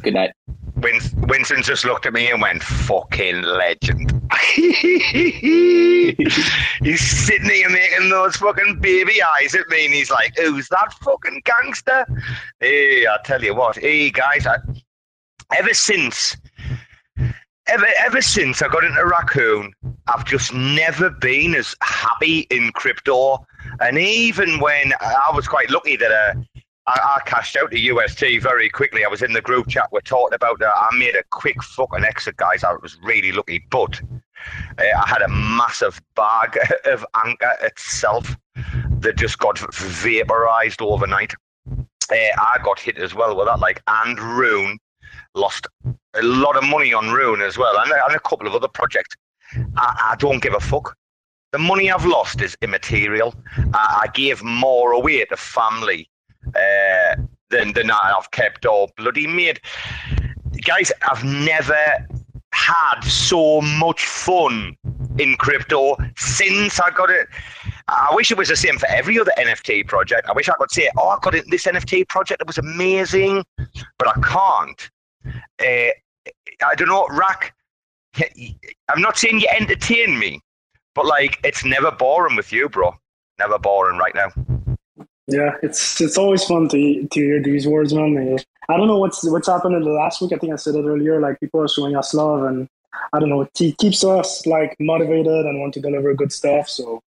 Good 0.00 0.14
night. 0.14 0.32
Winston 0.76 1.62
just 1.62 1.84
looked 1.84 2.06
at 2.06 2.14
me 2.14 2.30
and 2.30 2.40
went, 2.40 2.62
"Fucking 2.62 3.42
legend." 3.42 4.10
he's 4.54 5.02
sitting 7.00 7.50
here 7.50 7.68
making 7.68 8.08
those 8.08 8.36
fucking 8.36 8.78
baby 8.80 9.22
eyes 9.22 9.54
at 9.54 9.68
me, 9.68 9.84
and 9.84 9.92
he's 9.92 10.10
like, 10.10 10.34
"Who's 10.38 10.66
that 10.70 10.94
fucking 11.02 11.42
gangster?" 11.44 12.06
Hey, 12.60 13.06
I 13.06 13.18
tell 13.22 13.44
you 13.44 13.54
what, 13.54 13.76
hey 13.76 14.08
guys, 14.10 14.46
I, 14.46 14.56
ever 15.56 15.74
since, 15.74 16.38
ever 17.68 17.86
ever 18.04 18.22
since 18.22 18.62
I 18.62 18.68
got 18.68 18.84
into 18.84 19.04
Raccoon, 19.04 19.72
I've 20.06 20.24
just 20.24 20.52
never 20.54 21.10
been 21.10 21.54
as 21.54 21.74
happy 21.82 22.46
in 22.50 22.70
crypto, 22.72 23.44
and 23.80 23.98
even 23.98 24.60
when 24.60 24.92
I 25.00 25.30
was 25.34 25.46
quite 25.48 25.70
lucky 25.70 25.96
that. 25.96 26.12
Uh, 26.12 26.34
I, 26.88 27.16
I, 27.16 27.28
cashed 27.28 27.56
out 27.56 27.72
to 27.72 27.78
UST 27.80 28.40
very 28.40 28.68
quickly. 28.68 29.04
I 29.04 29.08
was 29.08 29.20
in 29.20 29.32
the 29.32 29.40
group 29.40 29.66
chat. 29.66 29.88
We're 29.90 30.02
talking 30.02 30.36
about 30.36 30.60
that. 30.60 30.72
I 30.72 30.88
made 30.96 31.16
a 31.16 31.24
quick 31.32 31.60
fucking 31.60 32.04
exit, 32.04 32.36
guys. 32.36 32.62
I 32.62 32.74
was 32.74 32.96
really 33.02 33.32
lucky, 33.32 33.66
but 33.72 34.00
uh, 34.78 34.84
I 34.96 35.08
had 35.08 35.22
a 35.22 35.28
massive 35.28 36.00
bag 36.14 36.56
of 36.84 37.04
anchor 37.24 37.56
itself 37.62 38.36
that 39.00 39.16
just 39.16 39.38
got 39.40 39.58
vaporized 39.74 40.80
overnight. 40.80 41.34
Uh, 41.68 42.14
I 42.38 42.58
got 42.62 42.78
hit 42.78 42.98
as 42.98 43.14
well 43.14 43.36
with 43.36 43.48
that, 43.48 43.58
like, 43.58 43.82
and 43.88 44.20
Rune 44.20 44.78
lost 45.36 45.66
a 46.14 46.22
lot 46.22 46.56
of 46.56 46.64
money 46.64 46.92
on 46.92 47.10
Rune 47.10 47.42
as 47.42 47.58
well, 47.58 47.78
and, 47.78 47.92
and 47.92 48.16
a 48.16 48.20
couple 48.20 48.46
of 48.46 48.54
other 48.54 48.68
projects. 48.68 49.14
I, 49.76 50.12
I 50.12 50.16
don't 50.18 50.42
give 50.42 50.54
a 50.54 50.60
fuck. 50.60 50.96
The 51.52 51.58
money 51.58 51.90
I've 51.90 52.04
lost 52.04 52.40
is 52.40 52.56
immaterial. 52.62 53.34
I, 53.72 54.02
I 54.04 54.06
gave 54.12 54.42
more 54.42 54.92
away 54.92 55.24
to 55.24 55.36
family 55.36 56.10
uh, 56.48 57.16
than 57.50 57.72
than 57.72 57.90
I've 57.90 58.30
kept 58.32 58.66
or 58.66 58.88
bloody 58.96 59.26
made. 59.26 59.60
Guys, 60.64 60.90
I've 61.08 61.24
never 61.24 61.76
had 62.52 63.00
so 63.02 63.60
much 63.60 64.04
fun 64.06 64.76
in 65.18 65.36
crypto 65.36 65.96
since 66.16 66.80
I 66.80 66.90
got 66.90 67.10
it. 67.10 67.28
I 67.88 68.12
wish 68.12 68.30
it 68.30 68.36
was 68.36 68.48
the 68.48 68.56
same 68.56 68.78
for 68.78 68.88
every 68.88 69.18
other 69.18 69.32
NFT 69.38 69.86
project. 69.86 70.28
I 70.28 70.32
wish 70.32 70.48
I 70.48 70.54
could 70.54 70.72
say, 70.72 70.90
"Oh, 70.96 71.08
I 71.08 71.18
got 71.22 71.34
it, 71.34 71.44
this 71.50 71.66
NFT 71.66 72.08
project. 72.08 72.40
It 72.40 72.46
was 72.46 72.58
amazing," 72.58 73.44
but 73.98 74.08
I 74.08 74.20
can't. 74.20 74.90
Uh, 75.60 75.90
I 76.64 76.74
don't 76.76 76.88
know, 76.88 77.06
RAC. 77.08 77.54
I'm 78.88 79.00
not 79.00 79.18
saying 79.18 79.40
you 79.40 79.48
entertain 79.48 80.18
me, 80.18 80.40
but 80.94 81.06
like 81.06 81.38
it's 81.44 81.64
never 81.64 81.90
boring 81.90 82.36
with 82.36 82.52
you, 82.52 82.68
bro. 82.68 82.94
Never 83.38 83.58
boring 83.58 83.98
right 83.98 84.14
now. 84.14 84.28
Yeah, 85.28 85.52
it's 85.62 86.00
it's 86.00 86.16
always 86.16 86.44
fun 86.44 86.68
to 86.68 87.06
to 87.06 87.20
hear 87.20 87.42
these 87.42 87.66
words, 87.66 87.92
man. 87.92 88.38
I 88.68 88.76
don't 88.76 88.86
know 88.86 88.98
what's 88.98 89.28
what's 89.28 89.48
happened 89.48 89.74
in 89.74 89.82
the 89.82 89.90
last 89.90 90.22
week. 90.22 90.32
I 90.32 90.38
think 90.38 90.52
I 90.52 90.56
said 90.56 90.76
it 90.76 90.84
earlier. 90.84 91.20
Like 91.20 91.40
people 91.40 91.60
are 91.60 91.68
showing 91.68 91.96
us 91.96 92.14
love, 92.14 92.44
and 92.44 92.68
I 93.12 93.20
don't 93.20 93.28
know, 93.28 93.42
it 93.42 93.78
keeps 93.78 94.04
us 94.04 94.46
like 94.46 94.76
motivated 94.78 95.46
and 95.46 95.60
want 95.60 95.74
to 95.74 95.80
deliver 95.80 96.14
good 96.14 96.32
stuff. 96.32 96.68
So 96.68 97.02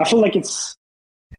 I 0.00 0.08
feel 0.08 0.20
like 0.20 0.36
it's 0.36 0.76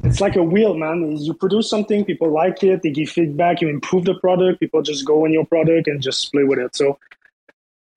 it's 0.04 0.22
like 0.22 0.36
a 0.36 0.44
wheel, 0.44 0.76
man. 0.76 1.18
You 1.18 1.34
produce 1.34 1.70
something, 1.70 2.06
people 2.06 2.32
like 2.32 2.64
it, 2.64 2.82
they 2.82 2.92
give 2.92 3.10
feedback, 3.10 3.62
you 3.62 3.68
improve 3.68 4.06
the 4.06 4.16
product, 4.16 4.60
people 4.60 4.82
just 4.82 5.06
go 5.06 5.26
in 5.26 5.34
your 5.34 5.46
product 5.46 5.88
and 5.88 6.02
just 6.02 6.32
play 6.32 6.44
with 6.44 6.60
it. 6.60 6.76
So 6.76 6.98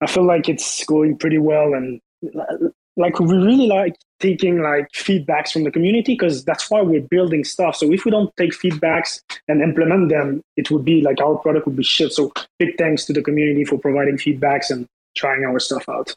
I 0.01 0.07
feel 0.07 0.25
like 0.25 0.49
it's 0.49 0.83
going 0.85 1.17
pretty 1.17 1.37
well, 1.37 1.73
and 1.73 2.01
like 2.97 3.19
we 3.19 3.35
really 3.35 3.67
like 3.67 3.95
taking 4.19 4.61
like 4.61 4.89
feedbacks 4.91 5.51
from 5.51 5.63
the 5.63 5.71
community 5.71 6.13
because 6.13 6.45
that's 6.45 6.69
why 6.69 6.81
we're 6.81 7.01
building 7.01 7.43
stuff 7.43 7.75
so 7.75 7.91
if 7.91 8.05
we 8.05 8.11
don't 8.11 8.35
take 8.37 8.51
feedbacks 8.51 9.21
and 9.47 9.61
implement 9.61 10.09
them 10.09 10.41
it 10.55 10.71
would 10.71 10.85
be 10.85 11.01
like 11.01 11.19
our 11.21 11.35
product 11.37 11.65
would 11.65 11.75
be 11.75 11.83
shit 11.83 12.11
so 12.11 12.31
big 12.57 12.77
thanks 12.77 13.05
to 13.05 13.13
the 13.13 13.21
community 13.21 13.65
for 13.65 13.77
providing 13.77 14.15
feedbacks 14.15 14.69
and 14.69 14.87
trying 15.15 15.43
our 15.43 15.59
stuff 15.59 15.87
out 15.89 16.15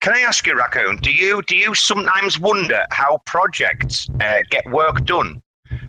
can 0.00 0.14
I 0.14 0.20
ask 0.20 0.46
you, 0.46 0.56
Raccoon? 0.56 0.96
Do 0.96 1.12
you 1.12 1.42
do 1.42 1.56
you 1.56 1.74
sometimes 1.74 2.38
wonder 2.38 2.86
how 2.90 3.18
projects 3.26 4.08
uh, 4.20 4.40
get 4.50 4.68
work 4.70 5.04
done 5.04 5.42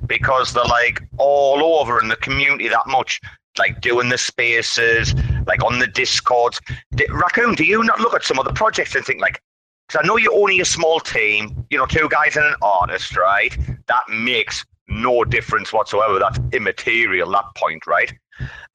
because 0.06 0.54
they're 0.54 0.64
like 0.66 1.02
all 1.18 1.64
over 1.64 2.02
in 2.02 2.08
the 2.08 2.18
community 2.18 2.68
that 2.70 2.88
much? 2.88 3.20
like 3.60 3.82
doing 3.82 4.10
the 4.10 4.18
spaces, 4.18 5.14
like 5.46 5.64
on 5.64 5.80
the 5.80 5.88
discords. 5.88 6.62
Raccoon, 7.10 7.56
do 7.56 7.66
you 7.66 7.84
not 7.84 8.00
look 8.00 8.14
at 8.14 8.24
some 8.24 8.40
of 8.40 8.46
the 8.46 8.54
projects 8.54 8.96
and 8.96 9.06
think 9.06 9.22
like, 9.22 9.42
because 9.88 10.02
I 10.04 10.08
know 10.08 10.18
you're 10.18 10.34
only 10.34 10.62
a 10.62 10.66
small 10.66 11.00
team, 11.00 11.66
you 11.70 11.78
know, 11.78 11.86
two 11.86 12.08
guys 12.10 12.38
and 12.38 12.46
an 12.46 12.56
artist, 12.62 13.18
right? 13.18 13.56
That 13.88 14.04
makes 14.10 14.64
no 14.88 15.24
difference 15.24 15.74
whatsoever. 15.74 16.20
That's 16.20 16.40
immaterial, 16.54 17.30
that 17.32 17.46
point, 17.58 17.86
right? 17.86 18.14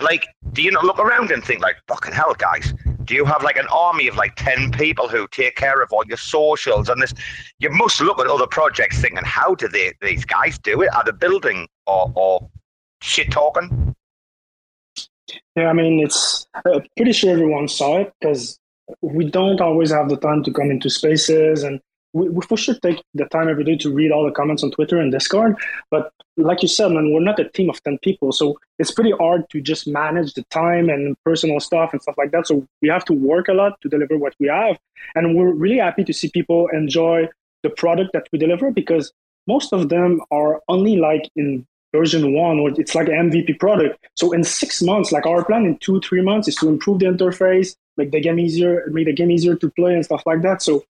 Like, 0.01 0.26
do 0.53 0.62
you 0.62 0.70
not 0.70 0.84
look 0.84 0.99
around 0.99 1.30
and 1.30 1.43
think 1.43 1.62
like, 1.62 1.76
fucking 1.89 2.12
hell, 2.12 2.34
guys? 2.34 2.74
Do 3.07 3.14
you 3.14 3.24
have 3.24 3.42
like 3.42 3.57
an 3.57 3.66
army 3.72 4.09
of 4.09 4.16
like 4.16 4.34
10 4.36 4.72
people 4.72 5.09
who 5.09 5.26
take 5.28 5.57
care 5.57 5.80
of 5.80 5.92
all 5.92 6.04
your 6.07 6.16
socials 6.16 6.88
and 6.88 7.00
this? 7.00 7.14
You 7.59 7.70
must 7.70 8.00
look 8.00 8.20
at 8.20 8.26
other 8.26 8.46
projects 8.46 9.00
thinking, 9.00 9.24
how 9.24 9.54
do 9.54 9.68
they, 9.68 9.94
these 10.02 10.24
guys 10.24 10.59
do 10.59 10.82
it? 10.82 10.94
Are 10.94 11.04
they 11.04 11.12
building 11.12 11.68
or, 11.86 12.12
or 12.14 12.50
shit 13.00 13.30
talking? 13.30 13.94
Yeah, 15.54 15.68
I 15.68 15.72
mean, 15.72 16.00
it's 16.00 16.46
uh, 16.64 16.80
pretty 16.96 17.12
sure 17.12 17.32
everyone 17.32 17.68
saw 17.68 17.98
it 17.98 18.12
because 18.20 18.59
we 19.00 19.28
don't 19.30 19.61
always 19.61 19.90
have 19.90 20.09
the 20.09 20.16
time 20.16 20.42
to 20.44 20.52
come 20.52 20.70
into 20.70 20.90
spaces 20.90 21.62
and 21.62 21.80
we, 22.16 22.30
we 22.30 22.56
sure 22.56 22.74
take 22.76 23.02
the 23.14 23.26
time 23.26 23.48
every 23.48 23.62
day 23.62 23.76
to 23.76 23.92
read 23.92 24.10
all 24.10 24.24
the 24.24 24.32
comments 24.32 24.62
on 24.62 24.70
Twitter 24.70 24.98
and 24.98 25.12
Discord. 25.12 25.54
But 25.90 26.10
like 26.38 26.62
you 26.62 26.68
said, 26.68 26.92
man, 26.92 27.12
we're 27.12 27.20
not 27.20 27.38
a 27.38 27.48
team 27.50 27.68
of 27.68 27.82
10 27.82 27.98
people. 27.98 28.32
So 28.32 28.58
it's 28.78 28.90
pretty 28.90 29.12
hard 29.12 29.48
to 29.50 29.60
just 29.60 29.86
manage 29.86 30.32
the 30.32 30.42
time 30.44 30.88
and 30.88 31.14
personal 31.24 31.60
stuff 31.60 31.92
and 31.92 32.00
stuff 32.00 32.16
like 32.16 32.30
that. 32.32 32.46
So 32.46 32.66
we 32.80 32.88
have 32.88 33.04
to 33.06 33.12
work 33.12 33.48
a 33.48 33.52
lot 33.52 33.78
to 33.82 33.88
deliver 33.88 34.16
what 34.16 34.34
we 34.40 34.48
have. 34.48 34.78
And 35.14 35.36
we're 35.36 35.52
really 35.52 35.78
happy 35.78 36.04
to 36.04 36.12
see 36.14 36.30
people 36.30 36.68
enjoy 36.72 37.28
the 37.62 37.70
product 37.70 38.12
that 38.14 38.28
we 38.32 38.38
deliver 38.38 38.70
because 38.70 39.12
most 39.46 39.74
of 39.74 39.90
them 39.90 40.22
are 40.30 40.62
only 40.68 40.96
like 40.96 41.30
in 41.36 41.66
version 41.92 42.32
one 42.32 42.58
or 42.58 42.70
it's 42.70 42.94
like 42.94 43.08
an 43.08 43.30
MVP 43.30 43.58
product. 43.58 43.98
So 44.16 44.32
in 44.32 44.42
six 44.42 44.82
months, 44.82 45.12
like 45.12 45.26
our 45.26 45.44
plan 45.44 45.66
in 45.66 45.76
two, 45.78 46.00
three 46.00 46.22
months 46.22 46.48
is 46.48 46.56
to 46.56 46.68
improve 46.68 47.00
the 47.00 47.06
interface, 47.06 47.76
make 47.98 48.10
the 48.10 48.20
game 48.20 48.38
easier, 48.38 48.84
make 48.90 49.06
the 49.06 49.12
game 49.12 49.30
easier 49.30 49.54
to 49.56 49.70
play 49.70 49.94
and 49.94 50.04
stuff 50.04 50.22
like 50.26 50.42
that. 50.42 50.62
So 50.62 50.84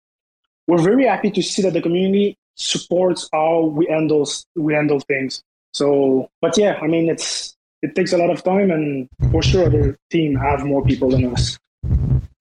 we're 0.67 0.81
very 0.81 1.05
happy 1.05 1.31
to 1.31 1.41
see 1.41 1.61
that 1.61 1.73
the 1.73 1.81
community 1.81 2.37
supports 2.55 3.29
how 3.31 3.65
we 3.65 3.85
handle 3.87 4.27
we 4.55 4.73
handle 4.73 4.99
things. 4.99 5.43
So, 5.73 6.29
but 6.41 6.57
yeah, 6.57 6.79
I 6.81 6.87
mean, 6.87 7.09
it's 7.09 7.55
it 7.81 7.95
takes 7.95 8.13
a 8.13 8.17
lot 8.17 8.29
of 8.29 8.43
time, 8.43 8.71
and 8.71 9.07
for 9.31 9.43
sure, 9.43 9.69
the 9.69 9.95
team 10.09 10.35
have 10.35 10.65
more 10.65 10.83
people 10.83 11.09
than 11.09 11.33
us. 11.33 11.59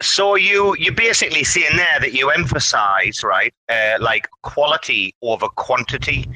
So 0.02 0.36
you 0.36 0.76
you 0.78 0.92
basically 0.92 1.44
saying 1.44 1.76
there 1.76 2.00
that 2.00 2.12
you 2.12 2.30
emphasize 2.30 3.22
right, 3.22 3.52
uh, 3.68 3.96
like 4.00 4.28
quality 4.42 5.14
over 5.22 5.48
quantity. 5.48 6.26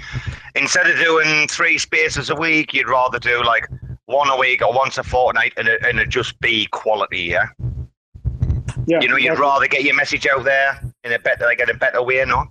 Instead 0.54 0.88
of 0.88 0.96
doing 0.98 1.46
three 1.48 1.78
spaces 1.78 2.30
a 2.30 2.34
week, 2.34 2.74
you'd 2.74 2.88
rather 2.88 3.18
do 3.18 3.42
like 3.44 3.68
one 4.06 4.28
a 4.28 4.36
week 4.36 4.62
or 4.62 4.72
once 4.72 4.98
a 4.98 5.02
fortnight, 5.02 5.52
and 5.56 5.68
it, 5.68 5.84
and 5.84 5.98
it 5.98 6.08
just 6.08 6.38
be 6.40 6.66
quality. 6.66 7.22
Yeah. 7.22 7.48
Yeah. 8.86 9.00
You 9.02 9.08
know, 9.08 9.16
you'd 9.16 9.32
exactly. 9.32 9.42
rather 9.42 9.68
get 9.68 9.84
your 9.84 9.94
message 9.94 10.26
out 10.26 10.44
there 10.44 10.80
in 11.08 11.14
a 11.14 11.18
better, 11.18 11.44
like 11.44 11.60
in 11.60 11.70
a 11.70 11.74
better 11.74 12.02
way, 12.02 12.24
no? 12.26 12.44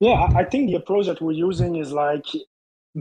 Yeah, 0.00 0.28
I 0.36 0.44
think 0.44 0.70
the 0.70 0.76
approach 0.76 1.06
that 1.06 1.20
we're 1.20 1.32
using 1.32 1.76
is 1.76 1.92
like 1.92 2.26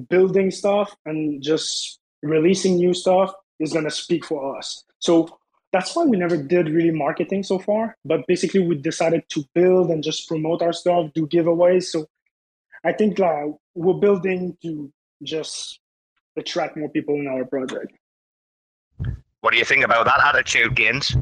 building 0.10 0.52
stuff 0.52 0.96
and 1.06 1.42
just 1.42 2.00
releasing 2.22 2.78
new 2.78 2.94
stuff 2.94 3.34
is 3.60 3.74
going 3.74 3.86
to 3.86 3.92
speak 3.92 4.26
for 4.26 4.58
us. 4.58 4.84
So 5.00 5.38
that's 5.72 5.96
why 5.96 6.06
we 6.06 6.18
never 6.18 6.38
did 6.38 6.70
really 6.70 6.92
marketing 6.92 7.44
so 7.44 7.60
far. 7.60 7.98
But 8.06 8.26
basically, 8.28 8.62
we 8.62 8.76
decided 8.76 9.24
to 9.30 9.44
build 9.54 9.90
and 9.90 10.04
just 10.04 10.28
promote 10.28 10.62
our 10.62 10.74
stuff, 10.74 11.12
do 11.14 11.28
giveaways. 11.28 11.84
So 11.84 12.08
I 12.84 12.94
think 12.94 13.20
uh, 13.20 13.48
we're 13.76 14.00
building 14.00 14.58
to 14.64 14.92
just 15.24 15.80
attract 16.38 16.78
more 16.78 16.90
people 16.90 17.16
in 17.16 17.28
our 17.28 17.46
project. 17.46 17.92
What 19.42 19.52
do 19.52 19.58
you 19.58 19.66
think 19.66 19.84
about 19.84 20.06
that 20.06 20.22
attitude, 20.24 20.76
Gains? 20.76 21.16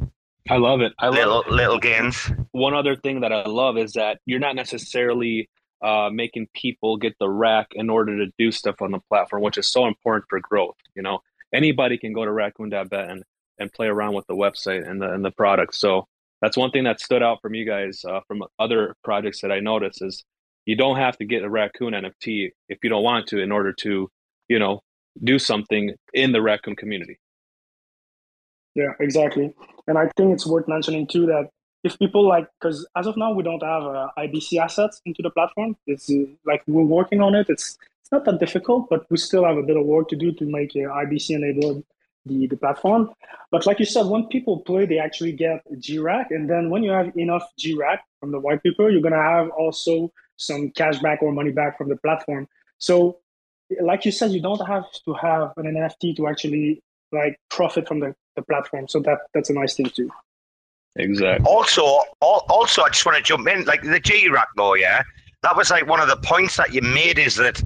I 0.49 0.57
love 0.57 0.81
it. 0.81 0.93
I 0.99 1.07
love 1.07 1.15
Little 1.15 1.41
it. 1.43 1.51
little 1.51 1.79
Gains. 1.79 2.31
One 2.51 2.73
other 2.73 2.95
thing 2.95 3.21
that 3.21 3.31
I 3.31 3.45
love 3.45 3.77
is 3.77 3.93
that 3.93 4.19
you're 4.25 4.39
not 4.39 4.55
necessarily 4.55 5.49
uh, 5.81 6.09
making 6.11 6.47
people 6.53 6.97
get 6.97 7.15
the 7.19 7.29
rack 7.29 7.67
in 7.73 7.89
order 7.89 8.17
to 8.25 8.31
do 8.37 8.51
stuff 8.51 8.81
on 8.81 8.91
the 8.91 8.99
platform, 9.09 9.41
which 9.43 9.57
is 9.57 9.67
so 9.67 9.85
important 9.87 10.25
for 10.29 10.39
growth. 10.39 10.75
You 10.95 11.03
know, 11.03 11.19
anybody 11.53 11.97
can 11.97 12.13
go 12.13 12.25
to 12.25 12.31
raccoon.bet 12.31 13.09
and, 13.09 13.23
and 13.59 13.71
play 13.71 13.87
around 13.87 14.13
with 14.13 14.27
the 14.27 14.35
website 14.35 14.87
and 14.87 15.01
the 15.01 15.11
and 15.11 15.23
the 15.23 15.31
product. 15.31 15.75
So 15.75 16.07
that's 16.41 16.57
one 16.57 16.71
thing 16.71 16.83
that 16.85 16.99
stood 16.99 17.23
out 17.23 17.39
from 17.41 17.53
you 17.53 17.65
guys 17.65 18.03
uh, 18.03 18.21
from 18.27 18.43
other 18.59 18.95
projects 19.03 19.41
that 19.41 19.51
I 19.51 19.59
noticed 19.59 20.01
is 20.03 20.23
you 20.65 20.75
don't 20.75 20.97
have 20.97 21.17
to 21.17 21.25
get 21.25 21.43
a 21.43 21.49
raccoon 21.49 21.93
NFT 21.93 22.51
if 22.69 22.79
you 22.83 22.89
don't 22.89 23.03
want 23.03 23.27
to 23.27 23.39
in 23.39 23.51
order 23.51 23.73
to, 23.73 24.09
you 24.47 24.59
know, 24.59 24.81
do 25.23 25.39
something 25.39 25.93
in 26.13 26.31
the 26.31 26.41
raccoon 26.41 26.75
community. 26.75 27.19
Yeah, 28.75 28.93
exactly. 28.99 29.53
And 29.87 29.97
I 29.97 30.09
think 30.15 30.33
it's 30.33 30.47
worth 30.47 30.67
mentioning 30.67 31.07
too 31.07 31.25
that 31.25 31.49
if 31.83 31.97
people 31.99 32.27
like, 32.27 32.47
because 32.59 32.87
as 32.95 33.07
of 33.07 33.17
now 33.17 33.33
we 33.33 33.43
don't 33.43 33.63
have 33.63 33.83
uh, 33.83 34.07
IBC 34.17 34.59
assets 34.59 35.01
into 35.05 35.21
the 35.21 35.29
platform. 35.29 35.75
It's 35.87 36.09
uh, 36.09 36.25
like 36.45 36.63
we're 36.67 36.83
working 36.83 37.21
on 37.21 37.35
it. 37.35 37.47
It's 37.49 37.77
it's 38.01 38.11
not 38.11 38.25
that 38.25 38.39
difficult, 38.39 38.89
but 38.89 39.05
we 39.09 39.17
still 39.17 39.45
have 39.45 39.57
a 39.57 39.63
bit 39.63 39.77
of 39.77 39.85
work 39.85 40.09
to 40.09 40.15
do 40.15 40.31
to 40.33 40.45
make 40.45 40.71
uh, 40.75 40.89
IBC 41.03 41.31
enabled 41.31 41.83
the 42.25 42.47
the 42.47 42.55
platform. 42.55 43.09
But 43.49 43.65
like 43.65 43.79
you 43.79 43.85
said, 43.85 44.05
when 44.05 44.27
people 44.27 44.59
play, 44.59 44.85
they 44.85 44.99
actually 44.99 45.33
get 45.33 45.63
GRAC, 45.73 46.27
and 46.29 46.49
then 46.49 46.69
when 46.69 46.83
you 46.83 46.91
have 46.91 47.11
enough 47.17 47.43
GRAC 47.59 47.99
from 48.19 48.31
the 48.31 48.39
white 48.39 48.63
paper, 48.63 48.89
you're 48.89 49.01
gonna 49.01 49.21
have 49.21 49.49
also 49.49 50.11
some 50.37 50.71
cash 50.71 50.99
back 50.99 51.21
or 51.21 51.31
money 51.31 51.51
back 51.51 51.77
from 51.77 51.89
the 51.89 51.97
platform. 51.97 52.47
So, 52.77 53.19
like 53.81 54.05
you 54.05 54.11
said, 54.11 54.31
you 54.31 54.41
don't 54.41 54.65
have 54.67 54.85
to 55.05 55.13
have 55.13 55.53
an 55.57 55.65
NFT 55.65 56.15
to 56.17 56.27
actually 56.27 56.81
like 57.11 57.39
profit 57.49 57.87
from 57.87 57.99
the, 57.99 58.15
the 58.35 58.41
platform. 58.43 58.87
So 58.87 58.99
that 59.01 59.19
that's 59.33 59.49
a 59.49 59.53
nice 59.53 59.75
thing 59.75 59.89
too. 59.89 60.09
Exactly. 60.95 61.45
Also, 61.45 61.83
al- 62.21 62.45
also, 62.49 62.81
I 62.83 62.89
just 62.89 63.05
want 63.05 63.17
to 63.17 63.23
jump 63.23 63.47
in, 63.47 63.63
like 63.65 63.81
the 63.81 63.99
GRAC 63.99 64.47
though, 64.57 64.75
yeah. 64.75 65.03
That 65.43 65.55
was 65.55 65.71
like 65.71 65.87
one 65.87 65.99
of 65.99 66.07
the 66.07 66.17
points 66.17 66.57
that 66.57 66.73
you 66.73 66.81
made 66.81 67.17
is 67.17 67.35
that 67.35 67.63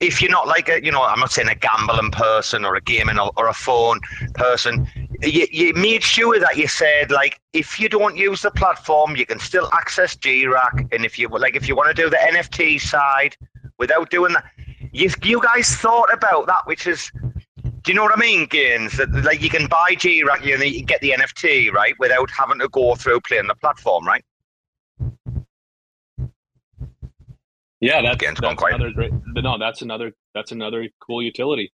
if 0.00 0.22
you're 0.22 0.30
not 0.30 0.46
like 0.46 0.68
a, 0.68 0.82
you 0.82 0.90
know, 0.90 1.02
I'm 1.02 1.20
not 1.20 1.30
saying 1.30 1.48
a 1.48 1.54
gambling 1.54 2.10
person 2.10 2.64
or 2.64 2.74
a 2.74 2.80
gaming 2.80 3.18
or, 3.18 3.32
or 3.36 3.48
a 3.48 3.54
phone 3.54 4.00
person, 4.34 4.86
you, 5.22 5.46
you 5.50 5.74
made 5.74 6.02
sure 6.02 6.38
that 6.38 6.56
you 6.56 6.68
said 6.68 7.10
like 7.10 7.40
if 7.52 7.78
you 7.78 7.88
don't 7.88 8.16
use 8.16 8.42
the 8.42 8.50
platform, 8.50 9.16
you 9.16 9.26
can 9.26 9.38
still 9.38 9.68
access 9.72 10.16
GRAC, 10.16 10.92
and 10.92 11.04
if 11.04 11.18
you 11.18 11.28
like, 11.28 11.56
if 11.56 11.68
you 11.68 11.76
want 11.76 11.94
to 11.94 12.02
do 12.02 12.08
the 12.08 12.16
NFT 12.16 12.80
side 12.80 13.36
without 13.78 14.10
doing 14.10 14.32
that, 14.32 14.44
you 14.92 15.10
you 15.22 15.40
guys 15.42 15.74
thought 15.76 16.12
about 16.12 16.46
that, 16.46 16.66
which 16.66 16.86
is. 16.86 17.10
Do 17.82 17.92
you 17.92 17.96
know 17.96 18.02
what 18.02 18.16
I 18.16 18.20
mean, 18.20 18.46
Gaines? 18.46 18.96
That 18.98 19.10
like 19.24 19.40
you 19.40 19.48
can 19.48 19.66
buy 19.66 19.94
GRAC, 19.94 20.44
you, 20.44 20.58
know, 20.58 20.64
you 20.64 20.82
get 20.82 21.00
the 21.00 21.14
NFT 21.16 21.72
right 21.72 21.94
without 21.98 22.30
having 22.30 22.58
to 22.58 22.68
go 22.68 22.94
through 22.94 23.20
playing 23.20 23.46
the 23.46 23.54
platform, 23.54 24.06
right? 24.06 24.24
Yeah, 27.80 28.02
that's, 28.02 28.16
Again, 28.16 28.32
it's 28.32 28.40
that's 28.42 28.62
another 28.62 28.90
great. 28.90 29.12
But 29.32 29.44
no, 29.44 29.56
that's 29.58 29.80
another 29.80 30.12
that's 30.34 30.52
another 30.52 30.86
cool 31.00 31.22
utility. 31.22 31.72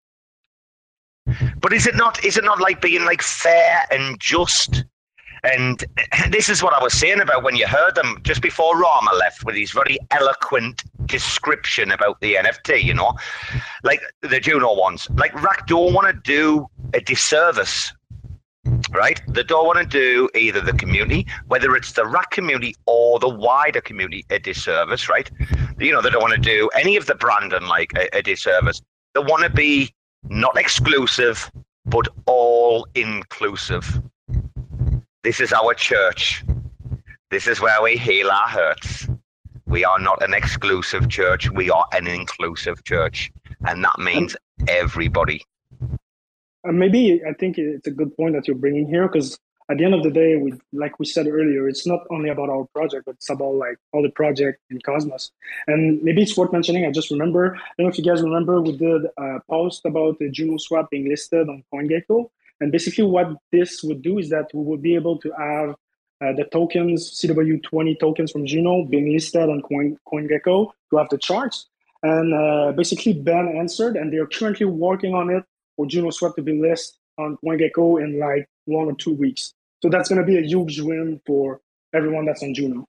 But 1.59 1.73
is 1.73 1.87
it 1.87 1.95
not? 1.95 2.23
Is 2.23 2.37
it 2.37 2.43
not 2.43 2.59
like 2.59 2.81
being 2.81 3.05
like 3.05 3.23
fair 3.23 3.87
and 3.89 4.19
just? 4.19 4.85
And 5.45 5.83
this 6.29 6.49
is 6.49 6.63
what 6.63 6.73
I 6.73 6.83
was 6.83 6.93
saying 6.93 7.21
about 7.21 7.43
when 7.43 7.55
you 7.55 7.67
heard 7.67 7.95
them 7.95 8.19
just 8.23 8.41
before 8.41 8.75
Rarma 8.75 9.17
left 9.17 9.45
with 9.45 9.55
his 9.55 9.71
very 9.71 9.97
eloquent 10.11 10.83
description 11.05 11.91
about 11.91 12.19
the 12.21 12.35
NFT. 12.35 12.83
You 12.83 12.95
know, 12.95 13.13
like 13.83 14.01
the 14.21 14.39
Juno 14.39 14.73
ones. 14.73 15.07
Like 15.15 15.33
RAC 15.41 15.67
don't 15.67 15.93
want 15.93 16.07
to 16.07 16.13
do 16.13 16.67
a 16.93 16.99
disservice. 16.99 17.93
Right, 18.89 19.21
they 19.27 19.43
don't 19.43 19.67
want 19.67 19.77
to 19.77 19.85
do 19.85 20.27
either 20.33 20.59
the 20.59 20.73
community, 20.73 21.27
whether 21.45 21.75
it's 21.75 21.91
the 21.91 22.03
rack 22.03 22.31
community 22.31 22.75
or 22.87 23.19
the 23.19 23.29
wider 23.29 23.79
community, 23.79 24.25
a 24.31 24.39
disservice. 24.39 25.07
Right, 25.07 25.29
you 25.77 25.91
know 25.91 26.01
they 26.01 26.09
don't 26.09 26.21
want 26.21 26.33
to 26.33 26.41
do 26.41 26.67
any 26.75 26.95
of 26.95 27.05
the 27.05 27.13
branding 27.13 27.67
like 27.67 27.91
a, 27.95 28.17
a 28.17 28.21
disservice. 28.23 28.81
They 29.13 29.21
want 29.21 29.43
to 29.43 29.51
be 29.51 29.93
not 30.29 30.57
exclusive, 30.57 31.51
but 31.85 32.07
all 32.25 32.87
inclusive. 32.95 34.01
This 35.25 35.39
is 35.39 35.51
our 35.53 35.73
church. 35.73 36.43
This 37.31 37.47
is 37.47 37.59
where 37.59 37.81
we 37.81 37.97
heal 37.97 38.29
our 38.29 38.47
hurts. 38.47 39.07
We 39.65 39.83
are 39.83 39.97
not 39.97 40.21
an 40.23 40.35
exclusive 40.35 41.09
church, 41.09 41.49
we 41.49 41.71
are 41.71 41.87
an 41.93 42.05
inclusive 42.05 42.83
church. 42.83 43.31
And 43.67 43.83
that 43.83 43.97
means 43.97 44.37
everybody. 44.67 45.43
Uh, 45.81 46.73
maybe 46.73 47.23
I 47.27 47.33
think 47.33 47.57
it's 47.57 47.87
a 47.87 47.89
good 47.89 48.15
point 48.15 48.35
that 48.35 48.47
you're 48.47 48.55
bringing 48.55 48.87
here 48.87 49.07
because 49.07 49.39
at 49.67 49.79
the 49.79 49.85
end 49.85 49.95
of 49.95 50.03
the 50.03 50.11
day, 50.11 50.35
we 50.35 50.53
like 50.73 50.99
we 50.99 51.07
said 51.07 51.25
earlier, 51.25 51.67
it's 51.67 51.87
not 51.87 52.01
only 52.11 52.29
about 52.29 52.51
our 52.51 52.65
project, 52.65 53.05
but 53.07 53.15
it's 53.15 53.31
about 53.31 53.55
like 53.55 53.77
all 53.93 54.03
the 54.03 54.11
project 54.11 54.61
in 54.69 54.79
Cosmos. 54.81 55.31
And 55.65 56.03
maybe 56.03 56.21
it's 56.21 56.37
worth 56.37 56.53
mentioning. 56.53 56.85
I 56.85 56.91
just 56.91 57.09
remember. 57.09 57.55
I 57.55 57.59
don't 57.79 57.87
know 57.87 57.91
if 57.91 57.97
you 57.97 58.03
guys 58.03 58.21
remember, 58.21 58.61
we 58.61 58.77
did 58.77 59.05
a 59.17 59.39
post 59.49 59.85
about 59.85 60.19
the 60.19 60.29
Juno 60.29 60.57
swap 60.57 60.91
being 60.91 61.09
listed 61.09 61.49
on 61.49 61.63
CoinGecko. 61.73 62.29
And 62.61 62.71
basically, 62.71 63.03
what 63.03 63.27
this 63.51 63.83
would 63.83 64.01
do 64.01 64.17
is 64.19 64.29
that 64.29 64.49
we 64.53 64.63
would 64.63 64.81
be 64.81 64.95
able 64.95 65.17
to 65.19 65.31
have 65.31 65.69
uh, 66.21 66.33
the 66.33 66.45
tokens, 66.51 67.11
CW20 67.19 67.99
tokens 67.99 68.31
from 68.31 68.45
Juno, 68.45 68.85
being 68.85 69.11
listed 69.11 69.49
on 69.49 69.61
Coin, 69.61 69.97
CoinGecko 70.07 70.71
to 70.89 70.97
have 70.97 71.09
the 71.09 71.17
charts. 71.17 71.67
And 72.03 72.33
uh, 72.33 72.71
basically, 72.71 73.13
Ben 73.13 73.55
answered, 73.57 73.97
and 73.97 74.11
they're 74.11 74.27
currently 74.27 74.65
working 74.65 75.13
on 75.13 75.29
it 75.29 75.43
for 75.75 75.85
Juno 75.85 76.11
Swap 76.11 76.35
to 76.35 76.41
be 76.41 76.59
listed 76.59 76.95
on 77.17 77.37
CoinGecko 77.43 78.03
in 78.03 78.19
like 78.19 78.47
one 78.65 78.87
or 78.87 78.95
two 78.95 79.13
weeks. 79.13 79.53
So 79.81 79.89
that's 79.89 80.09
going 80.09 80.19
to 80.19 80.25
be 80.25 80.37
a 80.37 80.41
huge 80.41 80.79
win 80.79 81.21
for 81.25 81.61
everyone 81.93 82.25
that's 82.25 82.43
on 82.43 82.53
Juno. 82.53 82.87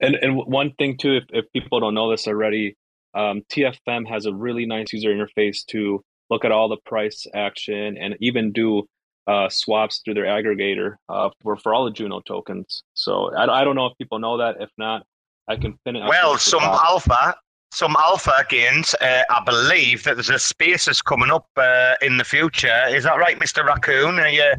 And 0.00 0.14
and 0.16 0.36
one 0.36 0.72
thing 0.72 0.98
too, 0.98 1.16
if, 1.16 1.24
if 1.30 1.52
people 1.52 1.80
don't 1.80 1.94
know 1.94 2.10
this 2.10 2.26
already, 2.26 2.76
um, 3.14 3.42
TFM 3.50 4.06
has 4.08 4.26
a 4.26 4.34
really 4.34 4.66
nice 4.66 4.92
user 4.92 5.10
interface 5.10 5.64
to 5.66 6.04
look 6.30 6.44
at 6.44 6.52
all 6.52 6.68
the 6.68 6.76
price 6.84 7.26
action 7.34 7.96
and 7.98 8.16
even 8.20 8.52
do 8.52 8.86
uh, 9.26 9.48
swaps 9.48 10.00
through 10.04 10.14
their 10.14 10.24
aggregator 10.24 10.96
uh, 11.08 11.30
for 11.42 11.56
for 11.56 11.74
all 11.74 11.84
the 11.84 11.90
Juno 11.90 12.20
tokens. 12.20 12.82
So 12.94 13.34
I, 13.34 13.60
I 13.60 13.64
don't 13.64 13.76
know 13.76 13.86
if 13.86 13.98
people 13.98 14.18
know 14.18 14.38
that. 14.38 14.56
If 14.60 14.70
not, 14.78 15.04
I 15.48 15.56
can 15.56 15.78
pin 15.84 15.96
it. 15.96 16.08
Well, 16.08 16.38
some 16.38 16.60
top. 16.60 16.84
alpha, 16.84 17.34
some 17.72 17.96
alpha 17.98 18.46
gains. 18.48 18.94
Uh, 19.00 19.22
I 19.28 19.42
believe 19.44 20.04
that 20.04 20.14
there's 20.14 20.30
a 20.30 20.38
spaces 20.38 21.02
coming 21.02 21.30
up 21.30 21.46
uh, 21.56 21.94
in 22.02 22.18
the 22.18 22.24
future. 22.24 22.86
Is 22.88 23.04
that 23.04 23.18
right, 23.18 23.38
Mr. 23.38 23.64
Raccoon? 23.64 24.18
Are 24.20 24.28
you 24.28 24.54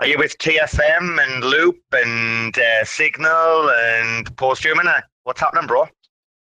are 0.00 0.06
you 0.06 0.18
with 0.18 0.36
TFM 0.38 1.22
and 1.22 1.44
Loop 1.44 1.78
and 1.92 2.56
uh, 2.58 2.84
Signal 2.84 3.70
and 3.70 4.36
Posthuman? 4.36 5.02
What's 5.24 5.40
happening, 5.40 5.66
bro? 5.66 5.86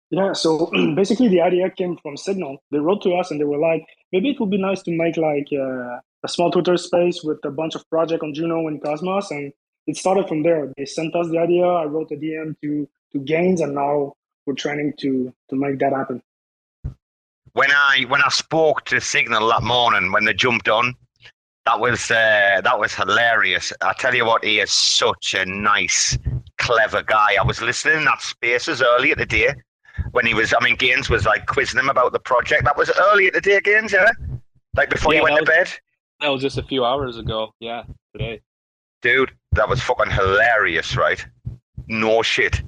Yeah, 0.10 0.34
so 0.34 0.70
basically 0.96 1.28
the 1.28 1.42
idea 1.42 1.70
came 1.70 1.98
from 1.98 2.18
Signal. 2.18 2.58
They 2.72 2.80
wrote 2.80 3.02
to 3.04 3.14
us 3.14 3.32
and 3.32 3.40
they 3.40 3.46
were 3.46 3.58
like, 3.58 3.86
maybe 4.12 4.30
it 4.30 4.40
would 4.40 4.50
be 4.50 4.58
nice 4.58 4.82
to 4.84 4.92
make 4.92 5.18
like 5.18 5.48
uh, 5.54 6.00
a 6.24 6.28
small 6.28 6.52
Twitter 6.52 6.78
space 6.78 7.24
with 7.24 7.44
a 7.46 7.52
bunch 7.52 7.76
of 7.76 7.90
project 7.90 8.24
on 8.24 8.34
Juno 8.34 8.68
and 8.68 8.82
Cosmos. 8.82 9.32
And 9.32 9.54
it 9.88 9.98
started 9.98 10.28
from 10.28 10.44
there. 10.44 10.72
They 10.78 10.86
sent 10.86 11.16
us 11.16 11.30
the 11.30 11.40
idea. 11.40 11.66
I 11.66 11.86
wrote 11.86 12.12
a 12.12 12.16
DM 12.16 12.56
to 12.62 12.88
to 13.14 13.20
Gains, 13.20 13.60
and 13.62 13.76
now 13.76 14.14
we're 14.46 14.54
trying 14.54 14.94
to 15.00 15.34
to 15.50 15.56
make 15.56 15.80
that 15.80 15.94
happen. 15.94 16.22
When 17.54 17.72
I 17.72 18.06
when 18.08 18.22
I 18.22 18.30
spoke 18.30 18.86
to 18.86 19.02
Signal 19.02 19.50
that 19.50 19.64
morning 19.64 20.12
when 20.12 20.26
they 20.26 20.34
jumped 20.34 20.70
on, 20.70 20.96
that 21.66 21.80
was 21.80 22.12
uh, 22.12 22.62
that 22.64 22.80
was 22.80 22.94
hilarious. 22.94 23.74
I 23.82 23.94
tell 23.94 24.16
you 24.16 24.26
what, 24.26 24.46
he 24.46 24.60
is 24.60 24.72
such 24.72 25.34
a 25.34 25.46
nice, 25.46 26.18
clever 26.58 27.04
guy. 27.04 27.36
I 27.40 27.44
was 27.44 27.62
listening 27.62 27.98
in 27.98 28.06
that 28.06 28.22
spaces 28.22 28.82
earlier 28.82 29.16
today 29.16 29.56
when 30.12 30.26
he 30.26 30.34
was. 30.34 30.54
I 30.54 30.64
mean, 30.64 30.76
Gaines 30.76 31.10
was 31.10 31.26
like 31.26 31.46
quizzing 31.46 31.80
him 31.80 31.90
about 31.90 32.14
the 32.14 32.20
project. 32.20 32.66
That 32.66 32.78
was 32.78 32.92
earlier 33.12 33.32
day, 33.32 33.60
Gaines, 33.62 33.94
yeah, 33.94 34.10
like 34.76 34.90
before 34.90 35.14
Yeah, 35.14 35.20
you 35.20 35.24
went 35.24 35.36
that 35.36 35.46
to 35.46 35.52
bed. 35.52 35.72
That 36.20 36.30
was 36.30 36.42
just 36.42 36.58
a 36.58 36.64
few 36.64 36.86
hours 36.86 37.18
ago. 37.18 37.54
Yeah, 37.60 37.84
today. 38.14 38.42
dude, 39.02 39.32
that 39.54 39.68
was 39.68 39.82
fucking 39.82 40.12
hilarious, 40.12 40.96
right? 40.96 41.26
No 41.88 42.22
shit. 42.22 42.62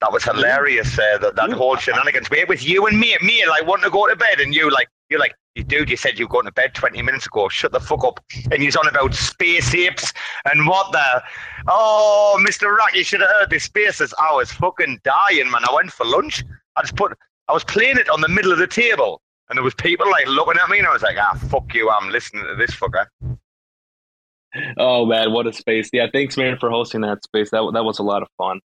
That 0.00 0.12
was 0.12 0.24
hilarious. 0.24 0.98
Uh, 0.98 1.18
that 1.18 1.36
that 1.36 1.52
whole 1.52 1.76
shenanigans. 1.76 2.28
Wait, 2.30 2.48
with 2.48 2.62
you 2.62 2.86
and 2.86 2.98
me, 2.98 3.16
me 3.22 3.46
like 3.46 3.66
wanting 3.66 3.84
to 3.84 3.90
go 3.90 4.06
to 4.06 4.16
bed, 4.16 4.40
and 4.40 4.54
you 4.54 4.70
like 4.70 4.88
you're 5.08 5.20
like, 5.20 5.34
dude, 5.66 5.88
you 5.88 5.96
said 5.96 6.18
you 6.18 6.26
were 6.26 6.32
going 6.32 6.44
to 6.44 6.52
bed 6.52 6.74
twenty 6.74 7.00
minutes 7.00 7.26
ago. 7.26 7.48
Shut 7.48 7.72
the 7.72 7.80
fuck 7.80 8.04
up. 8.04 8.22
And 8.50 8.62
he's 8.62 8.76
on 8.76 8.86
about 8.88 9.14
space 9.14 9.74
apes 9.74 10.12
and 10.50 10.66
what 10.66 10.92
the. 10.92 11.22
Oh, 11.68 12.38
Mister 12.42 12.74
Rock, 12.74 12.94
you 12.94 13.04
should 13.04 13.20
have 13.20 13.30
heard 13.30 13.50
the 13.50 13.58
spaces. 13.58 14.12
I 14.20 14.34
was 14.34 14.52
fucking 14.52 15.00
dying, 15.02 15.50
man. 15.50 15.62
I 15.66 15.74
went 15.74 15.92
for 15.92 16.04
lunch. 16.04 16.44
I 16.76 16.82
just 16.82 16.96
put. 16.96 17.16
I 17.48 17.52
was 17.52 17.64
playing 17.64 17.96
it 17.98 18.08
on 18.08 18.20
the 18.20 18.28
middle 18.28 18.52
of 18.52 18.58
the 18.58 18.66
table, 18.66 19.20
and 19.48 19.56
there 19.56 19.62
was 19.64 19.74
people 19.74 20.08
like 20.10 20.26
looking 20.26 20.60
at 20.62 20.68
me, 20.68 20.78
and 20.78 20.86
I 20.86 20.92
was 20.92 21.02
like, 21.02 21.16
ah, 21.18 21.38
fuck 21.48 21.72
you. 21.74 21.90
I'm 21.90 22.10
listening 22.10 22.44
to 22.44 22.54
this 22.56 22.72
fucker. 22.72 23.06
Oh 24.78 25.04
man, 25.04 25.32
what 25.32 25.46
a 25.46 25.52
space! 25.52 25.90
Yeah, 25.92 26.06
thanks, 26.12 26.36
man, 26.36 26.56
for 26.58 26.70
hosting 26.70 27.02
that 27.02 27.22
space. 27.24 27.50
That 27.50 27.70
that 27.74 27.84
was 27.84 27.98
a 27.98 28.02
lot 28.02 28.22
of 28.22 28.28
fun. 28.38 28.60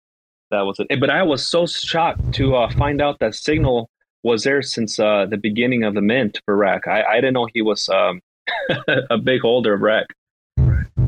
That 0.50 0.62
was 0.62 0.78
it. 0.88 1.00
But 1.00 1.10
I 1.10 1.22
was 1.22 1.46
so 1.46 1.66
shocked 1.66 2.32
to 2.34 2.54
uh, 2.56 2.70
find 2.72 3.00
out 3.00 3.18
that 3.20 3.34
Signal 3.34 3.88
was 4.22 4.44
there 4.44 4.62
since 4.62 4.98
uh, 5.00 5.26
the 5.26 5.36
beginning 5.36 5.82
of 5.84 5.94
the 5.94 6.00
mint 6.02 6.40
for 6.44 6.56
RAC. 6.56 6.86
I, 6.86 7.02
I 7.02 7.14
didn't 7.16 7.34
know 7.34 7.48
he 7.52 7.62
was 7.62 7.88
um, 7.88 8.20
a 9.10 9.18
big 9.18 9.40
holder 9.40 9.74
of 9.74 9.80
RAC. 9.80 10.06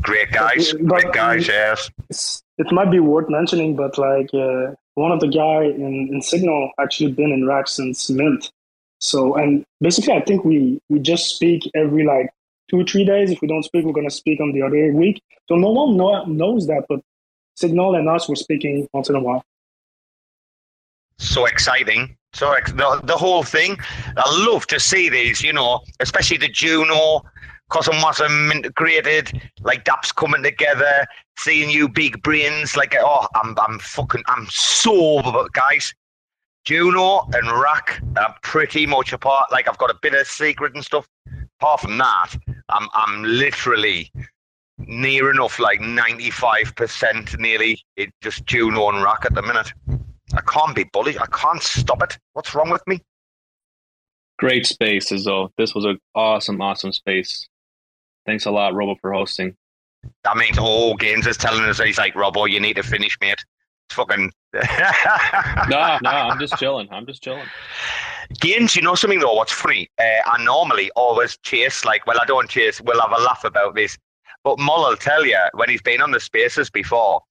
Great 0.01 0.31
guys, 0.31 0.73
But- 0.73 0.85
great 0.85 1.13
guys, 1.13 1.47
yes. 1.47 2.42
It 2.57 2.71
might 2.71 2.91
be 2.91 2.99
worth 2.99 3.29
mentioning, 3.29 3.75
but 3.75 3.97
like 3.97 4.29
uh, 4.33 4.73
one 4.95 5.11
of 5.11 5.19
the 5.19 5.27
guy 5.27 5.63
in, 5.63 6.09
in 6.11 6.21
Signal 6.21 6.71
actually 6.79 7.11
been 7.11 7.31
in 7.31 7.47
RAC 7.47 7.67
since 7.67 8.09
Mint. 8.09 8.51
So 8.99 9.35
and 9.35 9.65
basically, 9.81 10.13
I 10.13 10.21
think 10.21 10.45
we 10.45 10.79
we 10.89 10.99
just 10.99 11.35
speak 11.35 11.69
every 11.75 12.05
like 12.05 12.29
two 12.69 12.83
three 12.85 13.05
days. 13.05 13.31
If 13.31 13.41
we 13.41 13.47
don't 13.47 13.63
speak, 13.63 13.85
we're 13.85 13.93
gonna 13.93 14.09
speak 14.09 14.39
on 14.39 14.51
the 14.53 14.61
other 14.61 14.91
week. 14.93 15.21
So 15.49 15.55
no 15.55 15.71
one 15.71 15.97
know, 15.97 16.23
knows 16.25 16.67
that, 16.67 16.85
but 16.87 17.01
Signal 17.55 17.95
and 17.95 18.07
us 18.07 18.29
were 18.29 18.35
speaking 18.35 18.87
once 18.93 19.09
in 19.09 19.15
a 19.15 19.19
while. 19.19 19.43
so 21.17 21.45
exciting. 21.45 22.17
So 22.33 22.51
ex- 22.53 22.71
the, 22.73 23.01
the 23.03 23.15
whole 23.17 23.43
thing. 23.43 23.77
I 24.17 24.45
love 24.47 24.67
to 24.67 24.79
see 24.79 25.09
these, 25.09 25.41
you 25.41 25.53
know, 25.53 25.81
especially 25.99 26.37
the 26.37 26.49
Juno, 26.49 27.23
CosmWasm 27.69 28.51
integrated, 28.51 29.41
like 29.61 29.83
DAPs 29.83 30.11
coming 30.11 30.43
together, 30.43 31.05
seeing 31.37 31.69
you 31.69 31.89
big 31.89 32.21
brains. 32.23 32.75
Like, 32.75 32.95
oh, 32.99 33.27
I'm, 33.35 33.55
I'm 33.59 33.79
fucking, 33.79 34.23
I'm 34.27 34.47
so, 34.49 35.19
over 35.19 35.47
guys. 35.53 35.93
Juno 36.65 37.27
and 37.33 37.51
RAC 37.51 38.01
are 38.17 38.35
pretty 38.41 38.85
much 38.85 39.11
apart. 39.11 39.51
Like, 39.51 39.67
I've 39.67 39.77
got 39.77 39.89
a 39.89 39.97
bit 40.01 40.13
of 40.13 40.25
secret 40.27 40.73
and 40.75 40.83
stuff. 40.83 41.05
Apart 41.59 41.81
from 41.81 41.97
that, 41.97 42.29
I'm, 42.69 42.87
I'm 42.93 43.23
literally 43.23 44.11
near 44.77 45.31
enough, 45.31 45.59
like 45.59 45.79
95% 45.79 47.39
nearly, 47.39 47.81
it 47.95 48.09
just 48.21 48.45
Juno 48.45 48.89
and 48.89 49.03
RAC 49.03 49.25
at 49.25 49.33
the 49.33 49.41
minute. 49.41 49.73
I 50.33 50.41
can't 50.41 50.75
be 50.75 50.85
bullied. 50.85 51.17
I 51.17 51.27
can't 51.27 51.61
stop 51.61 52.01
it. 52.01 52.17
What's 52.33 52.55
wrong 52.55 52.69
with 52.69 52.85
me? 52.87 53.01
Great 54.39 54.65
spaces, 54.65 55.25
though. 55.25 55.51
This 55.57 55.75
was 55.75 55.85
an 55.85 55.99
awesome, 56.15 56.61
awesome 56.61 56.91
space. 56.91 57.47
Thanks 58.25 58.45
a 58.45 58.51
lot, 58.51 58.73
Robo, 58.73 58.95
for 58.99 59.13
hosting. 59.13 59.55
That 60.23 60.37
means 60.37 60.57
all 60.57 60.95
Gaines 60.95 61.27
is 61.27 61.37
telling 61.37 61.63
us 61.63 61.79
he's 61.79 61.97
like, 61.97 62.13
Robbo, 62.13 62.49
you 62.49 62.59
need 62.59 62.75
to 62.75 62.83
finish, 62.83 63.17
mate. 63.21 63.43
It's 63.87 63.95
fucking. 63.95 64.31
No, 65.69 65.97
no, 66.01 66.09
I'm 66.09 66.39
just 66.39 66.57
chilling. 66.57 66.87
I'm 66.91 67.05
just 67.05 67.23
chilling. 67.23 67.45
Gaines, 68.39 68.75
you 68.75 68.81
know 68.81 68.95
something 68.95 69.19
though? 69.19 69.33
What's 69.33 69.51
funny? 69.51 69.89
Uh, 69.99 70.03
I 70.25 70.43
normally 70.43 70.91
always 70.95 71.37
chase, 71.37 71.85
like, 71.85 72.05
well, 72.05 72.19
I 72.21 72.25
don't 72.25 72.49
chase. 72.49 72.81
We'll 72.81 73.01
have 73.01 73.11
a 73.11 73.21
laugh 73.21 73.43
about 73.43 73.75
this. 73.75 73.97
But 74.43 74.59
Mull 74.59 74.89
will 74.89 74.97
tell 74.97 75.25
you 75.25 75.39
when 75.53 75.69
he's 75.69 75.81
been 75.81 76.01
on 76.01 76.11
the 76.11 76.19
spaces 76.19 76.69
before, 76.69 77.21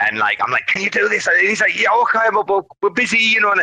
and 0.00 0.18
like 0.18 0.40
I'm 0.42 0.50
like, 0.50 0.66
can 0.66 0.80
you 0.80 0.88
do 0.88 1.10
this? 1.10 1.26
And 1.26 1.38
he's 1.46 1.60
like, 1.60 1.78
yeah, 1.78 1.90
okay, 2.02 2.28
but 2.32 2.48
we're, 2.48 2.62
we're 2.80 2.90
busy, 2.90 3.18
you 3.18 3.40
know. 3.40 3.54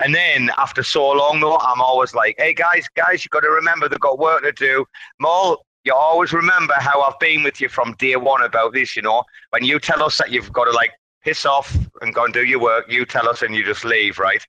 And, 0.00 0.14
then 0.14 0.50
after 0.58 0.82
so 0.82 1.08
long 1.12 1.38
though, 1.38 1.58
I'm 1.58 1.80
always 1.80 2.14
like, 2.14 2.34
hey 2.38 2.54
guys, 2.54 2.88
guys, 2.96 3.24
you 3.24 3.28
got 3.28 3.40
to 3.40 3.50
remember 3.50 3.88
they've 3.88 4.00
got 4.00 4.18
work 4.18 4.42
to 4.42 4.50
do. 4.52 4.84
Mull, 5.20 5.64
you 5.88 5.94
always 5.94 6.34
remember 6.34 6.74
how 6.76 7.00
I've 7.00 7.18
been 7.18 7.42
with 7.42 7.62
you 7.62 7.68
from 7.70 7.94
day 7.94 8.14
one 8.14 8.42
about 8.42 8.74
this. 8.74 8.94
You 8.94 9.00
know, 9.00 9.24
when 9.50 9.64
you 9.64 9.80
tell 9.80 10.02
us 10.02 10.18
that 10.18 10.30
you've 10.30 10.52
got 10.52 10.64
to 10.66 10.70
like 10.72 10.92
piss 11.24 11.46
off 11.46 11.74
and 12.02 12.14
go 12.14 12.26
and 12.26 12.34
do 12.34 12.44
your 12.44 12.60
work, 12.60 12.84
you 12.92 13.06
tell 13.06 13.26
us 13.26 13.40
and 13.40 13.54
you 13.54 13.64
just 13.64 13.86
leave, 13.86 14.18
right? 14.18 14.46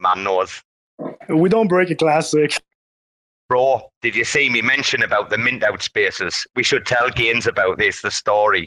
Man 0.00 0.24
knows. 0.24 0.62
We 1.28 1.50
don't 1.50 1.68
break 1.68 1.90
a 1.90 1.94
classic. 1.94 2.54
Bro, 3.50 3.90
did 4.00 4.16
you 4.16 4.24
see 4.24 4.48
me 4.48 4.62
mention 4.62 5.02
about 5.02 5.28
the 5.28 5.36
mint 5.36 5.62
out 5.62 5.82
spaces? 5.82 6.46
We 6.56 6.62
should 6.62 6.86
tell 6.86 7.10
Gaines 7.10 7.46
about 7.46 7.76
this, 7.76 8.00
the 8.00 8.10
story. 8.10 8.66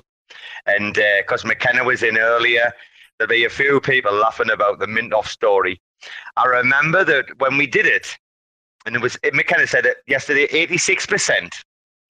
And 0.68 0.96
uh, 0.98 1.22
because 1.22 1.44
McKenna 1.44 1.84
was 1.84 2.04
in 2.04 2.20
earlier, 2.20 2.72
there'll 3.18 3.30
be 3.30 3.46
a 3.46 3.50
few 3.50 3.82
people 3.82 4.14
laughing 4.14 4.52
about 4.52 4.78
the 4.78 4.88
mint 4.88 5.12
off 5.12 5.28
story. 5.28 5.82
I 6.38 6.46
remember 6.46 7.04
that 7.04 7.26
when 7.40 7.58
we 7.58 7.66
did 7.66 7.88
it, 7.88 8.16
and 8.86 8.96
it 8.96 9.02
was 9.02 9.18
McKenna 9.34 9.66
said 9.66 9.88
it 9.88 9.98
yesterday, 10.06 10.48
86%, 10.48 11.50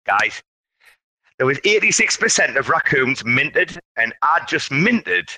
guys. 0.06 0.42
There 1.38 1.48
was 1.48 1.58
86% 1.60 2.58
of 2.58 2.70
raccoons 2.70 3.26
minted, 3.26 3.78
and 3.98 4.14
I 4.22 4.44
just 4.48 4.72
minted 4.72 5.30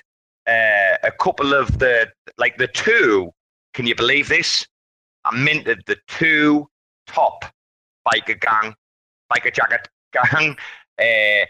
uh, 0.46 0.96
a 1.02 1.10
couple 1.20 1.54
of 1.54 1.78
the, 1.78 2.08
like 2.38 2.56
the 2.56 2.68
two, 2.68 3.32
can 3.74 3.86
you 3.86 3.94
believe 3.94 4.28
this? 4.28 4.66
I 5.24 5.36
minted 5.36 5.82
the 5.86 5.96
two 6.06 6.68
top 7.06 7.44
biker 8.06 8.40
gang, 8.40 8.74
biker 9.32 9.52
jacket 9.52 9.88
gang, 10.12 10.56
uh, 11.00 11.46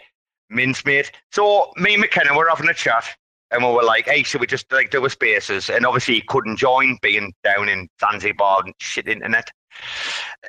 mincemeat. 0.49 1.11
So 1.31 1.71
me 1.77 1.93
and 1.93 2.01
McKenna 2.01 2.35
were 2.35 2.49
having 2.49 2.69
a 2.69 2.73
chat 2.73 3.05
and 3.51 3.63
we 3.63 3.71
were 3.71 3.83
like, 3.83 4.05
hey, 4.05 4.23
should 4.23 4.41
we 4.41 4.47
just 4.47 4.71
like 4.71 4.91
do 4.91 5.05
a 5.05 5.09
spaces? 5.09 5.69
And 5.69 5.85
obviously 5.85 6.15
he 6.15 6.21
couldn't 6.21 6.57
join 6.57 6.97
being 7.01 7.33
down 7.43 7.69
in 7.69 7.87
Zanzibar 7.99 8.63
and 8.65 8.73
shit 8.79 9.07
internet. 9.07 9.49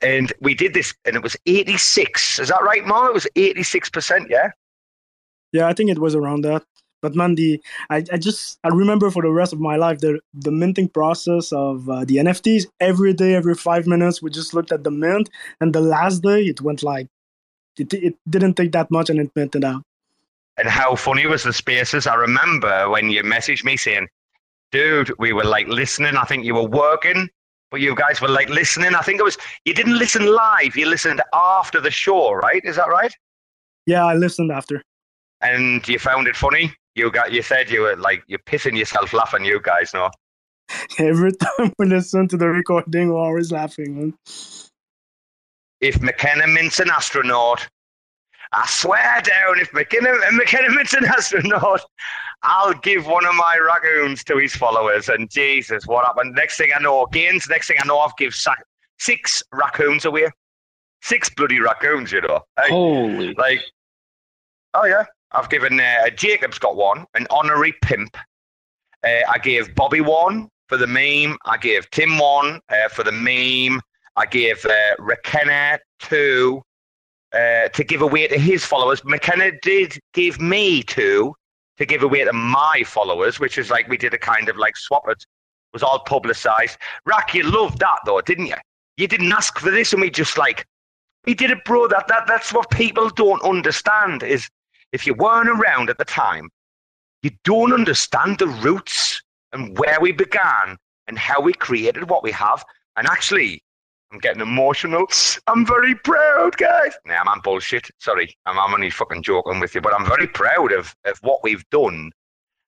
And 0.02 0.32
we 0.40 0.54
did 0.54 0.74
this 0.74 0.94
and 1.04 1.16
it 1.16 1.22
was 1.22 1.36
86. 1.46 2.38
Is 2.38 2.48
that 2.48 2.62
right, 2.62 2.84
Mo? 2.84 3.06
It 3.06 3.14
was 3.14 3.26
86%, 3.36 4.28
yeah? 4.30 4.50
Yeah, 5.52 5.66
I 5.68 5.72
think 5.74 5.90
it 5.90 5.98
was 5.98 6.14
around 6.14 6.42
that. 6.42 6.64
But 7.02 7.14
man, 7.16 7.34
the 7.34 7.60
I, 7.88 8.04
I 8.12 8.18
just 8.18 8.58
I 8.62 8.68
remember 8.68 9.10
for 9.10 9.22
the 9.22 9.32
rest 9.32 9.52
of 9.54 9.60
my 9.60 9.76
life 9.76 10.00
the 10.00 10.20
the 10.34 10.50
minting 10.52 10.88
process 10.88 11.50
of 11.52 11.88
uh, 11.88 12.04
the 12.04 12.16
NFTs. 12.16 12.66
Every 12.78 13.14
day, 13.14 13.34
every 13.34 13.54
five 13.54 13.86
minutes, 13.86 14.20
we 14.22 14.30
just 14.30 14.52
looked 14.54 14.70
at 14.70 14.84
the 14.84 14.90
mint, 14.90 15.30
and 15.60 15.72
the 15.74 15.80
last 15.80 16.22
day 16.22 16.42
it 16.44 16.60
went 16.60 16.82
like 16.82 17.08
it 17.78 17.92
it 17.94 18.16
didn't 18.28 18.54
take 18.54 18.72
that 18.72 18.90
much, 18.90 19.08
and 19.10 19.18
it 19.18 19.30
minted 19.34 19.64
out. 19.64 19.82
and 20.58 20.68
how 20.68 20.94
funny 20.94 21.26
was 21.26 21.42
the 21.42 21.52
spaces. 21.52 22.06
I 22.06 22.14
remember 22.14 22.90
when 22.90 23.10
you 23.10 23.22
messaged 23.22 23.64
me 23.64 23.76
saying, 23.76 24.08
dude, 24.72 25.12
we 25.18 25.32
were 25.32 25.44
like 25.44 25.68
listening. 25.68 26.16
I 26.16 26.24
think 26.24 26.44
you 26.44 26.54
were 26.54 26.66
working, 26.68 27.28
but 27.70 27.80
you 27.80 27.94
guys 27.94 28.20
were 28.20 28.28
like 28.28 28.48
listening. 28.48 28.94
I 28.94 29.02
think 29.02 29.20
it 29.20 29.24
was, 29.24 29.38
you 29.64 29.74
didn't 29.74 29.98
listen 29.98 30.26
live, 30.26 30.76
you 30.76 30.86
listened 30.86 31.22
after 31.32 31.80
the 31.80 31.90
show, 31.90 32.32
right? 32.32 32.62
Is 32.64 32.76
that 32.76 32.88
right? 32.88 33.12
Yeah, 33.86 34.04
I 34.04 34.14
listened 34.14 34.50
after. 34.52 34.82
And 35.40 35.86
you 35.88 35.98
found 35.98 36.26
it 36.26 36.36
funny. 36.36 36.74
You 36.94 37.10
got, 37.10 37.32
you 37.32 37.42
said 37.42 37.70
you 37.70 37.82
were 37.82 37.96
like, 37.96 38.22
you're 38.26 38.40
pissing 38.40 38.76
yourself 38.76 39.12
laughing, 39.12 39.44
you 39.44 39.60
guys 39.62 39.94
know. 39.94 40.10
Every 40.98 41.32
time 41.32 41.72
we 41.78 41.86
listen 41.86 42.28
to 42.28 42.36
the 42.36 42.48
recording, 42.48 43.08
we're 43.12 43.20
always 43.20 43.50
laughing. 43.50 43.96
Man. 43.96 44.14
If 45.80 46.00
McKenna 46.00 46.46
mints 46.46 46.78
an 46.78 46.90
astronaut 46.90 47.66
I 48.52 48.66
swear 48.66 49.20
down, 49.22 49.60
if 49.60 49.70
McKinnon, 49.72 50.18
and 50.26 50.40
McKinnon 50.40 50.98
an 50.98 51.04
astronaut, 51.04 51.80
I'll 52.42 52.74
give 52.74 53.06
one 53.06 53.24
of 53.24 53.34
my 53.34 53.58
raccoons 53.64 54.24
to 54.24 54.38
his 54.38 54.54
followers. 54.56 55.08
And 55.08 55.30
Jesus, 55.30 55.86
what 55.86 56.04
happened? 56.04 56.34
Next 56.34 56.56
thing 56.56 56.70
I 56.74 56.80
know, 56.80 57.06
Gaines, 57.06 57.48
next 57.48 57.68
thing 57.68 57.76
I 57.80 57.86
know, 57.86 57.98
I've 57.98 58.16
given 58.16 58.34
six 58.98 59.42
raccoons 59.52 60.04
away. 60.04 60.28
Six 61.02 61.30
bloody 61.30 61.60
raccoons, 61.60 62.12
you 62.12 62.20
know. 62.20 62.40
Like, 62.58 62.70
Holy. 62.70 63.34
Like, 63.34 63.60
oh 64.74 64.84
yeah. 64.84 65.04
I've 65.32 65.48
given 65.48 65.78
uh, 65.78 66.10
Jacob's 66.10 66.58
got 66.58 66.76
one, 66.76 67.06
an 67.14 67.26
honorary 67.30 67.72
pimp. 67.82 68.16
Uh, 69.04 69.20
I 69.28 69.38
gave 69.38 69.74
Bobby 69.76 70.00
one 70.00 70.48
for 70.68 70.76
the 70.76 70.86
meme. 70.86 71.38
I 71.44 71.56
gave 71.56 71.88
Tim 71.90 72.18
one 72.18 72.60
uh, 72.68 72.88
for 72.88 73.04
the 73.04 73.12
meme. 73.12 73.80
I 74.16 74.26
gave 74.26 74.64
uh, 74.66 75.14
two 76.00 76.62
uh, 77.32 77.68
to 77.68 77.84
give 77.84 78.02
away 78.02 78.26
to 78.28 78.38
his 78.38 78.64
followers. 78.64 79.04
McKenna 79.04 79.52
did 79.62 79.98
give 80.14 80.40
me 80.40 80.82
two 80.82 81.34
to 81.78 81.86
give 81.86 82.02
away 82.02 82.24
to 82.24 82.32
my 82.32 82.82
followers, 82.84 83.40
which 83.40 83.56
is 83.56 83.70
like 83.70 83.88
we 83.88 83.96
did 83.96 84.14
a 84.14 84.18
kind 84.18 84.48
of 84.48 84.56
like 84.56 84.76
swap. 84.76 85.08
It 85.08 85.24
was 85.72 85.82
all 85.82 86.00
publicized. 86.00 86.76
RAC, 87.06 87.34
you 87.34 87.44
loved 87.44 87.78
that 87.78 87.98
though, 88.04 88.20
didn't 88.20 88.46
you? 88.46 88.56
You 88.96 89.06
didn't 89.06 89.32
ask 89.32 89.58
for 89.58 89.70
this, 89.70 89.92
and 89.92 90.02
we 90.02 90.10
just 90.10 90.36
like 90.36 90.66
we 91.24 91.34
did 91.34 91.50
it, 91.50 91.64
bro. 91.64 91.88
That 91.88 92.08
that 92.08 92.26
that's 92.26 92.52
what 92.52 92.70
people 92.70 93.08
don't 93.10 93.42
understand 93.42 94.22
is 94.22 94.48
if 94.92 95.06
you 95.06 95.14
weren't 95.14 95.48
around 95.48 95.88
at 95.88 95.98
the 95.98 96.04
time, 96.04 96.50
you 97.22 97.30
don't 97.44 97.72
understand 97.72 98.38
the 98.38 98.48
roots 98.48 99.22
and 99.52 99.78
where 99.78 100.00
we 100.00 100.12
began 100.12 100.76
and 101.06 101.18
how 101.18 101.40
we 101.40 101.52
created 101.52 102.08
what 102.08 102.22
we 102.22 102.32
have. 102.32 102.64
And 102.96 103.06
actually, 103.06 103.62
I'm 104.12 104.18
getting 104.18 104.42
emotional. 104.42 105.06
I'm 105.46 105.64
very 105.64 105.94
proud, 105.94 106.56
guys. 106.56 106.94
Nah, 107.06 107.22
I'm 107.26 107.40
bullshit. 107.40 107.90
Sorry, 107.98 108.34
I'm, 108.46 108.58
I'm 108.58 108.74
only 108.74 108.90
fucking 108.90 109.22
joking 109.22 109.60
with 109.60 109.74
you, 109.74 109.80
but 109.80 109.94
I'm 109.94 110.06
very 110.06 110.26
proud 110.26 110.72
of, 110.72 110.94
of 111.04 111.18
what 111.22 111.42
we've 111.44 111.64
done. 111.70 112.10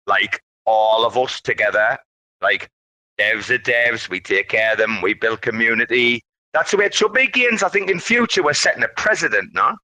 Like, 0.06 0.40
all 0.66 1.04
of 1.04 1.16
us 1.18 1.40
together. 1.40 1.98
Like, 2.40 2.70
devs 3.18 3.50
are 3.50 3.58
devs. 3.58 4.08
We 4.08 4.20
take 4.20 4.48
care 4.48 4.72
of 4.72 4.78
them. 4.78 5.00
We 5.02 5.14
build 5.14 5.42
community. 5.42 6.22
That's 6.52 6.70
the 6.70 6.76
way 6.76 6.86
it 6.86 6.94
should 6.94 7.12
be, 7.12 7.26
Gaines. 7.26 7.62
I 7.62 7.68
think 7.68 7.90
in 7.90 7.98
future 7.98 8.42
we're 8.42 8.52
setting 8.52 8.82
a 8.82 8.88
precedent, 8.88 9.52
no? 9.54 9.76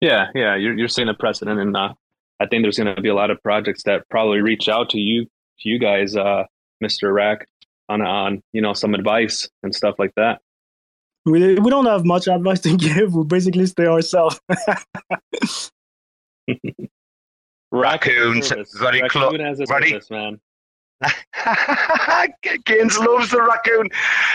Yeah, 0.00 0.28
yeah, 0.34 0.54
you're 0.54 0.74
you're 0.74 0.88
setting 0.88 1.08
a 1.08 1.14
precedent, 1.14 1.58
and 1.58 1.76
uh, 1.76 1.92
I 2.40 2.46
think 2.46 2.62
there's 2.62 2.78
going 2.78 2.94
to 2.94 3.02
be 3.02 3.08
a 3.08 3.14
lot 3.14 3.30
of 3.30 3.42
projects 3.42 3.82
that 3.82 4.08
probably 4.08 4.40
reach 4.40 4.68
out 4.68 4.90
to 4.90 4.98
you, 4.98 5.24
to 5.24 5.68
you 5.68 5.78
guys, 5.78 6.16
uh, 6.16 6.44
Mr. 6.82 7.12
RAC, 7.12 7.46
on 7.88 8.00
on 8.00 8.42
you 8.52 8.62
know 8.62 8.72
some 8.72 8.94
advice 8.94 9.48
and 9.64 9.74
stuff 9.74 9.96
like 9.98 10.14
that. 10.14 10.40
We 11.30 11.58
we 11.58 11.70
don't 11.70 11.86
have 11.86 12.04
much 12.04 12.26
advice 12.28 12.60
to 12.66 12.76
give. 12.76 13.14
We 13.14 13.24
basically 13.24 13.66
stay 13.66 13.86
ourselves. 13.86 14.40
Raccoons, 17.70 18.50
very 18.78 19.06
close. 19.08 19.32
Raccoon 19.32 19.40
has 19.46 19.60
a 19.60 19.64
Ready? 19.68 19.90
service, 19.90 20.10
man. 20.10 20.40
Gaines 22.64 22.98
loves 22.98 23.30
the 23.30 23.40
raccoon. 23.40 23.88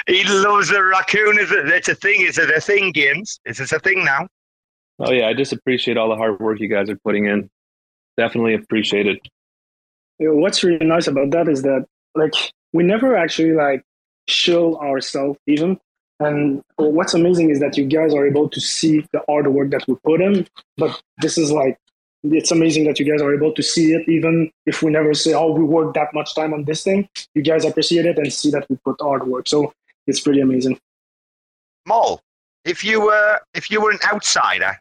He 0.08 0.24
loves 0.24 0.70
the 0.70 0.82
raccoon. 0.84 1.38
Is 1.40 1.52
it? 1.52 1.68
It's 1.70 1.90
a 1.90 1.96
thing. 1.96 2.22
Is 2.22 2.38
it 2.38 2.50
a 2.50 2.62
thing, 2.62 2.92
Gaines? 2.92 3.40
Is 3.46 3.58
this 3.58 3.72
a 3.74 3.80
thing 3.80 4.06
now? 4.06 4.28
Oh 5.00 5.12
yeah, 5.12 5.28
I 5.28 5.34
just 5.34 5.52
appreciate 5.52 5.98
all 5.98 6.10
the 6.10 6.16
hard 6.16 6.40
work 6.40 6.60
you 6.60 6.70
guys 6.70 6.90
are 6.90 6.96
putting 6.98 7.26
in. 7.26 7.50
Definitely 8.16 8.54
appreciate 8.54 9.08
it. 9.08 9.20
What's 10.20 10.64
really 10.64 10.86
nice 10.86 11.08
about 11.08 11.32
that 11.32 11.50
is 11.50 11.64
that 11.64 11.86
like 12.16 12.34
we 12.72 12.84
never 12.84 13.18
actually 13.18 13.54
like 13.54 13.84
show 14.28 14.80
ourselves 14.80 15.40
even. 15.48 15.80
And 16.24 16.64
what's 16.78 17.14
amazing 17.14 17.50
is 17.50 17.60
that 17.60 17.78
you 17.78 17.86
guys 17.86 18.14
are 18.14 18.26
able 18.26 18.50
to 18.50 18.60
see 18.60 19.06
the 19.12 19.22
artwork 19.30 19.72
that 19.72 19.88
we 19.88 19.96
put 20.04 20.22
in. 20.22 20.48
But 20.78 21.02
this 21.20 21.38
is 21.38 21.52
like 21.52 21.78
it's 22.24 22.52
amazing 22.52 22.86
that 22.86 23.00
you 23.00 23.06
guys 23.10 23.22
are 23.22 23.34
able 23.34 23.54
to 23.54 23.62
see 23.62 23.94
it 23.94 24.08
even 24.08 24.50
if 24.66 24.82
we 24.82 24.92
never 24.92 25.14
say, 25.14 25.34
Oh, 25.34 25.52
we 25.52 25.64
worked 25.64 25.96
that 25.96 26.14
much 26.14 26.36
time 26.36 26.54
on 26.54 26.64
this 26.64 26.84
thing. 26.84 27.08
You 27.36 27.42
guys 27.42 27.66
appreciate 27.66 28.06
it 28.06 28.18
and 28.18 28.32
see 28.32 28.50
that 28.52 28.66
we 28.70 28.78
put 28.78 28.98
artwork. 29.00 29.48
So 29.48 29.74
it's 30.08 30.20
pretty 30.20 30.40
amazing. 30.40 30.80
Mol, 31.86 32.22
if 32.66 32.84
you 32.84 33.02
were 33.02 33.40
if 33.54 33.70
you 33.70 33.82
were 33.82 33.92
an 33.92 34.00
outsider 34.12 34.78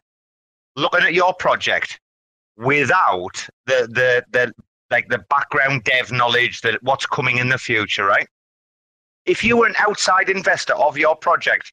looking 0.75 1.01
at 1.01 1.13
your 1.13 1.33
project 1.33 1.99
without 2.57 3.47
the 3.65 3.87
the 3.91 4.23
the 4.31 4.53
like 4.89 5.09
the 5.09 5.19
background 5.29 5.83
dev 5.83 6.11
knowledge 6.11 6.61
that 6.61 6.81
what's 6.83 7.05
coming 7.05 7.37
in 7.37 7.49
the 7.49 7.57
future, 7.57 8.05
right? 8.05 8.27
If 9.25 9.43
you 9.43 9.57
were 9.57 9.67
an 9.67 9.75
outside 9.79 10.29
investor 10.29 10.73
of 10.73 10.97
your 10.97 11.15
project, 11.15 11.71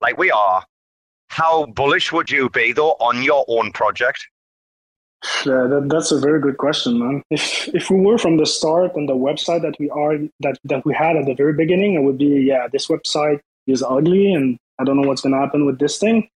like 0.00 0.16
we 0.16 0.30
are, 0.30 0.64
how 1.28 1.66
bullish 1.66 2.12
would 2.12 2.30
you 2.30 2.48
be 2.48 2.72
though 2.72 2.92
on 2.92 3.22
your 3.22 3.44
own 3.48 3.72
project? 3.72 4.26
Yeah, 5.44 5.66
that, 5.68 5.88
that's 5.90 6.12
a 6.12 6.20
very 6.20 6.40
good 6.40 6.58
question, 6.58 6.98
man. 6.98 7.22
If 7.30 7.68
if 7.74 7.90
we 7.90 8.00
were 8.00 8.18
from 8.18 8.36
the 8.36 8.46
start 8.46 8.92
on 8.94 9.06
the 9.06 9.16
website 9.16 9.62
that 9.62 9.74
we 9.78 9.90
are 9.90 10.16
that 10.40 10.58
that 10.64 10.84
we 10.86 10.94
had 10.94 11.16
at 11.16 11.26
the 11.26 11.34
very 11.34 11.52
beginning, 11.52 11.94
it 11.94 12.02
would 12.02 12.18
be 12.18 12.42
yeah, 12.46 12.68
this 12.72 12.86
website 12.86 13.40
is 13.66 13.82
ugly 13.82 14.32
and 14.32 14.58
I 14.78 14.84
don't 14.84 15.00
know 15.00 15.08
what's 15.08 15.22
gonna 15.22 15.38
happen 15.38 15.66
with 15.66 15.78
this 15.78 15.98
thing. 15.98 16.28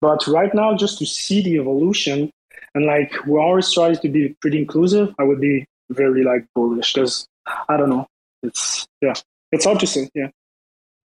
But 0.00 0.26
right 0.26 0.52
now, 0.54 0.74
just 0.74 0.98
to 0.98 1.06
see 1.06 1.42
the 1.42 1.58
evolution 1.58 2.30
and 2.74 2.86
like 2.86 3.12
we 3.26 3.38
always 3.38 3.72
try 3.72 3.94
to 3.94 4.08
be 4.08 4.34
pretty 4.40 4.58
inclusive, 4.58 5.14
I 5.18 5.24
would 5.24 5.40
be 5.40 5.66
very 5.90 6.24
like 6.24 6.46
bullish 6.54 6.94
because 6.94 7.26
I 7.68 7.76
don't 7.76 7.90
know. 7.90 8.06
It's 8.42 8.86
yeah, 9.02 9.14
it's 9.52 9.92
say. 9.92 10.08
Yeah. 10.14 10.28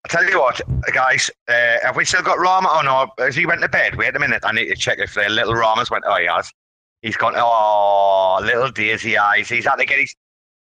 I 0.04 0.08
tell 0.08 0.28
you 0.28 0.38
what, 0.38 0.60
guys, 0.92 1.30
uh, 1.48 1.78
have 1.82 1.96
we 1.96 2.04
still 2.04 2.22
got 2.22 2.36
Rarma? 2.38 2.66
Oh 2.68 2.82
no, 2.84 3.24
has 3.24 3.34
he 3.34 3.46
went 3.46 3.62
to 3.62 3.68
bed? 3.68 3.96
Wait 3.96 4.14
a 4.14 4.18
minute, 4.18 4.42
I 4.44 4.52
need 4.52 4.68
to 4.68 4.76
check 4.76 4.98
if 4.98 5.14
the 5.14 5.28
little 5.30 5.54
Rarma's 5.54 5.90
went. 5.90 6.04
Oh, 6.06 6.16
he 6.16 6.26
has. 6.26 6.52
He's 7.00 7.16
gone. 7.16 7.34
Oh, 7.36 8.40
little 8.42 8.70
daisy 8.70 9.16
eyes. 9.16 9.48
He's 9.48 9.64
had 9.64 9.76
to 9.76 9.86
get 9.86 9.98
his. 9.98 10.14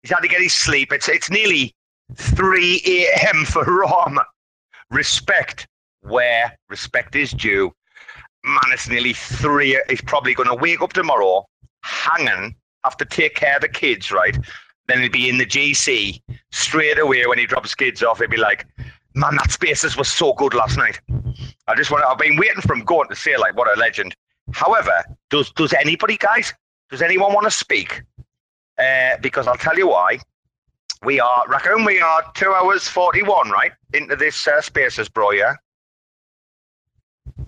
He's 0.03 0.11
had 0.11 0.21
to 0.21 0.27
get 0.27 0.41
his 0.41 0.53
sleep. 0.53 0.91
It's 0.91 1.09
it's 1.09 1.29
nearly 1.31 1.73
three 2.15 2.81
a.m. 2.85 3.45
for 3.45 3.65
Rarma. 3.65 4.23
Respect 4.91 5.67
where 6.01 6.55
respect 6.69 7.15
is 7.15 7.31
due. 7.31 7.71
Man, 8.43 8.59
it's 8.71 8.89
nearly 8.89 9.13
three. 9.13 9.79
He's 9.89 10.01
probably 10.01 10.33
going 10.33 10.49
to 10.49 10.55
wake 10.55 10.81
up 10.81 10.93
tomorrow, 10.93 11.45
hanging, 11.83 12.55
have 12.83 12.97
to 12.97 13.05
take 13.05 13.35
care 13.35 13.55
of 13.55 13.61
the 13.61 13.69
kids, 13.69 14.11
right? 14.11 14.37
Then 14.91 15.01
he'd 15.03 15.13
be 15.13 15.29
in 15.29 15.37
the 15.37 15.45
GC 15.45 16.21
straight 16.51 16.99
away 16.99 17.25
when 17.25 17.39
he 17.39 17.45
drops 17.45 17.73
kids 17.73 18.03
off. 18.03 18.19
He'd 18.19 18.29
be 18.29 18.35
like, 18.35 18.67
"Man, 19.15 19.37
that 19.37 19.49
Spaces 19.49 19.95
was 19.95 20.09
so 20.09 20.33
good 20.33 20.53
last 20.53 20.75
night." 20.77 20.99
I 21.67 21.75
just 21.75 21.91
want. 21.91 22.03
I've 22.03 22.17
been 22.17 22.35
waiting 22.35 22.59
for 22.61 22.73
him 22.75 22.83
going 22.83 23.07
to 23.07 23.15
say 23.15 23.37
like, 23.37 23.55
"What 23.55 23.69
a 23.73 23.79
legend." 23.79 24.13
However, 24.53 25.01
does 25.29 25.49
does 25.51 25.71
anybody, 25.71 26.17
guys? 26.17 26.53
Does 26.89 27.01
anyone 27.01 27.31
want 27.31 27.45
to 27.45 27.51
speak? 27.51 28.01
Uh, 28.77 29.15
because 29.21 29.47
I'll 29.47 29.55
tell 29.55 29.77
you 29.77 29.87
why. 29.87 30.19
We 31.05 31.21
are 31.21 31.45
Raccoon. 31.47 31.85
We 31.85 32.01
are 32.01 32.23
two 32.35 32.51
hours 32.53 32.85
forty-one, 32.89 33.49
right, 33.49 33.71
into 33.93 34.17
this 34.17 34.45
uh, 34.45 34.59
Spaces, 34.59 35.07
bro. 35.07 35.31
Yeah. 35.31 35.53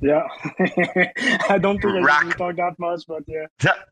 Yeah. 0.02 0.24
I 1.50 1.58
don't 1.60 1.82
think 1.82 1.96
I 1.96 2.02
RAC. 2.02 2.38
talk 2.38 2.56
that 2.56 2.76
much, 2.80 3.02
but 3.06 3.24
yeah. 3.28 3.48
That- 3.60 3.88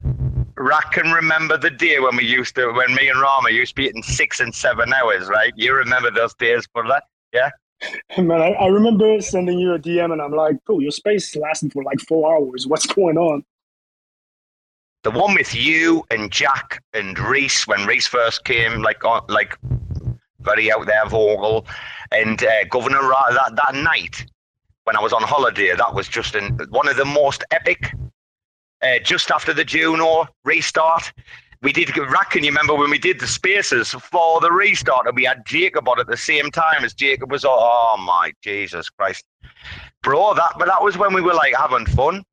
RAC 0.62 0.92
can 0.94 1.12
remember 1.12 1.58
the 1.58 1.70
day 1.70 2.00
when 2.00 2.16
we 2.16 2.26
used 2.26 2.56
to, 2.56 2.72
when 2.72 2.94
me 2.96 3.10
and 3.10 3.18
Rarma 3.18 3.52
used 3.52 3.72
to 3.72 3.82
be 3.82 3.88
eating 3.88 4.04
six 4.04 4.40
and 4.40 4.54
seven 4.54 4.94
hours, 4.94 5.28
right? 5.28 5.54
You 5.56 5.74
remember 5.74 6.12
those 6.12 6.34
days, 6.36 6.68
brother? 6.68 7.02
Yeah. 7.34 7.50
Man, 8.18 8.42
I, 8.42 8.52
I 8.52 8.68
remember 8.68 9.20
sending 9.22 9.60
you 9.60 9.74
a 9.74 9.80
DM 9.80 10.14
and 10.14 10.22
I'm 10.22 10.34
like, 10.34 10.64
bro, 10.66 10.80
your 10.80 10.92
space 10.92 11.36
lasted 11.36 11.74
for 11.74 11.84
like 11.84 12.00
four 12.02 12.36
hours. 12.36 12.68
What's 12.68 12.86
going 12.86 13.18
on? 13.18 13.44
The 15.04 15.12
one 15.12 15.34
with 15.34 15.56
you 15.56 16.04
and 16.12 16.32
Jack 16.32 16.84
and 16.94 17.18
Reece 17.18 17.66
when 17.66 17.88
Reece 17.88 18.06
first 18.06 18.44
came, 18.44 18.84
like 18.84 19.04
on, 19.04 19.24
like 19.30 19.58
very 20.42 20.72
out 20.72 20.86
there, 20.86 21.08
Vogel, 21.08 21.66
and 22.12 22.44
uh, 22.44 22.66
Governor 22.66 23.02
Ra- 23.02 23.32
that 23.32 23.56
that 23.56 23.76
night 23.76 24.26
when 24.84 24.96
I 24.96 25.02
was 25.02 25.14
on 25.14 25.22
holiday, 25.24 25.76
that 25.76 25.94
was 25.94 26.08
just 26.08 26.36
an, 26.36 26.58
one 26.70 26.88
of 26.88 26.98
the 26.98 27.06
most 27.06 27.44
epic. 27.52 27.94
Uh, 28.84 29.00
just 29.00 29.30
after 29.30 29.54
the 29.54 29.64
Juno 29.64 30.28
restart, 30.44 31.14
we 31.62 31.72
did 31.72 31.96
RAC. 31.96 32.32
Can 32.32 32.44
you 32.44 32.50
remember 32.50 32.74
when 32.74 32.90
we 32.90 32.98
did 32.98 33.20
the 33.20 33.28
spaces 33.28 33.92
for 33.92 34.42
the 34.42 34.52
restart, 34.52 35.06
and 35.06 35.16
we 35.16 35.26
had 35.26 35.46
Jacob 35.46 35.88
on 35.88 36.00
at 36.00 36.08
the 36.08 36.18
same 36.18 36.50
time 36.50 36.84
as 36.84 36.94
Jacob 36.94 37.32
was? 37.32 37.46
Oh 37.46 37.98
my 38.00 38.32
Jesus 38.42 38.90
Christ, 38.90 39.24
bro! 40.02 40.34
That 40.34 40.54
but 40.58 40.66
that 40.66 40.82
was 40.82 40.98
when 40.98 41.14
we 41.14 41.22
were 41.22 41.34
like 41.34 41.54
having 41.56 41.86
fun, 41.86 42.24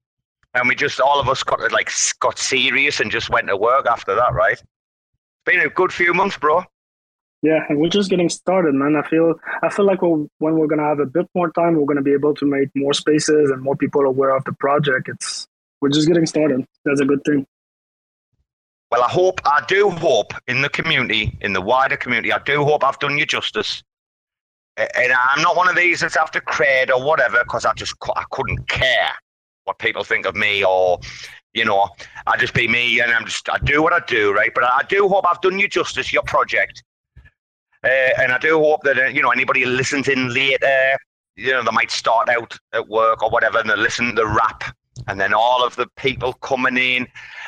and 0.55 0.69
we 0.69 0.75
just 0.75 1.01
all 1.01 1.21
of 1.21 1.29
us 1.29 1.43
got 1.43 1.61
like 1.73 1.91
got 2.21 2.39
serious 2.39 3.01
and 3.01 3.11
just 3.11 3.29
went 3.29 3.49
to 3.49 3.57
work 3.57 3.87
after 3.87 4.15
that, 4.15 4.33
right? 4.33 4.53
It's 4.53 4.65
been 5.45 5.61
a 5.61 5.69
good 5.69 5.93
few 5.93 6.15
months, 6.15 6.39
bro. 6.39 6.65
Yeah, 7.43 7.65
and 7.69 7.79
we're 7.79 7.89
just 7.89 8.11
getting 8.11 8.29
started, 8.29 8.75
man. 8.75 8.97
I 8.97 9.07
feel 9.09 9.35
I 9.63 9.69
feel 9.69 9.85
like 9.85 10.01
we'll, 10.01 10.29
when 10.39 10.57
we're 10.57 10.67
gonna 10.67 10.89
have 10.89 11.01
a 11.01 11.07
bit 11.07 11.29
more 11.35 11.51
time, 11.51 11.75
we're 11.75 11.87
gonna 11.87 12.03
be 12.03 12.15
able 12.15 12.35
to 12.35 12.47
make 12.47 12.71
more 12.75 12.95
spaces 12.95 13.51
and 13.51 13.63
more 13.63 13.77
people 13.77 14.07
aware 14.07 14.35
of 14.35 14.45
the 14.45 14.55
project. 14.55 15.09
It's 15.09 15.47
we're 15.81 15.91
just 15.91 16.09
getting 16.09 16.27
started. 16.27 16.65
That's 16.85 17.01
a 17.01 17.05
good 17.05 17.21
thing. 17.25 17.47
Well, 18.91 19.03
I 19.03 19.09
hope, 19.09 19.41
I 19.45 19.63
do 19.69 19.91
hope 19.91 20.33
in 20.47 20.63
the 20.63 20.69
community, 20.71 21.37
in 21.43 21.53
the 21.53 21.61
wider 21.61 21.97
community, 21.97 22.33
I 22.33 22.39
do 22.39 22.65
hope 22.65 22.83
I've 22.85 22.99
done 22.99 23.19
you 23.19 23.27
justice. 23.27 23.83
And 24.77 25.13
I'm 25.13 25.43
not 25.43 25.57
one 25.57 25.69
of 25.69 25.77
these 25.77 26.01
that's 26.01 26.17
after 26.17 26.41
cred 26.41 26.89
or 26.89 27.05
whatever, 27.05 27.39
because 27.43 27.65
I 27.65 27.73
just 27.75 27.95
I 28.15 28.25
couldn't 28.31 28.69
care 28.69 29.11
what 29.65 29.79
people 29.79 30.05
think 30.05 30.25
of 30.25 30.37
me 30.37 30.65
or 30.65 31.01
you 31.55 31.65
know, 31.65 31.89
I 32.27 32.37
just 32.37 32.55
be 32.55 32.69
me 32.69 33.01
and 33.01 33.11
I'm 33.11 33.25
just, 33.25 33.49
I 33.51 33.59
do 33.59 33.83
what 33.83 33.93
I 33.93 34.01
do, 34.07 34.33
right? 34.33 34.53
But 34.55 34.65
I 34.65 34.83
do 34.89 35.09
hope 35.09 35.25
I've 35.29 35.41
done 35.41 35.59
you 35.59 35.69
justice, 35.69 36.13
your 36.13 36.23
project. 36.23 36.83
Uh, 37.85 37.89
and 38.21 38.33
I 38.33 38.39
do 38.39 38.59
hope 38.59 38.83
that, 38.85 38.99
uh, 38.99 39.07
you 39.07 39.23
know, 39.23 39.31
anybody 39.31 39.65
listens 39.65 40.09
in 40.09 40.33
later, 40.33 40.97
you 41.37 41.53
know, 41.53 41.63
they 41.63 41.71
might 41.73 41.91
start 41.91 42.29
out 42.29 42.57
at 42.73 42.89
work 42.89 43.23
or 43.23 43.31
whatever 43.31 43.59
and 43.59 43.71
they 43.71 43.77
listen 43.77 44.07
to 44.07 44.13
the 44.13 44.27
rap 44.27 44.65
and 45.07 45.21
then 45.21 45.33
all 45.33 45.65
of 45.65 45.77
the 45.77 45.87
people 45.97 46.33
coming 46.35 46.77
in. 46.77 47.07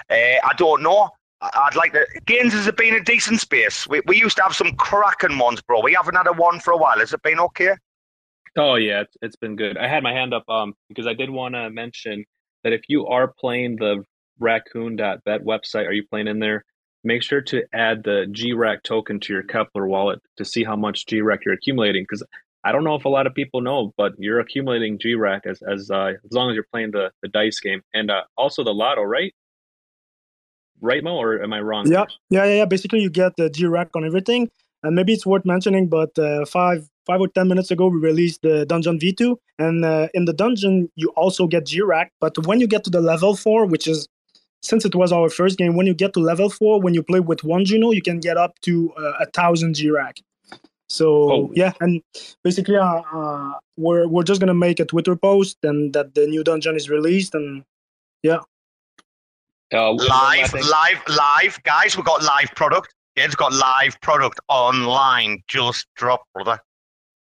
Uh, 0.09 0.39
I 0.45 0.53
don't 0.57 0.83
know. 0.83 1.11
I'd 1.41 1.77
like 1.77 1.93
to. 1.95 2.07
Gaines 2.27 2.53
has 2.53 2.67
it 2.67 2.77
been 2.77 2.95
a 2.95 3.03
decent 3.03 3.41
space? 3.41 3.87
We, 3.89 4.03
we 4.07 4.19
used 4.19 4.37
to 4.37 4.43
have 4.43 4.55
some 4.55 4.73
cracking 4.77 5.39
ones, 5.39 5.63
bro. 5.63 5.81
We 5.81 5.95
haven't 5.95 6.15
had 6.15 6.27
a 6.27 6.33
one 6.33 6.61
for 6.61 6.73
a 6.73 6.77
while. 6.77 6.99
Has 6.99 7.13
it 7.13 7.23
been 7.23 7.41
okay? 7.41 7.71
Oh 8.59 8.75
yeah, 8.75 9.03
it's, 9.03 9.17
it's 9.23 9.37
been 9.37 9.57
good. 9.57 9.79
I 9.79 9.89
had 9.89 10.03
my 10.03 10.13
hand 10.13 10.35
up 10.35 10.49
um 10.49 10.75
because 10.89 11.07
I 11.07 11.15
did 11.15 11.31
want 11.31 11.55
to 11.55 11.71
mention 11.71 12.25
that 12.63 12.73
if 12.73 12.83
you 12.89 13.07
are 13.07 13.29
playing 13.29 13.77
the 13.77 14.05
raccoon.bet 14.39 15.45
website, 15.45 15.87
are 15.87 15.93
you 15.93 16.07
playing 16.07 16.29
in 16.29 16.41
there? 16.41 16.65
Make 17.05 17.23
sure 17.23 17.41
to 17.43 17.63
add 17.73 18.03
the 18.05 18.27
GRAC 18.31 18.83
token 18.83 19.21
to 19.21 19.33
your 19.33 19.43
Keplr 19.43 19.89
wallet 19.89 20.21
to 20.37 20.45
see 20.45 20.65
how 20.65 20.77
much 20.77 21.07
GRAC 21.07 21.45
you're 21.45 21.55
accumulating. 21.55 22.03
Because 22.03 22.23
I 22.63 22.73
don't 22.73 22.85
know 22.85 22.95
if 22.95 23.05
a 23.05 23.09
lot 23.09 23.27
of 23.27 23.35
people 23.35 23.63
know, 23.63 23.95
but 23.97 24.13
you're 24.19 24.41
accumulating 24.41 24.99
GRAC 24.99 25.47
as 25.47 25.63
as 25.63 25.91
uh, 25.91 26.13
as 26.25 26.33
long 26.33 26.51
as 26.51 26.55
you're 26.55 26.67
playing 26.71 26.91
the 26.91 27.11
the 27.23 27.29
dice 27.29 27.61
game 27.61 27.83
and 27.95 28.11
uh, 28.11 28.23
also 28.37 28.65
the 28.65 28.75
lotto, 28.75 29.03
right? 29.03 29.35
Right, 30.83 31.05
Mo, 31.05 31.17
or 31.17 31.43
am 31.43 31.53
I 31.53 31.61
wrong? 31.61 31.91
Yeah, 31.91 32.07
yeah, 32.31 32.45
yeah. 32.45 32.65
Basically, 32.65 33.01
you 33.01 33.11
get 33.11 33.37
the 33.37 33.51
GRAC 33.51 33.89
on 33.95 34.05
everything, 34.05 34.51
and 34.83 34.95
maybe 34.95 35.13
it's 35.13 35.27
worth 35.27 35.45
mentioning. 35.45 35.89
But 35.89 36.19
uh, 36.19 36.45
five 36.47 36.89
five 37.07 37.21
or 37.21 37.29
ten 37.29 37.49
minutes 37.49 37.71
ago, 37.71 37.89
we 37.89 37.99
released 37.99 38.43
the 38.43 38.67
Dungeon 38.67 38.99
V2, 38.99 39.37
and 39.59 39.85
uh, 39.85 40.09
in 40.15 40.25
the 40.27 40.33
dungeon 40.33 40.91
you 40.97 41.09
also 41.17 41.47
get 41.47 41.65
GRAC. 41.65 42.09
But 42.21 42.47
when 42.47 42.61
you 42.61 42.67
get 42.67 42.85
to 42.85 42.91
the 42.91 43.01
level 43.01 43.37
four, 43.37 43.67
which 43.67 43.87
is 43.87 44.09
since 44.63 44.85
it 44.85 44.95
was 44.95 45.13
our 45.13 45.31
first 45.31 45.57
game, 45.59 45.77
when 45.77 45.87
you 45.87 45.95
get 45.95 46.13
to 46.15 46.21
level 46.21 46.51
four, 46.51 46.81
when 46.81 46.93
you 46.93 47.03
play 47.03 47.21
with 47.21 47.43
one 47.43 47.65
Juno, 47.65 47.91
you 47.93 48.03
can 48.03 48.21
get 48.21 48.37
up 48.37 48.59
to 48.61 48.93
uh, 48.99 49.13
a 49.21 49.27
thousand 49.27 49.75
GRAC. 49.75 50.21
So 50.91 51.33
oh. 51.33 51.51
yeah, 51.55 51.73
and 51.81 52.03
basically, 52.43 52.77
uh, 52.77 53.03
uh, 53.15 53.53
we're 53.77 54.09
we're 54.09 54.25
just 54.25 54.41
gonna 54.41 54.55
make 54.55 54.81
a 54.81 54.85
Twitter 54.85 55.15
post 55.15 55.59
and 55.63 55.93
that 55.93 56.15
the 56.17 56.27
new 56.27 56.43
dungeon 56.43 56.75
is 56.75 56.91
released, 56.91 57.35
and 57.35 57.65
yeah. 58.23 58.41
Uh, 59.73 59.93
live, 59.93 60.53
live, 60.53 61.03
live, 61.09 61.63
guys. 61.63 61.97
We've 61.97 62.05
got 62.05 62.25
live 62.25 62.53
product. 62.57 62.93
It's 63.15 63.37
got 63.37 63.53
live 63.53 64.01
product 64.01 64.41
online. 64.49 65.45
Just 65.47 65.87
drop, 65.95 66.23
brother. 66.35 66.59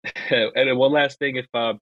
and 0.32 0.78
one 0.80 0.92
last 0.92 1.20
thing, 1.20 1.36
if 1.36 1.46
uh, 1.54 1.74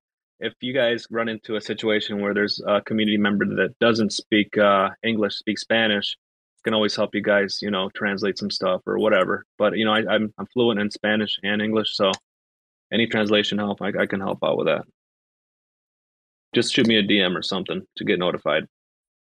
if 0.41 0.53
you 0.59 0.73
guys 0.73 1.07
run 1.09 1.29
into 1.29 1.55
a 1.55 1.61
situation 1.61 2.19
where 2.19 2.33
there's 2.33 2.61
a 2.67 2.81
community 2.81 3.17
member 3.17 3.45
that 3.45 3.79
doesn't 3.79 4.11
speak 4.11 4.57
uh, 4.57 4.89
English, 5.01 5.35
speak 5.35 5.57
Spanish, 5.57 6.17
can 6.63 6.73
always 6.73 6.95
help 6.95 7.15
you 7.15 7.21
guys, 7.21 7.59
you 7.61 7.71
know, 7.71 7.89
translate 7.95 8.37
some 8.37 8.51
stuff 8.51 8.81
or 8.85 8.99
whatever. 8.99 9.45
But 9.57 9.77
you 9.77 9.85
know, 9.85 9.93
I, 9.93 9.99
am 9.99 10.09
I'm, 10.09 10.33
I'm 10.39 10.45
fluent 10.47 10.79
in 10.79 10.91
Spanish 10.91 11.37
and 11.43 11.61
English, 11.61 11.95
so 11.95 12.11
any 12.91 13.07
translation 13.07 13.57
help, 13.57 13.81
I, 13.81 13.91
I 13.99 14.05
can 14.05 14.19
help 14.19 14.39
out 14.43 14.57
with 14.57 14.67
that. 14.67 14.83
Just 16.53 16.73
shoot 16.73 16.87
me 16.87 16.97
a 16.97 17.03
DM 17.03 17.37
or 17.37 17.43
something 17.43 17.81
to 17.97 18.03
get 18.03 18.19
notified. 18.19 18.65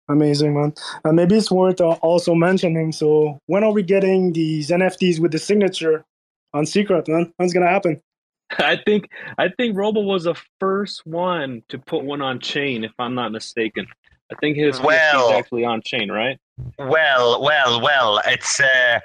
Amazing, 0.09 0.55
man. 0.55 0.75
And 1.05 1.17
maybe 1.17 1.37
it's 1.37 1.51
worth 1.51 1.81
uh, 1.81 1.93
also 2.03 2.35
mentioning. 2.35 2.91
So, 2.91 3.39
when 3.47 3.63
are 3.63 3.73
we 3.73 3.83
getting 3.83 4.33
these 4.33 4.71
NFTs 4.71 5.21
with 5.21 5.31
the 5.31 5.39
signature 5.39 6.05
on 6.53 6.67
Secret, 6.67 7.07
man? 7.07 7.33
When's 7.37 7.53
gonna 7.53 7.69
happen? 7.69 8.03
I 8.59 8.77
think 8.85 9.09
I 9.39 9.49
think 9.49 9.77
Robo 9.77 10.01
was 10.01 10.25
the 10.25 10.35
first 10.59 11.07
one 11.07 11.63
to 11.69 11.79
put 11.79 12.05
one 12.05 12.21
on 12.21 12.41
chain, 12.41 12.85
if 12.85 12.93
I'm 12.99 13.15
not 13.15 13.31
mistaken. 13.33 13.87
I 14.31 14.35
think 14.41 14.57
his 14.57 14.81
well, 14.81 15.31
is 15.31 15.37
actually 15.37 15.65
on 15.65 15.83
chain, 15.83 16.11
right? 16.11 16.39
Well, 16.79 17.43
well, 17.43 17.81
well. 17.81 18.21
It's 18.27 18.61
uh, 18.61 19.01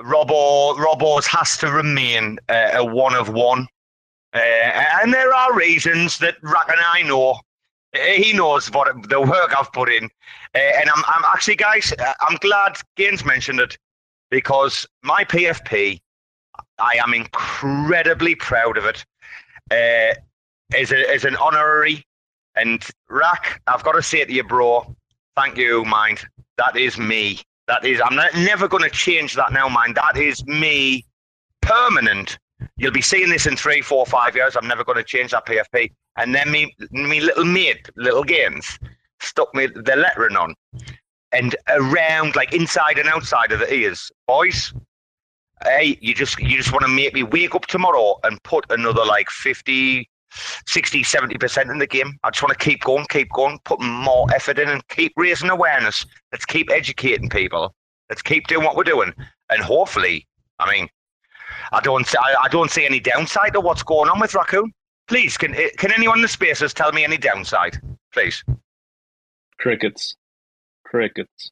Robo. 0.00 0.76
Robo's 0.78 1.26
has 1.26 1.56
to 1.58 1.70
remain 1.70 2.38
uh, 2.48 2.70
a 2.74 2.84
one 2.84 3.14
of 3.14 3.28
one, 3.28 3.66
uh, 4.34 4.38
and 4.38 5.12
there 5.12 5.32
are 5.34 5.54
reasons 5.54 6.18
that 6.18 6.36
RAC 6.42 6.68
and 6.68 6.80
I 6.80 7.02
know. 7.02 7.40
Uh, 7.94 7.98
he 7.98 8.32
knows 8.32 8.70
what 8.70 9.08
the 9.08 9.20
work 9.20 9.56
I've 9.56 9.72
put 9.72 9.90
in, 9.92 10.04
uh, 10.54 10.58
and 10.58 10.88
I'm, 10.88 11.04
I'm 11.06 11.24
actually, 11.32 11.56
guys. 11.56 11.92
Uh, 11.98 12.12
I'm 12.20 12.36
glad 12.36 12.76
Gaines 12.96 13.24
mentioned 13.24 13.60
it 13.60 13.76
because 14.30 14.86
my 15.02 15.24
PFP 15.24 16.00
I 16.80 16.98
am 17.02 17.14
incredibly 17.14 18.34
proud 18.34 18.76
of 18.76 18.84
it. 18.86 19.04
Uh, 19.70 20.14
as 20.76 21.24
an 21.24 21.36
honorary 21.36 22.04
and 22.56 22.84
RAC, 23.08 23.60
I've 23.66 23.82
got 23.82 23.92
to 23.92 24.02
say 24.02 24.24
to 24.24 24.32
you, 24.32 24.44
bro, 24.44 24.94
thank 25.36 25.56
you, 25.56 25.84
mind. 25.84 26.20
That 26.60 26.76
is 26.76 26.98
me. 26.98 27.40
That 27.68 27.86
is, 27.86 28.02
I'm 28.04 28.14
not, 28.14 28.34
never 28.34 28.68
going 28.68 28.82
to 28.82 28.90
change 28.90 29.34
that 29.34 29.50
now, 29.50 29.66
mind. 29.66 29.94
That 29.94 30.18
is 30.18 30.44
me, 30.44 31.06
permanent. 31.62 32.38
You'll 32.76 32.92
be 32.92 33.00
seeing 33.00 33.30
this 33.30 33.46
in 33.46 33.56
three, 33.56 33.80
four, 33.80 34.04
five 34.04 34.36
years. 34.36 34.56
I'm 34.56 34.68
never 34.68 34.84
going 34.84 34.98
to 34.98 35.04
change 35.04 35.30
that 35.30 35.46
PFP. 35.46 35.90
And 36.16 36.34
then 36.34 36.50
me, 36.50 36.74
me 36.90 37.20
little 37.20 37.46
mate, 37.46 37.88
little 37.96 38.24
games, 38.24 38.78
stuck 39.20 39.54
me 39.54 39.68
the 39.68 39.96
lettering 39.96 40.36
on, 40.36 40.54
and 41.32 41.56
around, 41.68 42.36
like 42.36 42.52
inside 42.52 42.98
and 42.98 43.08
outside 43.08 43.52
of 43.52 43.60
the 43.60 43.72
ears, 43.72 44.12
boys 44.26 44.74
hey, 45.62 45.98
you 46.00 46.14
just 46.14 46.38
you 46.40 46.56
just 46.56 46.72
want 46.72 46.82
to 46.82 46.88
make 46.88 47.12
me 47.12 47.22
wake 47.22 47.54
up 47.54 47.66
tomorrow 47.66 48.18
and 48.24 48.42
put 48.42 48.64
another 48.70 49.04
like 49.04 49.28
50, 49.28 50.08
60, 50.66 51.02
70% 51.02 51.70
in 51.70 51.78
the 51.78 51.86
game. 51.86 52.18
I 52.22 52.30
just 52.30 52.42
want 52.42 52.58
to 52.58 52.64
keep 52.64 52.82
going, 52.82 53.06
keep 53.10 53.30
going, 53.30 53.58
putting 53.64 53.88
more 53.88 54.26
effort 54.34 54.58
in 54.58 54.68
and 54.68 54.86
keep 54.88 55.12
raising 55.16 55.50
awareness. 55.50 56.06
Let's 56.32 56.44
keep 56.44 56.70
educating 56.70 57.28
people. 57.28 57.74
Let's 58.08 58.22
keep 58.22 58.46
doing 58.46 58.64
what 58.64 58.76
we're 58.76 58.84
doing. 58.84 59.12
And 59.50 59.62
hopefully, 59.62 60.26
I 60.58 60.70
mean, 60.70 60.88
I 61.72 61.80
don't 61.80 62.06
I, 62.18 62.34
I 62.44 62.48
don't 62.48 62.70
see 62.70 62.84
any 62.84 63.00
downside 63.00 63.52
to 63.54 63.60
what's 63.60 63.82
going 63.82 64.08
on 64.08 64.20
with 64.20 64.34
Raccoon. 64.34 64.72
Please, 65.08 65.36
can 65.36 65.54
eh, 65.54 65.70
can 65.76 65.92
anyone 65.92 66.18
in 66.18 66.22
the 66.22 66.28
spaces 66.28 66.72
tell 66.72 66.92
me 66.92 67.04
any 67.04 67.16
downside? 67.16 67.80
Please. 68.12 68.44
Crickets. 69.58 70.16
Crickets. 70.84 71.50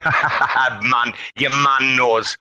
man, 0.04 1.12
your 1.36 1.50
man 1.50 1.96
knows. 1.96 2.36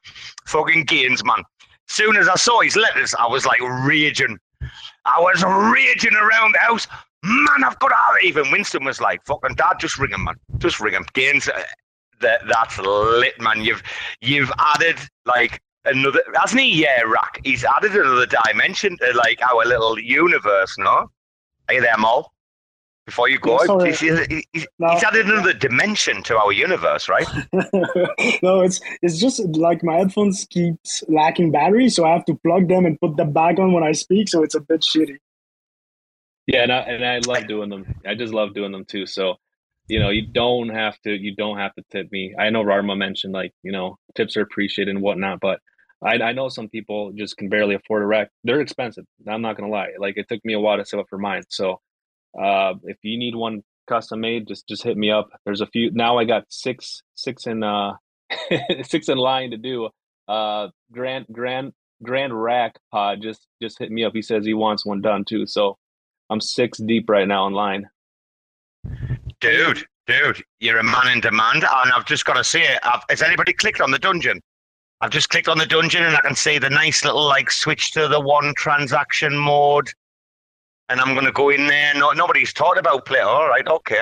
Fucking 0.45 0.84
Gaines, 0.84 1.23
man. 1.23 1.43
Soon 1.88 2.17
as 2.17 2.28
I 2.28 2.36
saw 2.36 2.61
his 2.61 2.75
letters, 2.75 3.15
I 3.15 3.28
was 3.28 3.45
like 3.45 3.61
raging. 3.61 4.38
I 5.08 5.20
was 5.20 5.43
raging 5.43 6.16
around 6.16 6.53
the 6.53 6.60
house. 6.60 6.88
Man, 7.24 7.64
I've 7.66 7.80
got 7.80 7.91
out. 7.91 8.24
Even 8.24 8.51
Winston 8.51 8.84
was 8.84 9.01
like, 9.01 9.26
"Fucking 9.26 9.55
dad, 9.55 9.76
just 9.80 9.97
ring 9.97 10.12
him, 10.12 10.26
man. 10.26 10.36
Just 10.58 10.80
ring 10.80 10.93
him." 10.93 11.05
Gaines, 11.14 11.47
uh, 11.47 11.64
that 12.20 12.41
that's 12.47 12.78
lit, 12.78 13.39
man. 13.39 13.62
You've 13.62 13.84
you've 14.22 14.51
added 14.60 14.97
like 15.26 15.62
another, 15.86 16.22
hasn't 16.36 16.62
he? 16.62 16.82
Yeah, 16.82 17.01
RAC. 17.01 17.39
He's 17.43 17.64
added 17.64 17.95
another 17.95 18.28
dimension 18.28 18.97
to 18.99 19.14
like 19.14 19.41
our 19.41 19.66
little 19.66 19.97
universe. 19.99 20.76
No, 20.78 21.10
are 21.68 21.74
you 21.74 21.82
there, 21.82 21.97
Mal? 21.97 22.32
Before 23.08 23.30
you 23.30 23.39
go. 23.39 23.58
No, 23.66 23.80
he's, 23.80 23.99
he's, 24.01 24.20
he's, 24.28 24.68
no. 24.80 24.89
he's, 24.91 25.03
added 25.03 25.28
another 25.28 25.53
dimension 25.53 26.22
to 26.24 26.38
our 26.38 26.51
universe, 26.51 27.08
right? 27.08 27.26
no, 28.43 28.60
it's 28.62 28.82
it's 29.01 29.18
just 29.18 29.39
like 29.55 29.82
my 29.82 29.95
headphones 29.95 30.45
keeps 30.49 31.03
lacking 31.08 31.51
battery, 31.51 31.89
so 31.89 32.05
I 32.05 32.12
have 32.12 32.26
to 32.26 32.36
plug 32.36 32.68
them 32.68 32.86
and 32.86 32.99
put 32.99 33.16
them 33.16 33.32
back 33.32 33.60
on 33.60 33.72
when 33.72 33.84
I 33.84 33.93
speak. 33.93 34.28
So 34.28 34.43
it's 34.43 34.55
a 34.55 34.60
bit 34.60 34.82
shitty. 34.82 35.18
Yeah, 36.47 36.64
and 36.64 36.72
I, 36.72 36.80
and 36.80 37.05
I 37.05 37.20
love 37.20 37.47
doing 37.47 37.70
them. 37.70 37.95
I 38.05 38.14
just 38.14 38.34
love 38.34 38.53
doing 38.53 38.74
them 38.74 38.84
too. 38.84 39.08
So 39.08 39.36
you 39.88 40.01
know, 40.01 40.10
you 40.10 40.28
don't 40.28 40.70
have 40.70 40.99
to 41.03 41.12
you 41.12 41.34
don't 41.34 41.58
have 41.58 41.74
to 41.76 41.84
tip 41.89 42.12
me. 42.12 42.36
I 42.38 42.49
know 42.49 42.64
Rarma 42.64 42.97
mentioned 42.97 43.34
like 43.34 43.53
you 43.64 43.72
know 43.72 43.97
tips 44.16 44.36
are 44.36 44.41
appreciated 44.41 44.93
and 44.93 45.01
whatnot, 45.01 45.39
but 45.39 45.62
I, 46.03 46.16
I 46.16 46.34
know 46.34 46.49
some 46.49 46.68
people 46.68 47.14
just 47.14 47.38
can 47.38 47.47
barely 47.47 47.76
afford 47.76 48.03
a 48.03 48.05
rack. 48.05 48.30
They're 48.43 48.60
expensive. 48.60 49.05
I'm 49.26 49.41
not 49.41 49.55
gonna 49.55 49.72
lie. 49.72 49.93
Like 49.97 50.18
it 50.18 50.28
took 50.28 50.43
me 50.43 50.53
a 50.53 50.60
while 50.60 50.78
to 50.78 50.86
save 50.86 50.99
up 50.99 51.08
for 51.10 51.18
mine. 51.18 51.43
So 51.47 51.80
uh, 52.42 52.74
if 52.84 52.98
you 53.04 53.18
need 53.18 53.36
one 53.36 53.64
custom 53.88 54.22
made, 54.22 54.48
just 54.48 54.68
just 54.68 54.84
hit 54.84 54.98
me 54.98 55.12
up. 55.12 55.30
There's 55.46 55.62
a 55.62 55.68
few 55.68 55.92
now. 55.92 56.18
I 56.18 56.26
got 56.26 56.44
six 56.50 57.02
six 57.16 57.48
in 57.48 57.64
uh 57.64 57.94
six 58.84 59.10
in 59.10 59.18
line 59.18 59.52
to 59.52 59.58
do. 59.58 59.90
Uh, 60.28 60.68
Grand 60.92 61.26
Grand 61.32 61.74
Grand 62.04 62.40
Rack 62.40 62.76
Pod 62.92 63.22
just 63.22 63.48
just 63.62 63.80
hit 63.80 63.92
me 63.92 64.04
up. 64.04 64.14
He 64.14 64.22
says 64.22 64.46
he 64.46 64.54
wants 64.54 64.86
one 64.86 65.02
done 65.02 65.26
too. 65.26 65.48
So 65.48 65.78
I'm 66.30 66.42
six 66.42 66.78
deep 66.78 67.10
right 67.10 67.28
now 67.28 67.48
in 67.48 67.54
line. 67.54 67.90
Dude, 69.40 69.86
dude, 70.08 70.44
you're 70.60 70.80
a 70.80 70.84
man 70.84 71.10
in 71.12 71.22
demand, 71.22 71.64
and 71.64 71.92
I've 71.92 72.06
just 72.06 72.26
got 72.26 72.34
to 72.34 72.44
say 72.44 72.64
it. 72.64 72.80
I've, 72.84 73.02
has 73.10 73.22
anybody 73.22 73.54
clicked 73.54 73.82
on 73.82 73.92
the 73.92 74.00
dungeon? 74.00 74.42
I've 75.00 75.12
just 75.12 75.30
clicked 75.30 75.48
on 75.48 75.60
the 75.60 75.66
dungeon, 75.66 76.04
and 76.04 76.16
I 76.16 76.22
can 76.22 76.36
see 76.36 76.58
the 76.58 76.70
nice 76.70 77.06
little 77.06 77.26
like 77.26 77.52
switch 77.52 77.92
to 77.92 78.08
the 78.08 78.20
one 78.20 78.54
transaction 78.58 79.38
mode 79.38 79.90
and 80.90 81.00
I'm 81.00 81.14
going 81.14 81.26
to 81.26 81.32
go 81.32 81.50
in 81.50 81.68
there. 81.68 81.94
No, 81.96 82.12
nobody's 82.12 82.54
talked 82.54 82.80
about 82.80 83.06
play. 83.06 83.20
All 83.20 83.48
right, 83.48 83.68
okay. 83.68 84.02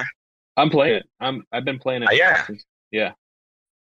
I'm 0.58 0.70
playing 0.70 0.96
it. 0.96 1.06
I'm. 1.20 1.44
I've 1.52 1.66
been 1.66 1.80
playing 1.80 2.04
it. 2.04 2.10
Uh, 2.10 2.14
yeah. 2.14 2.48
Yeah. 2.92 3.12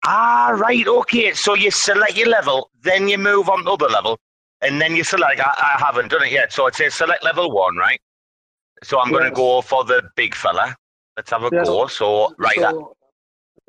Ah, 0.05 0.55
right. 0.57 0.85
Okay. 0.85 1.33
So 1.33 1.53
you 1.53 1.71
select 1.71 2.17
your 2.17 2.27
level, 2.27 2.69
then 2.81 3.07
you 3.07 3.17
move 3.17 3.49
on 3.49 3.63
to 3.63 3.71
other 3.71 3.87
level, 3.87 4.19
and 4.61 4.81
then 4.81 4.95
you 4.95 5.03
select. 5.03 5.39
I, 5.39 5.53
I 5.57 5.83
haven't 5.85 6.09
done 6.09 6.23
it 6.23 6.31
yet. 6.31 6.51
So 6.51 6.67
it 6.67 6.75
says 6.75 6.93
select 6.95 7.23
level 7.23 7.51
one, 7.51 7.77
right? 7.77 7.99
So 8.83 8.99
I'm 8.99 9.09
yes. 9.09 9.19
going 9.19 9.29
to 9.31 9.35
go 9.35 9.61
for 9.61 9.83
the 9.83 10.03
big 10.15 10.35
fella. 10.35 10.75
Let's 11.15 11.31
have 11.31 11.43
a 11.43 11.49
yes. 11.51 11.67
go. 11.67 11.87
So 11.87 12.33
right. 12.37 12.57
So, 12.57 12.95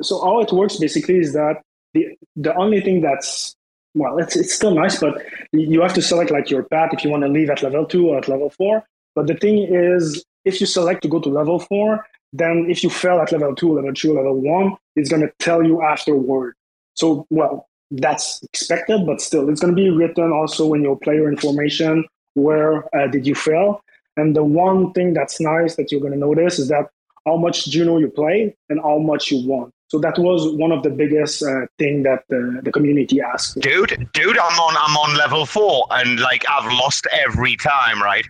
so 0.03 0.21
how 0.25 0.41
it 0.41 0.53
works 0.53 0.77
basically 0.77 1.19
is 1.19 1.33
that 1.33 1.63
the 1.95 2.17
the 2.37 2.55
only 2.55 2.81
thing 2.81 3.01
that's 3.01 3.55
well, 3.95 4.19
it's 4.19 4.37
it's 4.37 4.55
still 4.55 4.75
nice, 4.75 4.99
but 4.99 5.23
you 5.53 5.81
have 5.81 5.95
to 5.95 6.03
select 6.03 6.31
like 6.31 6.51
your 6.51 6.63
path 6.65 6.91
if 6.93 7.05
you 7.05 7.11
want 7.11 7.23
to 7.25 7.29
leave 7.29 7.51
at 7.51 7.63
level 7.63 7.85
two 7.85 8.09
or 8.09 8.19
at 8.19 8.29
level 8.29 8.51
four. 8.51 8.85
But 9.15 9.27
the 9.27 9.35
thing 9.35 9.59
is, 9.59 10.25
if 10.45 10.61
you 10.61 10.67
select 10.67 11.03
to 11.03 11.09
go 11.09 11.21
to 11.21 11.29
level 11.29 11.59
four, 11.59 12.07
then 12.33 12.67
if 12.69 12.83
you 12.85 12.91
fail 12.91 13.21
at 13.21 13.33
level 13.33 13.55
two, 13.55 13.73
level 13.73 13.93
two, 13.93 14.15
level 14.15 14.41
one, 14.41 14.77
it's 14.97 15.11
going 15.11 15.23
to 15.23 15.33
tell 15.39 15.63
you 15.63 15.83
afterward. 15.83 16.55
So, 16.95 17.27
well, 17.31 17.69
that's 17.91 18.43
expected, 18.45 19.05
but 19.07 19.21
still, 19.21 19.49
it's 19.49 19.61
going 19.61 19.75
to 19.75 19.83
be 19.83 19.91
written 19.91 20.33
also 20.33 20.73
in 20.75 20.83
your 20.83 20.97
player 20.99 21.29
information. 21.29 22.05
Where 22.35 22.85
uh, 22.97 23.09
did 23.09 23.27
you 23.27 23.35
fail? 23.35 23.83
And 24.17 24.37
the 24.37 24.45
one 24.45 24.93
thing 24.93 25.15
that's 25.15 25.41
nice 25.41 25.77
that 25.77 25.91
you're 25.91 26.01
going 26.01 26.13
to 26.13 26.19
notice 26.19 26.59
is 26.59 26.69
that 26.69 26.89
how 27.27 27.37
much 27.37 27.67
Juno 27.67 27.99
you 27.99 28.09
play 28.09 28.55
and 28.69 28.81
how 28.81 28.99
much 28.99 29.31
you 29.31 29.47
won. 29.47 29.71
So 29.89 29.99
that 29.99 30.19
was 30.19 30.55
one 30.55 30.71
of 30.71 30.85
the 30.85 30.91
biggest 30.91 31.43
uh, 31.43 31.67
thing 31.79 32.05
that 32.05 32.23
the, 32.29 32.61
the 32.63 32.71
community 32.71 33.21
asked. 33.21 33.59
Dude, 33.61 34.09
dude, 34.13 34.39
I'm 34.39 34.61
on 34.61 34.77
I'm 34.77 34.97
on 34.97 35.17
level 35.19 35.45
four, 35.47 35.87
and 35.91 36.21
like 36.21 36.45
I've 36.49 36.71
lost 36.73 37.09
every 37.13 37.57
time, 37.57 38.01
right? 38.01 38.25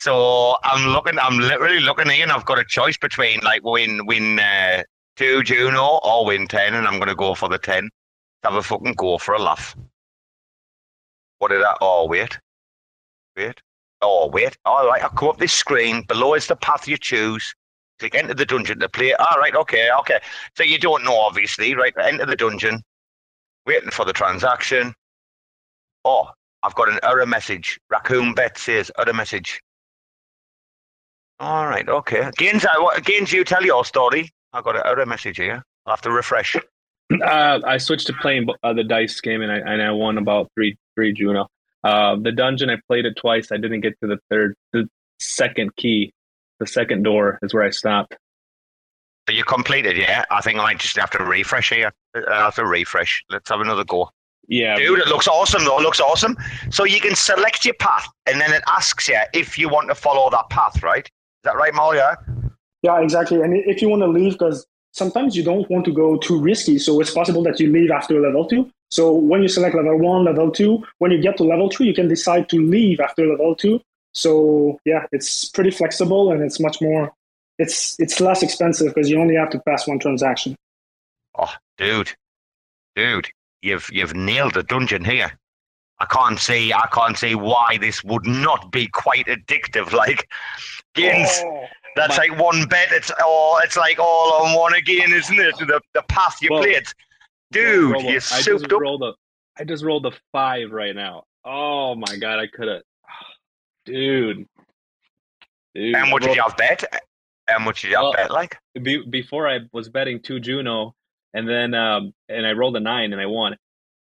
So 0.00 0.56
I'm 0.64 0.92
looking, 0.92 1.18
I'm 1.18 1.38
literally 1.38 1.80
looking 1.80 2.10
and 2.10 2.32
I've 2.32 2.46
got 2.46 2.58
a 2.58 2.64
choice 2.64 2.96
between 2.96 3.40
like 3.40 3.62
win 3.64 4.06
win 4.06 4.38
uh, 4.38 4.82
two 5.16 5.42
Juno 5.42 6.00
or 6.02 6.24
win 6.24 6.46
ten, 6.46 6.74
and 6.74 6.86
I'm 6.86 6.98
gonna 6.98 7.14
go 7.14 7.34
for 7.34 7.48
the 7.48 7.58
ten. 7.58 7.90
Have 8.42 8.54
a 8.54 8.62
fucking 8.62 8.94
go 8.94 9.18
for 9.18 9.34
a 9.34 9.38
laugh. 9.38 9.76
What 11.38 11.48
did 11.48 11.62
that? 11.62 11.78
Oh 11.80 12.06
wait, 12.06 12.38
wait. 13.36 13.60
Oh 14.00 14.28
wait. 14.28 14.56
All 14.64 14.86
right, 14.86 15.02
I'll 15.02 15.10
come 15.10 15.28
up 15.28 15.38
this 15.38 15.52
screen. 15.52 16.02
Below 16.08 16.34
is 16.34 16.46
the 16.46 16.56
path 16.56 16.88
you 16.88 16.96
choose 16.96 17.54
click 18.00 18.14
enter 18.14 18.34
the 18.34 18.46
dungeon 18.46 18.80
to 18.80 18.88
play. 18.88 19.12
All 19.14 19.38
right, 19.38 19.54
okay, 19.54 19.90
okay. 20.00 20.18
So 20.56 20.64
you 20.64 20.78
don't 20.78 21.04
know, 21.04 21.16
obviously, 21.16 21.74
right? 21.74 21.94
Enter 22.02 22.26
the 22.26 22.34
dungeon, 22.34 22.82
waiting 23.66 23.90
for 23.90 24.04
the 24.04 24.12
transaction. 24.12 24.94
Oh, 26.04 26.30
I've 26.62 26.74
got 26.74 26.88
an 26.88 26.98
error 27.02 27.26
message. 27.26 27.78
Raccoon 27.90 28.34
Bet 28.34 28.58
says 28.58 28.90
error 28.98 29.12
message. 29.12 29.60
All 31.40 31.66
right, 31.66 31.88
okay. 31.88 32.30
Gaines, 32.36 32.64
uh, 32.64 33.00
Gaines, 33.02 33.32
you 33.32 33.44
tell 33.44 33.64
your 33.64 33.84
story. 33.84 34.30
I've 34.52 34.64
got 34.64 34.76
an 34.76 34.82
error 34.84 35.06
message 35.06 35.38
here. 35.38 35.62
I'll 35.86 35.92
have 35.92 36.02
to 36.02 36.12
refresh. 36.12 36.56
Uh, 37.10 37.60
I 37.66 37.78
switched 37.78 38.06
to 38.06 38.12
playing 38.12 38.46
uh, 38.62 38.72
the 38.72 38.84
dice 38.84 39.20
game, 39.20 39.42
and 39.42 39.50
I 39.50 39.56
and 39.56 39.82
I 39.82 39.90
won 39.90 40.16
about 40.16 40.48
three 40.54 40.76
three 40.94 41.12
Juno. 41.12 41.48
Uh, 41.82 42.14
the 42.20 42.30
dungeon, 42.30 42.70
I 42.70 42.76
played 42.86 43.04
it 43.04 43.16
twice. 43.16 43.50
I 43.50 43.56
didn't 43.56 43.80
get 43.80 43.98
to 44.00 44.06
the 44.06 44.18
third, 44.30 44.54
the 44.72 44.86
second 45.18 45.74
key 45.74 46.12
the 46.60 46.66
second 46.66 47.02
door 47.02 47.38
is 47.42 47.52
where 47.52 47.64
I 47.64 47.70
stopped. 47.70 48.16
So 49.28 49.34
you 49.34 49.42
completed, 49.44 49.96
yeah? 49.96 50.24
I 50.30 50.40
think 50.40 50.58
I 50.58 50.62
might 50.62 50.78
just 50.78 50.96
have 50.96 51.10
to 51.10 51.24
refresh 51.24 51.70
here. 51.70 51.90
I 52.14 52.36
have 52.36 52.54
to 52.56 52.66
refresh. 52.66 53.24
Let's 53.30 53.48
have 53.48 53.60
another 53.60 53.84
go. 53.84 54.10
Yeah. 54.46 54.76
Dude, 54.76 54.98
it 54.98 55.08
looks 55.08 55.26
awesome 55.26 55.64
though. 55.64 55.78
It 55.78 55.82
looks 55.82 56.00
awesome. 56.00 56.36
So 56.70 56.84
you 56.84 57.00
can 57.00 57.14
select 57.14 57.64
your 57.64 57.74
path 57.74 58.06
and 58.26 58.40
then 58.40 58.52
it 58.52 58.62
asks 58.68 59.08
you 59.08 59.18
if 59.32 59.58
you 59.58 59.68
want 59.68 59.88
to 59.88 59.94
follow 59.94 60.28
that 60.30 60.50
path, 60.50 60.82
right? 60.82 61.08
Is 61.40 61.44
that 61.44 61.56
right, 61.56 61.74
Malia? 61.74 62.16
Yeah, 62.82 63.00
exactly. 63.00 63.40
And 63.40 63.56
if 63.56 63.82
you 63.82 63.88
want 63.88 64.02
to 64.02 64.08
leave, 64.08 64.32
because 64.32 64.66
sometimes 64.92 65.36
you 65.36 65.42
don't 65.42 65.68
want 65.70 65.84
to 65.86 65.92
go 65.92 66.16
too 66.16 66.40
risky, 66.40 66.78
so 66.78 67.00
it's 67.00 67.12
possible 67.12 67.42
that 67.44 67.60
you 67.60 67.70
leave 67.70 67.90
after 67.90 68.20
level 68.20 68.46
two. 68.46 68.70
So 68.90 69.12
when 69.12 69.42
you 69.42 69.48
select 69.48 69.74
level 69.76 69.98
one, 69.98 70.24
level 70.24 70.50
two, 70.50 70.84
when 70.98 71.10
you 71.10 71.20
get 71.20 71.36
to 71.36 71.44
level 71.44 71.70
three, 71.70 71.86
you 71.86 71.94
can 71.94 72.08
decide 72.08 72.48
to 72.50 72.56
leave 72.60 73.00
after 73.00 73.26
level 73.26 73.54
two 73.54 73.80
so 74.12 74.80
yeah, 74.84 75.06
it's 75.12 75.48
pretty 75.48 75.70
flexible 75.70 76.32
and 76.32 76.42
it's 76.42 76.60
much 76.60 76.80
more. 76.80 77.12
It's 77.58 77.98
it's 78.00 78.20
less 78.20 78.42
expensive 78.42 78.94
because 78.94 79.10
you 79.10 79.20
only 79.20 79.36
have 79.36 79.50
to 79.50 79.60
pass 79.60 79.86
one 79.86 79.98
transaction. 79.98 80.56
Oh, 81.38 81.52
dude, 81.78 82.12
dude, 82.96 83.28
you've 83.62 83.88
you've 83.92 84.14
nailed 84.14 84.54
the 84.54 84.62
dungeon 84.62 85.04
here. 85.04 85.38
I 86.00 86.06
can't 86.06 86.38
see 86.38 86.72
I 86.72 86.86
can't 86.92 87.16
see 87.16 87.34
why 87.34 87.76
this 87.78 88.02
would 88.02 88.26
not 88.26 88.72
be 88.72 88.88
quite 88.88 89.26
addictive. 89.26 89.92
Like, 90.00 90.30
oh, 90.98 91.66
that's 91.94 92.16
my- 92.16 92.26
like 92.28 92.38
one 92.40 92.66
bet. 92.66 92.90
It's 92.90 93.12
oh, 93.20 93.60
it's 93.62 93.76
like 93.76 93.98
all 93.98 94.32
on 94.44 94.56
one 94.56 94.74
again, 94.74 95.12
isn't 95.12 95.38
it? 95.38 95.56
The 95.58 95.80
the 95.94 96.02
path 96.08 96.38
you 96.40 96.48
well, 96.50 96.62
played, 96.62 96.86
dude. 97.52 97.96
Well, 97.96 98.02
you 98.02 98.16
I 98.16 98.18
souped 98.18 98.72
up. 98.72 98.80
Rolled 98.80 99.02
a, 99.02 99.12
I 99.58 99.64
just 99.64 99.84
rolled 99.84 100.06
a 100.06 100.12
five 100.32 100.72
right 100.72 100.94
now. 100.94 101.24
Oh 101.44 101.94
my 101.94 102.16
god, 102.16 102.38
I 102.38 102.46
could 102.46 102.68
have 102.68 102.82
dude. 103.84 104.46
dude 105.74 105.94
How 105.94 106.06
much 106.06 106.22
did 106.22 106.34
you 106.34 106.42
have 106.42 106.56
bet? 106.56 106.84
How 107.46 107.58
much 107.58 107.82
did 107.82 107.90
you 107.90 107.98
well, 108.00 108.12
bet? 108.12 108.30
Like 108.30 108.56
be, 108.82 109.04
before, 109.04 109.48
I 109.48 109.60
was 109.72 109.90
betting 109.90 110.20
two 110.20 110.40
Juno, 110.40 110.94
and 111.34 111.46
then 111.46 111.74
um, 111.74 112.14
and 112.28 112.46
I 112.46 112.52
rolled 112.52 112.76
a 112.76 112.80
nine 112.80 113.12
and 113.12 113.20
I 113.20 113.26
won, 113.26 113.56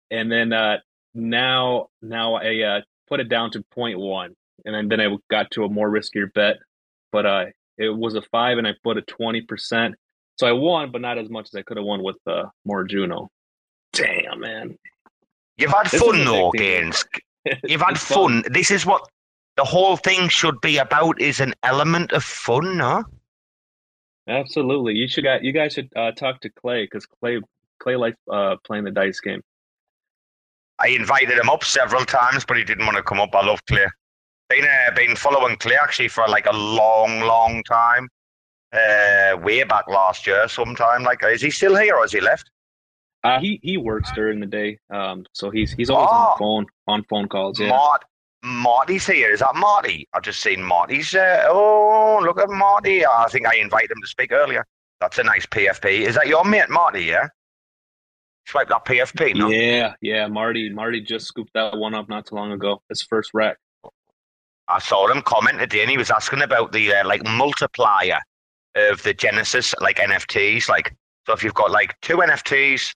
and 0.10 0.32
then 0.32 0.54
uh, 0.54 0.78
now 1.14 1.88
now 2.02 2.36
I 2.36 2.62
uh, 2.62 2.82
put 3.08 3.20
it 3.20 3.30
down 3.30 3.52
to 3.52 3.64
0.1, 3.76 4.34
and 4.66 4.76
then, 4.76 4.88
then 4.88 5.02
I 5.02 5.16
got 5.30 5.52
to 5.52 5.66
a 5.66 5.70
more 5.70 5.90
riskier 5.90 6.32
bet, 6.34 6.58
but 7.12 7.26
uh, 7.26 7.46
it 7.78 7.90
was 7.90 8.16
a 8.16 8.22
five, 8.22 8.58
and 8.58 8.68
I 8.68 8.74
put 8.84 8.98
a 8.98 9.02
twenty 9.02 9.42
percent, 9.42 9.96
so 10.38 10.48
I 10.48 10.52
won, 10.52 10.92
but 10.92 11.02
not 11.02 11.18
as 11.18 11.30
much 11.30 11.48
as 11.48 11.56
I 11.56 11.62
could 11.62 11.78
have 11.78 11.86
won 11.86 12.04
with 12.04 12.18
uh, 12.28 12.46
more 12.66 12.84
Juno. 12.84 13.30
Damn, 13.94 14.40
man. 14.40 14.78
You've 15.58 15.72
had 15.72 15.88
this 15.88 16.02
fun 16.02 16.24
though, 16.24 16.52
games. 16.52 17.04
You've 17.68 17.82
had 17.82 18.00
fun. 18.00 18.44
fun. 18.44 18.54
This 18.54 18.72
is 18.72 18.86
what 18.86 19.08
the 19.58 19.64
whole 19.64 19.98
thing 19.98 20.30
should 20.30 20.60
be 20.62 20.78
about 20.78 21.22
is 21.22 21.40
an 21.40 21.54
element 21.64 22.12
of 22.14 22.24
fun, 22.24 22.78
no? 22.78 23.04
Absolutely. 24.28 24.94
You 24.94 25.08
should 25.08 25.24
got 25.24 25.44
you 25.44 25.52
guys 25.52 25.74
should 25.74 25.90
uh, 25.96 26.12
talk 26.12 26.42
to 26.42 26.50
Clay 26.50 26.84
because 26.86 27.06
Clay 27.06 27.40
Clay 27.80 27.96
likes 27.96 28.18
uh, 28.32 28.56
playing 28.64 28.86
the 28.86 28.92
dice 28.92 29.20
game. 29.20 29.42
I 30.84 30.90
invited 30.90 31.38
him 31.38 31.50
up 31.50 31.64
several 31.64 32.06
times, 32.06 32.46
but 32.46 32.58
he 32.58 32.64
didn't 32.64 32.86
want 32.86 32.98
to 32.98 33.04
come 33.04 33.20
up. 33.20 33.34
I 33.36 33.46
love 33.46 33.60
Clay. 33.66 33.86
Been 34.50 34.66
uh, 34.66 34.92
been 34.96 35.16
following 35.16 35.56
Clay 35.58 35.78
actually 35.82 36.10
for 36.10 36.28
like 36.28 36.46
a 36.46 36.56
long, 36.56 37.22
long 37.22 37.64
time. 37.64 38.10
Uh, 38.74 39.38
way 39.44 39.64
back 39.64 39.88
last 39.88 40.26
year, 40.26 40.48
sometime. 40.48 41.04
Like, 41.04 41.24
is 41.24 41.42
he 41.42 41.52
still 41.52 41.76
here 41.76 41.96
or 41.96 42.02
has 42.02 42.14
he 42.14 42.22
left? 42.22 42.50
Uh, 43.24 43.40
he 43.40 43.60
he 43.62 43.78
works 43.78 44.10
during 44.14 44.40
the 44.40 44.46
day, 44.46 44.80
um, 44.90 45.26
so 45.34 45.52
he's 45.52 45.72
he's 45.74 45.90
always 45.90 46.10
oh, 46.12 46.16
on 46.16 46.38
phone 46.38 46.66
on 46.88 47.04
phone 47.04 47.28
calls. 47.28 47.60
Yeah. 47.60 47.70
Mart, 47.70 48.04
Marty's 48.44 49.06
here. 49.06 49.32
Is 49.32 49.42
that 49.42 49.56
Marty? 49.56 50.08
I've 50.14 50.24
just 50.24 50.42
seen 50.42 50.64
Marty's. 50.64 51.14
Uh, 51.14 51.44
oh, 51.48 52.20
look 52.24 52.40
at 52.40 52.50
Marty. 52.50 53.06
I 53.06 53.28
think 53.30 53.46
I 53.46 53.56
invited 53.58 53.92
him 53.92 54.02
to 54.02 54.08
speak 54.08 54.32
earlier. 54.32 54.66
That's 55.00 55.18
a 55.20 55.24
nice 55.24 55.46
PFP. 55.46 56.02
Is 56.02 56.16
that 56.16 56.28
your 56.28 56.44
mate, 56.44 56.70
Marty? 56.70 57.04
Yeah. 57.04 57.28
Swipe 58.52 58.70
that 58.70 58.86
PFP. 58.86 59.36
No? 59.36 59.50
Yeah, 59.50 59.94
yeah. 60.02 60.28
Marty, 60.28 60.70
Marty 60.70 61.02
just 61.02 61.28
scooped 61.28 61.54
that 61.54 61.78
one 61.78 61.94
up 61.94 62.10
not 62.10 62.28
too 62.28 62.36
long 62.36 62.52
ago. 62.52 62.82
His 62.90 63.02
first 63.02 63.32
wreck. 63.34 63.58
I 64.68 64.80
saw 64.80 65.08
him 65.08 65.22
comment 65.22 65.60
today, 65.60 65.82
and 65.82 65.90
he 65.90 65.98
was 65.98 66.12
asking 66.12 66.42
about 66.42 66.72
the 66.72 66.94
uh, 66.94 67.08
like 67.08 67.26
multiplier 67.26 68.20
of 68.76 69.02
the 69.04 69.14
Genesis 69.14 69.74
like 69.82 69.98
NFTs. 69.98 70.70
Like, 70.70 70.94
so 71.26 71.34
if 71.34 71.44
you've 71.44 71.54
got 71.54 71.72
like 71.72 72.00
two 72.02 72.18
NFTs, 72.18 72.94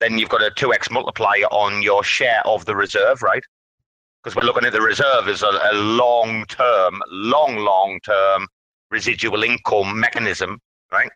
then 0.00 0.18
you've 0.18 0.28
got 0.28 0.42
a 0.42 0.50
two 0.50 0.72
x 0.72 0.90
multiplier 0.90 1.46
on 1.46 1.82
your 1.82 2.04
share 2.04 2.42
of 2.46 2.64
the 2.64 2.76
reserve, 2.76 3.22
right? 3.22 3.42
because 4.26 4.34
we're 4.34 4.44
looking 4.44 4.66
at 4.66 4.72
the 4.72 4.80
reserve 4.80 5.28
as 5.28 5.44
a, 5.44 5.46
a 5.46 5.74
long 5.74 6.44
term, 6.46 7.00
long, 7.10 7.58
long 7.58 8.00
term 8.00 8.48
residual 8.90 9.44
income 9.44 10.00
mechanism, 10.00 10.58
right? 10.90 11.08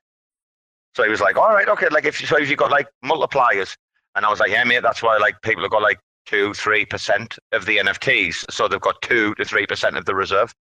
So 0.95 1.05
he 1.05 1.11
was 1.11 1.20
like, 1.20 1.36
all 1.36 1.51
right, 1.51 1.68
okay, 1.68 1.88
like 1.91 2.05
if 2.05 2.16
so 2.16 2.36
if 2.36 2.51
you 2.51 2.57
got 2.57 2.70
like 2.70 2.88
multipliers, 3.05 3.76
and 4.16 4.26
I 4.26 4.30
was 4.30 4.41
like, 4.41 4.51
yeah, 4.51 4.64
mate, 4.64 4.82
that's 4.82 5.03
why 5.03 5.16
like 5.18 5.41
people 5.43 5.62
have 5.62 5.70
got 5.70 5.82
like 5.82 6.01
two, 6.26 6.53
three 6.55 6.84
percent 6.84 7.38
of 7.53 7.66
the 7.66 7.78
NFTs, 7.78 8.51
so 8.51 8.68
they've 8.68 8.80
got 8.80 9.01
two 9.03 9.34
to 9.36 9.45
three 9.45 9.66
percent 9.66 9.97
of 9.97 10.05
the 10.05 10.14
reserve. 10.14 10.55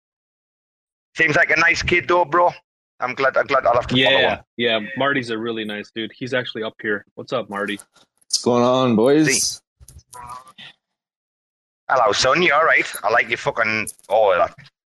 Seems 1.17 1.37
like 1.37 1.51
a 1.51 1.57
nice 1.57 1.83
kid, 1.83 2.07
though, 2.09 2.25
bro. 2.25 2.51
I'm 3.01 3.15
glad. 3.15 3.37
I'm 3.37 3.47
glad 3.47 3.65
I'll 3.67 3.75
have 3.75 3.87
to 3.89 3.97
yeah, 3.97 4.07
follow 4.07 4.29
him. 4.29 4.39
Yeah, 4.57 4.81
Marty's 4.97 5.31
a 5.31 5.39
really 5.39 5.65
nice 5.65 5.91
dude. 5.91 6.13
He's 6.15 6.35
actually 6.35 6.63
up 6.63 6.75
here. 6.81 7.05
What's 7.15 7.33
up, 7.33 7.49
Marty? 7.49 7.81
What's 8.27 8.43
going 8.43 8.63
on, 8.63 8.97
boys? 8.97 9.27
See? 9.27 9.61
Hello, 11.89 12.13
son. 12.13 12.43
You 12.43 12.53
all 12.53 12.65
right? 12.65 12.87
I 13.03 13.11
like 13.11 13.31
you 13.31 13.37
fucking. 13.37 13.89
Oh, 14.09 14.47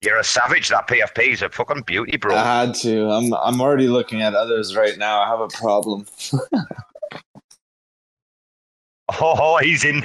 you're 0.06 0.18
a 0.18 0.24
savage. 0.24 0.70
That 0.70 0.88
PFP 0.88 1.34
is 1.34 1.42
a 1.42 1.50
fucking 1.50 1.82
beauty, 1.82 2.18
bro. 2.18 2.36
I 2.36 2.66
had 2.66 2.76
to. 2.76 3.10
I'm. 3.10 3.34
I'm 3.34 3.60
already 3.60 3.88
looking 3.88 4.22
at 4.22 4.36
others 4.36 4.76
right 4.76 4.98
now. 4.98 5.22
I 5.22 5.28
have 5.28 5.42
a 5.42 5.48
problem. 5.48 6.06
oh, 9.20 9.58
he's 9.58 9.84
in. 9.84 10.02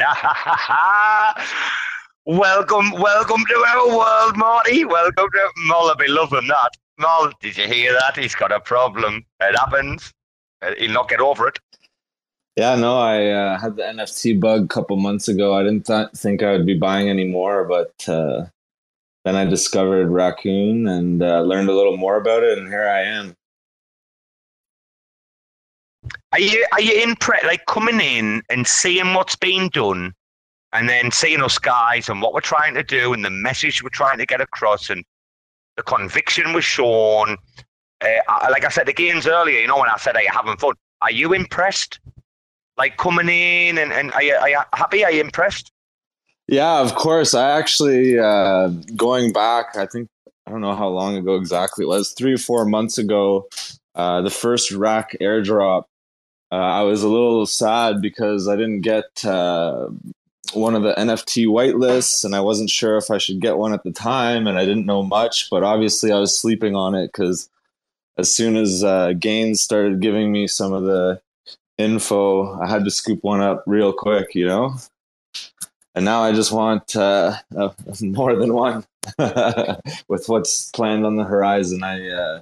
welcome, 2.26 2.90
welcome 2.92 3.44
to 3.48 3.64
our 3.68 3.88
world, 3.96 4.36
Marty. 4.36 4.84
Welcome 4.84 5.28
to 5.32 5.50
Mull. 5.66 5.94
be 5.96 6.08
loving 6.08 6.48
that. 6.48 6.70
Mull, 6.98 7.30
did 7.40 7.56
you 7.56 7.66
hear 7.66 7.92
that? 7.92 8.16
He's 8.16 8.34
got 8.34 8.52
a 8.52 8.60
problem. 8.60 9.24
It 9.40 9.56
happens. 9.56 10.12
Uh, 10.62 10.72
he'll 10.78 10.92
not 10.92 11.08
get 11.08 11.20
over 11.20 11.48
it. 11.48 11.58
Yeah, 12.56 12.74
no, 12.74 12.98
I 12.98 13.26
uh, 13.28 13.58
had 13.58 13.76
the 13.76 13.82
NFT 13.82 14.38
bug 14.38 14.64
a 14.64 14.68
couple 14.68 14.96
months 14.96 15.28
ago. 15.28 15.54
I 15.54 15.62
didn't 15.62 15.86
th- 15.86 16.10
think 16.14 16.42
I 16.42 16.52
would 16.52 16.66
be 16.66 16.76
buying 16.76 17.08
any 17.08 17.24
more, 17.24 17.64
but 17.64 18.06
uh, 18.06 18.46
then 19.30 19.46
I 19.46 19.48
discovered 19.48 20.08
Raccoon 20.08 20.88
and 20.88 21.22
uh, 21.22 21.42
learned 21.42 21.68
a 21.68 21.74
little 21.74 21.96
more 21.96 22.16
about 22.16 22.42
it, 22.42 22.58
and 22.58 22.66
here 22.66 22.88
I 22.88 23.02
am. 23.02 23.36
Are 26.32 26.40
you 26.40 26.66
are 26.72 26.80
you 26.80 27.00
impressed? 27.00 27.44
Like 27.44 27.64
coming 27.66 28.00
in 28.00 28.42
and 28.50 28.66
seeing 28.66 29.14
what's 29.14 29.36
been 29.36 29.68
done, 29.68 30.12
and 30.72 30.88
then 30.88 31.12
seeing 31.12 31.42
us 31.42 31.58
guys 31.58 32.08
and 32.08 32.20
what 32.20 32.34
we're 32.34 32.40
trying 32.40 32.74
to 32.74 32.82
do, 32.82 33.12
and 33.12 33.24
the 33.24 33.30
message 33.30 33.84
we're 33.84 33.90
trying 33.90 34.18
to 34.18 34.26
get 34.26 34.40
across, 34.40 34.90
and 34.90 35.04
the 35.76 35.84
conviction 35.84 36.52
was 36.52 36.64
shown. 36.64 37.36
Uh, 38.00 38.48
like 38.50 38.64
I 38.64 38.68
said 38.68 38.86
the 38.86 38.92
games 38.92 39.28
earlier, 39.28 39.60
you 39.60 39.68
know, 39.68 39.78
when 39.78 39.90
I 39.90 39.96
said, 39.98 40.16
"Are 40.16 40.22
you 40.22 40.30
having 40.32 40.56
fun?" 40.56 40.74
Are 41.02 41.12
you 41.12 41.34
impressed? 41.34 42.00
Like 42.76 42.96
coming 42.96 43.28
in 43.28 43.78
and, 43.78 43.92
and 43.92 44.12
are, 44.12 44.22
you, 44.22 44.34
are 44.34 44.50
you 44.50 44.60
happy? 44.74 45.04
Are 45.04 45.12
you 45.12 45.20
impressed? 45.20 45.70
Yeah, 46.50 46.80
of 46.80 46.96
course. 46.96 47.32
I 47.32 47.56
actually 47.56 48.18
uh, 48.18 48.70
going 48.96 49.32
back. 49.32 49.76
I 49.76 49.86
think 49.86 50.08
I 50.48 50.50
don't 50.50 50.60
know 50.60 50.74
how 50.74 50.88
long 50.88 51.16
ago 51.16 51.36
exactly 51.36 51.84
it 51.84 51.88
was. 51.88 52.10
Three 52.10 52.34
or 52.34 52.38
four 52.38 52.64
months 52.64 52.98
ago, 52.98 53.48
uh, 53.94 54.22
the 54.22 54.30
first 54.30 54.72
rack 54.72 55.16
airdrop. 55.20 55.84
Uh, 56.50 56.56
I 56.56 56.82
was 56.82 57.04
a 57.04 57.08
little 57.08 57.46
sad 57.46 58.02
because 58.02 58.48
I 58.48 58.56
didn't 58.56 58.80
get 58.80 59.24
uh, 59.24 59.90
one 60.52 60.74
of 60.74 60.82
the 60.82 60.92
NFT 60.94 61.46
whitelists, 61.46 62.24
and 62.24 62.34
I 62.34 62.40
wasn't 62.40 62.68
sure 62.68 62.96
if 62.96 63.12
I 63.12 63.18
should 63.18 63.40
get 63.40 63.56
one 63.56 63.72
at 63.72 63.84
the 63.84 63.92
time, 63.92 64.48
and 64.48 64.58
I 64.58 64.64
didn't 64.64 64.86
know 64.86 65.04
much. 65.04 65.50
But 65.50 65.62
obviously, 65.62 66.10
I 66.10 66.18
was 66.18 66.36
sleeping 66.36 66.74
on 66.74 66.96
it 66.96 67.12
because 67.12 67.48
as 68.18 68.34
soon 68.34 68.56
as 68.56 68.82
uh, 68.82 69.12
Gains 69.12 69.60
started 69.60 70.00
giving 70.00 70.32
me 70.32 70.48
some 70.48 70.72
of 70.72 70.82
the 70.82 71.20
info, 71.78 72.60
I 72.60 72.68
had 72.68 72.84
to 72.86 72.90
scoop 72.90 73.22
one 73.22 73.40
up 73.40 73.62
real 73.68 73.92
quick, 73.92 74.34
you 74.34 74.46
know. 74.48 74.74
And 76.00 76.06
now 76.06 76.22
I 76.22 76.32
just 76.32 76.50
want 76.50 76.96
uh, 76.96 77.34
uh, 77.54 77.68
more 78.00 78.34
than 78.34 78.54
one 78.54 78.86
with 80.08 80.30
what's 80.30 80.70
planned 80.70 81.04
on 81.04 81.16
the 81.16 81.24
horizon. 81.24 81.82
I 81.82 82.08
uh, 82.08 82.40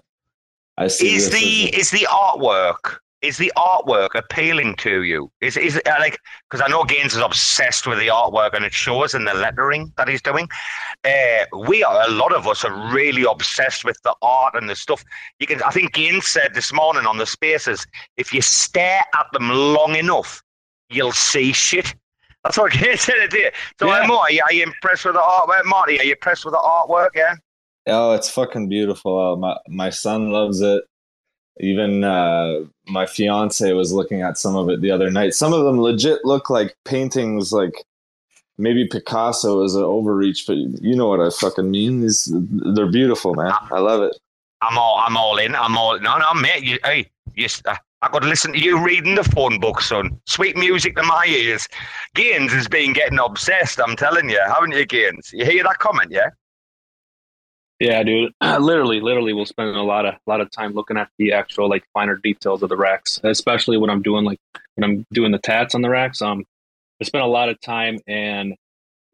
I 0.77 0.87
see. 0.87 1.17
Is 1.17 1.31
the 1.31 1.77
is 1.77 1.91
the 1.91 2.07
artwork 2.09 3.01
is 3.21 3.37
the 3.37 3.53
artwork 3.57 4.11
appealing 4.15 4.77
to 4.77 5.03
you? 5.03 5.29
Is 5.41 5.57
is 5.57 5.75
it 5.75 5.89
uh, 5.89 5.97
like 5.99 6.21
because 6.49 6.65
I 6.65 6.71
know 6.71 6.85
Gaines 6.85 7.15
is 7.15 7.21
obsessed 7.21 7.85
with 7.85 7.99
the 7.99 8.07
artwork 8.07 8.55
and 8.55 8.65
it 8.65 8.73
shows 8.73 9.13
in 9.13 9.25
the 9.25 9.35
lettering 9.35 9.93
that 9.97 10.07
he's 10.07 10.23
doing. 10.23 10.49
Uh, 11.03 11.59
we 11.59 11.83
are 11.83 12.09
a 12.09 12.13
lot 12.13 12.33
of 12.33 12.47
us 12.47 12.65
are 12.65 12.95
really 12.95 13.25
obsessed 13.25 13.85
with 13.85 14.01
the 14.05 14.15
art 14.23 14.55
and 14.55 14.71
the 14.71 14.77
stuff. 14.77 15.03
You 15.41 15.49
can 15.49 15.61
I 15.65 15.71
think 15.71 15.95
Gaines 15.95 16.29
said 16.29 16.55
this 16.55 16.73
morning 16.73 17.07
on 17.07 17.19
the 17.19 17.27
spaces 17.27 17.89
if 18.17 18.33
you 18.33 18.41
stare 18.41 19.03
at 19.15 19.27
them 19.33 19.51
long 19.51 19.97
enough, 19.97 20.45
you'll 20.91 21.11
see 21.11 21.53
shit. 21.53 21.93
That's 22.45 22.59
all 22.59 22.64
what 22.64 22.72
Gaines 22.72 23.01
said. 23.03 23.30
So 23.78 23.86
yeah. 23.86 24.09
are, 24.09 24.30
you, 24.30 24.43
are 24.43 24.53
you 24.53 24.62
impressed 24.62 25.05
with 25.05 25.14
the 25.14 25.20
artwork, 25.20 25.64
Marty? 25.64 25.99
Are 26.01 26.05
you 26.05 26.12
impressed 26.12 26.45
with 26.45 26.55
the 26.55 26.59
artwork? 26.59 27.11
Yeah. 27.14 27.34
Oh, 27.86 28.12
it's 28.12 28.30
fucking 28.30 28.68
beautiful. 28.68 29.18
Uh, 29.18 29.36
my 29.36 29.57
my 29.68 29.91
son 29.91 30.30
loves 30.30 30.61
it 30.61 30.84
even 31.61 32.05
uh, 32.05 32.61
my 32.86 33.07
fiance 33.07 33.72
was 33.72 33.93
looking 33.93 34.22
at 34.22 34.39
some 34.39 34.57
of 34.57 34.68
it 34.68 34.80
the 34.80 34.91
other 34.91 35.11
night. 35.11 35.34
Some 35.34 35.53
of 35.53 35.64
them 35.64 35.80
legit 35.80 36.24
look 36.24 36.51
like 36.51 36.76
paintings, 36.84 37.53
like 37.53 37.84
maybe 38.59 38.86
Picasso 38.86 39.62
is 39.64 39.74
an 39.74 39.82
overreach, 39.82 40.47
but 40.47 40.57
you 40.57 40.95
know 40.95 41.09
what 41.09 41.20
I 41.20 41.30
fucking 41.30 41.70
mean. 41.70 42.01
These 42.01 42.32
they're 42.74 42.91
beautiful, 42.91 43.34
man. 43.34 43.53
I 43.72 43.80
love 43.80 44.03
it. 44.03 44.16
I'm 44.61 44.78
all 44.78 45.03
I'm 45.05 45.16
all 45.16 45.39
in. 45.39 45.55
I'm 45.55 45.76
all 45.76 45.99
no 45.99 46.18
no 46.18 46.34
mate. 46.34 46.62
You, 46.62 46.78
hey, 46.84 47.11
yes, 47.34 47.62
uh, 47.64 47.76
I 48.01 48.09
got 48.09 48.23
to 48.23 48.29
listen 48.29 48.53
to 48.53 48.59
you 48.59 48.83
reading 48.83 49.17
the 49.17 49.25
phone 49.25 49.59
book, 49.59 49.81
son. 49.81 50.21
Sweet 50.27 50.57
music 50.57 50.95
to 50.97 51.03
my 51.03 51.25
ears. 51.27 51.67
Gaines 52.15 52.53
has 52.53 52.69
been 52.69 52.93
getting 52.93 53.19
obsessed. 53.19 53.81
I'm 53.81 53.97
telling 53.97 54.31
you, 54.31 54.41
haven't 54.47 54.73
you, 54.73 54.87
Gaines? 54.87 55.33
You 55.33 55.45
hear 55.45 55.65
that 55.65 55.79
comment, 55.79 56.13
yeah? 56.13 56.29
Yeah, 57.81 58.03
dude. 58.05 58.33
literally, 58.41 59.01
literally, 59.01 59.33
we'll 59.33 59.47
spend 59.47 59.71
a 59.71 59.83
lot 59.83 60.07
of 60.07 60.15
a 60.15 60.21
lot 60.27 60.41
of 60.41 60.51
time 60.51 60.75
looking 60.75 60.97
at 60.97 61.09
the 61.19 61.33
actual 61.33 61.69
like 61.69 61.85
finer 61.93 62.17
details 62.17 62.63
of 62.63 62.69
the 62.69 62.77
racks, 62.77 63.21
especially 63.25 63.79
when 63.79 63.91
I'm 63.91 64.03
doing 64.03 64.25
like 64.25 64.41
when 64.77 64.89
I'm 64.89 65.07
doing 65.13 65.33
the 65.33 65.39
tats 65.39 65.75
on 65.75 65.83
the 65.83 65.91
racks. 65.91 66.23
Um, 66.23 66.45
I 67.01 67.05
spend 67.05 67.23
a 67.25 67.29
lot 67.29 67.49
of 67.49 67.61
time 67.61 67.99
and 68.07 68.55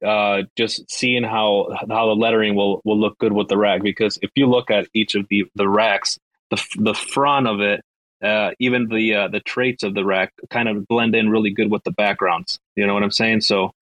uh, 0.04 0.42
just 0.56 0.90
seeing 0.90 1.22
how 1.22 1.74
how 1.88 2.06
the 2.06 2.14
lettering 2.14 2.54
will 2.54 2.82
will 2.84 2.98
look 2.98 3.18
good 3.18 3.32
with 3.32 3.48
the 3.48 3.56
rack. 3.56 3.82
Because 3.82 4.18
if 4.20 4.30
you 4.34 4.46
look 4.46 4.70
at 4.70 4.88
each 4.92 5.14
of 5.14 5.26
the 5.28 5.44
the 5.54 5.68
racks, 5.68 6.18
the 6.50 6.62
the 6.76 6.94
front 6.94 7.46
of 7.46 7.60
it, 7.60 7.82
uh, 8.24 8.52
even 8.58 8.88
the 8.88 9.14
uh, 9.14 9.28
the 9.28 9.40
traits 9.40 9.82
of 9.82 9.94
the 9.94 10.04
rack 10.04 10.32
kind 10.50 10.68
of 10.68 10.88
blend 10.88 11.14
in 11.14 11.28
really 11.28 11.50
good 11.50 11.70
with 11.70 11.84
the 11.84 11.92
backgrounds. 11.92 12.58
You 12.74 12.86
know 12.86 12.94
what 12.94 13.02
I'm 13.02 13.10
saying? 13.10 13.42
So 13.42 13.72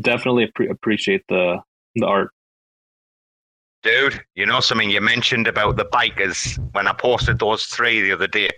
definitely 0.00 0.46
pre- 0.46 0.68
appreciate 0.68 1.24
the 1.28 1.60
the 1.94 2.06
art. 2.06 2.30
Dude, 3.82 4.22
you 4.36 4.46
know 4.46 4.60
something 4.60 4.90
you 4.90 5.00
mentioned 5.00 5.48
about 5.48 5.76
the 5.76 5.84
bikers 5.86 6.56
when 6.72 6.86
I 6.86 6.92
posted 6.92 7.40
those 7.40 7.64
three 7.64 8.00
the 8.00 8.12
other 8.12 8.28
day. 8.28 8.48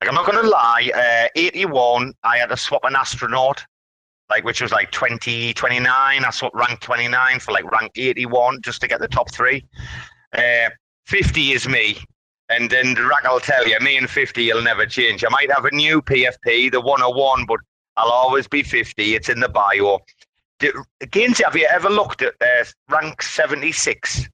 Like, 0.00 0.08
I'm 0.08 0.14
not 0.14 0.30
to 0.30 0.48
lie, 0.48 0.90
uh, 0.94 1.28
81, 1.36 2.14
I 2.22 2.38
had 2.38 2.48
to 2.48 2.56
swap 2.56 2.84
an 2.84 2.96
astronaut, 2.96 3.64
like, 4.30 4.44
which 4.44 4.60
was 4.60 4.72
like 4.72 4.90
20, 4.92 5.52
29. 5.54 6.24
I 6.24 6.30
swapped 6.30 6.54
rank 6.54 6.80
29 6.80 7.40
for 7.40 7.52
like 7.52 7.70
rank 7.70 7.92
81 7.96 8.60
just 8.62 8.80
to 8.80 8.88
get 8.88 9.00
the 9.00 9.08
top 9.08 9.30
three. 9.30 9.64
Uh, 10.32 10.70
50 11.06 11.52
is 11.52 11.68
me. 11.68 11.98
And 12.48 12.70
then 12.70 12.94
the 12.94 13.04
rack 13.04 13.24
will 13.24 13.40
tell 13.40 13.66
you, 13.66 13.78
me 13.80 13.96
and 13.96 14.08
50 14.08 14.52
will 14.52 14.62
never 14.62 14.86
change. 14.86 15.24
I 15.24 15.28
might 15.30 15.50
have 15.50 15.64
a 15.64 15.74
new 15.74 16.00
PFP, 16.00 16.70
the 16.70 16.80
101, 16.80 17.46
but 17.46 17.58
I'll 17.96 18.10
always 18.10 18.46
be 18.46 18.62
50. 18.62 19.14
It's 19.14 19.28
in 19.28 19.40
the 19.40 19.48
bio. 19.48 19.98
Gaines, 21.10 21.40
have 21.44 21.56
you 21.56 21.68
ever 21.70 21.90
looked 21.90 22.22
at 22.22 22.34
uh, 22.40 22.64
rank 22.88 23.20
76? 23.20 24.28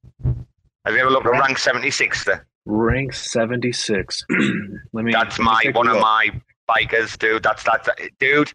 Have 0.84 0.94
you 0.94 1.00
ever 1.00 1.10
looked 1.10 1.26
at 1.26 1.32
rank 1.32 1.58
76 1.58 2.24
there? 2.24 2.46
Rank 2.66 3.12
76. 3.12 4.24
Let 4.92 5.04
me. 5.04 5.12
That's 5.12 5.38
my 5.38 5.64
one 5.74 5.88
of 5.88 5.98
my 6.00 6.28
bikers, 6.68 7.18
dude. 7.18 7.42
That's 7.42 7.62
that, 7.64 7.88
dude. 8.20 8.52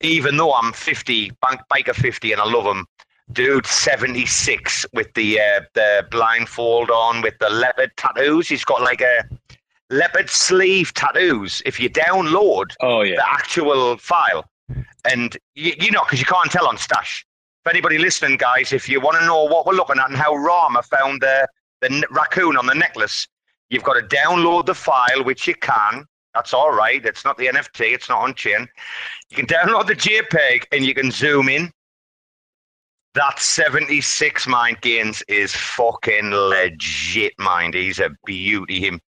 Even 0.00 0.36
though 0.36 0.52
I'm 0.52 0.72
50, 0.72 1.32
biker 1.72 1.94
50, 1.94 2.32
and 2.32 2.40
I 2.40 2.44
love 2.44 2.64
him, 2.64 2.86
dude. 3.32 3.66
76 3.66 4.86
with 4.92 5.12
the 5.14 5.40
uh, 5.40 5.60
the 5.74 6.06
blindfold 6.10 6.90
on, 6.90 7.22
with 7.22 7.38
the 7.38 7.48
leopard 7.50 7.90
tattoos. 7.96 8.48
He's 8.48 8.64
got 8.64 8.82
like 8.82 9.00
a 9.00 9.28
leopard 9.90 10.30
sleeve 10.30 10.92
tattoos. 10.94 11.62
If 11.66 11.80
you 11.80 11.90
download, 11.90 12.72
oh 12.80 13.02
yeah, 13.02 13.16
the 13.16 13.28
actual 13.28 13.96
file, 13.98 14.44
and 15.10 15.36
you, 15.54 15.72
you 15.78 15.90
know, 15.90 16.02
because 16.04 16.20
you 16.20 16.26
can't 16.26 16.50
tell 16.50 16.66
on 16.66 16.76
Stashh. 16.76 17.24
If 17.64 17.70
anybody 17.70 17.98
listening, 17.98 18.36
guys, 18.36 18.72
if 18.72 18.88
you 18.88 19.00
want 19.00 19.18
to 19.18 19.26
know 19.26 19.44
what 19.44 19.66
we're 19.66 19.74
looking 19.74 19.98
at 19.98 20.08
and 20.08 20.16
how 20.16 20.34
Rarma 20.34 20.84
found 20.84 21.20
the 21.20 21.46
the 21.80 22.06
raccoon 22.10 22.56
on 22.56 22.66
the 22.66 22.74
necklace, 22.74 23.26
you've 23.70 23.84
got 23.84 23.94
to 23.94 24.02
download 24.16 24.66
the 24.66 24.74
file, 24.74 25.22
which 25.24 25.46
you 25.46 25.54
can. 25.54 26.06
That's 26.34 26.52
all 26.54 26.72
right. 26.72 27.04
It's 27.04 27.24
not 27.24 27.36
the 27.36 27.46
NFT. 27.46 27.94
It's 27.94 28.08
not 28.08 28.20
on 28.20 28.34
chain. 28.34 28.68
You 29.30 29.36
can 29.36 29.46
download 29.46 29.86
the 29.86 29.96
JPEG 29.96 30.64
and 30.72 30.84
you 30.84 30.94
can 30.94 31.10
zoom 31.10 31.48
in. 31.48 31.72
That 33.18 33.40
76 33.40 34.46
mind 34.46 34.80
gains 34.80 35.24
is 35.26 35.52
fucking 35.52 36.30
legit, 36.30 37.34
mind. 37.36 37.74
He's 37.74 37.98
a 37.98 38.10
beauty, 38.24 38.78
him. 38.78 39.00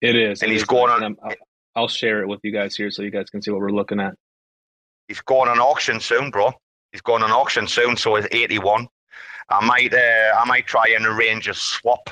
It 0.00 0.16
is. 0.16 0.40
And 0.40 0.50
it 0.50 0.54
he's 0.54 0.62
is. 0.62 0.66
going 0.66 0.90
on. 0.90 1.14
I'll 1.76 1.88
share 1.88 2.22
it 2.22 2.28
with 2.28 2.40
you 2.42 2.50
guys 2.50 2.76
here 2.76 2.90
so 2.90 3.02
you 3.02 3.10
guys 3.10 3.28
can 3.28 3.42
see 3.42 3.50
what 3.50 3.60
we're 3.60 3.72
looking 3.72 4.00
at. 4.00 4.14
He's 5.06 5.20
going 5.20 5.50
on 5.50 5.58
auction 5.58 6.00
soon, 6.00 6.30
bro. 6.30 6.50
He's 6.92 7.02
going 7.02 7.22
on 7.22 7.30
auction 7.30 7.68
soon, 7.68 7.94
so 7.94 8.16
it's 8.16 8.26
81. 8.32 8.88
I 9.50 9.66
might 9.66 9.92
uh, 9.92 10.40
I 10.40 10.46
might 10.46 10.66
try 10.66 10.86
and 10.96 11.04
arrange 11.04 11.46
a 11.46 11.52
swap 11.52 12.08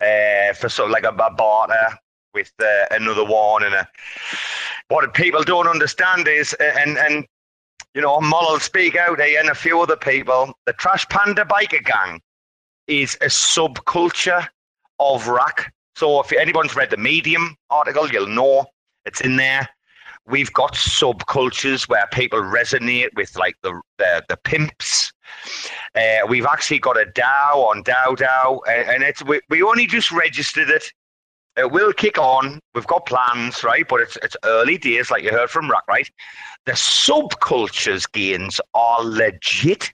uh, 0.00 0.54
for 0.54 0.70
sort 0.70 0.88
of 0.88 0.92
like 0.92 1.04
a, 1.04 1.10
a 1.10 1.30
barter 1.34 1.98
with 2.32 2.50
uh, 2.62 2.86
another 2.92 3.26
one 3.26 3.62
and 3.62 3.74
a, 3.74 3.86
what 4.88 5.12
people 5.12 5.42
don't 5.42 5.68
understand 5.68 6.26
is 6.28 6.56
uh, 6.60 6.64
and 6.78 6.96
and 6.96 7.26
you 7.98 8.02
know 8.02 8.20
Moll 8.20 8.60
speak 8.60 8.94
out 8.94 9.20
here 9.20 9.40
and 9.40 9.48
a 9.48 9.56
few 9.56 9.80
other 9.80 9.96
people 9.96 10.54
the 10.66 10.72
Trash 10.72 11.04
Panda 11.08 11.44
biker 11.44 11.84
gang 11.84 12.20
is 12.86 13.16
a 13.22 13.26
subculture 13.26 14.46
of 15.00 15.26
rack. 15.26 15.74
So 15.96 16.20
if 16.20 16.32
anyone's 16.32 16.76
read 16.76 16.90
the 16.90 16.96
Medium 16.96 17.56
article, 17.70 18.08
you'll 18.08 18.28
know 18.28 18.66
it's 19.04 19.20
in 19.20 19.34
there 19.34 19.68
we've 20.28 20.52
got 20.52 20.74
subcultures 20.74 21.88
where 21.88 22.06
people 22.12 22.40
resonate 22.40 23.08
with 23.16 23.34
like 23.36 23.56
the 23.62 23.80
the, 23.98 24.22
the 24.28 24.36
pimps. 24.36 25.12
Uh, 25.94 26.18
we've 26.28 26.46
actually 26.46 26.78
got 26.78 26.96
a 26.96 27.06
DAO 27.06 27.68
on 27.68 27.82
DAO 27.82 28.16
DAO, 28.16 28.60
and 28.68 29.02
it's 29.02 29.24
we, 29.24 29.40
we 29.48 29.62
only 29.62 29.86
just 29.86 30.12
registered 30.12 30.70
it. 30.70 30.92
Uh, 31.58 31.62
it 31.62 31.72
will 31.72 31.92
kick 31.92 32.18
on. 32.18 32.60
We've 32.74 32.86
got 32.86 33.06
plans, 33.06 33.64
right? 33.64 33.86
But 33.88 34.00
it's 34.00 34.16
it's 34.22 34.36
early 34.44 34.78
days, 34.78 35.10
like 35.10 35.22
you 35.22 35.30
heard 35.30 35.50
from 35.50 35.70
Rack, 35.70 35.84
right? 35.88 36.10
The 36.66 36.72
subcultures 36.72 38.10
gains 38.10 38.60
are 38.74 39.02
legit. 39.04 39.92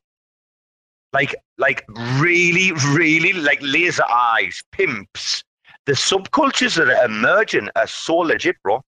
Like 1.13 1.35
like 1.59 1.85
really, 2.19 2.73
really 2.95 3.33
like 3.33 3.61
laser 3.63 4.05
eyes, 4.05 4.63
pimps. 4.73 5.45
The 5.87 5.93
subcultures 5.93 6.77
that 6.77 6.89
are 6.89 7.05
emerging 7.05 7.69
are 7.77 7.87
so 7.87 8.17
legit, 8.17 8.57
bro. 8.63 8.83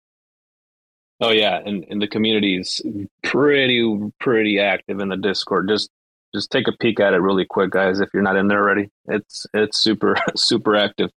Oh 1.20 1.30
yeah, 1.30 1.60
and, 1.64 1.84
and 1.90 2.00
the 2.00 2.08
community 2.08 2.58
is 2.58 2.82
pretty 3.22 4.12
pretty 4.20 4.58
active 4.58 5.00
in 5.00 5.08
the 5.08 5.16
Discord. 5.16 5.68
Just 5.68 5.90
just 6.34 6.50
take 6.50 6.66
a 6.66 6.72
peek 6.72 6.98
at 6.98 7.14
it 7.14 7.18
really 7.18 7.44
quick, 7.44 7.70
guys. 7.70 8.00
If 8.00 8.08
you're 8.12 8.22
not 8.22 8.36
in 8.36 8.48
there 8.48 8.60
already, 8.60 8.88
it's 9.06 9.46
it's 9.52 9.78
super 9.78 10.16
super 10.36 10.76
active. 10.76 11.10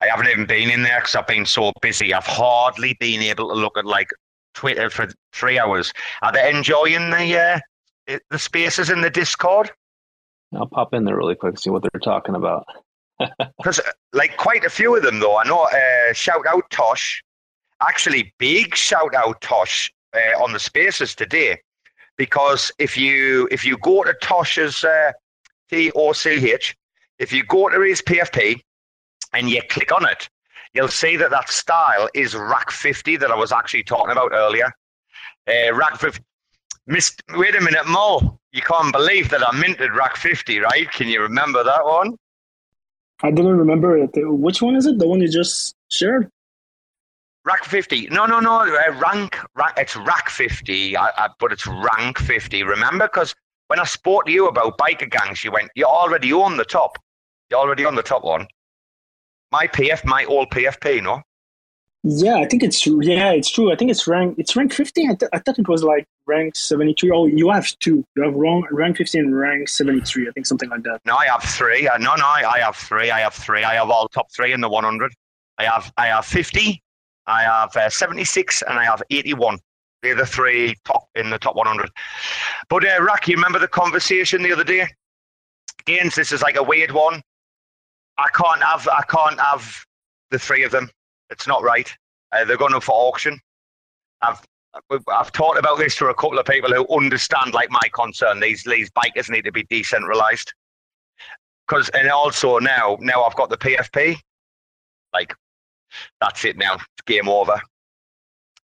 I 0.00 0.06
haven't 0.06 0.28
even 0.28 0.46
been 0.46 0.70
in 0.70 0.82
there 0.82 1.00
because 1.00 1.16
I've 1.16 1.26
been 1.26 1.46
so 1.46 1.72
busy. 1.82 2.14
I've 2.14 2.26
hardly 2.26 2.96
been 3.00 3.20
able 3.20 3.48
to 3.48 3.54
look 3.54 3.76
at 3.76 3.84
like 3.84 4.10
Twitter 4.54 4.90
for 4.90 5.08
three 5.32 5.58
hours. 5.58 5.92
Are 6.22 6.32
they 6.32 6.50
enjoying 6.50 7.10
the 7.10 7.62
uh, 8.08 8.18
the 8.30 8.38
spaces 8.38 8.90
in 8.90 9.00
the 9.00 9.10
Discord? 9.10 9.70
I'll 10.54 10.66
pop 10.66 10.94
in 10.94 11.04
there 11.04 11.16
really 11.16 11.34
quick 11.34 11.50
and 11.50 11.60
see 11.60 11.70
what 11.70 11.82
they're 11.82 12.00
talking 12.00 12.34
about. 12.34 12.66
Because 13.58 13.80
like 14.12 14.36
quite 14.36 14.64
a 14.64 14.70
few 14.70 14.94
of 14.96 15.02
them 15.02 15.18
though, 15.18 15.36
I 15.36 15.44
know. 15.44 15.64
Uh, 15.64 16.12
shout 16.12 16.46
out 16.46 16.70
Tosh, 16.70 17.22
actually 17.82 18.32
big 18.38 18.76
shout 18.76 19.12
out 19.14 19.40
Tosh 19.40 19.92
uh, 20.14 20.40
on 20.42 20.52
the 20.52 20.60
spaces 20.60 21.16
today, 21.16 21.60
because 22.16 22.70
if 22.78 22.96
you 22.96 23.48
if 23.50 23.64
you 23.64 23.76
go 23.78 24.04
to 24.04 24.14
Tosh's 24.22 24.84
uh, 24.84 25.10
T 25.68 25.90
O 25.96 26.12
C 26.12 26.52
H, 26.52 26.76
if 27.18 27.32
you 27.32 27.42
go 27.44 27.68
to 27.68 27.80
his 27.80 28.00
PFP 28.02 28.60
and 29.32 29.48
you 29.50 29.60
click 29.68 29.92
on 29.92 30.08
it, 30.08 30.28
you'll 30.74 30.88
see 30.88 31.16
that 31.16 31.30
that 31.30 31.48
style 31.48 32.08
is 32.14 32.34
Rack 32.34 32.70
50 32.70 33.16
that 33.18 33.30
I 33.30 33.36
was 33.36 33.52
actually 33.52 33.82
talking 33.82 34.12
about 34.12 34.32
earlier. 34.32 34.70
Uh, 35.46 35.74
Rack 35.74 35.98
50. 35.98 36.22
Missed, 36.86 37.22
wait 37.34 37.54
a 37.54 37.60
minute, 37.60 37.86
Mo. 37.86 38.38
You 38.52 38.62
can't 38.62 38.92
believe 38.92 39.28
that 39.30 39.46
I 39.46 39.54
minted 39.58 39.94
Rack 39.94 40.16
50, 40.16 40.58
right? 40.60 40.90
Can 40.90 41.08
you 41.08 41.20
remember 41.20 41.62
that 41.62 41.84
one? 41.84 42.16
I 43.22 43.30
didn't 43.30 43.58
remember 43.58 43.96
it. 43.98 44.10
Which 44.14 44.62
one 44.62 44.76
is 44.76 44.86
it? 44.86 44.98
The 44.98 45.06
one 45.06 45.20
you 45.20 45.28
just 45.28 45.74
shared? 45.90 46.30
Rack 47.44 47.64
50. 47.64 48.08
No, 48.08 48.26
no, 48.26 48.40
no. 48.40 48.60
Uh, 48.60 48.98
rank, 49.00 49.38
rank. 49.54 49.72
It's 49.76 49.96
Rack 49.96 50.28
50, 50.30 50.96
I, 50.96 51.10
I, 51.16 51.28
but 51.38 51.52
it's 51.52 51.66
rank 51.66 52.18
50. 52.18 52.62
Remember? 52.62 53.06
Because 53.06 53.34
when 53.68 53.80
I 53.80 53.84
spoke 53.84 54.26
to 54.26 54.32
you 54.32 54.48
about 54.48 54.78
biker 54.78 55.10
gangs, 55.10 55.44
you 55.44 55.50
went, 55.50 55.70
you 55.74 55.84
already 55.84 56.32
own 56.32 56.56
the 56.56 56.64
top. 56.64 56.98
You 57.50 57.56
already 57.56 57.84
on 57.84 57.94
the 57.94 58.02
top 58.02 58.24
one. 58.24 58.46
My 59.50 59.66
PF, 59.66 60.04
my 60.04 60.24
old 60.24 60.50
PFP, 60.50 61.02
no? 61.02 61.22
Yeah, 62.04 62.36
I 62.36 62.46
think 62.46 62.62
it's. 62.62 62.86
Yeah, 62.86 63.32
it's 63.32 63.50
true. 63.50 63.72
I 63.72 63.76
think 63.76 63.90
it's 63.90 64.06
rank. 64.06 64.38
It's 64.38 64.54
rank 64.54 64.72
fifty. 64.72 65.02
I, 65.08 65.14
th- 65.14 65.30
I 65.32 65.38
thought 65.40 65.58
it 65.58 65.68
was 65.68 65.82
like 65.82 66.06
rank 66.26 66.54
seventy 66.54 66.94
three. 66.98 67.10
Oh, 67.10 67.26
you 67.26 67.50
have 67.50 67.66
two. 67.80 68.04
You 68.14 68.22
have 68.22 68.34
wrong 68.34 68.66
rank 68.70 68.98
fifteen, 68.98 69.24
and 69.24 69.36
rank 69.38 69.68
seventy 69.68 70.00
three. 70.02 70.28
I 70.28 70.30
think 70.30 70.46
something 70.46 70.68
like 70.68 70.84
that. 70.84 71.00
No, 71.04 71.16
I 71.16 71.26
have 71.26 71.42
three. 71.42 71.88
Uh, 71.88 71.98
no, 71.98 72.14
no, 72.14 72.24
I 72.24 72.60
have 72.60 72.76
three. 72.76 73.10
I 73.10 73.20
have 73.20 73.34
three. 73.34 73.64
I 73.64 73.74
have 73.74 73.90
all 73.90 74.08
top 74.08 74.30
three 74.30 74.52
in 74.52 74.60
the 74.60 74.68
one 74.68 74.84
hundred. 74.84 75.12
I 75.58 75.64
have 75.64 75.92
I 75.96 76.06
have 76.06 76.24
fifty. 76.24 76.82
I 77.26 77.42
have 77.42 77.76
uh, 77.76 77.90
seventy 77.90 78.24
six, 78.24 78.62
and 78.62 78.78
I 78.78 78.84
have 78.84 79.02
eighty 79.10 79.34
one. 79.34 79.58
They're 80.02 80.14
the 80.14 80.24
three 80.24 80.76
top 80.84 81.08
in 81.16 81.30
the 81.30 81.38
top 81.38 81.56
one 81.56 81.66
hundred. 81.66 81.90
But 82.68 82.84
uh, 82.86 83.02
Rack, 83.02 83.26
you 83.26 83.34
remember 83.34 83.58
the 83.58 83.66
conversation 83.66 84.42
the 84.42 84.52
other 84.52 84.64
day? 84.64 84.86
Gains, 85.84 86.14
this 86.14 86.30
is 86.30 86.42
like 86.42 86.56
a 86.56 86.62
weird 86.62 86.92
one. 86.92 87.22
I 88.18 88.28
can't 88.34 88.62
have 88.62 88.88
I 88.88 89.02
can't 89.08 89.40
have 89.40 89.84
the 90.30 90.38
three 90.38 90.64
of 90.64 90.72
them. 90.72 90.90
It's 91.30 91.46
not 91.46 91.62
right. 91.62 91.92
Uh, 92.32 92.44
they're 92.44 92.56
going 92.56 92.74
up 92.74 92.82
for 92.82 92.92
auction. 92.92 93.38
I've 94.22 94.42
I've 95.08 95.32
talked 95.32 95.58
about 95.58 95.78
this 95.78 95.96
to 95.96 96.06
a 96.06 96.14
couple 96.14 96.38
of 96.38 96.46
people 96.46 96.72
who 96.72 96.86
understand 96.94 97.54
like 97.54 97.70
my 97.70 97.88
concern. 97.94 98.40
These 98.40 98.64
these 98.64 98.90
bikers 98.90 99.30
need 99.30 99.44
to 99.44 99.52
be 99.52 99.64
decentralized. 99.70 100.52
Because 101.66 101.88
and 101.90 102.08
also 102.10 102.58
now 102.58 102.98
now 103.00 103.24
I've 103.24 103.36
got 103.36 103.50
the 103.50 103.56
PFP. 103.56 104.18
Like 105.12 105.34
that's 106.20 106.44
it 106.44 106.56
now. 106.56 106.74
It's 106.74 107.04
game 107.06 107.28
over. 107.28 107.60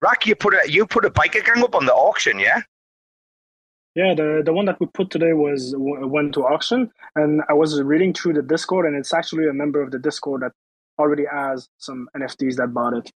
Rack, 0.01 0.27
you 0.27 0.35
put 0.35 0.55
a 0.55 0.70
you 0.70 0.86
put 0.86 1.05
a 1.05 1.10
biker 1.10 1.44
gang 1.44 1.62
up 1.62 1.74
on 1.74 1.86
the 1.86 1.94
auction, 1.94 2.39
yeah? 2.39 2.62
Yeah, 3.94 4.14
the 4.14 4.42
the 4.44 4.52
one 4.52 4.66
that 4.66 4.78
we 4.78 4.86
put 4.86 5.10
today 5.10 5.32
was 5.32 5.74
went 5.76 6.34
to 6.34 6.46
auction, 6.46 6.90
and 7.16 7.42
I 7.48 7.54
was 7.54 7.82
reading 7.82 8.14
through 8.14 8.34
the 8.34 8.42
Discord, 8.42 8.86
and 8.86 8.96
it's 8.96 9.12
actually 9.12 9.48
a 9.48 9.52
member 9.52 9.82
of 9.82 9.90
the 9.90 9.98
Discord 9.98 10.42
that 10.42 10.52
already 10.98 11.24
has 11.30 11.68
some 11.78 12.08
NFTs 12.16 12.56
that 12.56 12.72
bought 12.72 12.94
it. 12.94 13.10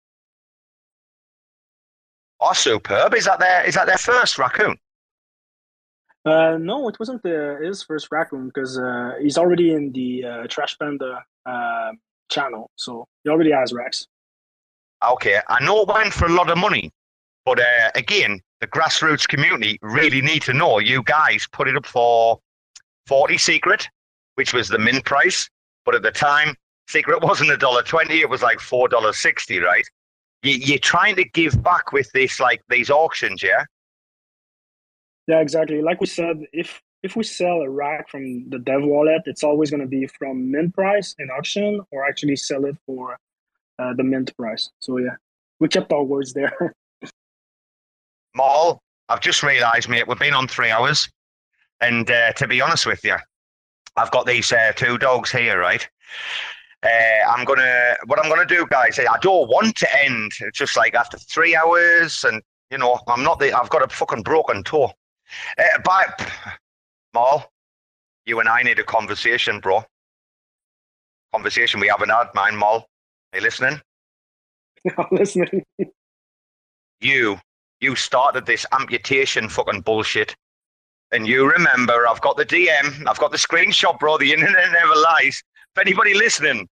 Oh, 2.40 2.54
superb! 2.54 3.14
Is 3.14 3.26
that 3.26 3.40
their 3.40 3.66
is 3.66 3.76
that 3.76 3.86
their 3.86 3.98
first 3.98 4.38
raccoon? 4.38 4.78
Uh, 6.24 6.58
no, 6.60 6.88
it 6.88 7.00
wasn't 7.00 7.22
the, 7.24 7.60
his 7.64 7.84
first 7.84 8.08
raccoon 8.12 8.48
because 8.48 8.78
uh, 8.78 9.14
he's 9.20 9.38
already 9.38 9.74
in 9.74 9.92
the 9.92 10.24
uh, 10.24 10.48
Trash 10.48 10.78
Panda 10.78 11.24
uh, 11.46 11.92
channel, 12.30 12.70
so 12.76 13.08
he 13.24 13.30
already 13.30 13.52
has 13.52 13.74
Rex. 13.74 14.06
Okay, 15.04 15.40
I 15.50 15.64
know 15.66 15.82
it 15.82 15.88
went 15.88 16.14
for 16.14 16.28
a 16.28 16.34
lot 16.34 16.50
of 16.50 16.58
money, 16.58 16.92
but 17.46 17.60
uh, 17.60 17.92
again, 17.96 18.40
the 18.60 18.68
grassroots 18.68 19.28
community 19.28 19.80
really 19.82 20.22
need 20.22 20.42
to 20.44 20.54
know. 20.54 20.80
You 20.80 21.04
guys 21.04 21.48
put 21.52 21.68
it 21.68 21.76
up 21.76 21.86
for 21.86 22.40
forty 23.08 23.38
secret, 23.38 23.88
which 24.36 24.54
was 24.54 24.70
the 24.70 24.78
mint 24.78 25.06
price, 25.06 25.50
but 25.86 25.96
at 25.96 26.04
the 26.04 26.12
time, 26.12 26.56
secret 26.88 27.22
wasn't 27.24 27.52
a 27.52 27.58
dollar 27.58 27.84
twenty; 27.84 28.22
it 28.22 28.30
was 28.30 28.42
like 28.42 28.60
four 28.60 28.88
dollars 28.88 29.20
sixty, 29.20 29.60
right? 29.60 29.86
You, 30.44 30.54
you're 30.54 30.80
trying 30.80 31.16
to 31.18 31.24
give 31.24 31.62
back 31.62 31.92
with 31.92 32.12
this, 32.14 32.40
like 32.40 32.62
these 32.70 32.90
auctions, 32.90 33.44
yeah. 33.44 33.64
Yeah, 35.28 35.40
exactly. 35.40 35.82
Like 35.82 36.02
we 36.02 36.08
said, 36.08 36.46
if 36.52 36.82
if 37.04 37.16
we 37.16 37.24
sell 37.24 37.62
a 37.62 37.70
rack 37.70 38.10
from 38.10 38.50
the 38.50 38.60
dev 38.60 38.84
wallet, 38.84 39.24
it's 39.26 39.44
always 39.44 39.72
going 39.72 39.82
to 39.82 39.88
be 39.88 40.06
from 40.08 40.52
mint 40.52 40.74
price 40.76 41.16
in 41.18 41.30
auction, 41.32 41.82
or 41.92 42.06
actually 42.06 42.36
sell 42.36 42.66
it 42.66 42.76
for 42.86 43.18
uh, 43.80 43.94
the 43.94 44.04
mint 44.04 44.36
price. 44.38 44.70
So 44.80 44.98
yeah, 44.98 45.16
we 45.60 45.68
kept 45.68 45.92
our 45.92 46.04
words 46.04 46.34
there. 46.34 46.76
Mall, 48.36 48.82
I've 49.10 49.22
just 49.22 49.44
realised, 49.44 49.90
mate, 49.90 50.08
we've 50.08 50.20
been 50.20 50.34
on 50.34 50.48
three 50.48 50.72
hours, 50.72 51.10
and 51.82 52.10
uh, 52.10 52.34
to 52.34 52.48
be 52.48 52.62
honest 52.62 52.86
with 52.86 53.04
you, 53.04 53.16
I've 53.98 54.12
got 54.12 54.26
these 54.26 54.52
uh, 54.52 54.72
two 54.76 54.98
dogs 54.98 55.32
here, 55.32 55.60
right? 55.60 55.88
Uh, 56.84 57.30
I'm 57.30 57.46
gonna 57.46 57.96
what 58.06 58.20
I'm 58.24 58.30
gonna 58.30 58.46
do, 58.46 58.66
guys. 58.70 58.98
I 58.98 59.18
don't 59.22 59.48
want 59.50 59.76
to 59.78 60.04
end. 60.04 60.32
It's 60.40 60.58
just 60.58 60.76
like 60.76 60.96
after 60.96 61.18
three 61.18 61.56
hours, 61.56 62.24
and 62.24 62.42
you 62.72 62.78
know, 62.78 63.00
I'm 63.08 63.24
not 63.24 63.40
the. 63.40 63.52
I've 63.52 63.70
got 63.70 63.84
a 63.84 63.94
fucking 63.94 64.24
broken 64.24 64.64
toe. 64.64 64.92
Uh, 65.58 65.64
but 65.84 66.32
Mal, 67.14 67.52
you 68.26 68.40
and 68.40 68.50
I 68.50 68.64
need 68.64 68.80
a 68.80 68.84
conversation, 68.84 69.60
bro. 69.60 69.84
Conversation 71.34 71.80
we 71.80 71.88
haven't 71.88 72.10
had, 72.10 72.30
mine, 72.34 72.58
Mal. 72.58 72.88
Are 73.34 73.38
you 73.38 73.42
listening? 73.42 73.80
I'm 74.98 75.06
listening. 75.12 75.64
You, 77.00 77.40
you 77.82 77.96
started 77.96 78.46
this 78.46 78.66
amputation 78.72 79.50
fucking 79.50 79.82
bullshit. 79.82 80.36
And 81.12 81.28
you 81.28 81.50
remember, 81.50 82.08
I've 82.08 82.22
got 82.22 82.38
the 82.38 82.46
DM, 82.46 83.06
I've 83.08 83.20
got 83.20 83.32
the 83.32 83.38
screenshot, 83.38 84.00
bro. 84.00 84.18
The 84.18 84.32
internet 84.32 84.72
never 84.72 84.96
lies. 84.96 85.44
If 85.76 85.82
anybody 85.82 86.14
listening, 86.14 86.70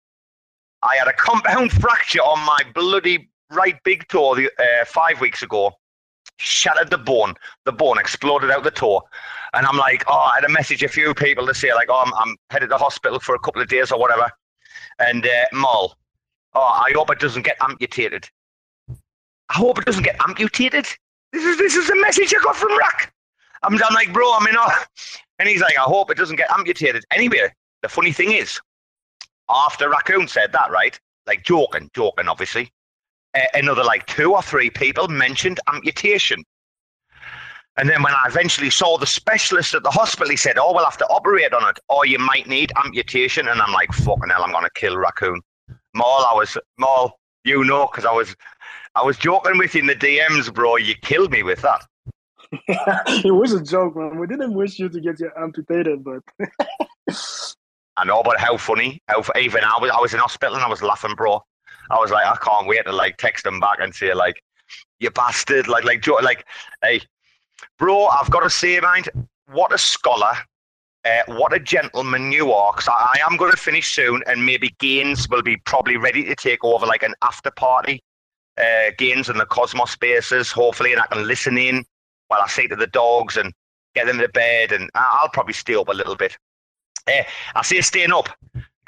I 0.81 0.95
had 0.95 1.07
a 1.07 1.13
compound 1.13 1.71
fracture 1.73 2.21
on 2.21 2.45
my 2.45 2.59
bloody 2.73 3.29
right 3.51 3.75
big 3.83 4.07
toe 4.07 4.35
the, 4.35 4.49
uh, 4.59 4.85
five 4.85 5.19
weeks 5.19 5.43
ago. 5.43 5.73
Shattered 6.37 6.89
the 6.89 6.97
bone. 6.97 7.33
The 7.65 7.73
bone 7.73 7.99
exploded 7.99 8.49
out 8.49 8.63
the 8.63 8.71
toe. 8.71 9.01
And 9.53 9.65
I'm 9.65 9.77
like, 9.77 10.05
oh, 10.07 10.13
I 10.13 10.35
had 10.35 10.47
to 10.47 10.49
message 10.49 10.83
a 10.83 10.87
few 10.87 11.13
people 11.13 11.45
to 11.47 11.53
say, 11.53 11.73
like, 11.73 11.89
oh, 11.89 12.03
I'm, 12.05 12.13
I'm 12.13 12.37
headed 12.49 12.69
to 12.69 12.77
hospital 12.77 13.19
for 13.19 13.35
a 13.35 13.39
couple 13.39 13.61
of 13.61 13.67
days 13.67 13.91
or 13.91 13.99
whatever. 13.99 14.29
And 14.99 15.25
uh, 15.25 15.45
oh, 15.53 15.91
I 16.55 16.91
hope 16.95 17.09
it 17.11 17.19
doesn't 17.19 17.43
get 17.43 17.57
amputated. 17.61 18.29
I 19.49 19.55
hope 19.55 19.79
it 19.79 19.85
doesn't 19.85 20.03
get 20.03 20.15
amputated. 20.27 20.85
This 21.31 21.43
is 21.43 21.57
this 21.57 21.75
is 21.75 21.87
the 21.87 21.95
message 22.01 22.33
I 22.33 22.43
got 22.43 22.55
from 22.55 22.77
Rack. 22.77 23.13
I'm, 23.63 23.73
I'm 23.73 23.93
like, 23.93 24.13
bro, 24.13 24.31
I'm 24.33 24.47
in. 24.47 24.55
Oh. 24.57 24.83
And 25.39 25.47
he's 25.47 25.61
like, 25.61 25.77
I 25.77 25.83
hope 25.83 26.11
it 26.11 26.17
doesn't 26.17 26.35
get 26.35 26.51
amputated. 26.51 27.03
Anyway, 27.11 27.53
the 27.81 27.89
funny 27.89 28.11
thing 28.11 28.31
is, 28.31 28.59
after 29.49 29.89
Raccoon 29.89 30.27
said 30.27 30.51
that, 30.51 30.69
right? 30.71 30.99
Like 31.27 31.43
joking, 31.43 31.89
joking, 31.93 32.27
obviously. 32.27 32.71
Uh, 33.35 33.41
another 33.53 33.83
like 33.83 34.05
two 34.07 34.33
or 34.33 34.41
three 34.41 34.69
people 34.69 35.07
mentioned 35.07 35.59
amputation. 35.73 36.43
And 37.77 37.87
then 37.89 38.03
when 38.03 38.13
I 38.13 38.25
eventually 38.27 38.69
saw 38.69 38.97
the 38.97 39.05
specialist 39.05 39.73
at 39.73 39.83
the 39.83 39.91
hospital, 39.91 40.29
he 40.29 40.35
said, 40.35 40.57
"Oh, 40.57 40.73
we'll 40.73 40.83
have 40.83 40.97
to 40.97 41.07
operate 41.07 41.53
on 41.53 41.69
it, 41.69 41.79
or 41.87 42.05
you 42.05 42.19
might 42.19 42.47
need 42.47 42.73
amputation." 42.83 43.47
And 43.47 43.61
I'm 43.61 43.71
like, 43.71 43.93
"Fucking 43.93 44.29
hell, 44.29 44.43
I'm 44.43 44.51
gonna 44.51 44.69
kill 44.75 44.97
Raccoon." 44.97 45.41
Maul, 45.93 46.25
I 46.29 46.33
was 46.35 46.57
Maul, 46.77 47.17
you 47.45 47.63
know, 47.63 47.87
because 47.87 48.05
I 48.05 48.11
was, 48.11 48.35
I 48.99 49.03
was 49.03 49.17
joking 49.17 49.57
with 49.57 49.75
you 49.75 49.81
in 49.81 49.87
the 49.87 49.95
DMs, 49.95 50.53
bro. 50.53 50.75
You 50.75 50.93
killed 50.95 51.31
me 51.31 51.41
with 51.41 51.61
that. 51.61 51.85
it 53.25 53.33
was 53.33 53.53
a 53.53 53.63
joke, 53.63 53.95
man. 53.95 54.19
We 54.19 54.27
didn't 54.27 54.53
wish 54.53 54.77
you 54.77 54.89
to 54.89 54.99
get 54.99 55.21
your 55.21 55.31
amputated, 55.41 56.03
but 56.03 56.21
I 57.95 58.03
know, 58.03 58.21
but 58.23 58.37
how 58.39 58.57
funny. 58.57 59.01
How 59.07 59.23
even 59.39 59.63
I 59.63 59.77
was 59.79 59.89
I 59.91 60.01
was 60.01 60.13
in 60.13 60.19
hospital 60.19 60.55
and 60.55 60.63
I 60.63 60.67
was 60.67 60.81
laughing, 60.81 61.15
bro. 61.15 61.41
I 61.89 61.97
was 61.97 62.11
like, 62.11 62.25
I 62.25 62.35
can't 62.43 62.67
wait 62.67 62.85
to 62.85 62.91
like 62.91 63.15
text 63.15 63.45
them 63.45 63.61
back 63.61 63.77
and 63.79 63.95
say 63.95 64.13
like, 64.13 64.41
you 64.99 65.09
bastard, 65.11 65.69
like 65.69 65.85
like 65.85 66.05
like, 66.05 66.45
hey, 66.83 66.99
bro, 67.77 68.07
I've 68.07 68.29
got 68.29 68.41
to 68.41 68.49
say, 68.49 68.81
mind, 68.81 69.07
what 69.47 69.71
a 69.71 69.77
scholar. 69.77 70.33
Uh, 71.05 71.21
what 71.27 71.53
a 71.53 71.59
gentleman 71.59 72.33
you 72.33 72.51
are, 72.51 72.73
because 72.73 72.89
I, 72.89 73.15
I, 73.15 73.31
am 73.31 73.37
going 73.37 73.51
to 73.51 73.57
finish 73.57 73.93
soon, 73.93 74.21
and 74.27 74.45
maybe 74.45 74.75
Gaines 74.79 75.29
will 75.29 75.41
be 75.41 75.55
probably 75.55 75.95
ready 75.95 76.25
to 76.25 76.35
take 76.35 76.61
over 76.61 76.85
like 76.85 77.03
an 77.03 77.15
after 77.21 77.49
party. 77.51 78.01
Uh, 78.59 78.91
Gains 78.97 79.29
in 79.29 79.37
the 79.37 79.45
Cosmos 79.45 79.91
spaces, 79.91 80.51
hopefully, 80.51 80.91
and 80.91 81.01
I 81.01 81.07
can 81.07 81.25
listen 81.25 81.57
in 81.57 81.85
while 82.27 82.41
I 82.41 82.47
say 82.47 82.67
to 82.67 82.75
the 82.75 82.87
dogs 82.87 83.37
and 83.37 83.53
get 83.95 84.05
them 84.05 84.19
to 84.19 84.29
bed, 84.29 84.71
and 84.71 84.89
I'll 84.95 85.29
probably 85.29 85.53
stay 85.53 85.75
up 85.75 85.87
a 85.87 85.93
little 85.93 86.15
bit. 86.15 86.37
Uh, 87.07 87.23
I 87.55 87.63
say 87.63 87.81
staying 87.81 88.11
up 88.11 88.29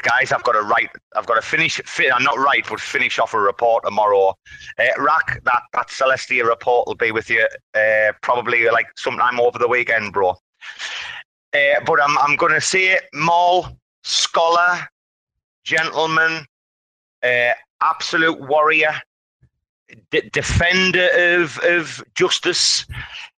guys, 0.01 0.31
I've 0.31 0.43
got 0.43 0.53
to 0.53 0.61
write. 0.61 0.89
I've 1.15 1.25
got 1.25 1.35
to 1.35 1.41
finish. 1.41 1.79
Fi- 1.85 2.11
I'm 2.11 2.23
not 2.23 2.37
write, 2.37 2.67
but 2.69 2.79
finish 2.79 3.19
off 3.19 3.33
a 3.33 3.39
report 3.39 3.83
tomorrow. 3.83 4.33
Uh, 4.79 4.85
Rack, 4.97 5.43
that 5.43 5.63
that 5.73 5.87
Celestia 5.87 6.45
report 6.45 6.87
will 6.87 6.95
be 6.95 7.11
with 7.11 7.29
you 7.29 7.47
uh, 7.73 8.11
probably 8.21 8.69
like 8.69 8.87
sometime 8.95 9.39
over 9.39 9.57
the 9.57 9.67
weekend, 9.67 10.13
bro. 10.13 10.31
Uh, 11.53 11.79
but 11.85 12.01
I'm 12.01 12.17
I'm 12.17 12.35
going 12.35 12.53
to 12.53 12.61
say 12.61 12.99
Maul, 13.13 13.67
scholar, 14.03 14.87
gentleman, 15.63 16.45
uh, 17.23 17.53
absolute 17.81 18.39
warrior, 18.39 18.93
d- 20.11 20.29
defender 20.31 21.09
of 21.13 21.57
of 21.59 22.03
justice. 22.15 22.85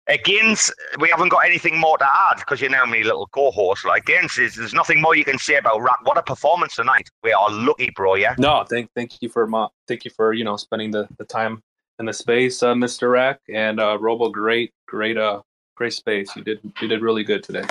Against, 0.09 0.74
we 0.99 1.09
haven't 1.11 1.29
got 1.29 1.47
anything 1.47 1.79
more 1.79 1.97
to 1.97 2.05
add 2.05 2.39
because 2.39 2.61
you 2.61 2.69
know 2.69 2.85
me, 2.85 3.05
little 3.05 3.29
co-host. 3.29 3.85
Like 3.85 4.03
against, 4.03 4.37
there's, 4.37 4.57
there's 4.57 4.74
nothing 4.74 5.01
more 5.01 5.15
you 5.15 5.24
can 5.24 5.39
say 5.39 5.55
about 5.55 5.81
Rack. 5.81 6.05
What 6.05 6.19
a 6.19 6.23
performance 6.23 6.74
tonight! 6.74 7.09
We 7.23 7.33
are 7.33 7.49
lucky, 7.49 7.91
bro. 7.95 8.16
Yeah. 8.16 8.35
No, 8.37 8.65
thank 8.69 8.91
thank 8.97 9.23
you 9.23 9.29
for 9.29 9.47
my 9.47 9.69
thank 9.87 10.05
you 10.05 10.11
for 10.11 10.33
you 10.33 10.43
know 10.43 10.57
spending 10.57 10.91
the, 10.91 11.07
the 11.19 11.24
time 11.24 11.62
and 11.99 12.09
the 12.09 12.12
space, 12.12 12.62
uh, 12.65 12.74
Mr. 12.74 13.12
Rack 13.12 13.41
and 13.49 13.79
uh, 13.79 13.97
Robo. 13.99 14.29
Great, 14.29 14.73
great, 14.89 15.16
uh, 15.16 15.41
great 15.77 15.93
space. 15.93 16.35
You 16.35 16.43
did 16.43 16.61
you 16.81 16.89
did 16.89 17.01
really 17.01 17.23
good 17.23 17.45
today. 17.45 17.65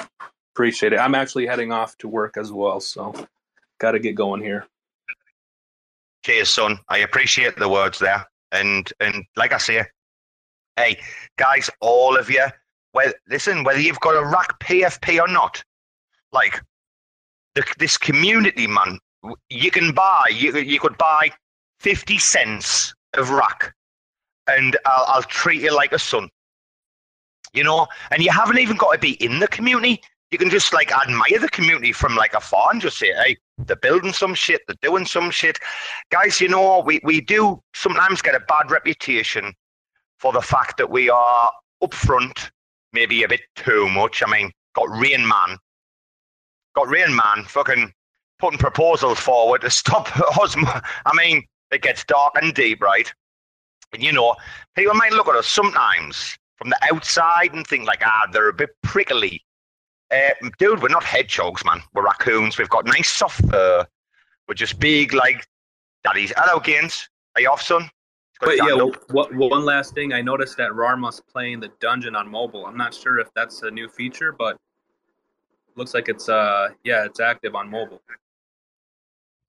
Appreciate 0.55 0.93
it. 0.93 0.99
I'm 0.99 1.15
actually 1.15 1.45
heading 1.45 1.73
off 1.73 1.97
to 1.97 2.07
work 2.07 2.37
as 2.37 2.51
well, 2.51 2.79
so 2.79 3.13
got 3.79 3.91
to 3.91 3.99
get 3.99 4.15
going 4.15 4.41
here. 4.41 4.67
Cheers, 6.23 6.49
son. 6.49 6.79
I 6.87 6.99
appreciate 6.99 7.57
the 7.57 7.67
words 7.67 7.99
there, 7.99 8.25
and 8.51 8.91
and 8.99 9.25
like 9.35 9.53
I 9.53 9.57
say, 9.57 9.85
hey 10.75 10.97
guys, 11.37 11.69
all 11.79 12.17
of 12.17 12.29
you, 12.29 12.45
well, 12.93 13.11
listen, 13.29 13.63
whether 13.63 13.79
you've 13.79 13.99
got 13.99 14.15
a 14.15 14.25
rack 14.25 14.59
PFP 14.59 15.19
or 15.21 15.27
not, 15.27 15.63
like 16.31 16.61
the, 17.55 17.63
this 17.79 17.97
community, 17.97 18.67
man, 18.67 18.99
you 19.49 19.71
can 19.71 19.93
buy, 19.93 20.23
you 20.31 20.57
you 20.57 20.79
could 20.79 20.97
buy 20.97 21.31
fifty 21.79 22.17
cents 22.17 22.93
of 23.13 23.29
rack, 23.29 23.73
and 24.47 24.77
I'll, 24.85 25.05
I'll 25.07 25.23
treat 25.23 25.61
you 25.61 25.75
like 25.75 25.91
a 25.91 25.99
son. 25.99 26.29
You 27.53 27.65
know, 27.65 27.87
and 28.11 28.23
you 28.23 28.31
haven't 28.31 28.59
even 28.59 28.77
got 28.77 28.93
to 28.93 28.99
be 28.99 29.11
in 29.23 29.39
the 29.39 29.47
community. 29.47 30.01
You 30.31 30.37
can 30.37 30.49
just 30.49 30.73
like 30.73 30.91
admire 30.93 31.39
the 31.39 31.49
community 31.49 31.91
from 31.91 32.15
like 32.15 32.33
afar 32.33 32.69
and 32.71 32.81
just 32.81 32.97
say, 32.97 33.11
hey, 33.13 33.37
they're 33.57 33.75
building 33.75 34.13
some 34.13 34.33
shit, 34.33 34.61
they're 34.65 34.77
doing 34.81 35.05
some 35.05 35.29
shit. 35.29 35.59
Guys, 36.09 36.39
you 36.39 36.47
know, 36.47 36.79
we, 36.79 37.01
we 37.03 37.19
do 37.19 37.61
sometimes 37.73 38.21
get 38.21 38.35
a 38.35 38.39
bad 38.47 38.71
reputation 38.71 39.53
for 40.19 40.31
the 40.31 40.41
fact 40.41 40.77
that 40.77 40.89
we 40.89 41.09
are 41.09 41.51
upfront, 41.83 42.49
maybe 42.93 43.23
a 43.23 43.27
bit 43.27 43.41
too 43.55 43.89
much. 43.89 44.23
I 44.25 44.31
mean, 44.31 44.51
got 44.73 44.89
Rain 44.89 45.27
Man, 45.27 45.57
got 46.75 46.87
Rain 46.87 47.13
Man 47.13 47.43
fucking 47.45 47.91
putting 48.39 48.59
proposals 48.59 49.19
forward 49.19 49.61
to 49.61 49.69
stop 49.69 50.15
us. 50.39 50.55
I 50.57 51.15
mean, 51.15 51.43
it 51.71 51.81
gets 51.81 52.05
dark 52.05 52.33
and 52.41 52.53
deep, 52.53 52.81
right? 52.81 53.11
And 53.93 54.01
you 54.01 54.11
know, 54.11 54.35
people 54.75 54.93
might 54.93 55.11
look 55.11 55.27
at 55.27 55.35
us 55.35 55.47
sometimes 55.47 56.37
from 56.55 56.69
the 56.69 56.77
outside 56.91 57.53
and 57.53 57.65
think 57.67 57.85
like, 57.85 58.01
ah, 58.05 58.27
they're 58.31 58.49
a 58.49 58.53
bit 58.53 58.69
prickly. 58.83 59.43
Uh, 60.11 60.29
dude, 60.57 60.81
we're 60.81 60.89
not 60.89 61.03
hedgehogs, 61.03 61.63
man. 61.63 61.81
We're 61.93 62.03
raccoons. 62.03 62.57
We've 62.57 62.69
got 62.69 62.85
nice 62.85 63.09
soft 63.09 63.47
fur. 63.49 63.85
We're 64.47 64.55
just 64.55 64.79
big 64.79 65.13
like 65.13 65.47
daddies. 66.03 66.33
Hello, 66.35 66.59
Gaines. 66.59 67.07
Are 67.35 67.41
you 67.41 67.49
off, 67.49 67.61
son? 67.61 67.89
But 68.41 68.57
yeah, 68.57 68.75
what, 69.11 69.33
one 69.35 69.63
last 69.65 69.93
thing. 69.93 70.13
I 70.13 70.21
noticed 70.21 70.57
that 70.57 70.73
Rarma's 70.73 71.21
playing 71.31 71.59
the 71.59 71.69
dungeon 71.79 72.15
on 72.15 72.27
mobile. 72.29 72.65
I'm 72.65 72.75
not 72.75 72.93
sure 72.93 73.19
if 73.19 73.27
that's 73.35 73.61
a 73.61 73.69
new 73.71 73.87
feature, 73.87 74.31
but 74.31 74.57
looks 75.75 75.93
like 75.93 76.09
it's 76.09 76.27
uh 76.27 76.69
yeah, 76.83 77.05
it's 77.05 77.19
active 77.19 77.55
on 77.55 77.69
mobile. 77.69 78.01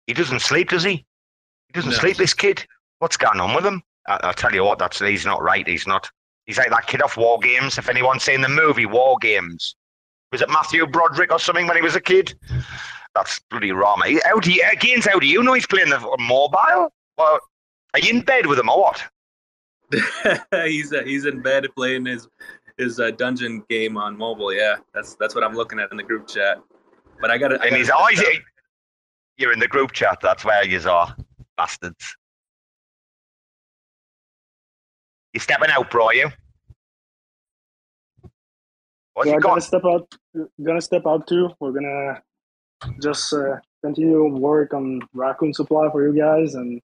He 0.06 0.12
doesn't 0.12 0.40
sleep, 0.40 0.68
does 0.68 0.84
he? 0.84 0.93
He 0.93 1.72
doesn't 1.72 1.90
No. 1.90 1.97
sleep. 1.97 2.16
This 2.18 2.34
kid. 2.34 2.64
What's 2.98 3.16
going 3.16 3.40
on 3.40 3.55
with 3.55 3.64
him? 3.64 3.82
I, 4.06 4.20
I'll 4.24 4.34
tell 4.34 4.52
you 4.55 4.62
what. 4.62 4.78
That's 4.78 4.98
he's 5.01 5.24
not 5.24 5.43
right. 5.43 5.66
He's 5.66 5.86
not. 5.86 6.09
He's 6.44 6.59
like 6.59 6.70
that 6.70 6.86
kid 6.86 7.02
off 7.02 7.16
War 7.16 7.39
Games. 7.39 7.78
If 7.78 7.89
anyone's 7.89 8.22
seen 8.24 8.43
the 8.43 8.48
movie 8.48 8.86
War 8.86 9.16
Games, 9.20 9.74
was 10.32 10.40
it 10.40 10.48
Matthew 10.48 10.86
Broderick 10.86 11.30
or 11.30 11.38
something 11.38 11.66
when 11.66 11.76
he 11.76 11.82
was 11.82 11.94
a 11.94 12.00
kid? 12.00 12.34
That's 13.14 13.38
bloody 13.50 13.70
Rarma. 13.70 14.06
He- 14.06 14.20
How 14.24 14.40
do 14.40 14.50
you, 14.50 14.64
against 14.72 15.06
how 15.06 15.18
do 15.18 15.26
you 15.26 15.42
know 15.42 15.52
he's 15.52 15.66
playing 15.66 15.90
the 15.90 16.00
mobile? 16.18 16.92
Well, 17.18 17.38
are 17.94 18.00
you 18.00 18.10
in 18.10 18.22
bed 18.22 18.46
with 18.46 18.59
him 18.59 18.70
or 18.70 18.80
what? 18.80 19.04
he's 20.64 20.92
uh, 20.92 21.02
he's 21.04 21.26
in 21.26 21.42
bed 21.42 21.66
playing 21.76 22.06
his 22.06 22.26
his 22.78 22.98
uh, 22.98 23.10
dungeon 23.10 23.62
game 23.68 23.98
on 23.98 24.16
mobile. 24.16 24.52
Yeah, 24.52 24.76
that's 24.94 25.14
that's 25.16 25.34
what 25.34 25.44
I'm 25.44 25.54
looking 25.54 25.78
at 25.78 25.90
in 25.90 25.98
the 25.98 26.02
group 26.02 26.26
chat. 26.26 26.59
But 27.20 27.30
I 27.30 27.36
got 27.36 27.48
to. 27.48 27.60
And 27.60 27.76
he's 27.76 27.90
always 27.90 28.22
you're 29.36 29.52
in 29.52 29.59
the 29.59 29.68
group 29.68 29.92
chat. 29.92 30.18
That's 30.22 30.46
where 30.46 30.64
you 30.64 30.80
are, 30.88 31.14
bastards. 31.59 32.16
You 35.34 35.40
stepping 35.40 35.70
out, 35.70 35.90
bro? 35.90 36.06
Are 36.06 36.14
you? 36.14 36.30
What 39.14 39.26
yeah, 39.26 39.39
gonna 39.39 39.60
step 39.60 39.84
out. 39.84 40.14
Gonna 40.62 40.80
step 40.80 41.02
out 41.06 41.26
too. 41.26 41.51
We're 41.60 41.72
gonna 41.72 42.22
just 43.01 43.32
uh, 43.32 43.56
continue 43.82 44.26
work 44.26 44.72
on 44.72 45.02
raccoon 45.12 45.52
supply 45.52 45.90
for 45.90 46.06
you 46.06 46.18
guys, 46.18 46.55
and 46.55 46.80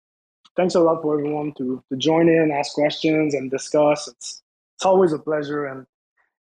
thanks 0.56 0.74
a 0.74 0.80
lot 0.80 1.02
for 1.02 1.18
everyone 1.18 1.52
to 1.58 1.82
to 1.90 1.96
join 1.96 2.28
in, 2.28 2.50
ask 2.50 2.74
questions, 2.74 3.34
and 3.34 3.50
discuss. 3.50 4.08
It's 4.08 4.42
it's 4.76 4.84
always 4.84 5.12
a 5.12 5.18
pleasure, 5.18 5.66
and 5.66 5.86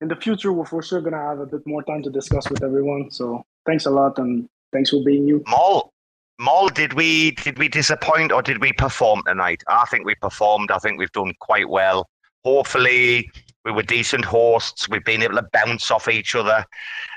in 0.01 0.09
the 0.09 0.17
future, 0.17 0.53
we're 0.53 0.67
for 0.67 0.83
sure 0.83 1.01
gonna 1.01 1.19
have 1.19 1.39
a 1.39 1.47
bit 1.47 1.67
more 1.67 1.83
time 1.83 2.03
to 2.03 2.11
discuss 2.11 2.51
with 2.51 2.63
everyone. 2.65 3.11
So 3.11 3.45
thanks 3.65 3.87
a 3.87 3.91
lot, 3.91 4.19
and 4.19 4.49
thanks 4.73 4.91
for 4.91 5.03
being 5.05 5.27
you. 5.27 5.45
Mall, 5.47 5.93
Mall, 6.39 6.69
did 6.69 6.93
we 6.93 7.31
did 7.31 7.59
we 7.59 7.69
disappoint 7.69 8.33
or 8.33 8.43
did 8.43 8.61
we 8.61 8.73
perform 8.73 9.23
tonight? 9.27 9.63
I 9.69 9.85
think 9.87 10.05
we 10.05 10.15
performed. 10.17 10.71
I 10.71 10.79
think 10.79 10.99
we've 10.99 11.13
done 11.13 11.33
quite 11.41 11.69
well. 11.69 12.09
Hopefully, 12.45 13.31
we 13.67 13.73
were 13.73 13.83
decent 13.83 14.25
hosts. 14.25 14.89
We've 14.89 15.05
been 15.05 15.23
able 15.23 15.35
to 15.35 15.47
bounce 15.53 15.91
off 15.91 16.09
each 16.09 16.37
other. 16.37 16.65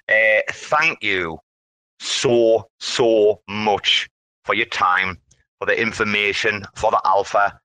Uh, 0.10 0.42
thank 0.50 1.04
you 1.04 1.38
so 2.00 2.68
so 2.80 3.42
much 3.48 4.10
for 4.46 4.56
your 4.56 4.66
time, 4.66 5.18
for 5.60 5.68
the 5.68 5.80
information, 5.80 6.66
for 6.76 6.90
the 6.90 7.00
alpha. 7.06 7.60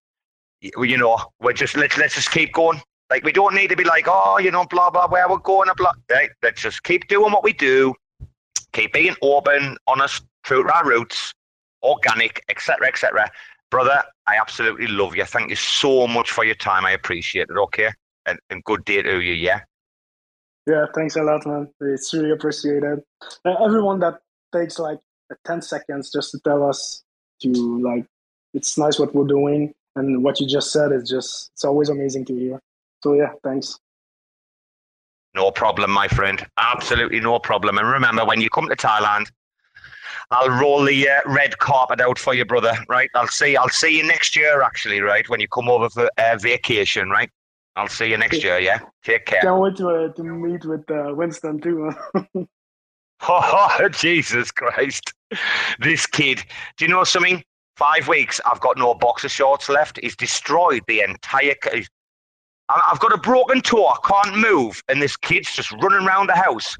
You, 0.61 0.99
know, 0.99 1.19
we're 1.41 1.55
just 1.55 1.77
let's 1.77 1.97
let's 1.97 2.15
just 2.15 2.31
keep 2.31 2.53
going. 2.53 2.81
Like 3.09 3.25
we 3.25 3.33
don't 3.33 3.55
need 3.55 3.69
to 3.71 3.77
be 3.77 3.85
like, 3.85 4.05
oh, 4.07 4.39
you 4.39 4.51
know, 4.51 4.67
blah 4.67 4.91
blah, 4.91 5.09
where 5.09 5.29
we're 5.29 5.39
going, 5.39 5.71
blah. 5.77 5.93
Right? 6.11 6.31
Let's 6.43 6.61
just 6.61 6.83
keep 6.83 7.09
doing 7.09 7.33
what 7.33 7.43
we 7.43 7.55
do. 7.55 7.95
Keep 8.75 8.93
being 8.93 9.15
open, 9.23 9.79
honest, 9.87 10.25
true 10.43 10.63
to 10.63 10.75
our 10.75 10.87
roots, 10.87 11.33
organic, 11.83 12.45
etc., 12.51 12.89
etc. 12.89 13.31
Brother, 13.71 14.03
I 14.27 14.37
absolutely 14.37 14.89
love 14.89 15.17
you. 15.17 15.25
Thank 15.25 15.49
you 15.51 15.57
so 15.57 16.07
much 16.07 16.31
for 16.31 16.45
your 16.45 16.55
time. 16.55 16.85
I 16.85 16.91
appreciate 16.91 17.49
it. 17.49 17.57
Okay, 17.57 17.91
and, 18.27 18.39
and 18.51 18.63
good 18.65 18.85
day 18.85 19.03
to 19.03 19.21
you. 19.21 19.33
Yeah. 19.33 19.61
Yeah, 20.67 20.87
thanks 20.95 21.17
a 21.17 21.23
lot, 21.23 21.47
man. 21.47 21.69
It's 21.81 22.13
really 22.15 22.31
appreciated. 22.31 23.03
Uh, 23.45 23.65
everyone 23.65 24.01
that 24.01 24.21
takes 24.53 24.79
like 24.79 24.99
uh, 25.31 25.35
10 25.47 25.61
seconds 25.61 26.11
just 26.11 26.31
to 26.31 26.39
tell 26.41 26.67
us 26.67 27.03
to 27.43 27.51
like, 27.83 28.07
it's 28.55 28.79
nice 28.79 28.99
what 28.99 29.15
we're 29.15 29.27
doing. 29.27 29.75
And 29.97 30.25
what 30.25 30.41
you 30.41 30.47
just 30.47 30.73
said 30.73 30.91
is 30.93 31.09
just, 31.09 31.51
it's 31.53 31.65
always 31.65 31.89
amazing 31.89 32.25
to 32.27 32.35
hear. 32.35 32.61
So 33.03 33.13
yeah, 33.13 33.33
thanks. 33.43 33.79
No 35.35 35.51
problem, 35.51 35.91
my 35.91 36.09
friend. 36.09 36.45
Absolutely 36.59 37.21
no 37.21 37.39
problem. 37.39 37.77
And 37.79 37.89
remember, 37.89 38.25
when 38.25 38.41
you 38.41 38.49
come 38.49 38.69
to 38.69 38.77
Thailand, 38.77 39.31
I'll 40.31 40.49
roll 40.49 40.85
the 40.85 41.09
uh, 41.09 41.21
red 41.27 41.59
carpet 41.59 42.01
out 42.01 42.19
for 42.19 42.35
you, 42.35 42.45
brother. 42.45 42.73
Right? 42.89 43.11
I'll 43.15 43.29
see. 43.29 43.57
I'll 43.57 43.69
see 43.69 43.99
you 43.99 44.05
next 44.05 44.37
year, 44.37 44.63
actually. 44.63 45.01
Right? 45.01 45.29
When 45.29 45.41
you 45.41 45.49
come 45.49 45.69
over 45.69 45.91
for 45.91 46.09
uh, 46.17 46.37
vacation, 46.39 47.11
right? 47.11 47.31
I'll 47.77 47.89
see 47.89 48.11
you 48.11 48.17
next 48.17 48.43
year. 48.43 48.59
Yeah. 48.59 48.81
Take 49.03 49.27
care. 49.27 49.41
Can't 49.41 49.61
wait 49.61 49.77
to, 49.77 49.89
uh, 49.89 50.09
to 50.13 50.23
meet 50.23 50.65
with 50.65 50.89
uh, 50.91 51.13
Winston 51.15 51.61
too. 51.61 51.93
Oh, 53.29 53.89
Jesus 53.93 54.51
Christ. 54.51 55.13
This 55.81 56.07
kid. 56.07 56.43
Do 56.77 56.85
you 56.85 56.91
know 56.91 57.05
something? 57.05 57.43
Five 57.77 58.07
weeks, 58.07 58.41
I've 58.47 58.61
got 58.61 58.79
no 58.79 58.95
boxer 58.95 59.29
shorts 59.29 59.69
left. 59.69 59.99
He's 60.01 60.15
destroyed 60.15 60.83
the 60.87 61.01
entire. 61.01 61.57
I've 62.69 63.01
got 63.01 63.13
a 63.13 63.19
broken 63.19 63.61
toe. 63.63 63.89
I 63.89 63.97
can't 64.07 64.39
move. 64.39 64.81
And 64.89 65.03
this 65.03 65.17
kid's 65.17 65.53
just 65.53 65.73
running 65.73 66.07
around 66.07 66.29
the 66.29 66.37
house, 66.37 66.77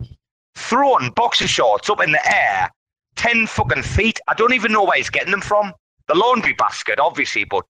throwing 0.55 1.11
boxer 1.11 1.49
shorts 1.49 1.91
up 1.91 2.01
in 2.01 2.13
the 2.13 2.33
air, 2.33 2.71
10 3.17 3.49
fucking 3.49 3.83
feet. 3.83 4.21
I 4.29 4.35
don't 4.35 4.55
even 4.55 4.71
know 4.71 4.85
where 4.85 4.97
he's 4.97 5.11
getting 5.11 5.33
them 5.33 5.41
from. 5.41 5.73
The 6.07 6.15
laundry 6.15 6.53
basket, 6.53 7.01
obviously, 7.01 7.43
but 7.45 7.65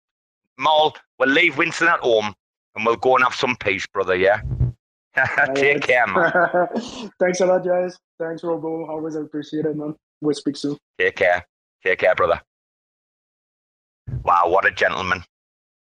Maul, 0.58 0.96
we'll 1.20 1.28
leave 1.28 1.56
Winston 1.58 1.88
at 1.88 2.00
home 2.00 2.34
and 2.74 2.84
we'll 2.86 2.96
go 2.96 3.16
and 3.16 3.24
have 3.24 3.34
some 3.34 3.56
peace, 3.56 3.86
brother, 3.86 4.16
yeah? 4.16 4.40
Take 5.54 5.82
care, 5.82 6.06
man. 6.06 6.32
thanks 7.20 7.40
a 7.40 7.46
lot, 7.46 7.64
guys. 7.64 7.98
Thanks, 8.18 8.42
Robo. 8.42 8.86
Always 8.86 9.14
appreciate 9.14 9.66
it, 9.66 9.76
man. 9.76 9.94
We'll 10.20 10.34
speak 10.34 10.56
soon. 10.56 10.78
Take 10.98 11.16
care. 11.16 11.44
Take 11.84 11.98
care, 11.98 12.14
brother. 12.14 12.40
Wow, 14.24 14.44
what 14.46 14.64
a 14.64 14.70
gentleman. 14.70 15.22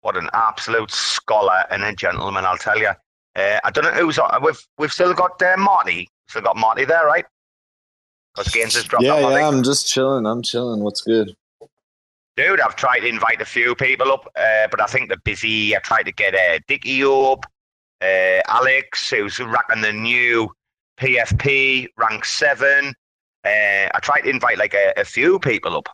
What 0.02 0.18
an 0.18 0.30
absolute 0.34 0.92
scholar 0.92 1.66
and 1.70 1.84
a 1.84 1.94
gentleman, 1.94 2.46
I'll 2.46 2.58
tell 2.58 2.78
you. 2.78 2.92
Uh, 3.36 3.60
I 3.64 3.72
don't 3.72 3.86
know 3.86 3.92
who's 3.92 4.20
on. 4.20 4.44
We've, 4.44 4.60
we've 4.78 4.92
still 4.92 5.14
got 5.14 5.42
uh, 5.42 5.56
Marty. 5.58 6.10
Still 6.28 6.42
got 6.42 6.58
Marty 6.58 6.86
there, 6.86 7.06
right? 7.06 7.26
Because 8.36 8.52
Gaines 8.52 8.76
has 8.76 8.84
dropped 8.86 9.06
Yeah, 9.06 9.14
off. 9.14 9.32
Yeah. 9.32 9.48
I'm 9.48 9.64
just 9.64 9.88
chilling. 9.88 10.26
I'm 10.26 10.42
chilling. 10.42 10.82
What's 10.82 11.02
good? 11.02 11.36
Dude, 12.38 12.62
I've 12.62 12.78
tried 12.78 13.00
to 13.00 13.08
invite 13.08 13.42
a 13.42 13.46
few 13.46 13.76
people 13.76 14.12
up, 14.12 14.26
uh, 14.38 14.68
but 14.72 14.80
I 14.80 14.86
think 14.86 15.10
they're 15.10 15.18
busy. 15.18 15.76
I 15.76 15.80
tried 15.80 16.04
to 16.04 16.14
get 16.14 16.34
uh, 16.34 16.60
Dickie 16.68 17.04
up, 17.04 17.46
uh, 18.02 18.40
Alex, 18.48 19.10
who's 19.10 19.38
racking 19.40 19.82
the 19.82 19.92
new 19.92 20.50
PFP 20.98 21.88
rank 21.98 22.24
seven. 22.24 22.94
Uh, 23.44 23.90
I 23.94 24.00
tried 24.02 24.22
to 24.22 24.30
invite 24.30 24.58
like 24.58 24.74
a, 24.74 24.94
a 24.96 25.04
few 25.04 25.40
people 25.40 25.76
up, 25.76 25.90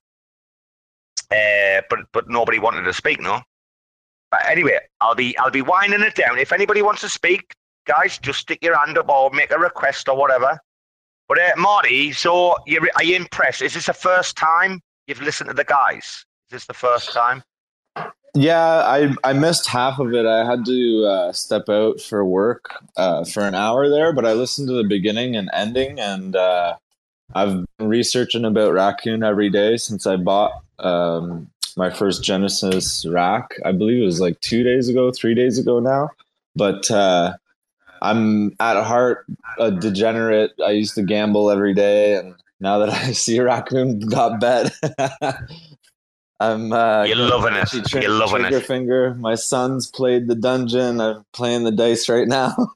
uh, 1.32 1.82
but 1.90 2.00
but 2.12 2.30
nobody 2.30 2.60
wanted 2.60 2.84
to 2.84 2.94
speak. 2.94 3.20
No. 3.20 3.42
But 4.30 4.42
anyway, 4.48 4.80
I'll 5.02 5.16
be 5.16 5.36
I'll 5.40 5.50
be 5.50 5.64
winding 5.64 6.02
it 6.02 6.14
down. 6.14 6.38
If 6.38 6.52
anybody 6.54 6.84
wants 6.84 7.02
to 7.02 7.10
speak, 7.10 7.56
guys, 7.88 8.20
just 8.20 8.40
stick 8.42 8.60
your 8.62 8.78
hand 8.78 8.98
up 9.00 9.10
or 9.10 9.32
make 9.32 9.50
a 9.52 9.58
request 9.58 10.08
or 10.08 10.16
whatever. 10.16 10.60
But 11.28 11.40
uh, 11.40 11.54
Marty, 11.58 12.12
so 12.12 12.52
are 12.52 13.04
you 13.04 13.16
impressed? 13.16 13.64
Is 13.64 13.74
this 13.74 13.88
the 13.88 13.94
first 13.94 14.38
time 14.38 14.82
you've 15.08 15.22
listened 15.22 15.50
to 15.50 15.56
the 15.56 15.64
guys? 15.64 16.26
Is 16.48 16.52
this 16.52 16.66
the 16.66 16.74
first 16.74 17.12
time? 17.12 17.44
Yeah, 18.34 18.64
I 18.64 19.14
I 19.26 19.34
missed 19.34 19.68
half 19.68 20.00
of 20.00 20.14
it. 20.14 20.26
I 20.26 20.46
had 20.46 20.64
to 20.66 21.06
uh, 21.06 21.32
step 21.34 21.68
out 21.68 22.00
for 22.00 22.24
work 22.24 22.70
uh, 22.96 23.26
for 23.26 23.42
an 23.42 23.54
hour 23.54 23.90
there, 23.90 24.14
but 24.14 24.26
I 24.26 24.32
listened 24.32 24.70
to 24.70 24.74
the 24.74 24.88
beginning 24.88 25.36
and 25.36 25.50
ending, 25.52 26.00
and 26.00 26.38
uh, 26.38 26.78
I've 27.36 27.66
been 27.78 27.90
researching 27.90 28.46
about 28.46 28.72
raccoon 28.72 29.24
every 29.24 29.50
day 29.50 29.76
since 29.76 30.08
I 30.08 30.16
bought 30.16 30.54
um, 30.80 31.50
my 31.76 31.90
first 31.90 32.24
Genesis 32.24 33.06
rack. 33.06 33.56
I 33.66 33.74
believe 33.74 34.02
it 34.02 34.06
was 34.06 34.22
like 34.22 34.40
two 34.40 34.64
days 34.64 34.88
ago, 34.88 35.12
three 35.12 35.36
days 35.36 35.58
ago 35.58 35.82
now. 35.82 36.12
But 36.56 36.90
uh, 36.90 37.34
I'm 38.02 38.56
at 38.62 38.82
heart 38.84 39.26
a 39.60 39.72
degenerate. 39.72 40.54
I 40.66 40.72
used 40.72 40.96
to 40.96 41.04
gamble 41.04 41.52
every 41.52 41.74
day, 41.74 42.16
and 42.16 42.36
now 42.60 42.80
that 42.80 42.90
I 42.94 43.12
see 43.12 43.38
a 43.38 43.44
raccoon 43.44 44.00
got 44.00 44.40
bet, 44.40 44.74
I'm 46.40 46.72
uh, 46.72 47.04
You're 47.04 47.16
loving 47.18 47.54
it. 47.56 47.68
tri- 47.88 48.02
You're 48.02 48.12
loving 48.12 48.42
trigger 48.44 48.58
it. 48.58 48.66
finger. 48.66 49.14
My 49.16 49.36
son's 49.36 49.90
played 49.90 50.28
the 50.28 50.36
dungeon. 50.36 51.02
I'm 51.02 51.24
playing 51.34 51.64
the 51.64 51.72
dice 51.72 52.08
right 52.10 52.28
now. 52.28 52.56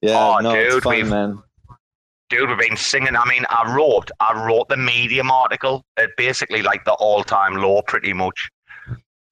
yeah, 0.00 0.16
Oh, 0.18 0.38
no, 0.42 0.54
dude, 0.54 0.72
it's 0.74 0.84
fun, 0.84 0.96
we've- 0.96 1.10
man. 1.10 1.42
Dude, 2.30 2.48
we've 2.48 2.58
been 2.58 2.76
singing. 2.76 3.16
I 3.16 3.28
mean, 3.28 3.44
I 3.50 3.74
wrote, 3.74 4.08
I 4.20 4.46
wrote 4.46 4.68
the 4.68 4.76
Medium 4.76 5.32
article 5.32 5.82
at 5.96 6.10
basically 6.16 6.62
like 6.62 6.84
the 6.84 6.92
all-time 6.92 7.56
low, 7.56 7.82
pretty 7.82 8.12
much. 8.12 8.48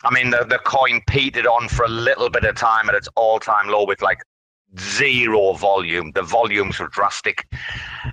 I 0.02 0.12
mean, 0.12 0.30
the 0.30 0.44
the 0.44 0.58
coin 0.58 1.00
petered 1.06 1.46
on 1.46 1.68
for 1.68 1.84
a 1.84 1.88
little 1.88 2.28
bit 2.28 2.42
of 2.44 2.56
time 2.56 2.88
at 2.88 2.96
its 2.96 3.08
all-time 3.14 3.68
low 3.68 3.84
with 3.86 4.02
like 4.02 4.18
zero 4.78 5.52
volume. 5.54 6.12
The 6.12 6.22
volumes 6.22 6.78
were 6.78 6.88
drastic. 6.88 7.46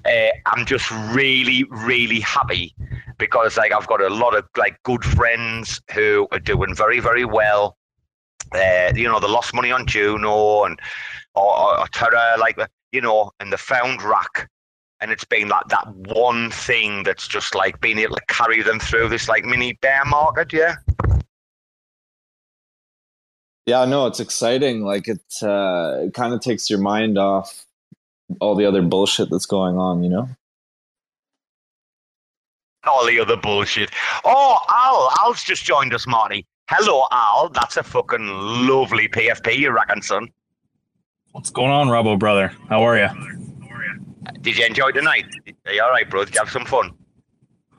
Uh, 0.06 0.30
I'm 0.46 0.66
just 0.66 0.90
really, 0.92 1.66
really 1.70 2.20
happy 2.20 2.76
because 3.18 3.58
like 3.58 3.72
I've 3.72 3.88
got 3.88 4.02
a 4.02 4.10
lot 4.10 4.36
of 4.36 4.46
like 4.58 4.82
good 4.84 5.04
friends 5.04 5.82
who 5.94 6.28
are 6.32 6.40
doing 6.40 6.76
very, 6.76 7.00
very 7.00 7.26
well. 7.26 7.78
Uh, 8.54 8.92
you 8.96 9.08
know, 9.08 9.20
they 9.20 9.28
lost 9.28 9.54
money 9.54 9.72
on 9.72 9.86
Juno 9.88 10.64
and 10.64 10.80
or, 11.34 11.58
or, 11.58 11.80
or 11.80 11.88
Terra, 11.88 12.36
like 12.40 12.58
you 12.92 13.02
know, 13.02 13.32
and 13.40 13.52
the 13.52 13.58
found 13.58 14.02
rack 14.02 14.50
and 15.02 15.12
it's 15.12 15.26
been 15.26 15.48
like 15.50 15.68
that 15.68 15.88
one 15.96 16.50
thing 16.52 17.04
that's 17.04 17.28
just 17.28 17.54
like 17.54 17.80
being 17.82 18.00
able 18.00 18.16
to 18.16 18.26
carry 18.28 18.62
them 18.62 18.80
through 18.80 19.10
this 19.10 19.28
like 19.28 19.44
mini 19.44 19.74
bear 19.82 20.06
market, 20.06 20.54
yeah. 20.54 20.76
Yeah, 23.66 23.86
no, 23.86 24.06
it's 24.06 24.20
exciting. 24.20 24.84
Like 24.84 25.08
it, 25.08 25.22
uh, 25.42 25.98
it 26.04 26.14
kind 26.14 26.34
of 26.34 26.42
takes 26.42 26.70
your 26.70 26.80
mind 26.80 27.18
off 27.18 27.66
all 28.40 28.56
the 28.56 28.66
other 28.66 28.82
bullshit 28.82 29.30
that's 29.32 29.46
going 29.46 29.78
on. 29.78 30.04
You 30.04 30.10
know. 30.10 30.30
All 32.84 33.06
the 33.08 33.20
other 33.20 33.36
bullshit. 33.36 33.90
Oh, 34.24 34.60
Al, 34.70 35.10
Al's 35.26 35.44
just 35.44 35.64
joined 35.66 35.94
us, 35.94 36.06
Marty. 36.06 36.46
Hello, 36.70 37.08
Al. 37.12 37.50
That's 37.50 37.78
a 37.78 37.84
fucking 37.84 38.28
lovely 38.28 39.08
PFP, 39.08 39.58
you 39.58 39.72
reckon, 39.72 40.04
son? 40.04 40.30
What's 41.32 41.50
going 41.50 41.72
on, 41.72 41.90
Robo 41.90 42.16
brother? 42.16 42.52
How 42.70 42.84
are 42.84 42.98
you? 42.98 43.10
Did 44.42 44.58
you 44.58 44.66
enjoy 44.66 44.92
tonight? 44.92 45.26
Are 45.66 45.74
you 45.74 45.82
all 45.82 45.90
right, 45.90 46.08
bro? 46.08 46.26
Did 46.26 46.36
you 46.36 46.40
have 46.42 46.52
some 46.52 46.66
fun? 46.66 46.92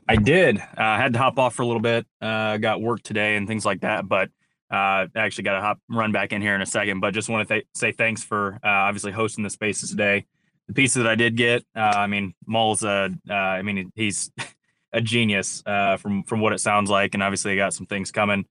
I 0.09 0.17
did. 0.17 0.59
Uh, 0.59 0.63
I 0.77 0.97
had 0.97 1.13
to 1.13 1.19
hop 1.19 1.39
off 1.39 1.55
for 1.55 1.61
a 1.61 1.65
little 1.65 1.81
bit. 1.81 2.05
Uh, 2.21 2.57
got 2.57 2.81
work 2.81 3.01
today 3.01 3.37
and 3.37 3.47
things 3.47 3.65
like 3.65 3.81
that, 3.81 4.07
but 4.07 4.29
uh, 4.71 5.07
I 5.07 5.09
actually 5.15 5.45
got 5.45 5.55
to 5.55 5.61
hop 5.61 5.79
run 5.89 6.11
back 6.11 6.33
in 6.33 6.41
here 6.41 6.55
in 6.55 6.61
a 6.61 6.65
second. 6.65 6.99
But 6.99 7.13
just 7.13 7.29
want 7.29 7.47
to 7.47 7.55
th- 7.55 7.67
say 7.73 7.91
thanks 7.91 8.23
for 8.23 8.59
uh, 8.63 8.67
obviously 8.67 9.11
hosting 9.11 9.43
the 9.43 9.49
spaces 9.49 9.89
today. 9.89 10.25
The 10.67 10.73
pieces 10.73 10.95
that 10.95 11.07
I 11.07 11.15
did 11.15 11.37
get, 11.37 11.63
uh, 11.75 11.93
I 11.95 12.07
mean, 12.07 12.33
Maul's 12.45 12.83
uh, 12.83 13.09
I 13.29 13.61
mean, 13.61 13.91
he's 13.95 14.31
a 14.93 15.01
genius 15.01 15.63
uh, 15.65 15.97
from 15.97 16.23
from 16.23 16.41
what 16.41 16.53
it 16.53 16.59
sounds 16.59 16.89
like, 16.89 17.13
and 17.13 17.23
obviously 17.23 17.53
I 17.53 17.55
got 17.55 17.73
some 17.73 17.87
things 17.87 18.11
coming. 18.11 18.45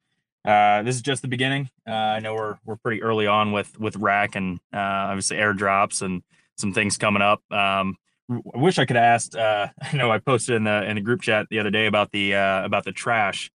Uh, 0.44 0.82
this 0.82 0.94
is 0.94 1.02
just 1.02 1.22
the 1.22 1.28
beginning. 1.28 1.68
Uh, 1.86 1.92
I 1.92 2.20
know 2.20 2.34
we're 2.34 2.58
we're 2.64 2.76
pretty 2.76 3.02
early 3.02 3.26
on 3.26 3.52
with 3.52 3.78
with 3.78 3.96
rack 3.96 4.36
and 4.36 4.60
obviously 4.72 5.36
airdrops 5.36 6.02
and 6.02 6.22
some 6.56 6.72
things 6.72 6.96
coming 6.96 7.22
up. 7.22 7.42
Um, 7.52 7.96
I 8.30 8.58
wish 8.58 8.78
I 8.78 8.84
could 8.84 8.96
have 8.96 9.04
asked. 9.04 9.36
Uh, 9.36 9.68
I 9.82 9.96
know 9.96 10.10
I 10.10 10.18
posted 10.18 10.56
in 10.56 10.64
the 10.64 10.88
in 10.88 10.96
the 10.96 11.02
group 11.02 11.22
chat 11.22 11.46
the 11.50 11.58
other 11.58 11.70
day 11.70 11.86
about 11.86 12.10
the 12.12 12.34
uh, 12.34 12.64
about 12.64 12.84
the 12.84 12.92
trash 12.92 13.50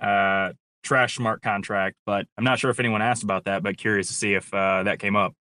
uh, 0.00 0.52
trash 0.82 1.16
smart 1.16 1.42
contract, 1.42 1.96
but 2.06 2.26
I'm 2.36 2.44
not 2.44 2.58
sure 2.58 2.70
if 2.70 2.80
anyone 2.80 3.02
asked 3.02 3.22
about 3.22 3.44
that. 3.44 3.62
But 3.62 3.76
curious 3.76 4.08
to 4.08 4.14
see 4.14 4.34
if 4.34 4.52
uh, 4.52 4.82
that 4.84 4.98
came 4.98 5.16
up. 5.16 5.34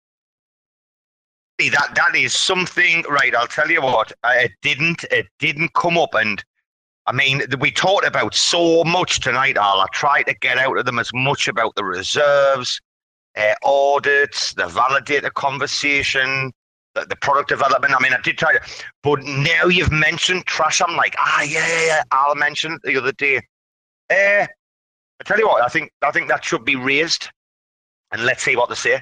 That 1.59 1.91
that 1.95 2.15
is 2.15 2.33
something, 2.33 3.03
right? 3.09 3.35
I'll 3.35 3.47
tell 3.47 3.69
you 3.69 3.81
what. 3.81 4.13
It 4.25 4.51
didn't. 4.61 5.03
It 5.11 5.27
didn't 5.39 5.73
come 5.73 5.97
up, 5.97 6.13
and 6.13 6.43
I 7.05 7.11
mean, 7.11 7.41
we 7.59 7.71
talked 7.71 8.05
about 8.05 8.35
so 8.35 8.83
much 8.83 9.19
tonight, 9.19 9.57
Al. 9.57 9.81
I 9.81 9.87
tried 9.91 10.23
to 10.23 10.35
get 10.35 10.59
out 10.59 10.77
of 10.77 10.85
them 10.85 10.99
as 10.99 11.09
much 11.13 11.47
about 11.47 11.73
the 11.75 11.83
reserves, 11.83 12.79
uh, 13.35 13.55
audits, 13.63 14.53
the 14.53 14.65
validator 14.65 15.33
conversation, 15.33 16.51
the, 16.93 17.07
the 17.09 17.15
product 17.15 17.49
development. 17.49 17.95
I 17.97 18.01
mean, 18.01 18.13
I 18.13 18.21
did 18.21 18.37
try 18.37 18.53
to, 18.53 18.61
but 19.01 19.23
now 19.23 19.65
you've 19.65 19.91
mentioned 19.91 20.45
trash. 20.45 20.81
I'm 20.85 20.95
like, 20.95 21.15
ah, 21.17 21.41
yeah, 21.41 21.67
yeah, 21.67 21.85
yeah. 21.85 22.03
Al 22.11 22.35
mentioned 22.35 22.79
the 22.83 22.95
other 22.97 23.11
day. 23.13 23.41
Uh, 24.09 24.45
I 25.19 25.23
tell 25.25 25.37
you 25.37 25.47
what, 25.47 25.63
I 25.63 25.67
think 25.67 25.91
I 26.01 26.11
think 26.11 26.29
that 26.29 26.43
should 26.43 26.65
be 26.65 26.75
raised, 26.75 27.29
and 28.11 28.25
let's 28.25 28.43
see 28.43 28.55
what 28.55 28.69
they 28.69 28.75
say. 28.75 29.01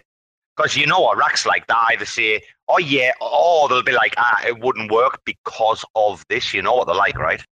Because 0.55 0.75
you 0.75 0.87
know 0.87 0.99
what 0.99 1.17
racks 1.17 1.45
like 1.45 1.67
that 1.67 1.89
either 1.91 2.05
say, 2.05 2.41
oh 2.67 2.79
yeah, 2.79 3.11
or 3.21 3.69
they'll 3.69 3.83
be 3.83 3.91
like, 3.91 4.15
ah, 4.17 4.41
it 4.45 4.59
wouldn't 4.59 4.91
work 4.91 5.21
because 5.25 5.85
of 5.95 6.25
this. 6.29 6.53
You 6.53 6.63
know 6.63 6.73
what 6.73 6.87
they're 6.87 6.95
like, 6.95 7.19
right? 7.19 7.43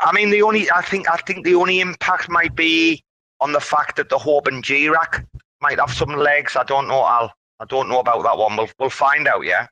I 0.00 0.12
mean, 0.12 0.30
the 0.30 0.42
only 0.42 0.70
I 0.70 0.82
think 0.82 1.10
I 1.10 1.16
think 1.16 1.44
the 1.44 1.56
only 1.56 1.80
impact 1.80 2.28
might 2.28 2.54
be 2.54 3.02
on 3.40 3.52
the 3.52 3.60
fact 3.60 3.96
that 3.96 4.08
the 4.08 4.18
Hope 4.18 4.46
and 4.46 4.62
G 4.62 4.88
rack 4.88 5.26
might 5.60 5.80
have 5.80 5.92
some 5.92 6.10
legs. 6.10 6.56
I 6.56 6.62
don't 6.64 6.86
know, 6.86 7.04
Al. 7.04 7.32
I 7.58 7.64
don't 7.64 7.88
know 7.88 8.00
about 8.00 8.22
that 8.22 8.38
one. 8.38 8.56
We'll 8.56 8.70
we'll 8.78 8.90
find 8.90 9.26
out. 9.26 9.44
Yeah. 9.44 9.66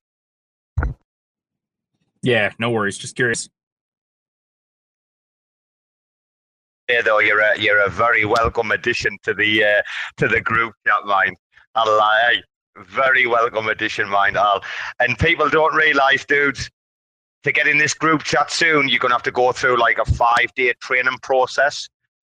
Yeah, 2.22 2.52
no 2.58 2.70
worries. 2.70 2.98
Just 2.98 3.16
curious. 3.16 3.48
Yeah, 6.90 7.02
though 7.02 7.20
you're 7.20 7.38
a 7.38 7.56
you're 7.56 7.78
a 7.78 7.88
very 7.88 8.24
welcome 8.24 8.72
addition 8.72 9.16
to 9.22 9.32
the 9.32 9.64
uh, 9.64 9.82
to 10.16 10.26
the 10.26 10.40
group 10.40 10.74
chat, 10.84 11.04
mind. 11.04 11.36
I'll 11.76 11.96
lie. 11.96 12.40
Very 12.78 13.26
welcome 13.28 13.68
addition, 13.68 14.08
mind, 14.08 14.36
Al. 14.36 14.62
And 14.98 15.16
people 15.16 15.48
don't 15.48 15.74
realise, 15.74 16.24
dudes, 16.24 16.68
to 17.44 17.52
get 17.52 17.68
in 17.68 17.78
this 17.78 17.94
group 17.94 18.24
chat 18.24 18.50
soon, 18.50 18.88
you're 18.88 18.98
gonna 18.98 19.14
have 19.14 19.22
to 19.24 19.30
go 19.30 19.52
through 19.52 19.78
like 19.78 19.98
a 19.98 20.04
five 20.04 20.52
day 20.56 20.74
training 20.80 21.18
process, 21.22 21.88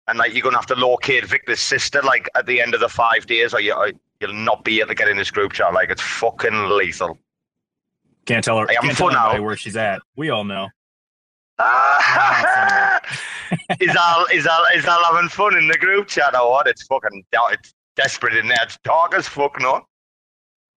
and 0.07 0.17
like 0.17 0.33
you're 0.33 0.43
gonna 0.43 0.55
have 0.55 0.67
to 0.67 0.75
locate 0.75 1.25
Victor's 1.25 1.59
sister 1.59 2.01
like 2.01 2.29
at 2.35 2.45
the 2.45 2.61
end 2.61 2.73
of 2.73 2.79
the 2.79 2.89
five 2.89 3.25
days, 3.25 3.53
or 3.53 3.59
you 3.59 3.73
or 3.73 3.91
you'll 4.21 4.33
not 4.33 4.63
be 4.63 4.79
able 4.79 4.89
to 4.89 4.95
get 4.95 5.09
in 5.09 5.17
this 5.17 5.31
group 5.31 5.51
chat. 5.51 5.73
Like 5.73 5.89
it's 5.89 6.01
fucking 6.01 6.69
lethal. 6.69 7.19
Can't 8.25 8.43
tell 8.43 8.57
her. 8.59 8.67
Can't 8.67 8.97
tell 8.97 9.11
now. 9.11 9.41
where 9.41 9.57
she's 9.57 9.75
at. 9.75 10.01
We 10.15 10.29
all 10.29 10.45
know. 10.45 10.69
is 13.79 13.95
Al 13.95 14.25
is 14.33 14.45
Al 14.45 14.65
is 14.75 14.85
Al 14.85 15.03
having 15.05 15.29
fun 15.29 15.57
in 15.57 15.67
the 15.67 15.77
group 15.77 16.07
chat 16.07 16.35
or 16.35 16.51
what? 16.51 16.67
It's 16.67 16.83
fucking 16.83 17.23
it's 17.31 17.73
desperate 17.95 18.35
in 18.35 18.47
there. 18.47 18.57
It's 18.63 18.77
dark 18.83 19.15
as 19.15 19.27
fuck, 19.27 19.59
no. 19.61 19.81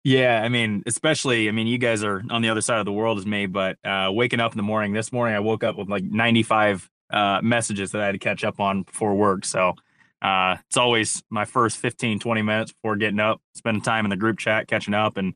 Yeah, 0.03 0.41
I 0.41 0.49
mean, 0.49 0.83
especially, 0.85 1.49
I 1.49 1.51
mean, 1.51 1.67
you 1.67 1.77
guys 1.77 2.03
are 2.03 2.23
on 2.29 2.41
the 2.41 2.49
other 2.49 2.61
side 2.61 2.79
of 2.79 2.85
the 2.85 2.93
world 2.93 3.17
as 3.17 3.25
me, 3.25 3.45
but 3.45 3.77
uh, 3.83 4.09
waking 4.11 4.39
up 4.39 4.53
in 4.53 4.57
the 4.57 4.63
morning, 4.63 4.93
this 4.93 5.11
morning, 5.11 5.35
I 5.35 5.39
woke 5.39 5.65
up 5.65 5.75
with 5.75 5.89
like 5.89 6.03
95 6.03 6.89
uh, 7.11 7.41
messages 7.43 7.91
that 7.91 8.01
I 8.01 8.05
had 8.05 8.13
to 8.13 8.19
catch 8.19 8.43
up 8.43 8.59
on 8.59 8.83
before 8.83 9.15
work. 9.15 9.43
So 9.43 9.73
uh, 10.21 10.57
it's 10.69 10.77
always 10.77 11.23
my 11.29 11.45
first 11.45 11.77
15, 11.77 12.19
20 12.19 12.41
minutes 12.41 12.71
before 12.71 12.95
getting 12.95 13.19
up, 13.19 13.41
spending 13.55 13.81
time 13.81 14.05
in 14.05 14.09
the 14.09 14.15
group 14.15 14.37
chat, 14.37 14.67
catching 14.67 14.93
up, 14.93 15.17
and 15.17 15.33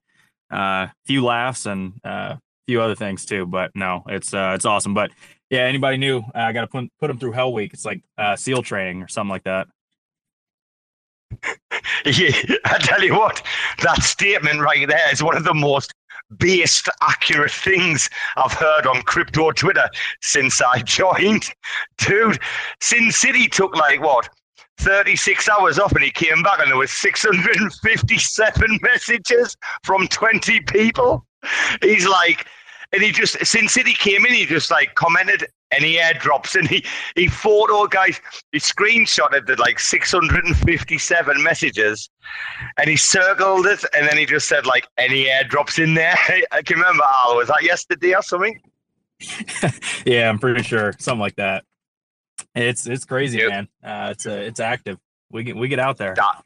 uh, 0.53 0.87
a 0.87 0.93
few 1.05 1.25
laughs 1.25 1.65
and 1.65 1.93
uh, 2.03 2.35
few 2.67 2.81
other 2.81 2.95
things 2.95 3.25
too. 3.25 3.45
But 3.45 3.71
no, 3.75 4.03
it's 4.07 4.33
uh, 4.33 4.53
it's 4.55 4.65
awesome. 4.65 4.93
But 4.93 5.11
yeah, 5.49 5.61
anybody 5.61 5.97
new, 5.97 6.19
uh, 6.19 6.39
I 6.39 6.53
got 6.53 6.61
to 6.61 6.67
put, 6.67 6.89
put 6.99 7.07
them 7.07 7.19
through 7.19 7.33
Hell 7.33 7.53
Week. 7.53 7.73
It's 7.73 7.85
like 7.85 8.01
uh, 8.17 8.35
SEAL 8.35 8.63
training 8.63 9.03
or 9.03 9.07
something 9.07 9.31
like 9.31 9.43
that. 9.43 9.67
Yeah, 12.03 12.31
I 12.65 12.79
tell 12.79 13.03
you 13.03 13.13
what, 13.13 13.43
that 13.83 14.01
statement 14.01 14.59
right 14.59 14.87
there 14.87 15.11
is 15.13 15.21
one 15.21 15.37
of 15.37 15.43
the 15.43 15.53
most 15.53 15.93
based, 16.37 16.89
accurate 17.01 17.51
things 17.51 18.09
I've 18.37 18.53
heard 18.53 18.87
on 18.87 19.01
crypto 19.03 19.51
Twitter 19.51 19.87
since 20.21 20.61
I 20.61 20.79
joined. 20.85 21.51
Dude, 21.97 22.39
Sin 22.81 23.11
City 23.11 23.47
took 23.47 23.75
like 23.75 24.01
what? 24.01 24.29
36 24.79 25.47
hours 25.47 25.77
off 25.77 25.91
and 25.91 26.03
he 26.03 26.09
came 26.09 26.41
back 26.41 26.59
and 26.59 26.71
there 26.71 26.77
was 26.77 26.91
657 26.91 28.79
messages 28.81 29.55
from 29.83 30.07
20 30.07 30.61
people. 30.61 31.25
He's 31.81 32.07
like, 32.07 32.47
and 32.93 33.01
he 33.01 33.11
just, 33.11 33.43
Sin 33.45 33.67
he 33.67 33.93
came 33.93 34.25
in, 34.25 34.33
he 34.33 34.45
just 34.45 34.69
like 34.69 34.95
commented 34.95 35.45
any 35.71 35.95
airdrops 35.95 36.55
and 36.55 36.67
he, 36.67 36.83
he 37.15 37.27
photo 37.27 37.87
guys, 37.87 38.19
he 38.51 38.59
screenshotted 38.59 39.47
the 39.47 39.55
like 39.55 39.79
657 39.79 41.43
messages 41.43 42.09
and 42.77 42.89
he 42.89 42.97
circled 42.97 43.65
it 43.65 43.83
and 43.95 44.07
then 44.07 44.17
he 44.17 44.25
just 44.25 44.49
said 44.49 44.65
like 44.65 44.87
any 44.97 45.25
airdrops 45.25 45.81
in 45.81 45.93
there. 45.93 46.15
I 46.51 46.61
can 46.61 46.77
remember, 46.77 47.03
Al, 47.03 47.37
was 47.37 47.47
that 47.47 47.63
yesterday 47.63 48.13
or 48.13 48.21
something? 48.21 48.59
yeah, 50.05 50.29
I'm 50.29 50.39
pretty 50.39 50.63
sure 50.63 50.93
something 50.99 51.19
like 51.19 51.35
that. 51.35 51.63
It's 52.55 52.87
it's 52.87 53.05
crazy, 53.05 53.37
yep. 53.37 53.49
man. 53.49 53.67
Uh, 53.83 54.09
it's 54.11 54.25
uh, 54.25 54.31
it's 54.31 54.59
active. 54.59 54.97
We 55.31 55.43
get 55.43 55.55
we 55.55 55.67
get 55.67 55.79
out 55.79 55.97
there. 55.97 56.13
That, 56.15 56.43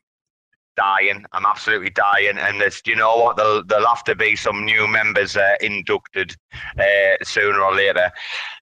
dying. 0.75 1.25
I'm 1.31 1.45
absolutely 1.45 1.89
dying. 1.89 2.37
And 2.37 2.61
there's, 2.61 2.81
you 2.85 2.95
know 2.95 3.15
what? 3.17 3.37
There'll, 3.37 3.63
there'll 3.63 3.87
have 3.87 4.03
to 4.05 4.15
be 4.15 4.35
some 4.35 4.65
new 4.65 4.87
members 4.87 5.35
uh, 5.35 5.55
inducted 5.61 6.35
uh, 6.79 7.23
sooner 7.23 7.61
or 7.61 7.75
later. 7.75 8.11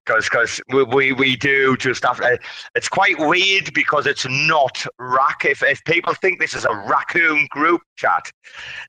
Because 0.06 0.26
because 0.26 0.62
we, 0.70 0.84
we, 0.84 1.14
we 1.14 1.36
do 1.36 1.78
just 1.78 2.04
have 2.04 2.18
to, 2.18 2.38
it's 2.76 2.90
quite 2.90 3.18
weird 3.20 3.74
because 3.74 4.06
it's 4.06 4.26
not 4.30 4.86
rack. 5.00 5.46
If, 5.46 5.64
if 5.64 5.84
people 5.86 6.14
think 6.14 6.40
this 6.40 6.54
is 6.54 6.66
a 6.66 6.76
raccoon 6.76 7.48
group 7.52 7.82
chat, 7.96 8.32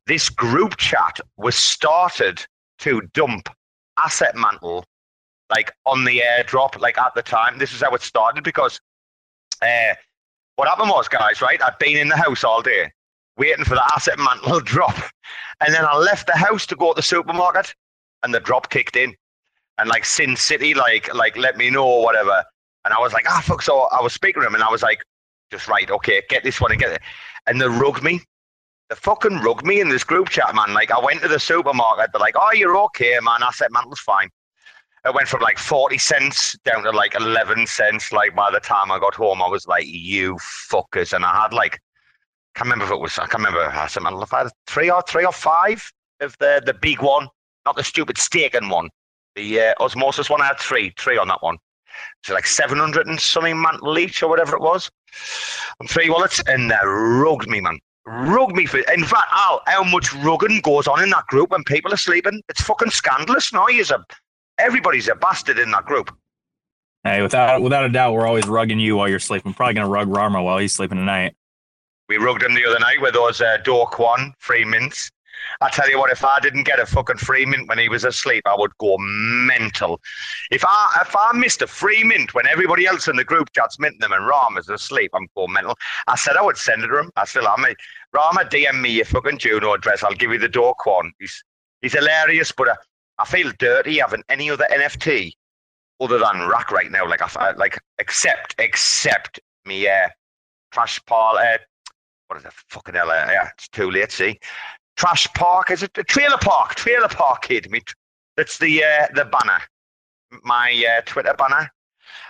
this 0.06 0.28
group 0.28 0.76
chat 0.76 1.20
was 1.36 1.54
started 1.54 2.44
to 2.80 3.00
dump 3.12 3.48
asset 3.98 4.34
mantle 4.34 4.84
like 5.50 5.72
on 5.86 6.04
the 6.04 6.20
airdrop, 6.20 6.80
like 6.80 6.98
at 6.98 7.14
the 7.14 7.22
time. 7.22 7.58
This 7.58 7.72
is 7.72 7.82
how 7.82 7.94
it 7.94 8.02
started 8.02 8.42
because 8.44 8.80
uh, 9.62 9.94
what 10.56 10.68
happened 10.68 10.90
was, 10.90 11.06
guys, 11.06 11.42
right? 11.42 11.60
I've 11.62 11.78
been 11.78 11.96
in 11.96 12.08
the 12.08 12.16
house 12.16 12.44
all 12.44 12.62
day 12.62 12.90
waiting 13.36 13.64
for 13.64 13.74
the 13.74 13.92
asset 13.94 14.18
mantle 14.18 14.60
drop. 14.64 14.96
And 15.60 15.74
then 15.74 15.84
I 15.84 15.96
left 15.96 16.26
the 16.26 16.36
house 16.36 16.66
to 16.66 16.76
go 16.76 16.92
to 16.92 16.96
the 16.96 17.02
supermarket 17.02 17.74
and 18.22 18.34
the 18.34 18.40
drop 18.40 18.70
kicked 18.70 18.96
in. 18.96 19.14
And 19.78 19.88
like 19.88 20.04
Sin 20.04 20.36
City, 20.36 20.72
like, 20.74 21.12
like 21.14 21.36
let 21.36 21.56
me 21.56 21.70
know 21.70 21.86
or 21.86 22.04
whatever. 22.04 22.44
And 22.84 22.94
I 22.94 23.00
was 23.00 23.12
like, 23.12 23.24
ah, 23.28 23.42
fuck. 23.44 23.62
So 23.62 23.88
I 23.92 24.00
was 24.00 24.12
speaking 24.12 24.42
to 24.42 24.46
him 24.46 24.54
and 24.54 24.62
I 24.62 24.70
was 24.70 24.82
like, 24.82 25.00
just 25.50 25.68
right, 25.68 25.90
okay, 25.90 26.22
get 26.28 26.44
this 26.44 26.60
one 26.60 26.70
and 26.70 26.80
get 26.80 26.92
it. 26.92 27.00
And 27.46 27.60
they 27.60 27.66
rugged 27.66 28.02
me. 28.02 28.20
They 28.88 28.96
fucking 28.96 29.38
rugged 29.38 29.66
me 29.66 29.80
in 29.80 29.88
this 29.88 30.04
group 30.04 30.28
chat, 30.28 30.54
man. 30.54 30.74
Like 30.74 30.90
I 30.90 31.00
went 31.00 31.22
to 31.22 31.28
the 31.28 31.40
supermarket, 31.40 32.10
they're 32.12 32.20
like, 32.20 32.36
oh, 32.38 32.52
you're 32.52 32.76
okay, 32.76 33.18
man. 33.22 33.42
Asset 33.42 33.72
mantle's 33.72 34.00
fine. 34.00 34.28
It 35.04 35.14
went 35.14 35.28
from 35.28 35.42
like 35.42 35.58
40 35.58 35.98
cents 35.98 36.56
down 36.64 36.82
to 36.84 36.90
like 36.90 37.14
11 37.14 37.66
cents. 37.66 38.10
Like 38.12 38.34
by 38.34 38.50
the 38.50 38.60
time 38.60 38.90
I 38.90 38.98
got 38.98 39.14
home, 39.14 39.42
I 39.42 39.48
was 39.48 39.66
like, 39.66 39.86
you 39.86 40.36
fuckers. 40.36 41.12
And 41.12 41.24
I 41.24 41.42
had 41.42 41.52
like 41.52 41.78
can't 42.54 42.66
remember 42.66 42.84
if 42.84 42.90
it 42.90 43.00
was. 43.00 43.18
I 43.18 43.26
can't 43.26 43.44
remember. 43.44 43.60
I 43.60 43.88
don't 43.92 44.04
know 44.04 44.22
if 44.22 44.32
I 44.32 44.44
had 44.44 44.52
three 44.66 44.90
or 44.90 45.02
three 45.02 45.24
or 45.24 45.32
five 45.32 45.84
of 46.20 46.36
the 46.38 46.62
the 46.64 46.74
big 46.74 47.02
one, 47.02 47.28
not 47.66 47.76
the 47.76 47.84
stupid 47.84 48.18
staking 48.18 48.68
one. 48.68 48.90
The 49.34 49.60
uh, 49.60 49.74
osmosis 49.80 50.30
one. 50.30 50.40
I 50.40 50.46
had 50.46 50.58
three, 50.58 50.92
three 50.98 51.18
on 51.18 51.28
that 51.28 51.42
one. 51.42 51.58
So 52.24 52.34
like 52.34 52.46
seven 52.46 52.78
hundred 52.78 53.06
and 53.06 53.20
something 53.20 53.60
mantle 53.60 53.98
each 53.98 54.22
or 54.22 54.28
whatever 54.28 54.56
it 54.56 54.62
was. 54.62 54.90
And 55.80 55.90
three 55.90 56.10
wallets, 56.10 56.42
and 56.46 56.70
they 56.70 56.76
rugged 56.84 57.48
me, 57.48 57.60
man. 57.60 57.78
Rugged 58.06 58.54
me 58.54 58.66
for. 58.66 58.78
In 58.78 59.04
fact, 59.04 59.28
Al, 59.32 59.60
how 59.66 59.82
much 59.82 60.10
rugging 60.10 60.62
goes 60.62 60.86
on 60.86 61.02
in 61.02 61.10
that 61.10 61.26
group 61.26 61.50
when 61.50 61.64
people 61.64 61.92
are 61.92 61.96
sleeping? 61.96 62.40
It's 62.48 62.60
fucking 62.60 62.90
scandalous. 62.90 63.52
No, 63.52 63.66
he's 63.66 63.90
a 63.90 64.04
everybody's 64.58 65.08
a 65.08 65.14
bastard 65.14 65.58
in 65.58 65.70
that 65.72 65.86
group. 65.86 66.14
Hey, 67.02 67.20
without 67.22 67.62
without 67.62 67.84
a 67.84 67.88
doubt, 67.88 68.12
we're 68.12 68.26
always 68.26 68.44
rugging 68.44 68.80
you 68.80 68.96
while 68.96 69.08
you're 69.08 69.18
sleeping. 69.18 69.54
Probably 69.54 69.74
gonna 69.74 69.88
rug 69.88 70.08
Rarma 70.08 70.42
while 70.44 70.58
he's 70.58 70.72
sleeping 70.72 70.98
tonight. 70.98 71.34
We 72.08 72.16
rugged 72.18 72.42
him 72.42 72.54
the 72.54 72.66
other 72.66 72.78
night 72.78 73.00
with 73.00 73.14
those 73.14 73.40
uh, 73.40 73.58
Kwon 73.64 74.32
free 74.38 74.64
mints. 74.64 75.10
I 75.60 75.70
tell 75.70 75.88
you 75.88 75.98
what, 75.98 76.10
if 76.10 76.24
I 76.24 76.40
didn't 76.40 76.64
get 76.64 76.80
a 76.80 76.86
fucking 76.86 77.18
free 77.18 77.46
mint 77.46 77.68
when 77.68 77.78
he 77.78 77.88
was 77.88 78.04
asleep, 78.04 78.42
I 78.46 78.56
would 78.56 78.76
go 78.78 78.96
mental. 78.98 80.00
If 80.50 80.64
I 80.66 80.98
if 81.00 81.14
I 81.16 81.32
missed 81.34 81.62
a 81.62 81.66
free 81.66 82.02
mint 82.02 82.34
when 82.34 82.46
everybody 82.46 82.86
else 82.86 83.08
in 83.08 83.16
the 83.16 83.24
group 83.24 83.48
chat's 83.54 83.78
minting 83.78 84.00
them 84.00 84.12
and 84.12 84.28
Rarma's 84.28 84.68
asleep, 84.68 85.10
I'm 85.14 85.28
going 85.36 85.52
mental. 85.52 85.76
I 86.06 86.16
said 86.16 86.36
I 86.36 86.42
would 86.42 86.56
send 86.56 86.82
it 86.82 86.88
to 86.88 86.98
him. 86.98 87.10
I 87.16 87.24
still 87.24 87.46
am. 87.46 87.64
Rarma, 88.14 88.48
DM 88.48 88.80
me 88.80 88.90
your 88.90 89.04
fucking 89.04 89.38
Juno 89.38 89.74
address. 89.74 90.02
I'll 90.02 90.14
give 90.14 90.32
you 90.32 90.38
the 90.38 90.48
Do 90.48 90.72
Kwon. 90.84 91.10
He's 91.18 91.44
he's 91.82 91.92
hilarious, 91.92 92.52
but 92.52 92.68
uh, 92.68 92.76
I 93.18 93.24
feel 93.24 93.52
dirty 93.58 93.98
having 93.98 94.22
any 94.28 94.50
other 94.50 94.66
NFT 94.70 95.32
other 96.00 96.18
than 96.18 96.48
Rack 96.48 96.70
right 96.70 96.90
now. 96.90 97.08
Like 97.08 97.22
I 97.22 97.52
like 97.52 97.78
except 97.98 98.54
except 98.58 99.40
me 99.64 99.88
uh, 99.88 100.08
Trash 100.72 101.00
Paul 101.06 101.38
uh, 101.38 101.58
what 102.34 102.40
is 102.40 102.46
it? 102.46 102.52
Fucking 102.68 102.94
hell, 102.94 103.10
uh, 103.10 103.26
yeah, 103.30 103.48
it's 103.56 103.68
too 103.68 103.90
late. 103.90 104.10
See, 104.10 104.40
Trash 104.96 105.32
Park 105.34 105.70
is 105.70 105.84
it? 105.84 105.94
The 105.94 106.02
Trailer 106.02 106.38
Park, 106.38 106.74
Trailer 106.74 107.08
Park 107.08 107.42
Kid. 107.42 107.70
Me, 107.70 107.80
that's 108.36 108.58
the 108.58 108.82
uh, 108.82 109.06
the 109.14 109.24
banner, 109.24 109.60
my 110.42 110.84
uh, 110.96 111.00
Twitter 111.02 111.34
banner. 111.38 111.70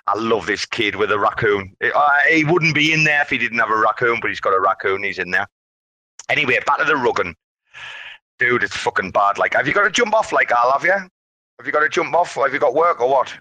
I 0.07 0.19
love 0.19 0.45
this 0.45 0.67
kid 0.67 0.97
with 0.97 1.11
a 1.11 1.19
raccoon. 1.19 1.75
Uh, 1.83 2.19
he 2.31 2.45
wouldn't 2.45 2.75
be 2.75 2.93
in 2.93 3.05
there 3.05 3.23
if 3.23 3.31
he 3.31 3.39
didn't 3.39 3.59
have 3.59 3.71
a 3.71 3.77
raccoon, 3.77 4.19
but 4.21 4.29
he's 4.29 4.41
got 4.41 4.53
a 4.53 4.61
raccoon. 4.61 5.03
He's 5.03 5.19
in 5.19 5.31
there. 5.31 5.47
Anyway, 6.29 6.59
back 6.67 6.79
to 6.79 6.85
the 6.85 6.93
rugging. 6.93 7.35
Dude, 8.39 8.63
it's 8.63 8.77
fucking 8.77 9.13
bad. 9.13 9.39
Like, 9.39 9.55
have 9.55 9.67
you 9.67 9.73
got 9.73 9.85
to 9.85 9.91
jump 9.91 10.15
off 10.15 10.33
like 10.33 10.53
I'll 10.53 10.73
have 10.73 10.85
you? 10.85 10.91
Have 10.91 11.67
you 11.67 11.73
got 11.73 11.81
to 11.81 11.89
jump 11.89 12.15
off? 12.15 12.37
Or 12.37 12.45
have 12.45 12.53
you 12.53 12.61
got 12.61 12.75
work 12.75 13.01
or 13.01 13.09
what? 13.09 13.33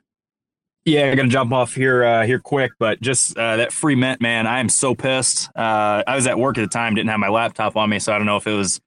Yeah, 0.85 1.05
I'm 1.05 1.15
gonna 1.15 1.29
jump 1.29 1.53
off 1.53 1.73
here 1.73 2.03
uh, 2.03 2.25
here 2.25 2.39
quick, 2.39 2.73
but 2.77 2.99
just 2.99 3.37
uh, 3.37 3.57
that 3.57 3.71
free 3.71 3.95
mint, 3.95 4.21
man. 4.21 4.47
I 4.47 4.59
am 4.59 4.67
so 4.67 4.93
pissed. 4.93 5.49
Uh, 5.55 6.03
I 6.05 6.15
was 6.15 6.27
at 6.27 6.37
work 6.37 6.57
at 6.57 6.61
the 6.61 6.67
time, 6.67 6.95
didn't 6.95 7.09
have 7.09 7.21
my 7.21 7.29
laptop 7.29 7.77
on 7.77 7.89
me, 7.89 7.99
so 7.99 8.11
I 8.11 8.17
don't 8.17 8.27
know 8.27 8.35
if 8.35 8.47
it 8.47 8.53
was 8.53 8.81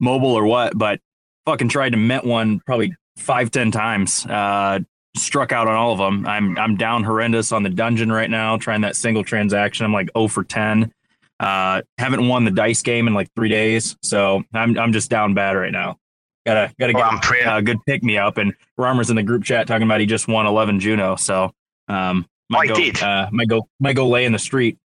mobile 0.00 0.32
or 0.32 0.44
what. 0.46 0.76
But 0.76 1.00
fucking 1.44 1.68
tried 1.68 1.90
to 1.90 1.98
mint 1.98 2.24
one 2.24 2.60
probably 2.60 2.94
five 3.18 3.50
ten 3.50 3.70
times. 3.70 4.24
Uh, 4.24 4.80
struck 5.16 5.52
out 5.52 5.68
on 5.68 5.74
all 5.74 5.92
of 5.92 5.98
them. 5.98 6.26
I'm 6.26 6.58
I'm 6.58 6.76
down 6.76 7.04
horrendous 7.04 7.52
on 7.52 7.62
the 7.62 7.70
dungeon 7.70 8.10
right 8.10 8.30
now, 8.30 8.56
trying 8.56 8.80
that 8.80 8.96
single 8.96 9.22
transaction. 9.24 9.84
I'm 9.84 9.92
like 9.92 10.10
0 10.16 10.28
for 10.28 10.44
10. 10.44 10.92
Uh, 11.40 11.82
haven't 11.98 12.26
won 12.26 12.44
the 12.44 12.50
dice 12.50 12.82
game 12.82 13.06
in 13.06 13.14
like 13.14 13.28
three 13.34 13.48
days, 13.48 13.96
so 14.02 14.42
I'm 14.54 14.78
I'm 14.78 14.92
just 14.92 15.10
down 15.10 15.34
bad 15.34 15.56
right 15.56 15.72
now. 15.72 15.98
Gotta 16.46 16.74
gotta 16.78 16.92
well, 16.92 17.18
get 17.22 17.56
a 17.56 17.62
good 17.62 17.78
pick 17.86 18.02
me 18.02 18.18
up. 18.18 18.36
And 18.36 18.52
Rarma's 18.76 19.08
in 19.08 19.16
the 19.16 19.22
group 19.22 19.44
chat 19.44 19.66
talking 19.66 19.86
about 19.86 20.00
he 20.00 20.06
just 20.06 20.28
won 20.28 20.46
eleven 20.46 20.78
Juno. 20.78 21.16
So 21.16 21.52
um 21.88 22.26
might 22.50 22.70
oh, 22.70 22.74
go 22.74 22.80
did. 22.80 23.02
Uh, 23.02 23.28
might 23.32 23.48
go 23.48 23.68
might 23.80 23.96
go 23.96 24.08
lay 24.08 24.24
in 24.24 24.32
the 24.32 24.38
street. 24.38 24.78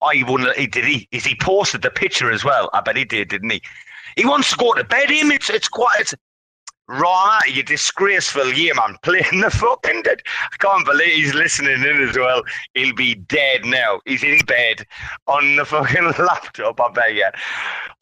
Oh, 0.00 0.08
he 0.10 0.24
won. 0.24 0.46
He 0.56 0.66
did. 0.66 0.84
He 0.84 1.08
is 1.12 1.24
he 1.24 1.34
posted 1.34 1.82
the 1.82 1.90
picture 1.90 2.30
as 2.30 2.44
well. 2.44 2.70
I 2.72 2.80
bet 2.80 2.96
he 2.96 3.04
did, 3.04 3.28
didn't 3.28 3.50
he? 3.50 3.60
He 4.16 4.24
wants 4.24 4.50
to 4.50 4.56
go 4.56 4.72
to 4.72 4.84
bed. 4.84 5.10
Him. 5.10 5.30
It's 5.30 5.50
it's 5.50 5.68
quite. 5.68 6.00
It's, 6.00 6.14
Right, 6.86 7.40
you 7.50 7.62
disgraceful 7.62 8.52
year, 8.52 8.74
man. 8.74 8.96
Playing 9.02 9.40
the 9.40 9.50
fucking 9.50 10.02
dead. 10.02 10.20
I 10.52 10.56
can't 10.58 10.84
believe 10.84 11.14
he's 11.14 11.34
listening 11.34 11.82
in 11.82 12.08
as 12.08 12.16
well. 12.16 12.42
He'll 12.74 12.94
be 12.94 13.14
dead 13.14 13.64
now. 13.64 14.00
He's 14.04 14.22
in 14.22 14.38
bed 14.40 14.84
on 15.26 15.56
the 15.56 15.64
fucking 15.64 16.04
laptop, 16.18 16.78
I 16.80 16.92
bet 16.92 17.14
you. 17.14 17.28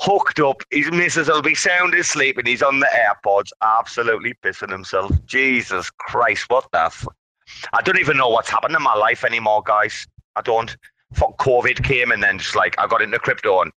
Hooked 0.01 0.41
up. 0.41 0.63
His 0.71 0.91
missus 0.91 1.29
will 1.29 1.43
be 1.43 1.55
sound 1.55 1.95
asleep 1.95 2.39
and 2.39 2.47
he's 2.47 2.63
on 2.63 2.81
the 2.81 2.89
AirPods, 2.93 3.51
absolutely 3.63 4.35
pissing 4.43 4.71
himself. 4.73 5.13
Jesus 5.27 5.89
Christ, 5.91 6.51
what 6.51 6.67
the 6.73 6.87
f- 6.87 7.07
I 7.73 7.83
don't 7.83 8.01
even 8.01 8.17
know 8.17 8.29
what's 8.29 8.51
happened 8.51 8.75
in 8.75 8.83
my 8.83 8.95
life 8.95 9.25
anymore, 9.25 9.63
guys. 9.65 10.07
I 10.35 10.43
don't. 10.43 10.77
Fuck, 11.15 11.37
COVID 11.39 11.85
came 11.85 12.11
and 12.11 12.23
then 12.23 12.39
just 12.39 12.57
like 12.57 12.75
I 12.79 12.87
got 12.87 13.03
into 13.03 13.19
crypto 13.19 13.61
and 13.61 13.71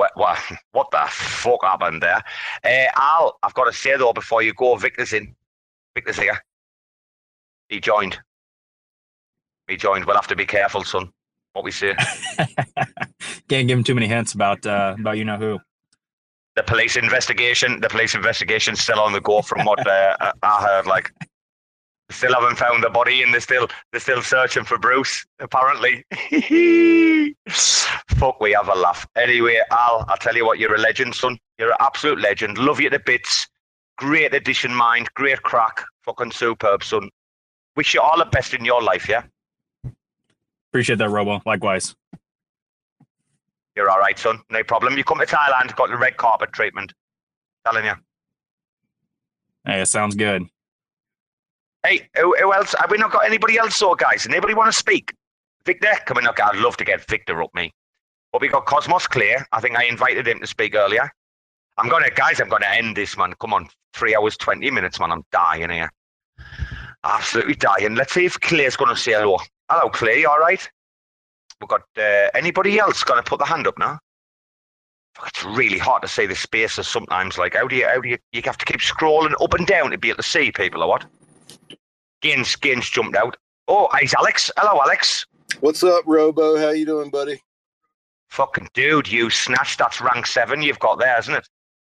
what, 0.00 0.12
what, 0.14 0.38
what 0.72 0.90
the 0.90 1.06
fuck 1.10 1.62
happened 1.62 2.02
there? 2.02 2.22
Uh, 2.64 2.90
Al, 2.96 3.38
I've 3.42 3.54
got 3.54 3.64
to 3.64 3.72
say 3.72 3.96
though, 3.96 4.12
before 4.12 4.42
you 4.42 4.54
go, 4.54 4.76
Victor's 4.76 5.12
in. 5.12 5.34
Victor's 5.94 6.16
here. 6.16 6.42
He 7.68 7.80
joined. 7.80 8.18
He 9.68 9.76
joined. 9.76 10.06
We'll 10.06 10.16
have 10.16 10.28
to 10.28 10.36
be 10.36 10.46
careful, 10.46 10.84
son. 10.84 11.12
What 11.52 11.64
we 11.64 11.70
say. 11.70 11.94
Can't 13.48 13.68
give 13.68 13.78
him 13.78 13.84
too 13.84 13.94
many 13.94 14.06
hints 14.06 14.32
about 14.34 14.64
uh, 14.64 14.96
about 14.98 15.18
you 15.18 15.24
know 15.24 15.36
who. 15.36 15.58
The 16.56 16.62
police 16.62 16.96
investigation. 16.96 17.80
The 17.80 17.88
police 17.88 18.14
investigation 18.14 18.76
still 18.76 19.00
on 19.00 19.12
the 19.12 19.20
go, 19.20 19.42
from 19.42 19.64
what 19.64 19.84
uh, 19.86 20.16
I 20.42 20.62
heard. 20.62 20.86
Like 20.86 21.12
still 22.10 22.34
haven't 22.34 22.56
found 22.56 22.82
the 22.82 22.90
body 22.90 23.22
and 23.22 23.32
they're 23.32 23.40
still 23.40 23.68
they're 23.92 24.00
still 24.00 24.22
searching 24.22 24.64
for 24.64 24.78
Bruce, 24.78 25.24
apparently. 25.38 26.04
Fuck, 27.48 28.40
we 28.40 28.52
have 28.52 28.68
a 28.68 28.74
laugh. 28.74 29.06
Anyway, 29.16 29.60
Al, 29.70 30.04
I'll 30.08 30.16
tell 30.16 30.36
you 30.36 30.44
what, 30.44 30.58
you're 30.58 30.74
a 30.74 30.78
legend, 30.78 31.14
son. 31.14 31.38
You're 31.58 31.70
an 31.70 31.76
absolute 31.80 32.20
legend. 32.20 32.58
Love 32.58 32.80
you 32.80 32.90
to 32.90 32.98
bits. 32.98 33.46
Great 33.98 34.34
addition, 34.34 34.74
mind. 34.74 35.08
Great 35.14 35.42
crack. 35.42 35.84
Fucking 36.04 36.32
superb, 36.32 36.82
son. 36.82 37.08
Wish 37.76 37.94
you 37.94 38.00
all 38.00 38.18
the 38.18 38.24
best 38.26 38.54
in 38.54 38.64
your 38.64 38.82
life, 38.82 39.08
yeah? 39.08 39.22
Appreciate 40.70 40.96
that, 40.98 41.10
Robo. 41.10 41.40
Likewise. 41.44 41.94
You're 43.76 43.90
all 43.90 43.98
right, 43.98 44.18
son. 44.18 44.40
No 44.50 44.62
problem. 44.62 44.96
You 44.96 45.04
come 45.04 45.18
to 45.18 45.26
Thailand, 45.26 45.74
got 45.76 45.90
the 45.90 45.96
red 45.96 46.16
carpet 46.16 46.52
treatment. 46.52 46.92
Telling 47.64 47.84
you. 47.84 47.94
Hey, 49.64 49.82
it 49.82 49.86
sounds 49.86 50.14
good. 50.14 50.46
Hey, 51.84 52.08
who, 52.16 52.36
who 52.36 52.52
else? 52.52 52.74
Have 52.78 52.90
we 52.90 52.98
not 52.98 53.12
got 53.12 53.24
anybody 53.24 53.58
else, 53.58 53.76
so 53.76 53.94
guys? 53.94 54.26
Anybody 54.26 54.54
want 54.54 54.70
to 54.70 54.78
speak? 54.78 55.14
Victor, 55.64 55.92
can 56.04 56.16
we 56.16 56.22
not? 56.22 56.38
I'd 56.40 56.56
love 56.56 56.76
to 56.78 56.84
get 56.84 57.06
Victor 57.06 57.42
up 57.42 57.54
me. 57.54 57.72
But 58.32 58.42
we 58.42 58.48
got 58.48 58.66
Cosmos 58.66 59.06
Clear. 59.06 59.46
I 59.52 59.60
think 59.60 59.76
I 59.76 59.84
invited 59.84 60.28
him 60.28 60.40
to 60.40 60.46
speak 60.46 60.74
earlier. 60.74 61.10
I'm 61.78 61.88
gonna, 61.88 62.10
guys. 62.10 62.40
I'm 62.40 62.48
gonna 62.48 62.66
end 62.66 62.96
this, 62.96 63.16
man. 63.16 63.34
Come 63.40 63.54
on, 63.54 63.68
three 63.94 64.14
hours 64.14 64.36
twenty 64.36 64.70
minutes, 64.70 65.00
man. 65.00 65.10
I'm 65.10 65.24
dying 65.32 65.70
here. 65.70 65.90
Absolutely 67.02 67.54
dying. 67.54 67.94
Let's 67.94 68.12
see 68.12 68.26
if 68.26 68.38
Clear's 68.40 68.76
gonna 68.76 68.96
say 68.96 69.12
hello. 69.12 69.38
Hello, 69.70 69.88
Claire. 69.88 70.18
You 70.18 70.28
all 70.28 70.38
right? 70.38 70.68
We've 71.60 71.68
got 71.68 71.82
uh, 71.96 72.28
anybody 72.34 72.78
else 72.78 73.02
gonna 73.04 73.22
put 73.22 73.38
the 73.38 73.46
hand 73.46 73.66
up 73.66 73.78
now? 73.78 73.98
It's 75.26 75.44
really 75.44 75.78
hard 75.78 76.02
to 76.02 76.08
see 76.08 76.26
the 76.26 76.36
spaces 76.36 76.86
sometimes. 76.88 77.36
Like, 77.36 77.54
how 77.54 77.66
do 77.66 77.76
you, 77.76 77.86
how 77.86 78.00
do 78.00 78.08
you, 78.08 78.18
you 78.32 78.42
have 78.44 78.58
to 78.58 78.64
keep 78.64 78.80
scrolling 78.80 79.34
up 79.42 79.54
and 79.54 79.66
down 79.66 79.90
to 79.90 79.98
be 79.98 80.08
able 80.08 80.18
to 80.18 80.22
see 80.22 80.52
people 80.52 80.82
or 80.82 80.88
what? 80.88 81.04
Gaines, 82.20 82.54
Gaines 82.56 82.88
jumped 82.88 83.16
out. 83.16 83.36
Oh, 83.68 83.88
he's 83.98 84.14
Alex. 84.14 84.50
Hello, 84.56 84.80
Alex. 84.82 85.26
What's 85.60 85.82
up, 85.82 86.04
Robo? 86.06 86.58
How 86.58 86.70
you 86.70 86.84
doing, 86.84 87.10
buddy? 87.10 87.40
Fucking 88.28 88.68
dude, 88.74 89.10
you 89.10 89.30
snatched. 89.30 89.78
That's 89.78 90.00
rank 90.00 90.26
seven 90.26 90.62
you've 90.62 90.78
got 90.78 90.98
there, 90.98 91.18
isn't 91.18 91.34
it? 91.34 91.48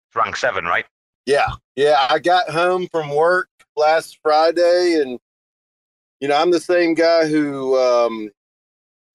It's 0.08 0.16
rank 0.16 0.36
seven, 0.36 0.66
right? 0.66 0.86
Yeah, 1.26 1.48
yeah. 1.76 2.08
I 2.10 2.20
got 2.20 2.50
home 2.50 2.88
from 2.92 3.16
work 3.16 3.50
last 3.78 4.20
Friday, 4.22 5.00
and 5.02 5.20
you 6.20 6.28
know 6.28 6.36
I'm 6.36 6.52
the 6.52 6.60
same 6.60 6.94
guy 6.94 7.28
who 7.28 7.78
um, 7.78 8.30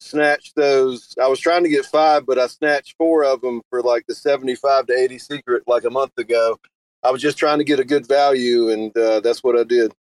snatched 0.01 0.57
those. 0.57 1.15
I 1.21 1.29
was 1.29 1.41
trying 1.41 1.63
to 1.63 1.69
get 1.69 1.87
five, 1.87 2.25
but 2.25 2.39
I 2.39 2.47
snatched 2.47 2.97
four 2.97 3.25
of 3.25 3.41
them 3.43 3.63
for 3.69 3.83
like 3.83 4.07
the 4.07 4.15
seventy-five 4.15 4.87
to 4.87 4.95
eighty 4.95 5.19
secret 5.19 5.65
like 5.67 5.85
a 5.85 5.91
month 5.91 6.17
ago. 6.19 6.59
I 7.03 7.11
was 7.11 7.23
just 7.23 7.39
trying 7.39 7.59
to 7.59 7.65
get 7.65 7.81
a 7.81 7.85
good 7.85 8.07
value, 8.07 8.71
and 8.71 8.97
uh, 8.97 9.21
that's 9.21 9.45
what 9.45 9.59
I 9.59 9.65
did. 9.65 9.93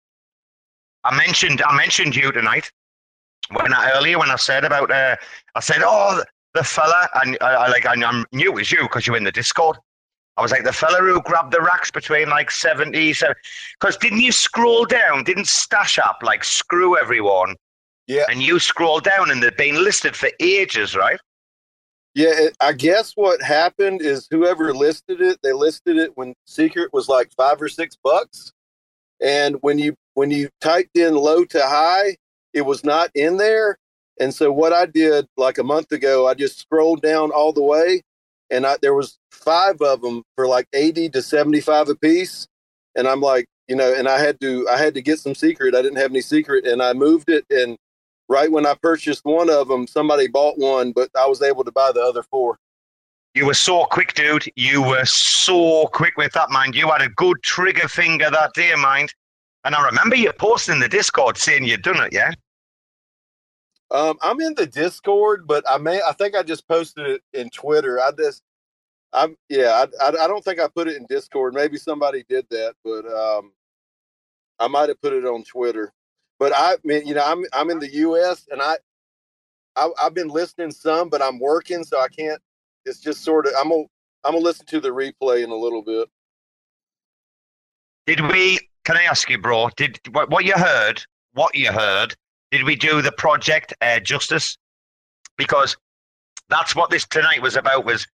I 1.03 1.15
mentioned 1.15 1.61
I 1.61 1.75
mentioned 1.75 2.15
you 2.15 2.31
tonight 2.31 2.71
when 3.51 3.73
I 3.73 3.91
earlier 3.91 4.19
when 4.19 4.29
I 4.29 4.35
said 4.35 4.63
about 4.63 4.91
uh, 4.91 5.15
I 5.55 5.59
said 5.59 5.81
oh 5.83 6.21
the, 6.53 6.63
fella 6.63 7.07
and 7.23 7.37
I, 7.41 7.53
I 7.53 7.67
like 7.69 7.85
I, 7.85 7.93
I 7.93 8.23
knew 8.31 8.51
it 8.51 8.55
was 8.55 8.71
you 8.71 8.83
because 8.83 9.07
you 9.07 9.13
were 9.13 9.17
in 9.17 9.23
the 9.23 9.31
Discord. 9.31 9.77
I 10.37 10.41
was 10.41 10.51
like 10.51 10.63
the 10.63 10.71
fella 10.71 10.99
who 10.99 11.21
grabbed 11.21 11.51
the 11.51 11.59
RACs 11.59 11.91
between 11.91 12.29
like 12.29 12.49
70, 12.49 13.13
because 13.77 13.97
didn't 13.97 14.21
you 14.21 14.31
scroll 14.31 14.85
down? 14.85 15.25
Didn't 15.25 15.47
stash 15.47 15.99
up 15.99 16.19
like 16.23 16.45
screw 16.45 16.97
everyone? 16.97 17.57
Yeah. 18.07 18.23
And 18.29 18.41
you 18.41 18.57
scroll 18.57 19.01
down 19.01 19.31
and 19.31 19.43
they've 19.43 19.55
been 19.57 19.83
listed 19.83 20.15
for 20.15 20.29
ages, 20.39 20.95
right? 20.95 21.19
Yeah, 22.15 22.31
it, 22.31 22.57
I 22.61 22.71
guess 22.71 23.11
what 23.15 23.41
happened 23.41 24.01
is 24.01 24.27
whoever 24.31 24.73
listed 24.73 25.21
it, 25.21 25.39
they 25.43 25.51
listed 25.51 25.97
it 25.97 26.15
when 26.15 26.33
secret 26.45 26.91
was 26.93 27.09
like 27.09 27.31
five 27.35 27.61
or 27.61 27.67
six 27.67 27.97
bucks, 28.01 28.51
and 29.21 29.57
when 29.61 29.77
you 29.77 29.95
when 30.19 30.31
you 30.31 30.49
typed 30.59 30.97
in 30.97 31.15
low 31.15 31.45
to 31.45 31.61
high, 31.61 32.17
it 32.53 32.63
was 32.63 32.83
not 32.83 33.09
in 33.15 33.37
there. 33.37 33.77
And 34.19 34.33
so 34.33 34.51
what 34.51 34.73
I 34.73 34.85
did 34.85 35.25
like 35.37 35.57
a 35.59 35.63
month 35.63 35.93
ago, 35.93 36.27
I 36.27 36.33
just 36.33 36.59
scrolled 36.59 37.01
down 37.01 37.31
all 37.31 37.53
the 37.53 37.63
way, 37.63 38.01
and 38.49 38.65
I, 38.65 38.75
there 38.81 38.93
was 38.93 39.17
five 39.31 39.81
of 39.81 40.01
them 40.01 40.23
for 40.35 40.45
like 40.45 40.67
eighty 40.73 41.07
to 41.11 41.21
seventy 41.21 41.61
five 41.61 41.87
a 41.87 41.95
piece, 41.95 42.47
and 42.97 43.07
I'm 43.07 43.21
like, 43.21 43.45
you 43.69 43.77
know, 43.77 43.93
and 43.93 44.09
I 44.09 44.19
had 44.19 44.41
to 44.41 44.67
I 44.67 44.77
had 44.77 44.93
to 44.95 45.01
get 45.01 45.19
some 45.19 45.35
secret. 45.35 45.73
I 45.73 45.81
didn't 45.81 45.99
have 45.99 46.11
any 46.11 46.19
secret, 46.19 46.67
and 46.67 46.83
I 46.83 46.91
moved 46.91 47.29
it. 47.29 47.45
And 47.49 47.77
right 48.27 48.51
when 48.51 48.65
I 48.65 48.75
purchased 48.81 49.23
one 49.23 49.49
of 49.49 49.69
them, 49.69 49.87
somebody 49.87 50.27
bought 50.27 50.57
one, 50.57 50.91
but 50.91 51.09
I 51.17 51.27
was 51.27 51.41
able 51.41 51.63
to 51.63 51.71
buy 51.71 51.93
the 51.93 52.01
other 52.01 52.23
four. 52.23 52.57
You 53.35 53.45
were 53.45 53.53
so 53.53 53.85
quick, 53.85 54.15
dude. 54.15 54.51
You 54.57 54.81
were 54.81 55.05
so 55.05 55.87
quick 55.93 56.17
with 56.17 56.33
that, 56.33 56.49
mind. 56.49 56.75
You 56.75 56.89
had 56.89 57.01
a 57.01 57.09
good 57.09 57.41
trigger 57.41 57.87
finger 57.87 58.29
that 58.29 58.51
day, 58.53 58.75
mind. 58.75 59.13
And 59.63 59.75
I 59.75 59.85
remember 59.85 60.15
you 60.15 60.31
posting 60.33 60.75
in 60.75 60.79
the 60.79 60.87
Discord 60.87 61.37
saying 61.37 61.65
you'd 61.65 61.81
done 61.81 62.03
it, 62.03 62.13
yeah? 62.13 62.31
Um, 63.91 64.17
I'm 64.21 64.39
in 64.41 64.53
the 64.55 64.67
Discord, 64.67 65.47
but 65.47 65.63
I 65.69 65.77
may 65.77 65.99
I 66.01 66.13
think 66.13 66.35
I 66.35 66.43
just 66.43 66.67
posted 66.67 67.07
it 67.07 67.21
in 67.33 67.49
Twitter. 67.49 67.99
I 67.99 68.11
just 68.17 68.43
I'm 69.11 69.35
yeah, 69.49 69.85
I, 70.01 70.05
I, 70.05 70.09
I 70.09 70.27
don't 70.27 70.43
think 70.43 70.59
I 70.59 70.67
put 70.67 70.87
it 70.87 70.95
in 70.95 71.05
Discord. 71.07 71.53
Maybe 71.53 71.77
somebody 71.77 72.23
did 72.29 72.45
that, 72.51 72.75
but 72.83 73.05
um, 73.11 73.51
I 74.59 74.67
might 74.67 74.89
have 74.89 75.01
put 75.01 75.13
it 75.13 75.25
on 75.25 75.43
Twitter. 75.43 75.91
But 76.37 76.53
I 76.55 76.75
mean, 76.83 77.07
you 77.07 77.15
know, 77.15 77.23
I'm 77.25 77.43
I'm 77.51 77.69
in 77.71 77.79
the 77.79 77.91
U.S. 77.95 78.47
and 78.51 78.61
I, 78.61 78.77
I 79.75 79.89
I've 80.01 80.13
been 80.13 80.27
listening 80.27 80.71
some, 80.71 81.09
but 81.09 81.21
I'm 81.21 81.39
working, 81.39 81.83
so 81.83 81.99
I 81.99 82.07
can't. 82.07 82.41
It's 82.85 82.99
just 82.99 83.23
sort 83.23 83.47
of 83.47 83.53
I'm 83.57 83.69
gonna 83.69 83.83
I'm 84.23 84.33
gonna 84.33 84.43
listen 84.43 84.67
to 84.67 84.79
the 84.79 84.89
replay 84.89 85.43
in 85.43 85.49
a 85.49 85.55
little 85.55 85.81
bit. 85.81 86.07
Did 88.05 88.21
we? 88.21 88.59
Can 88.85 88.97
I 88.97 89.03
ask 89.03 89.29
you, 89.29 89.37
bro? 89.37 89.69
Did 89.77 89.99
what, 90.11 90.29
what 90.29 90.45
you 90.45 90.53
heard? 90.53 91.03
What 91.33 91.55
you 91.55 91.71
heard? 91.71 92.15
Did 92.51 92.63
we 92.63 92.75
do 92.75 93.01
the 93.01 93.11
project 93.11 93.73
uh, 93.81 93.99
justice? 93.99 94.57
Because 95.37 95.77
that's 96.49 96.75
what 96.75 96.89
this 96.89 97.05
tonight 97.07 97.41
was 97.41 97.55
about. 97.55 97.85
Was 97.85 98.07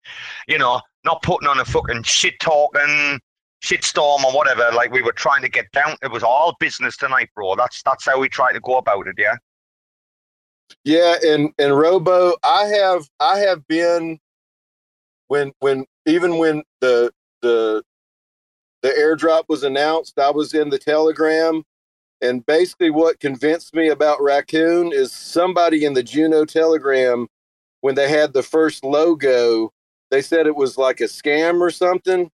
you 0.49 0.59
know 0.59 0.81
not 1.05 1.23
putting 1.23 1.49
on 1.49 1.61
a 1.61 1.65
fucking 1.65 2.03
shit 2.03 2.39
talking 2.41 3.21
shit 3.65 3.83
storm 3.83 4.25
or 4.25 4.33
whatever. 4.33 4.71
Like 4.75 4.93
we 4.93 5.03
were 5.03 5.13
trying 5.13 5.43
to 5.43 5.49
get 5.49 5.71
down. 5.73 5.97
It 6.03 6.11
was 6.11 6.23
all 6.23 6.55
business 6.61 6.97
tonight, 6.97 7.31
bro. 7.35 7.57
That's 7.57 7.83
that's 7.83 8.05
how 8.05 8.21
we 8.21 8.29
tried 8.29 8.53
to 8.53 8.61
go 8.61 8.77
about 8.77 9.07
it. 9.07 9.15
Yeah. 9.19 9.37
Yeah, 10.85 11.17
and 11.23 11.51
and 11.59 11.77
Robo, 11.77 12.37
I 12.45 12.65
have 12.67 13.09
I 13.21 13.39
have 13.39 13.67
been 13.67 14.19
when 15.29 15.53
when 15.61 15.87
even 16.07 16.39
when 16.39 16.63
the 16.81 17.11
the 17.43 17.83
the 18.85 18.91
airdrop 18.91 19.45
was 19.49 19.63
announced, 19.63 20.19
I 20.19 20.31
was 20.31 20.53
in 20.53 20.69
the 20.69 20.79
Telegram, 20.79 21.65
and 22.21 22.45
basically 22.45 22.91
what 22.91 23.19
convinced 23.19 23.75
me 23.75 23.89
about 23.89 24.23
Raccoon 24.23 24.93
is 24.93 25.11
somebody 25.11 25.87
in 25.87 25.95
the 25.95 26.03
Juno 26.03 26.45
Telegram 26.45 27.27
when 27.81 27.95
they 27.95 28.11
had 28.11 28.35
the 28.35 28.43
first 28.43 28.85
logo, 28.85 29.73
they 30.11 30.21
said 30.21 30.47
it 30.47 30.55
was 30.55 30.77
like 30.77 31.01
a 31.01 31.05
scam 31.05 31.63
or 31.63 31.71
something, 31.71 32.31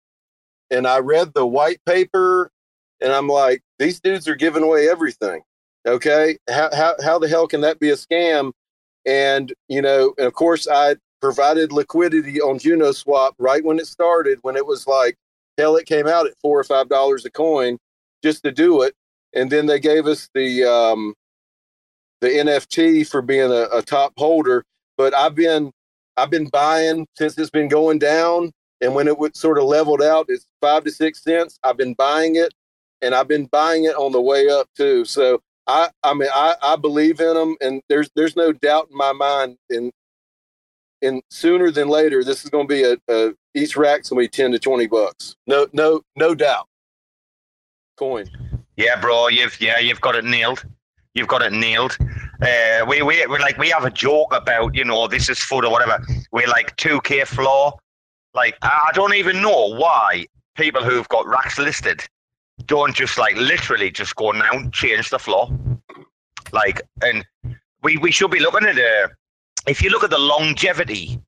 and 0.70 0.86
I 0.86 1.00
read 1.00 1.34
the 1.34 1.44
white 1.44 1.80
paper, 1.84 2.52
and 3.00 3.12
I'm 3.12 3.26
like, 3.26 3.60
these 3.80 3.98
dudes 3.98 4.28
are 4.28 4.36
giving 4.36 4.62
away 4.62 4.88
everything. 4.88 5.42
Okay, 5.84 6.38
how 6.48 6.70
how 6.72 6.94
how 7.02 7.18
the 7.18 7.28
hell 7.28 7.48
can 7.48 7.60
that 7.62 7.80
be 7.80 7.90
a 7.90 7.96
scam? 7.96 8.52
And 9.04 9.52
you 9.66 9.82
know, 9.82 10.14
and 10.16 10.28
of 10.28 10.34
course, 10.34 10.68
I 10.68 10.94
provided 11.20 11.72
liquidity 11.72 12.40
on 12.40 12.60
Juno 12.60 12.92
Swap 12.92 13.34
right 13.38 13.64
when 13.64 13.80
it 13.80 13.88
started, 13.88 14.38
when 14.42 14.54
it 14.54 14.66
was 14.66 14.86
like 14.86 15.16
hell, 15.58 15.76
it 15.76 15.86
came 15.86 16.06
out 16.06 16.26
at 16.26 16.38
four 16.40 16.58
or 16.58 16.64
five 16.64 16.88
dollars 16.88 17.24
a 17.24 17.30
coin 17.30 17.78
just 18.22 18.42
to 18.44 18.52
do 18.52 18.82
it, 18.82 18.94
and 19.34 19.50
then 19.50 19.66
they 19.66 19.80
gave 19.80 20.06
us 20.06 20.28
the 20.34 20.64
um, 20.64 21.14
the 22.20 22.28
NFT 22.28 23.08
for 23.08 23.22
being 23.22 23.50
a, 23.50 23.68
a 23.72 23.82
top 23.82 24.12
holder. 24.16 24.64
But 24.96 25.14
I've 25.14 25.34
been 25.34 25.70
I've 26.16 26.30
been 26.30 26.48
buying 26.48 27.06
since 27.16 27.36
it's 27.38 27.50
been 27.50 27.68
going 27.68 27.98
down, 27.98 28.52
and 28.80 28.94
when 28.94 29.08
it 29.08 29.18
would 29.18 29.36
sort 29.36 29.58
of 29.58 29.64
leveled 29.64 30.02
out, 30.02 30.26
it's 30.28 30.46
five 30.60 30.84
to 30.84 30.90
six 30.90 31.22
cents. 31.22 31.58
I've 31.62 31.76
been 31.76 31.94
buying 31.94 32.36
it, 32.36 32.52
and 33.02 33.14
I've 33.14 33.28
been 33.28 33.46
buying 33.46 33.84
it 33.84 33.96
on 33.96 34.12
the 34.12 34.20
way 34.20 34.48
up 34.48 34.68
too. 34.76 35.04
So 35.04 35.40
I, 35.66 35.90
I 36.02 36.14
mean, 36.14 36.28
I, 36.34 36.54
I 36.62 36.76
believe 36.76 37.20
in 37.20 37.34
them, 37.34 37.56
and 37.60 37.82
there's 37.88 38.08
there's 38.14 38.36
no 38.36 38.52
doubt 38.52 38.88
in 38.90 38.96
my 38.96 39.12
mind. 39.12 39.56
And 39.70 39.92
and 41.02 41.22
sooner 41.30 41.70
than 41.70 41.88
later, 41.88 42.24
this 42.24 42.44
is 42.44 42.50
going 42.50 42.68
to 42.68 42.74
be 42.74 42.82
a, 42.84 42.96
a 43.08 43.32
each 43.54 43.76
RAC's 43.76 44.10
going 44.10 44.24
to 44.24 44.28
be 44.28 44.28
ten 44.28 44.52
to 44.52 44.58
twenty 44.58 44.86
bucks. 44.86 45.36
No, 45.46 45.66
no, 45.72 46.02
no 46.16 46.34
doubt. 46.34 46.68
Coin. 47.96 48.26
Yeah, 48.76 49.00
bro. 49.00 49.28
You've 49.28 49.60
yeah, 49.60 49.78
you've 49.78 50.00
got 50.00 50.16
it 50.16 50.24
nailed. 50.24 50.64
You've 51.14 51.28
got 51.28 51.42
it 51.42 51.52
nailed. 51.52 51.96
Uh, 52.42 52.84
we 52.86 53.00
we 53.02 53.26
we 53.26 53.38
like 53.38 53.56
we 53.56 53.70
have 53.70 53.84
a 53.84 53.90
joke 53.90 54.34
about 54.34 54.74
you 54.74 54.84
know 54.84 55.08
this 55.08 55.28
is 55.28 55.38
food 55.38 55.64
or 55.64 55.72
whatever. 55.72 56.04
We're 56.32 56.48
like 56.48 56.76
two 56.76 57.00
K 57.02 57.24
floor. 57.24 57.74
Like 58.34 58.56
I 58.62 58.90
don't 58.92 59.14
even 59.14 59.40
know 59.40 59.74
why 59.76 60.26
people 60.56 60.82
who've 60.84 61.08
got 61.08 61.26
RACs 61.26 61.58
listed 61.58 62.06
don't 62.64 62.94
just 62.94 63.18
like 63.18 63.36
literally 63.36 63.90
just 63.90 64.16
go 64.16 64.30
now 64.30 64.50
and 64.52 64.72
change 64.72 65.10
the 65.10 65.18
floor. 65.18 65.50
Like, 66.52 66.80
and 67.02 67.24
we 67.82 67.96
we 67.98 68.10
should 68.10 68.30
be 68.30 68.40
looking 68.40 68.66
at 68.66 68.78
uh, 68.78 69.08
if 69.66 69.82
you 69.82 69.90
look 69.90 70.04
at 70.04 70.10
the 70.10 70.18
longevity 70.18 71.20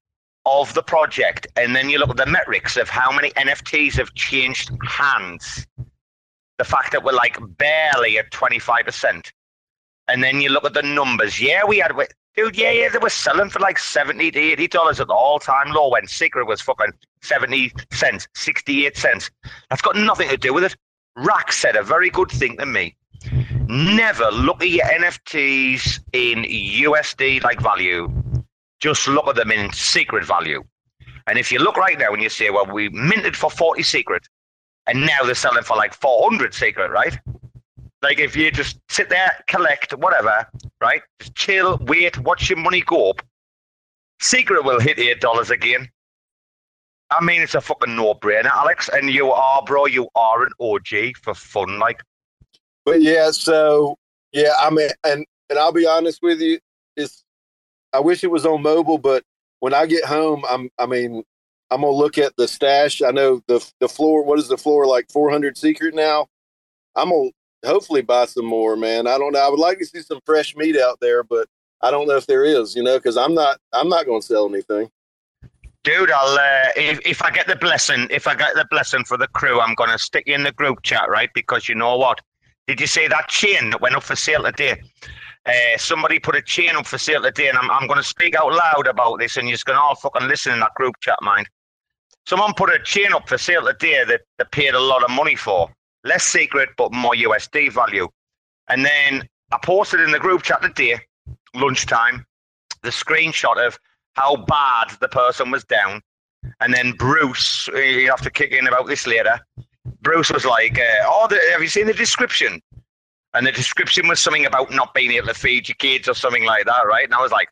of 0.47 0.73
the 0.74 0.82
project, 0.82 1.47
and 1.56 1.77
then 1.77 1.90
you 1.90 1.98
look 1.98 2.10
at 2.10 2.16
the 2.16 2.27
metrics 2.27 2.77
of 2.77 2.89
how 2.89 3.12
many 3.12 3.31
NFTs 3.31 3.94
have 3.94 4.15
changed 4.15 4.70
hands. 4.86 5.66
The 6.56 6.65
fact 6.65 6.93
that 6.93 7.05
we're 7.05 7.12
like 7.12 7.39
barely 7.59 8.19
at 8.19 8.31
twenty 8.31 8.59
five 8.59 8.85
percent 8.85 9.32
and 10.09 10.23
then 10.24 10.40
you 10.40 10.48
look 10.48 10.65
at 10.65 10.74
the 10.74 10.82
numbers. 10.82 11.40
Yeah, 11.40 11.65
we 11.65 11.78
had, 11.78 11.93
dude, 12.35 12.56
yeah, 12.56 12.73
yeah, 12.73 12.89
they 12.89 12.98
were 12.98 13.10
selling 13.10 13.51
for 13.51 13.60
like 13.60 13.78
70 13.78 14.31
to 14.32 14.39
80 14.39 14.69
dollars 14.69 15.01
at 15.01 15.06
the 15.06 15.12
all 15.12 15.39
time 15.39 15.73
low 15.73 15.90
when 15.90 16.06
Secret 16.06 16.47
was 16.47 16.60
fucking 16.60 16.93
70 17.23 17.73
cents, 17.93 18.27
68 18.35 18.97
cents. 18.97 19.31
That's 19.70 19.82
got 19.82 19.97
nothing 19.97 20.28
to 20.31 20.36
do 20.36 20.52
with 20.52 20.65
it. 20.65 20.77
Rack 21.16 21.52
said 21.52 21.77
a 21.77 21.82
very 21.82 22.10
good 22.10 22.31
thing 22.31 22.56
to 22.56 22.66
me. 22.66 22.97
Never 23.69 24.31
look 24.31 24.62
at 24.62 24.70
your 24.70 24.86
NFTs 24.86 26.01
in 26.15 26.45
USD 26.45 27.43
like 27.43 27.61
value. 27.61 28.11
Just 28.81 29.07
look 29.07 29.28
at 29.28 29.36
them 29.36 29.53
in 29.53 29.70
secret 29.74 30.24
value. 30.24 30.65
And 31.27 31.39
if 31.39 31.53
you 31.53 31.59
look 31.59 31.77
right 31.77 31.99
now 31.99 32.15
and 32.15 32.23
you 32.23 32.31
say, 32.31 32.49
well, 32.49 32.65
we 32.65 32.89
minted 32.89 33.36
for 33.36 33.51
40 33.51 33.82
secret, 33.82 34.27
and 34.86 35.03
now 35.03 35.19
they're 35.23 35.35
selling 35.35 35.65
for 35.65 35.77
like 35.77 35.93
400 35.93 36.55
secret, 36.55 36.90
right? 36.90 37.19
Like 38.01 38.19
if 38.19 38.35
you 38.35 38.51
just 38.51 38.78
sit 38.89 39.11
there, 39.11 39.32
collect, 39.49 39.93
whatever, 39.93 40.47
right? 40.81 41.03
Just 41.20 41.35
chill, 41.35 41.77
wait, 41.82 42.16
watch 42.20 42.49
your 42.49 42.59
money 42.59 42.81
go 42.81 43.11
up. 43.11 43.20
Secret 44.19 44.65
will 44.65 44.81
hit 44.81 44.99
eight 44.99 45.20
dollars 45.20 45.51
again. 45.51 45.86
I 47.11 47.23
mean, 47.23 47.43
it's 47.43 47.55
a 47.55 47.61
fucking 47.61 47.95
no-brainer, 47.95 48.47
Alex. 48.47 48.89
And 48.90 49.11
you 49.11 49.31
are, 49.31 49.62
bro. 49.65 49.85
You 49.86 50.09
are 50.15 50.43
an 50.43 50.53
OG 50.59 51.16
for 51.23 51.35
fun, 51.35 51.78
like. 51.78 52.03
But 52.89 53.02
yeah, 53.02 53.31
so 53.32 53.98
yeah, 54.32 54.52
I 54.59 54.70
mean, 54.70 54.89
and 55.05 55.27
and 55.51 55.59
I'll 55.59 55.73
be 55.73 55.86
honest 55.86 56.20
with 56.23 56.40
you, 56.40 56.59
it's 56.97 57.23
I 57.93 58.01
wish 58.01 58.24
it 58.24 58.31
was 58.31 58.47
on 58.47 58.62
mobile, 58.62 58.97
but 58.97 59.24
when 59.60 59.74
I 59.74 59.85
get 59.85 60.06
home, 60.06 60.43
I'm 60.48 60.70
I 60.78 60.86
mean, 60.86 61.23
I'm 61.70 61.82
gonna 61.82 61.93
look 61.93 62.16
at 62.16 62.35
the 62.39 62.44
Stashh. 62.44 63.06
I 63.06 63.10
know 63.10 63.43
the 63.47 63.62
the 63.81 63.90
floor. 63.90 64.23
What 64.23 64.39
is 64.39 64.48
the 64.48 64.56
floor 64.56 64.86
like? 64.86 65.10
400 65.12 65.59
secret 65.59 65.94
now. 65.94 66.28
I'm 66.97 67.10
gonna 67.10 67.28
hopefully 67.62 68.01
buy 68.01 68.24
some 68.24 68.47
more, 68.47 68.74
man. 68.74 69.06
I 69.06 69.19
don't 69.19 69.35
know. 69.35 69.47
I 69.47 69.51
would 69.51 69.60
like 69.60 69.81
to 69.81 69.85
see 69.85 70.01
some 70.01 70.20
fresh 70.24 70.56
meat 70.56 70.78
out 70.78 70.98
there, 70.98 71.23
but 71.23 71.47
I 71.82 71.90
don't 71.90 72.09
know 72.09 72.16
if 72.16 72.27
there 72.27 72.47
is. 72.47 72.74
You 72.74 72.82
know, 72.82 72.97
because 72.97 73.19
I'm 73.19 73.35
not 73.35 73.59
I'm 73.74 73.90
not 73.90 74.06
gonna 74.06 74.23
sell 74.23 74.48
anything. 74.48 74.89
Dude, 75.85 76.10
I'll 76.10 76.39
uh, 76.39 76.70
if 76.74 77.01
if 77.05 77.20
I 77.20 77.32
get 77.32 77.48
the 77.48 77.56
blessing, 77.56 78.06
if 78.10 78.27
I 78.27 78.35
get 78.35 78.55
the 78.55 78.66
blessing 78.70 79.05
for 79.05 79.19
the 79.19 79.28
crew, 79.28 79.60
I'm 79.60 79.74
gonna 79.74 79.98
stick 79.98 80.24
you 80.27 80.35
in 80.35 80.43
the 80.43 80.52
group 80.52 80.82
chat, 80.85 81.10
right? 81.10 81.28
Because 81.35 81.69
you 81.69 81.74
know 81.74 81.94
what? 81.98 82.23
Did 82.69 82.82
you 82.82 82.86
see 82.86 83.09
that 83.09 83.28
chain 83.28 83.70
that 83.70 83.81
went 83.81 83.97
up 83.97 84.03
for 84.03 84.15
sale 84.15 84.43
today? 84.43 84.82
Uh, 85.47 85.78
somebody 85.78 86.19
put 86.19 86.36
a 86.36 86.43
chain 86.43 86.77
up 86.77 86.86
for 86.86 86.99
sale 86.99 87.23
today, 87.23 87.49
and 87.49 87.57
I'm 87.57 87.70
I'm 87.70 87.89
gonna 87.89 88.03
speak 88.03 88.36
out 88.36 88.53
loud 88.53 88.86
about 88.86 89.19
this, 89.19 89.39
and 89.39 89.49
you're 89.49 89.55
just 89.55 89.65
gonna 89.65 89.81
all 89.81 89.95
fucking 89.95 90.28
listen 90.28 90.53
in 90.53 90.61
that 90.61 90.74
group 90.74 90.95
chat, 91.01 91.16
mind. 91.23 91.49
Someone 92.27 92.53
put 92.53 92.69
a 92.69 92.78
chain 92.81 93.15
up 93.15 93.27
for 93.27 93.39
sale 93.39 93.65
today 93.65 94.05
that 94.05 94.20
they 94.36 94.45
paid 94.53 94.74
a 94.74 94.81
lot 94.81 95.03
of 95.03 95.11
money 95.11 95.35
for, 95.35 95.70
less 96.05 96.24
secret 96.24 96.69
but 96.77 96.93
more 96.93 97.15
USD 97.15 97.73
value, 97.73 98.07
and 98.69 98.85
then 98.85 99.27
I 99.51 99.59
posted 99.65 100.01
in 100.01 100.11
the 100.11 100.19
group 100.19 100.43
chat 100.43 100.61
today, 100.61 101.01
lunchtime, 101.55 102.27
the 102.82 102.90
screenshot 102.90 103.66
of 103.66 103.78
how 104.12 104.36
bad 104.36 104.90
the 105.01 105.09
person 105.09 105.51
was 105.51 105.65
down. 105.65 106.03
And 106.61 106.74
then 106.74 106.93
Bruce, 106.93 107.66
you 107.69 108.11
have 108.11 108.20
to 108.20 108.31
kick 108.31 108.53
in 108.53 108.69
about 108.69 108.86
this 108.86 109.07
later. 109.07 109.40
Bruce 110.01 110.31
was 110.31 110.44
like, 110.44 110.78
uh, 110.78 111.05
"Oh, 111.05 111.27
the, 111.28 111.40
have 111.52 111.62
you 111.62 111.69
seen 111.69 111.86
the 111.86 111.94
description?" 111.94 112.60
And 113.35 113.47
the 113.47 113.52
description 113.52 114.09
was 114.09 114.20
something 114.20 114.47
about 114.47 114.70
not 114.70 114.94
being 114.94 115.12
able 115.12 115.28
to 115.28 115.35
feed 115.35 115.69
your 115.69 115.77
kids 115.77 116.09
or 116.09 116.15
something 116.15 116.44
like 116.44 116.65
that, 116.65 116.86
right? 116.86 117.05
And 117.05 117.15
I 117.15 117.20
was 117.20 117.32
like, 117.32 117.48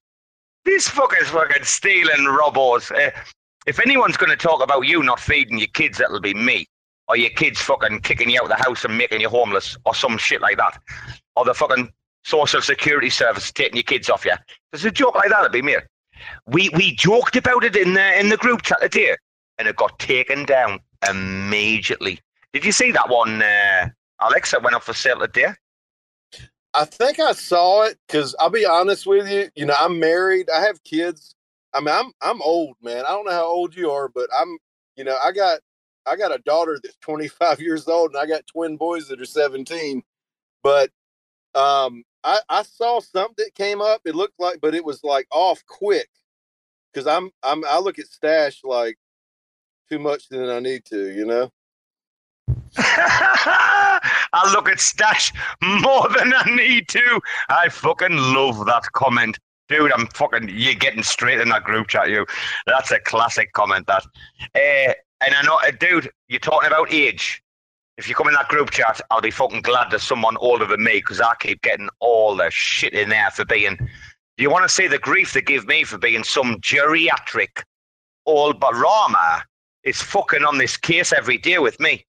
"This 0.65 0.89
fucker's 0.89 1.29
fucking 1.29 1.65
stealing 1.65 2.27
robos." 2.27 2.91
Uh, 2.91 3.11
if 3.67 3.81
anyone's 3.81 4.17
going 4.17 4.31
to 4.31 4.37
talk 4.37 4.63
about 4.63 4.87
you 4.87 5.03
not 5.03 5.21
feeding 5.21 5.59
your 5.59 5.69
kids, 5.69 5.99
that'll 5.99 6.21
be 6.21 6.35
me. 6.35 6.67
Or 7.09 7.17
your 7.17 7.31
kids 7.31 7.61
fucking 7.61 8.01
kicking 8.01 8.31
you 8.31 8.41
out 8.41 8.51
of 8.51 8.57
the 8.57 8.65
house 8.65 8.85
and 8.85 8.97
making 8.97 9.21
you 9.21 9.29
homeless, 9.29 9.77
or 9.85 9.95
some 9.95 10.19
shit 10.19 10.41
like 10.41 10.57
that. 10.57 10.79
Or 11.37 11.45
the 11.45 11.55
fucking 11.55 11.91
social 12.25 12.61
security 12.61 13.11
service 13.11 13.53
taking 13.53 13.77
your 13.77 13.85
kids 13.85 14.11
off 14.11 14.25
you. 14.25 14.35
There's 14.73 14.85
a 14.85 14.91
joke 14.91 15.15
like 15.15 15.31
that, 15.31 15.41
it'd 15.41 15.53
be 15.53 15.63
me. 15.63 15.77
We 16.47 16.71
we 16.71 16.95
joked 16.95 17.37
about 17.37 17.65
it 17.65 17.77
in 17.77 17.95
the 17.95 18.19
in 18.19 18.29
the 18.29 18.37
group 18.37 18.63
chat 18.63 18.81
today, 18.81 19.17
and 19.59 19.69
it 19.69 19.77
got 19.77 19.99
taken 19.99 20.45
down 20.45 20.81
immediately. 21.09 22.21
Did 22.57 22.65
you 22.65 22.73
see 22.73 22.91
that 22.93 23.11
one, 23.11 23.43
uh, 23.43 23.91
Alex? 24.19 24.53
That 24.53 24.63
went 24.63 24.75
up 24.75 24.83
for 24.83 24.95
sale 24.95 25.21
today. 25.21 25.49
I 26.73 26.87
think 26.87 27.21
I 27.21 27.33
saw 27.33 27.83
it 27.83 27.99
because 28.07 28.35
I'll 28.41 28.49
be 28.49 28.65
honest 28.65 29.07
with 29.07 29.29
you. 29.31 29.51
You 29.55 29.67
know, 29.67 29.75
I'm 29.79 30.01
married. 30.01 30.49
I 30.49 30.63
have 30.63 30.83
kids. 30.83 31.35
I 31.75 31.81
mean, 31.81 31.95
I'm 31.95 32.13
I'm 32.23 32.41
old, 32.41 32.77
man. 32.81 33.05
I 33.05 33.11
don't 33.11 33.27
know 33.27 33.33
how 33.33 33.45
old 33.45 33.77
you 33.77 33.91
are, 33.91 34.09
but 34.09 34.31
I'm. 34.35 34.57
You 34.97 35.05
know, 35.05 35.19
I 35.23 35.33
got 35.33 35.61
I 36.07 36.17
got 36.17 36.35
a 36.35 36.39
daughter 36.47 36.81
that's 36.83 36.97
25 37.03 37.61
years 37.61 37.89
old, 37.89 38.13
and 38.13 38.19
I 38.19 38.25
got 38.25 38.47
twin 38.47 38.79
boys 38.79 39.09
that 39.09 39.21
are 39.21 39.27
17. 39.27 40.03
But 40.63 40.89
um, 41.55 42.05
I, 42.25 42.39
I 42.49 42.63
saw 42.63 43.01
something 43.01 43.35
that 43.37 43.55
came 43.55 43.83
up. 43.83 44.01
It 44.07 44.15
looked 44.15 44.41
like, 44.41 44.63
but 44.63 44.75
it 44.75 44.83
was 44.83 45.05
like 45.05 45.27
off 45.31 45.63
quick 45.67 46.09
because 46.91 47.07
I'm 47.07 47.33
I'm 47.43 47.67
I 47.67 47.81
look 47.81 47.99
at 47.99 48.07
Stashh 48.07 48.65
like 48.65 48.97
too 49.91 49.99
much 49.99 50.31
than 50.31 50.49
I 50.49 50.61
need 50.61 50.87
to, 50.87 51.13
you 51.13 51.27
know. 51.27 51.53
I 54.33 54.53
look 54.53 54.69
at 54.69 54.79
Stashh 54.79 55.33
more 55.83 56.09
than 56.11 56.33
I 56.35 56.55
need 56.55 56.89
to. 56.89 57.21
I 57.49 57.69
fucking 57.69 58.17
love 58.17 58.67
that 58.67 58.85
comment. 58.93 59.39
Dude, 59.69 59.93
I'm 59.93 60.07
fucking, 60.09 60.49
you're 60.49 60.75
getting 60.75 61.03
straight 61.03 61.41
in 61.41 61.49
that 61.49 61.65
group 61.65 61.89
chat, 61.89 62.09
you. 62.09 62.27
That's 62.67 62.91
a 62.93 63.01
classic 63.01 63.53
comment, 63.53 63.87
that. 63.87 64.05
Uh, 64.55 64.93
and 65.25 65.35
I 65.35 65.43
know, 65.43 65.59
uh, 65.67 65.73
dude, 65.79 66.11
you're 66.29 66.39
talking 66.39 66.69
about 66.69 66.93
age. 66.93 67.43
If 67.97 68.09
you 68.09 68.15
come 68.15 68.29
in 68.29 68.35
that 68.35 68.49
group 68.49 68.71
chat, 68.71 69.01
I'll 69.11 69.23
be 69.23 69.31
fucking 69.31 69.63
glad 69.63 69.91
there's 69.91 70.03
someone 70.03 70.37
older 70.37 70.67
than 70.67 70.85
me 70.85 70.95
because 70.95 71.21
I 71.21 71.35
keep 71.41 71.63
getting 71.63 71.89
all 72.01 72.37
the 72.37 72.51
shit 72.51 72.93
in 72.93 73.09
there 73.09 73.31
for 73.31 73.45
being. 73.47 73.77
Do 73.77 74.43
you 74.43 74.51
want 74.51 74.65
to 74.65 74.69
see 74.69 74.87
the 74.87 74.99
grief 74.99 75.33
they 75.33 75.41
give 75.41 75.67
me 75.67 75.83
for 75.83 75.97
being 75.97 76.23
some 76.23 76.57
geriatric 76.57 77.63
old 78.27 78.61
Rarma 78.61 79.41
is 79.83 80.03
fucking 80.03 80.45
on 80.45 80.59
this 80.59 80.77
case 80.77 81.13
every 81.13 81.39
day 81.39 81.59
with 81.59 81.81
me? 81.81 82.05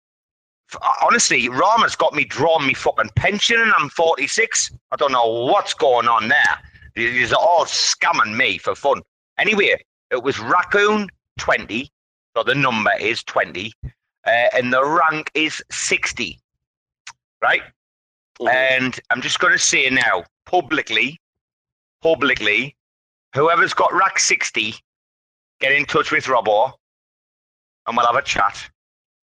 Honestly, 1.01 1.47
Rarma's 1.49 1.95
got 1.95 2.13
me 2.13 2.25
drawing 2.25 2.67
me 2.67 2.73
fucking 2.73 3.11
pension 3.15 3.59
and 3.59 3.73
I'm 3.73 3.89
46. 3.89 4.71
I 4.91 4.95
don't 4.97 5.11
know 5.11 5.45
what's 5.45 5.73
going 5.73 6.07
on 6.07 6.27
there. 6.27 6.59
These 6.95 7.31
are 7.31 7.39
all 7.39 7.65
scamming 7.65 8.35
me 8.35 8.57
for 8.57 8.75
fun. 8.75 9.01
Anyway, 9.37 9.79
it 10.11 10.23
was 10.23 10.39
Raccoon 10.39 11.07
20. 11.37 11.89
So 12.35 12.43
the 12.43 12.55
number 12.55 12.91
is 12.99 13.23
20 13.23 13.71
uh, 13.83 14.29
and 14.29 14.73
the 14.73 14.83
rank 14.85 15.31
is 15.33 15.63
60. 15.71 16.39
Right? 17.41 17.61
Mm-hmm. 18.39 18.47
And 18.47 18.99
I'm 19.09 19.21
just 19.21 19.39
going 19.39 19.53
to 19.53 19.59
say 19.59 19.89
now, 19.89 20.23
publicly, 20.45 21.19
publicly, 22.01 22.75
whoever's 23.33 23.73
got 23.73 23.93
RAC 23.93 24.19
60, 24.19 24.75
get 25.59 25.71
in 25.71 25.85
touch 25.85 26.11
with 26.11 26.27
Robo 26.27 26.73
and 27.87 27.95
we'll 27.95 28.05
have 28.05 28.15
a 28.15 28.21
chat 28.21 28.69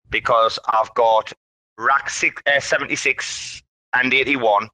because 0.09 0.59
I've 0.69 0.93
got 0.95 1.31
RAC 1.77 2.09
six, 2.09 2.41
uh, 2.47 2.59
76 2.59 3.61
and 3.93 4.13
81 4.13 4.69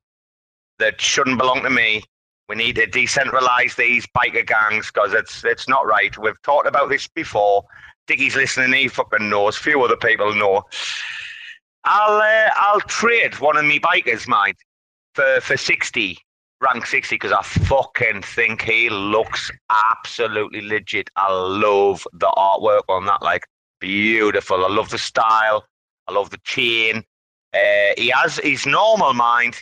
that 0.80 1.00
shouldn't 1.00 1.38
belong 1.38 1.64
to 1.64 1.70
me. 1.70 2.04
We 2.50 2.56
need 2.56 2.76
to 2.76 2.88
decentralize 2.88 3.76
these 3.76 4.06
biker 4.08 4.46
gangs 4.46 4.92
because 4.92 5.14
it's 5.14 5.44
it's 5.46 5.68
not 5.70 5.88
right. 5.88 6.16
We've 6.18 6.42
talked 6.42 6.68
about 6.68 6.90
this 6.90 7.08
before. 7.08 7.64
Dickie's 8.06 8.36
listening. 8.36 8.74
He 8.74 8.88
fucking 8.90 9.30
knows. 9.30 9.58
Few 9.58 9.82
other 9.82 9.96
people 9.96 10.36
know. 10.36 10.64
I'll 11.86 12.22
uh, 12.22 12.50
I'll 12.56 12.82
trade 12.82 13.40
one 13.40 13.58
of 13.58 13.66
me 13.66 13.80
bikers, 13.80 14.28
mate, 14.28 14.58
for 15.16 15.40
for 15.42 15.56
sixty, 15.56 16.18
rank 16.62 16.86
sixty, 16.86 17.16
because 17.16 17.32
I 17.32 17.42
fucking 17.44 18.22
think 18.24 18.62
he 18.62 18.90
looks 18.90 19.50
absolutely 19.70 20.62
legit. 20.62 21.10
I 21.16 21.32
love 21.32 22.06
the 22.14 22.32
artwork 22.38 22.84
on 22.90 23.06
that, 23.06 23.22
like 23.22 23.44
beautiful. 23.84 24.64
I 24.64 24.70
love 24.70 24.90
the 24.90 24.98
style. 24.98 25.66
I 26.08 26.14
love 26.14 26.30
the 26.30 26.40
chain. 26.46 27.04
Uh, 27.54 27.92
he 27.98 28.10
has 28.16 28.38
his 28.38 28.66
normal 28.66 29.14
mind. 29.14 29.62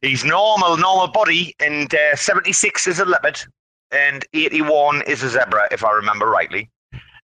He's 0.00 0.24
normal, 0.24 0.78
normal 0.78 1.08
body, 1.08 1.54
and 1.60 1.94
uh, 1.94 2.16
76 2.16 2.86
is 2.86 3.00
a 3.00 3.04
leopard, 3.04 3.38
and 3.90 4.24
81 4.32 5.02
is 5.02 5.22
a 5.22 5.28
zebra, 5.28 5.68
if 5.70 5.84
I 5.84 5.92
remember 5.92 6.26
rightly. 6.26 6.70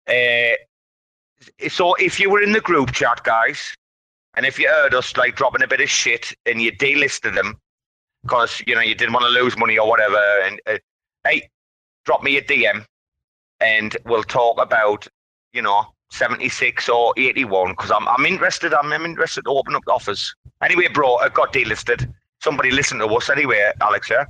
Uh, 0.07 0.55
so 1.69 1.93
if 1.95 2.19
you 2.19 2.31
were 2.31 2.41
in 2.41 2.51
the 2.51 2.61
group 2.61 2.91
chat, 2.91 3.23
guys, 3.23 3.75
and 4.35 4.45
if 4.45 4.57
you 4.57 4.67
heard 4.67 4.95
us 4.95 5.15
like 5.15 5.35
dropping 5.35 5.61
a 5.61 5.67
bit 5.67 5.81
of 5.81 5.89
shit 5.89 6.33
and 6.47 6.61
you 6.61 6.71
delisted 6.71 7.35
them 7.35 7.57
because 8.23 8.61
you 8.65 8.73
know 8.73 8.81
you 8.81 8.95
didn't 8.95 9.13
want 9.13 9.25
to 9.25 9.31
lose 9.31 9.55
money 9.55 9.77
or 9.77 9.87
whatever, 9.87 10.21
and 10.43 10.59
uh, 10.65 10.77
hey, 11.23 11.47
drop 12.05 12.23
me 12.23 12.37
a 12.37 12.41
DM 12.41 12.83
and 13.59 13.95
we'll 14.05 14.23
talk 14.23 14.59
about 14.59 15.07
you 15.55 15.61
know 15.61 15.85
76 16.11 16.87
or 16.89 17.13
81 17.17 17.71
because 17.71 17.91
I'm 17.91 18.07
I'm 18.07 18.25
interested. 18.25 18.73
I'm, 18.73 18.91
I'm 18.91 19.05
interested 19.05 19.45
to 19.45 19.51
open 19.51 19.75
up 19.75 19.83
offers. 19.87 20.35
Anyway, 20.61 20.87
bro, 20.93 21.15
I 21.15 21.29
got 21.29 21.53
delisted. 21.53 22.13
Somebody 22.41 22.71
listen 22.71 22.99
to 22.99 23.07
us 23.07 23.29
anyway, 23.29 23.71
Alex. 23.81 24.09
Yeah. 24.09 24.25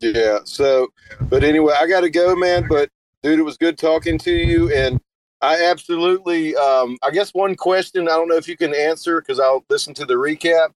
Yeah. 0.00 0.40
So, 0.44 0.88
but 1.22 1.44
anyway, 1.44 1.74
I 1.78 1.86
got 1.86 2.02
to 2.02 2.10
go, 2.10 2.36
man. 2.36 2.66
But 2.68 2.90
dude, 3.22 3.38
it 3.38 3.42
was 3.42 3.56
good 3.56 3.78
talking 3.78 4.18
to 4.18 4.30
you. 4.30 4.72
And 4.72 5.00
I 5.40 5.64
absolutely, 5.64 6.54
um, 6.56 6.98
I 7.02 7.10
guess 7.10 7.30
one 7.32 7.54
question 7.54 8.08
I 8.08 8.12
don't 8.12 8.28
know 8.28 8.36
if 8.36 8.48
you 8.48 8.56
can 8.56 8.74
answer 8.74 9.20
because 9.20 9.40
I'll 9.40 9.64
listen 9.70 9.94
to 9.94 10.04
the 10.04 10.14
recap 10.14 10.70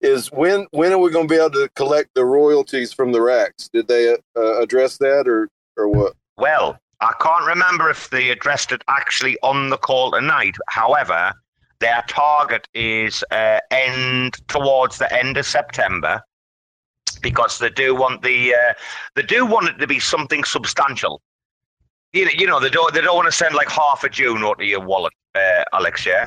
is 0.00 0.30
when 0.32 0.66
when 0.72 0.92
are 0.92 0.98
we 0.98 1.10
going 1.10 1.28
to 1.28 1.34
be 1.34 1.38
able 1.38 1.50
to 1.50 1.68
collect 1.76 2.10
the 2.14 2.24
royalties 2.24 2.92
from 2.92 3.12
the 3.12 3.20
RACs? 3.20 3.70
Did 3.72 3.88
they 3.88 4.16
uh, 4.36 4.60
address 4.60 4.98
that 4.98 5.28
or 5.28 5.48
or 5.76 5.88
what? 5.88 6.14
Well, 6.36 6.78
I 7.02 7.12
can't 7.20 7.46
remember 7.46 7.90
if 7.90 8.08
they 8.10 8.30
addressed 8.30 8.72
it 8.72 8.82
actually 8.88 9.36
on 9.42 9.70
the 9.70 9.76
call 9.76 10.12
tonight. 10.12 10.56
However, 10.68 11.32
their 11.80 12.02
target 12.08 12.68
is 12.74 13.24
uh, 13.30 13.58
end 13.70 14.34
towards 14.48 14.98
the 14.98 15.12
end 15.12 15.36
of 15.36 15.44
September 15.44 16.22
because 17.20 17.58
they 17.58 17.70
do 17.70 17.94
want 17.94 18.22
the 18.22 18.54
uh, 18.54 18.72
they 19.16 19.22
do 19.22 19.44
want 19.44 19.68
it 19.68 19.78
to 19.78 19.86
be 19.86 19.98
something 19.98 20.44
substantial 20.44 21.20
you 22.12 22.26
know, 22.26 22.30
you 22.36 22.46
know, 22.46 22.60
they 22.60 22.68
don't 22.68 22.92
they 22.94 23.00
don't 23.00 23.16
want 23.16 23.26
to 23.26 23.32
send 23.32 23.54
like 23.54 23.70
half 23.70 24.04
a 24.04 24.08
Juno 24.08 24.54
to 24.54 24.64
your 24.64 24.80
wallet. 24.80 25.12
uh, 25.34 25.64
Alex. 25.72 26.04
Yeah, 26.04 26.26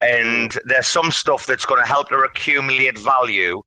and 0.00 0.56
there's 0.64 0.86
some 0.86 1.10
stuff 1.10 1.46
that's 1.46 1.66
going 1.66 1.82
to 1.82 1.88
help 1.88 2.08
to 2.10 2.16
accumulate 2.18 2.98
value. 2.98 3.62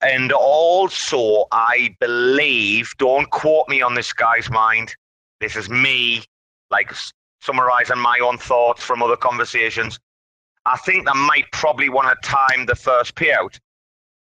And 0.00 0.30
also, 0.30 1.46
I 1.50 1.96
believe, 1.98 2.92
don't 2.98 3.28
quote 3.30 3.68
me 3.68 3.82
on 3.82 3.94
this 3.94 4.12
guy's 4.12 4.48
mind. 4.48 4.94
This 5.40 5.56
is 5.56 5.68
me, 5.68 6.22
like 6.70 6.92
summarizing 7.40 7.98
my 7.98 8.18
own 8.22 8.38
thoughts 8.38 8.82
from 8.82 9.02
other 9.02 9.16
conversations. 9.16 9.98
I 10.66 10.76
think 10.78 11.06
they 11.06 11.14
might 11.14 11.50
probably 11.52 11.88
want 11.88 12.08
to 12.08 12.28
time 12.28 12.66
the 12.66 12.74
first 12.74 13.14
payout 13.14 13.58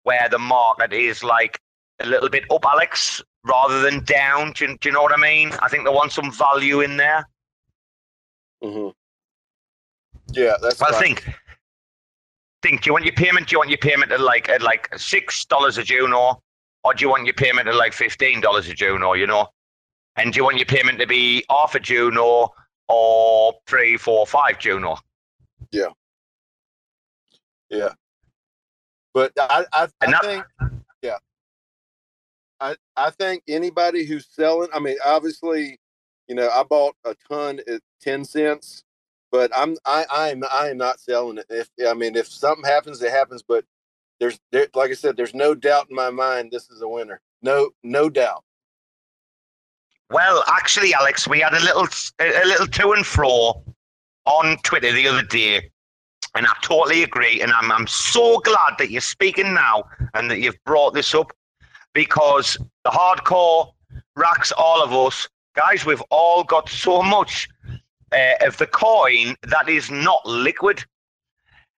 where 0.04 0.28
the 0.30 0.40
market 0.40 0.92
is 0.92 1.24
like 1.24 1.60
a 2.02 2.06
little 2.06 2.30
bit 2.30 2.44
up, 2.52 2.66
Alex, 2.66 3.22
rather 3.46 3.82
than 3.82 4.04
down. 4.04 4.52
Do 4.54 4.66
you, 4.66 4.78
do 4.78 4.90
you 4.90 4.94
know 4.94 5.02
what 5.02 5.14
I 5.14 5.22
mean? 5.22 5.52
I 5.62 5.70
think 5.70 5.86
they 5.86 5.92
want 5.92 6.12
some 6.12 6.32
value 6.32 6.82
in 6.82 6.98
there. 6.98 7.28
Mm-hmm. 8.64 8.90
Yeah, 10.34 10.54
that's. 10.62 10.80
Well, 10.80 10.92
fine. 10.92 11.02
think. 11.02 11.30
Think. 12.62 12.82
Do 12.82 12.88
you 12.88 12.94
want 12.94 13.06
your 13.06 13.14
payment? 13.14 13.48
Do 13.48 13.54
you 13.54 13.60
want 13.60 13.70
your 13.70 13.78
payment 13.78 14.12
at 14.12 14.22
like 14.22 14.50
at 14.50 14.62
like 14.62 14.90
six 14.98 15.46
dollars 15.46 15.78
a 15.78 15.84
Juno, 15.84 16.18
or 16.18 16.42
or 16.84 16.94
do 16.94 17.06
you 17.06 17.10
want 17.10 17.26
your 17.26 17.34
payment 17.34 17.68
at 17.68 17.76
like 17.76 17.94
fifteen 17.94 18.42
dollars 18.42 18.68
a 18.70 18.74
Juno? 18.74 19.14
You 19.14 19.28
know, 19.28 19.48
and 20.16 20.32
do 20.34 20.38
you 20.38 20.44
want 20.44 20.58
your 20.58 20.66
payment 20.66 21.00
to 21.00 21.08
be 21.08 21.44
half 21.50 21.76
a 21.76 21.80
Juno 21.80 22.54
or 22.88 23.54
three, 23.68 23.98
four, 23.98 24.26
five 24.28 24.60
Juno? 24.60 24.98
Yeah. 25.72 25.90
Yeah. 27.70 27.94
But 29.14 29.32
I, 29.40 29.66
I, 29.74 29.88
I 30.02 30.12
that- 30.12 30.22
think, 30.24 30.46
yeah. 31.02 31.18
I, 32.60 32.76
I 32.96 33.10
think 33.10 33.44
anybody 33.48 34.06
who's 34.06 34.26
selling, 34.28 34.70
I 34.74 34.80
mean, 34.80 34.98
obviously, 35.04 35.80
you 36.28 36.36
know, 36.36 36.50
I 36.50 36.64
bought 36.64 36.96
a 37.04 37.16
ton 37.30 37.60
at 37.68 37.82
10 38.02 38.24
cents, 38.26 38.84
but 39.32 39.52
I'm, 39.56 39.76
I, 39.86 40.06
I 40.10 40.30
am, 40.30 40.44
I 40.52 40.70
am 40.70 40.78
not 40.78 41.00
selling 41.00 41.40
it. 41.40 41.46
If, 41.50 41.70
I 41.86 41.94
mean, 41.94 42.16
if 42.16 42.28
something 42.28 42.64
happens, 42.64 43.02
it 43.02 43.12
happens, 43.12 43.44
but 43.46 43.66
there's, 44.20 44.40
there, 44.52 44.68
like 44.76 44.92
I 44.92 44.94
said, 44.94 45.18
there's 45.18 45.34
no 45.34 45.54
doubt 45.56 45.88
in 45.90 45.96
my 45.96 46.10
mind, 46.10 46.52
this 46.52 46.70
is 46.70 46.82
a 46.82 46.88
winner. 46.88 47.20
No, 47.42 47.72
no 47.84 48.10
doubt. 48.10 48.44
Well, 50.14 50.44
actually, 50.48 50.94
Alex, 50.94 51.28
we 51.28 51.40
had 51.40 51.56
a 51.56 51.60
little 51.60 51.88
a 52.20 52.46
little 52.46 52.68
to 52.68 52.92
and 52.92 53.04
fro 53.04 53.64
on 54.26 54.58
Twitter 54.64 54.92
the 54.92 55.08
other 55.08 55.24
day, 55.24 55.72
and 56.36 56.46
I 56.46 56.52
totally 56.62 57.02
agree. 57.02 57.42
And 57.42 57.52
I'm 57.52 57.72
I'm 57.72 57.88
so 57.88 58.38
glad 58.42 58.76
that 58.78 58.92
you're 58.92 59.02
speaking 59.02 59.56
now 59.56 59.86
and 60.14 60.30
that 60.30 60.40
you've 60.40 60.64
brought 60.66 60.94
this 60.94 61.16
up 61.16 61.34
because 61.94 62.60
the 62.84 62.92
hardcore 62.92 63.74
RACs, 64.16 64.52
all 64.56 64.84
of 64.84 64.94
us 64.94 65.28
guys, 65.56 65.84
we've 65.84 66.04
all 66.12 66.44
got 66.44 66.70
so 66.70 67.02
much 67.02 67.50
uh, 68.12 68.34
of 68.46 68.56
the 68.58 68.68
coin 68.68 69.36
that 69.42 69.68
is 69.68 69.90
not 69.90 70.24
liquid. 70.28 70.86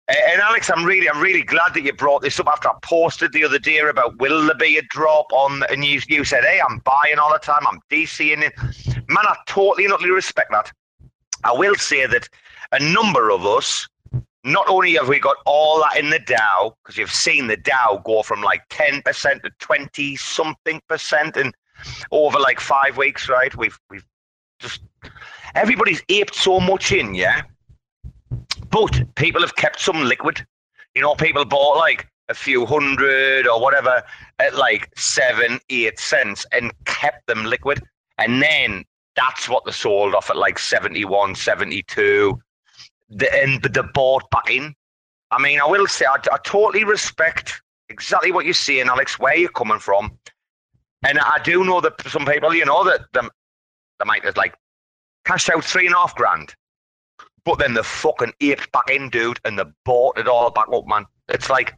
And 0.08 0.40
Alex, 0.40 0.70
I'm 0.70 0.86
really, 0.86 1.10
I'm 1.10 1.20
really 1.20 1.42
glad 1.42 1.74
that 1.74 1.82
you 1.82 1.92
brought 1.92 2.22
this 2.22 2.40
up 2.40 2.48
after 2.48 2.70
I 2.70 2.74
posted 2.84 3.34
the 3.34 3.44
other 3.44 3.58
day 3.58 3.80
about 3.80 4.20
will 4.20 4.46
there 4.46 4.56
be 4.56 4.78
a 4.78 4.84
drop 4.84 5.26
on, 5.34 5.64
and 5.72 5.84
you, 5.84 6.00
you 6.08 6.24
said, 6.24 6.44
hey, 6.44 6.62
I'm 6.68 6.80
buying 6.80 7.18
all 7.18 7.34
the 7.34 7.40
time, 7.40 7.66
I'm 7.68 7.80
DCing 7.90 8.44
it. 8.44 8.54
Man, 9.10 9.26
I 9.26 9.36
totally 9.48 9.86
and 9.86 9.94
utterly 9.94 10.12
respect 10.12 10.52
that. 10.52 10.72
I 11.44 11.54
will 11.54 11.76
say 11.76 12.06
that 12.06 12.30
a 12.72 12.80
number 12.94 13.32
of 13.32 13.48
us, 13.48 13.88
not 14.44 14.70
only 14.70 14.94
have 14.94 15.10
we 15.10 15.20
got 15.20 15.38
all 15.48 15.82
that 15.82 15.98
in 15.98 16.12
the 16.12 16.20
DAO, 16.20 16.74
because 16.84 16.98
you've 16.98 17.12
seen 17.12 17.48
the 17.48 17.58
DAO 17.58 18.04
go 18.04 18.22
from 18.22 18.44
like 18.44 18.62
10% 18.70 19.42
to 19.42 19.50
20 19.58 20.16
something 20.18 20.80
percent 20.88 21.36
in 21.36 21.52
over 22.12 22.40
like 22.40 22.60
five 22.60 22.96
weeks, 22.96 23.28
right? 23.28 23.56
We've, 23.58 23.78
we've 23.90 24.06
just, 24.60 24.82
everybody's 25.56 26.04
aped 26.10 26.36
so 26.36 26.60
much 26.60 26.92
in, 26.92 27.16
yeah? 27.16 27.42
But 28.76 29.16
people 29.16 29.40
have 29.40 29.56
kept 29.56 29.80
some 29.80 30.04
liquid. 30.04 30.46
You 30.96 31.02
know, 31.02 31.16
people 31.16 31.46
bought 31.46 31.78
like 31.78 32.10
a 32.28 32.34
few 32.34 32.66
hundred 32.66 33.48
or 33.48 33.62
whatever 33.62 34.04
at 34.40 34.56
like 34.56 34.92
seven, 34.98 35.62
eight 35.70 35.98
cents 35.98 36.46
and 36.52 36.74
kept 36.84 37.26
them 37.28 37.46
liquid. 37.46 37.82
And 38.18 38.42
then 38.42 38.84
that's 39.16 39.48
what 39.48 39.64
they 39.64 39.72
sold 39.72 40.14
off 40.14 40.30
at 40.30 40.36
like 40.36 40.60
71, 40.60 41.36
72. 41.36 42.38
The, 43.12 43.34
and 43.42 43.64
the 43.64 43.84
bought 43.94 44.30
back 44.30 44.52
in. 44.52 44.76
I 45.32 45.42
mean, 45.42 45.62
I 45.62 45.66
will 45.68 45.88
say, 45.88 46.06
I, 46.06 46.18
I 46.34 46.38
totally 46.44 46.84
respect 46.84 47.62
exactly 47.88 48.34
what 48.34 48.44
you're 48.44 48.54
saying, 48.54 48.88
Alex, 48.88 49.18
where 49.18 49.38
you're 49.38 49.48
coming 49.52 49.80
from. 49.80 50.20
And 51.08 51.18
I 51.18 51.40
do 51.46 51.64
know 51.64 51.80
that 51.80 51.94
some 52.10 52.26
people, 52.26 52.54
you 52.54 52.66
know, 52.66 52.84
that 52.84 53.04
them, 53.14 53.30
they 54.00 54.06
might 54.06 54.26
have 54.26 54.36
like 54.36 54.54
cashed 55.24 55.50
out 55.50 55.64
three 55.64 55.86
and 55.86 55.96
a 55.96 56.00
half 56.00 56.14
grand 56.16 56.54
but 57.46 57.60
then 57.60 57.74
the 57.74 57.84
fucking 57.84 58.34
aped 58.42 58.72
back 58.72 58.90
in, 58.90 59.10
dude, 59.10 59.40
and 59.46 59.58
they 59.58 59.64
bought 59.86 60.18
it 60.18 60.28
all 60.28 60.50
back 60.52 60.68
up, 60.74 60.86
man. 60.88 61.06
It's 61.30 61.50
like 61.50 61.76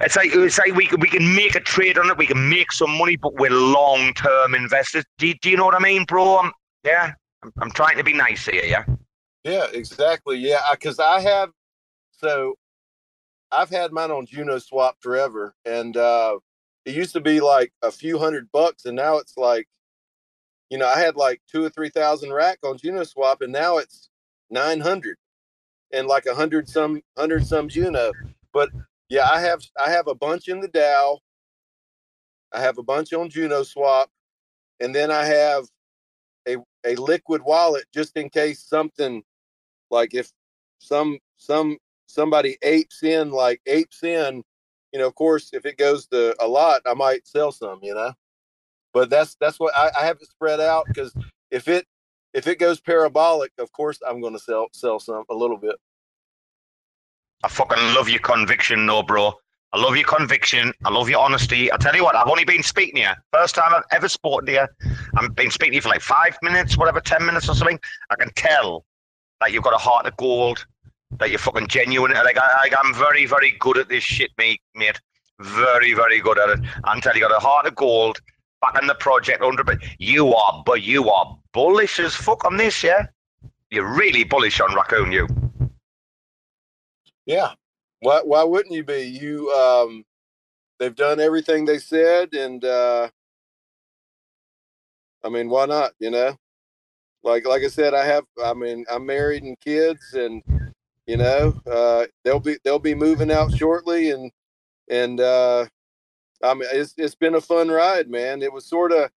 it's 0.00 0.16
like 0.16 0.30
it's 0.34 0.58
like 0.58 0.74
we 0.74 0.88
we 0.98 1.08
can 1.08 1.34
make 1.34 1.54
a 1.54 1.60
trade 1.60 1.98
on 1.98 2.08
it, 2.10 2.16
we 2.16 2.26
can 2.26 2.48
make 2.48 2.72
some 2.72 2.96
money, 2.96 3.16
but 3.16 3.34
we're 3.34 3.50
long 3.50 4.14
term 4.14 4.54
investors. 4.54 5.04
Do 5.18 5.28
you, 5.28 5.34
do 5.34 5.50
you 5.50 5.56
know 5.56 5.66
what 5.66 5.74
I 5.74 5.78
mean, 5.78 6.04
bro? 6.04 6.38
I'm, 6.38 6.52
yeah, 6.84 7.12
I'm, 7.42 7.52
I'm 7.60 7.70
trying 7.70 7.96
to 7.98 8.04
be 8.04 8.14
nice 8.14 8.46
here, 8.46 8.64
yeah. 8.64 8.84
Yeah, 9.44 9.66
exactly. 9.72 10.38
Yeah, 10.38 10.60
because 10.72 10.98
I 10.98 11.20
have 11.20 11.50
so 12.12 12.56
I've 13.52 13.70
had 13.70 13.92
mine 13.92 14.10
on 14.10 14.26
Juno 14.26 14.58
Swap 14.58 14.96
forever, 15.00 15.54
and 15.64 15.96
uh, 15.96 16.38
it 16.84 16.94
used 16.94 17.12
to 17.14 17.20
be 17.20 17.40
like 17.40 17.72
a 17.82 17.90
few 17.90 18.18
hundred 18.18 18.50
bucks, 18.52 18.84
and 18.84 18.96
now 18.96 19.18
it's 19.18 19.36
like, 19.36 19.66
you 20.70 20.78
know, 20.78 20.86
I 20.86 20.98
had 20.98 21.16
like 21.16 21.42
two 21.50 21.64
or 21.64 21.70
three 21.70 21.90
thousand 21.90 22.32
RAC 22.32 22.58
on 22.64 22.78
Juno 22.78 23.04
Swap, 23.04 23.42
and 23.42 23.52
now 23.52 23.78
it's 23.78 24.09
nine 24.50 24.80
hundred, 24.80 25.16
and 25.92 26.06
like 26.06 26.26
a 26.26 26.34
hundred 26.34 26.68
some 26.68 27.00
hundred 27.16 27.46
some 27.46 27.68
Juno. 27.68 28.12
But 28.52 28.70
yeah, 29.08 29.28
I 29.30 29.40
have 29.40 29.62
I 29.78 29.90
have 29.90 30.08
a 30.08 30.14
bunch 30.14 30.48
in 30.48 30.60
the 30.60 30.68
DAO. 30.68 31.18
I 32.52 32.60
have 32.60 32.78
a 32.78 32.82
bunch 32.82 33.12
on 33.12 33.30
Juno 33.30 33.62
Swap, 33.62 34.10
and 34.80 34.94
then 34.94 35.10
I 35.10 35.24
have 35.24 35.64
a 36.48 36.56
a 36.84 36.96
liquid 36.96 37.42
wallet 37.42 37.84
just 37.94 38.16
in 38.16 38.28
case 38.30 38.62
something 38.62 39.22
like 39.90 40.14
if 40.14 40.32
some 40.78 41.18
some 41.36 41.76
somebody 42.06 42.56
apes 42.62 43.02
in 43.02 43.30
like 43.30 43.60
apes 43.66 44.02
in 44.02 44.42
you 44.92 44.98
know 44.98 45.06
of 45.06 45.14
course 45.14 45.50
if 45.52 45.66
it 45.66 45.76
goes 45.76 46.06
to 46.06 46.34
a 46.42 46.46
lot 46.46 46.80
i 46.86 46.94
might 46.94 47.26
sell 47.26 47.52
some 47.52 47.78
you 47.82 47.94
know 47.94 48.12
but 48.92 49.10
that's 49.10 49.36
that's 49.40 49.60
what 49.60 49.76
i, 49.76 49.90
I 50.00 50.04
have 50.06 50.16
it 50.20 50.28
spread 50.28 50.60
out 50.60 50.86
because 50.86 51.14
if 51.50 51.68
it 51.68 51.86
if 52.34 52.46
it 52.46 52.58
goes 52.58 52.80
parabolic 52.80 53.52
of 53.58 53.70
course 53.72 53.98
i'm 54.08 54.20
going 54.20 54.32
to 54.32 54.38
sell 54.38 54.68
sell 54.72 54.98
some 54.98 55.24
a 55.30 55.34
little 55.34 55.56
bit 55.56 55.76
I 57.42 57.48
fucking 57.48 57.82
love 57.94 58.08
your 58.08 58.20
conviction, 58.20 58.84
no, 58.84 59.02
bro. 59.02 59.32
I 59.72 59.80
love 59.80 59.96
your 59.96 60.06
conviction. 60.06 60.74
I 60.84 60.90
love 60.90 61.08
your 61.08 61.20
honesty. 61.20 61.72
I 61.72 61.76
tell 61.76 61.94
you 61.94 62.04
what, 62.04 62.16
I've 62.16 62.26
only 62.28 62.44
been 62.44 62.62
speaking 62.62 62.96
to 62.96 63.00
you. 63.00 63.10
First 63.32 63.54
time 63.54 63.72
I've 63.72 63.84
ever 63.92 64.08
spoken 64.08 64.46
to 64.46 64.52
you. 64.52 64.66
I've 65.16 65.34
been 65.34 65.50
speaking 65.50 65.72
to 65.72 65.76
you 65.76 65.80
for 65.80 65.88
like 65.88 66.02
five 66.02 66.36
minutes, 66.42 66.76
whatever, 66.76 67.00
ten 67.00 67.24
minutes 67.24 67.48
or 67.48 67.54
something. 67.54 67.78
I 68.10 68.16
can 68.16 68.30
tell 68.34 68.84
that 69.40 69.52
you've 69.52 69.62
got 69.62 69.74
a 69.74 69.78
heart 69.78 70.06
of 70.06 70.16
gold, 70.16 70.66
that 71.18 71.30
you're 71.30 71.38
fucking 71.38 71.68
genuine. 71.68 72.12
Like 72.12 72.36
I, 72.36 72.68
I'm 72.82 72.94
very, 72.94 73.24
very 73.26 73.52
good 73.52 73.78
at 73.78 73.88
this 73.88 74.04
shit, 74.04 74.32
mate. 74.36 74.60
Mate, 74.74 75.00
very, 75.38 75.94
very 75.94 76.20
good 76.20 76.38
at 76.38 76.50
it. 76.50 76.60
I'm 76.84 77.00
telling 77.00 77.20
you, 77.20 77.28
got 77.28 77.36
a 77.36 77.40
heart 77.40 77.66
of 77.66 77.74
gold. 77.74 78.20
Back 78.60 78.80
in 78.80 78.86
the 78.86 78.94
project, 78.94 79.42
under, 79.42 79.64
but 79.64 79.78
you 79.98 80.34
are, 80.34 80.62
but 80.66 80.82
you 80.82 81.08
are 81.10 81.38
bullish 81.52 81.98
as 81.98 82.14
fuck 82.14 82.44
on 82.44 82.56
this, 82.56 82.82
yeah. 82.82 83.06
You're 83.70 83.88
really 83.88 84.24
bullish 84.24 84.60
on 84.60 84.74
raccoon, 84.74 85.12
you. 85.12 85.26
yeah 87.26 87.52
why 88.00 88.20
why 88.24 88.42
wouldn't 88.42 88.74
you 88.74 88.82
be 88.82 89.02
you 89.02 89.50
um 89.52 90.04
they've 90.78 90.96
done 90.96 91.20
everything 91.20 91.64
they 91.64 91.78
said 91.78 92.32
and 92.34 92.64
uh 92.64 93.08
i 95.24 95.28
mean 95.28 95.48
why 95.48 95.64
not 95.66 95.92
you 96.00 96.10
know 96.10 96.34
like 97.22 97.46
like 97.46 97.62
i 97.62 97.68
said 97.68 97.94
i 97.94 98.04
have 98.04 98.24
i 98.44 98.52
mean 98.54 98.84
i'm 98.90 99.06
married 99.06 99.42
and 99.42 99.60
kids 99.60 100.14
and 100.14 100.42
you 101.06 101.16
know 101.16 101.54
uh 101.70 102.04
they'll 102.24 102.40
be 102.40 102.56
they'll 102.64 102.78
be 102.78 102.94
moving 102.94 103.30
out 103.30 103.52
shortly 103.56 104.10
and 104.10 104.32
and 104.88 105.20
uh 105.20 105.64
i 106.42 106.54
mean 106.54 106.68
it's 106.72 106.94
it's 106.96 107.14
been 107.14 107.34
a 107.34 107.40
fun 107.40 107.68
ride 107.68 108.08
man. 108.10 108.42
It 108.42 108.52
was 108.52 108.66
sort 108.66 108.92
of 108.92 109.10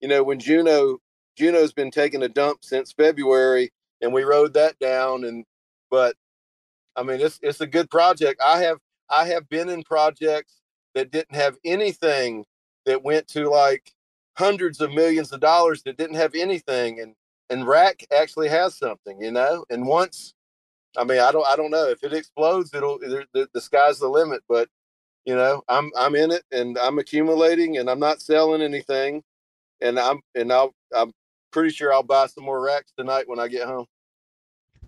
you 0.00 0.08
know 0.08 0.22
when 0.22 0.38
juno 0.38 0.98
juno's 1.36 1.72
been 1.72 1.90
taking 1.90 2.22
a 2.22 2.28
dump 2.28 2.64
since 2.64 2.92
february 2.92 3.70
and 4.00 4.12
we 4.12 4.22
rode 4.24 4.54
that 4.54 4.78
down 4.78 5.24
and 5.24 5.44
but 5.90 6.16
i 6.96 7.02
mean 7.02 7.20
it's 7.20 7.38
it's 7.42 7.60
a 7.60 7.66
good 7.66 7.90
project. 7.90 8.40
I 8.46 8.60
have 8.62 8.78
i 9.10 9.26
have 9.26 9.48
been 9.48 9.68
in 9.68 9.82
projects 9.82 10.60
that 10.94 11.10
didn't 11.10 11.34
have 11.34 11.56
anything 11.64 12.44
that 12.86 13.02
went 13.02 13.28
to 13.28 13.48
like 13.50 13.92
hundreds 14.36 14.80
of 14.80 14.92
millions 14.92 15.32
of 15.32 15.40
dollars 15.40 15.82
that 15.84 15.96
didn't 15.96 16.16
have 16.16 16.34
anything 16.34 17.00
and 17.00 17.14
and 17.48 17.66
RAC 17.66 18.04
actually 18.16 18.48
has 18.48 18.76
something 18.76 19.20
you 19.20 19.30
know? 19.30 19.64
And 19.70 19.86
once 19.86 20.34
i 20.98 21.04
mean 21.04 21.20
i 21.20 21.32
don't 21.32 21.46
i 21.46 21.56
don't 21.56 21.70
know. 21.70 21.88
If 21.88 22.02
it 22.02 22.12
explodes 22.12 22.74
it'll 22.74 22.98
the, 22.98 23.48
the, 23.52 23.60
sky's 23.60 23.98
the 23.98 24.08
limit 24.08 24.42
but 24.48 24.68
you 25.26 25.34
know 25.34 25.62
i'm 25.68 25.90
i'm 25.98 26.14
in 26.14 26.30
it 26.30 26.42
and 26.52 26.78
i'm 26.78 26.98
accumulating 26.98 27.76
and 27.78 27.90
i'm 27.90 28.00
not 28.00 28.22
selling 28.22 28.62
anything 28.62 29.22
and 29.82 29.98
i'm 29.98 30.20
and 30.34 30.52
i'll 30.52 30.74
i'm 30.94 31.12
pretty 31.50 31.70
sure 31.70 31.92
i'll 31.92 32.02
buy 32.02 32.26
some 32.26 32.44
more 32.44 32.60
RACs 32.60 32.94
tonight 32.96 33.28
when 33.28 33.38
i 33.38 33.48
get 33.48 33.66
home 33.66 33.86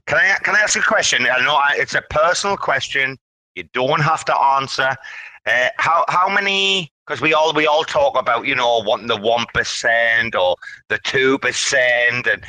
Can 0.06 0.16
I 0.16 0.38
can 0.42 0.56
I 0.56 0.60
ask 0.60 0.74
a 0.78 0.82
question? 0.82 1.26
I 1.26 1.44
know 1.44 1.54
I, 1.54 1.74
it's 1.76 1.94
a 1.94 2.02
personal 2.08 2.56
question. 2.56 3.18
You 3.56 3.64
don't 3.74 4.00
have 4.00 4.24
to 4.24 4.34
answer. 4.56 4.96
Uh, 5.44 5.68
how 5.76 6.04
how 6.08 6.28
many? 6.28 6.90
Because 7.06 7.20
we 7.20 7.34
all 7.34 7.52
we 7.52 7.66
all 7.66 7.84
talk 7.84 8.18
about 8.18 8.46
you 8.46 8.54
know 8.54 8.82
wanting 8.86 9.08
the 9.08 9.20
one 9.20 9.44
percent 9.52 10.34
or 10.34 10.56
the 10.88 10.98
two 11.04 11.38
percent, 11.38 12.26
and 12.26 12.42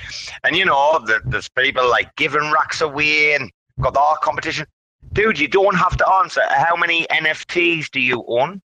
and 0.45 0.55
you 0.55 0.63
know 0.63 1.01
the, 1.05 1.19
there's 1.25 1.49
people 1.49 1.89
like 1.89 2.15
giving 2.15 2.49
RACs 2.51 2.81
away 2.81 3.35
and 3.35 3.51
got 3.81 3.93
the 3.93 3.99
art 3.99 4.21
competition. 4.21 4.65
Dude, 5.13 5.39
you 5.39 5.47
don't 5.47 5.75
have 5.75 5.97
to 5.97 6.09
answer. 6.09 6.41
How 6.49 6.75
many 6.75 7.05
NFTs 7.07 7.89
do 7.91 7.99
you 7.99 8.23
own? 8.27 8.61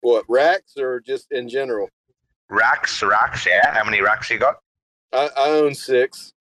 What 0.00 0.26
RACs 0.26 0.78
or 0.78 1.00
just 1.00 1.30
in 1.30 1.48
general? 1.48 1.88
RACs, 2.50 3.02
RACs. 3.08 3.46
Yeah. 3.46 3.72
How 3.72 3.84
many 3.84 3.98
RACs 3.98 4.30
you 4.30 4.38
got? 4.38 4.56
I, 5.12 5.30
I 5.36 5.48
own 5.50 5.74
six. 5.74 6.32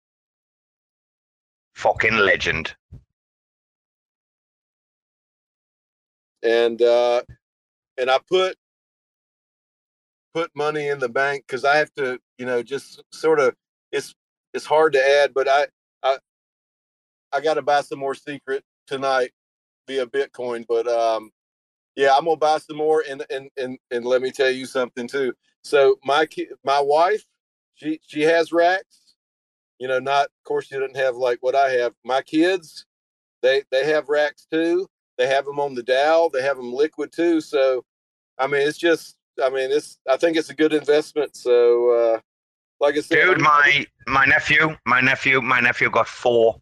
Fucking 1.76 2.18
legend. 2.18 2.74
and 6.44 6.82
uh 6.82 7.22
and 7.98 8.10
I 8.10 8.20
put 8.30 8.56
put 10.34 10.50
money 10.56 10.88
in 10.88 11.00
the 11.00 11.10
bank 11.10 11.44
because 11.46 11.66
I 11.66 11.78
have 11.78 11.94
to, 11.96 12.18
you 12.38 12.46
know, 12.46 12.64
just 12.64 13.02
sort 13.12 13.40
of 13.40 13.56
it's 13.92 14.16
it's 14.54 14.66
hard 14.66 14.94
to 14.94 15.06
add, 15.06 15.34
but 15.34 15.48
I 15.48 15.68
I 16.04 16.18
I 17.34 17.42
got 17.42 17.56
to 17.56 17.62
buy 17.62 17.82
some 17.82 18.00
more 18.00 18.16
secret 18.16 18.64
tonight 18.88 19.32
via 19.88 20.06
Bitcoin. 20.06 20.66
But 20.68 20.88
um, 20.88 21.32
yeah, 21.96 22.16
I'm 22.16 22.26
gonna 22.26 22.38
buy 22.38 22.58
some 22.60 22.78
more, 22.78 23.04
and 23.10 23.26
and 23.30 23.50
and 23.58 23.78
and 23.92 24.06
let 24.06 24.22
me 24.22 24.32
tell 24.32 24.50
you 24.50 24.66
something 24.66 25.08
too. 25.08 25.34
So 25.64 25.98
my 26.04 26.26
ki- 26.26 26.50
my 26.64 26.80
wife, 26.80 27.26
she 27.76 28.00
she 28.06 28.22
has 28.24 28.52
RACs. 28.52 29.16
You 29.80 29.88
know, 29.88 30.00
not 30.00 30.26
of 30.26 30.44
course 30.44 30.68
she 30.68 30.76
doesn't 30.76 30.98
have 30.98 31.16
like 31.16 31.40
what 31.42 31.56
I 31.56 31.72
have. 31.72 31.94
My 32.06 32.22
kids, 32.22 32.86
they 33.42 33.64
they 33.72 33.86
have 33.86 34.08
RACs 34.08 34.48
too. 34.50 34.88
They 35.18 35.28
have 35.28 35.46
them 35.46 35.60
on 35.60 35.76
the 35.76 35.84
DAO. 35.84 36.32
They 36.32 36.42
have 36.42 36.58
them 36.58 36.74
liquid 36.74 37.12
too. 37.12 37.42
So, 37.42 37.84
I 38.40 38.48
mean, 38.48 38.68
it's 38.68 38.78
just, 38.78 39.18
I 39.44 39.50
mean, 39.50 39.70
it's. 39.72 40.00
I 40.10 40.18
think 40.18 40.38
it's 40.38 40.50
a 40.50 40.56
good 40.56 40.74
investment. 40.74 41.36
So, 41.36 41.90
uh, 41.90 42.20
like 42.80 42.96
I 42.98 43.02
said, 43.02 43.16
Dude, 43.16 43.42
my 43.42 43.86
my 44.08 44.26
nephew, 44.26 44.76
my 44.86 45.02
nephew, 45.02 45.42
my 45.42 45.60
nephew 45.60 45.90
got 45.92 46.08
four 46.08 46.60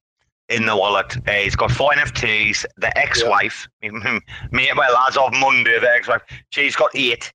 in 0.50 0.66
the 0.66 0.76
wallet. 0.76 1.16
Uh, 1.28 1.32
he's 1.32 1.56
got 1.56 1.72
four 1.72 1.92
NFTs. 1.92 2.66
The 2.78 2.96
ex-wife, 2.98 3.68
me, 3.82 4.70
well, 4.76 4.98
as 5.08 5.18
of 5.18 5.32
Monday, 5.34 5.80
the 5.80 5.90
ex-wife, 5.90 6.22
she's 6.50 6.76
got 6.76 6.90
eight 6.96 7.32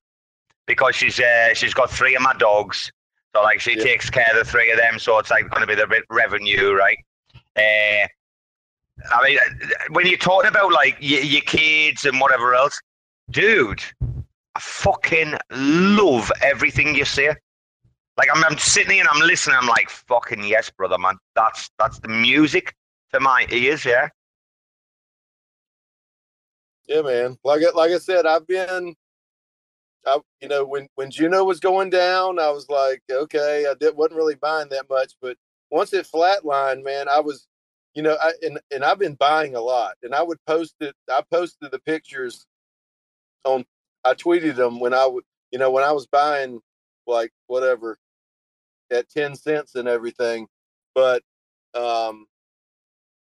because 0.67 0.95
she's 0.95 1.19
uh, 1.19 1.53
she's 1.53 1.73
got 1.73 1.89
three 1.89 2.15
of 2.15 2.21
my 2.21 2.33
dogs. 2.33 2.91
So 3.35 3.41
like 3.41 3.59
she 3.59 3.75
takes 3.75 4.09
care 4.09 4.27
of 4.31 4.37
the 4.37 4.49
three 4.49 4.71
of 4.71 4.77
them. 4.77 4.99
So 4.99 5.17
it's 5.19 5.29
like 5.29 5.49
going 5.49 5.61
to 5.61 5.67
be 5.67 5.75
the 5.75 5.87
bit 5.87 6.03
revenue, 6.09 6.73
right? 6.73 6.97
Uh, 7.57 8.07
I 9.11 9.23
mean, 9.23 9.37
when 9.89 10.07
you're 10.07 10.17
talking 10.17 10.49
about 10.49 10.71
like 10.71 10.95
your, 10.99 11.21
your 11.21 11.41
kids 11.41 12.05
and 12.05 12.19
whatever 12.19 12.55
else, 12.55 12.79
dude, 13.31 13.81
I 14.55 14.59
fucking 14.59 15.35
love 15.51 16.31
everything 16.41 16.95
you 16.95 17.03
say. 17.03 17.35
Like 18.17 18.29
I'm, 18.33 18.41
I'm 18.45 18.57
sitting 18.57 18.91
here 18.91 19.01
and 19.01 19.09
I'm 19.09 19.27
listening. 19.27 19.57
I'm 19.59 19.67
like, 19.67 19.89
fucking 19.89 20.45
yes, 20.45 20.69
brother, 20.69 20.97
man. 20.97 21.17
That's 21.35 21.69
that's 21.77 21.99
the 21.99 22.07
music 22.07 22.73
my 23.21 23.45
ears. 23.51 23.85
Yeah. 23.85 24.09
Yeah, 26.87 27.01
man. 27.01 27.37
Like 27.43 27.61
like 27.73 27.91
I 27.91 27.97
said, 27.97 28.25
I've 28.25 28.47
been, 28.47 28.95
I 30.05 30.19
you 30.41 30.47
know 30.47 30.65
when 30.65 30.87
when 30.95 31.11
Juno 31.11 31.43
was 31.43 31.59
going 31.59 31.89
down, 31.89 32.39
I 32.39 32.49
was 32.51 32.69
like, 32.69 33.01
okay, 33.11 33.65
I 33.69 33.73
did, 33.79 33.95
wasn't 33.95 34.17
really 34.17 34.35
buying 34.35 34.69
that 34.69 34.89
much, 34.89 35.13
but 35.21 35.37
once 35.71 35.93
it 35.93 36.07
flatlined, 36.13 36.83
man, 36.83 37.09
I 37.09 37.19
was, 37.21 37.47
you 37.95 38.03
know, 38.03 38.17
I 38.21 38.33
and 38.43 38.59
and 38.71 38.83
I've 38.83 38.99
been 38.99 39.15
buying 39.15 39.55
a 39.55 39.61
lot, 39.61 39.95
and 40.03 40.13
I 40.13 40.21
would 40.21 40.39
post 40.45 40.75
it. 40.81 40.95
I 41.09 41.21
posted 41.31 41.71
the 41.71 41.79
pictures 41.79 42.45
on. 43.45 43.65
I 44.03 44.13
tweeted 44.13 44.55
them 44.55 44.79
when 44.79 44.93
I 44.93 45.07
would, 45.07 45.23
you 45.51 45.57
know, 45.59 45.71
when 45.71 45.83
I 45.83 45.91
was 45.91 46.05
buying 46.07 46.61
like 47.07 47.31
whatever 47.47 47.97
at 48.91 49.09
ten 49.09 49.35
cents 49.35 49.75
and 49.75 49.87
everything, 49.87 50.47
but 50.93 51.23
um 51.73 52.27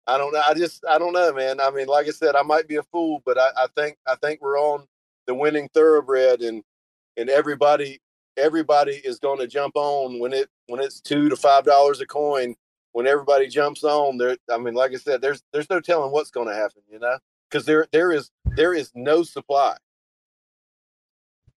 I 0.08 0.18
don't 0.18 0.34
know. 0.34 0.42
I 0.48 0.54
just 0.54 0.84
I 0.90 0.98
don't 0.98 1.14
know, 1.14 1.34
man. 1.34 1.60
I 1.60 1.70
mean, 1.72 1.88
like 1.88 2.08
I 2.08 2.12
said, 2.12 2.36
I 2.36 2.42
might 2.42 2.68
be 2.68 2.76
a 2.76 2.84
fool, 2.84 3.22
but 3.26 3.38
I, 3.38 3.50
I 3.58 3.68
think 3.76 3.98
I 4.08 4.16
think 4.16 4.42
we're 4.42 4.60
on 4.60 4.86
the 5.28 5.34
winning 5.34 5.70
thoroughbred, 5.74 6.42
and 6.42 6.64
and 7.18 7.30
everybody 7.30 8.02
everybody 8.38 9.02
is 9.04 9.20
going 9.20 9.40
to 9.40 9.48
jump 9.48 9.76
on 9.76 10.20
when 10.20 10.34
it 10.34 10.50
when 10.68 10.82
it's 10.82 11.00
two 11.00 11.30
to 11.30 11.36
five 11.36 11.64
dollars 11.66 12.02
a 12.02 12.06
coin. 12.06 12.56
When 12.92 13.08
everybody 13.08 13.48
jumps 13.48 13.84
on, 13.84 14.20
there. 14.20 14.38
I 14.52 14.58
mean, 14.60 14.76
like 14.76 14.92
I 14.92 14.98
said, 14.98 15.20
there's 15.20 15.42
there's 15.52 15.70
no 15.70 15.80
telling 15.80 16.12
what's 16.12 16.30
going 16.30 16.48
to 16.48 16.54
happen, 16.54 16.84
you 16.92 17.00
know, 17.00 17.18
because 17.50 17.66
there 17.66 17.88
there 17.92 18.12
is 18.12 18.30
there 18.56 18.74
is 18.74 18.92
no 18.94 19.24
supply. 19.24 19.76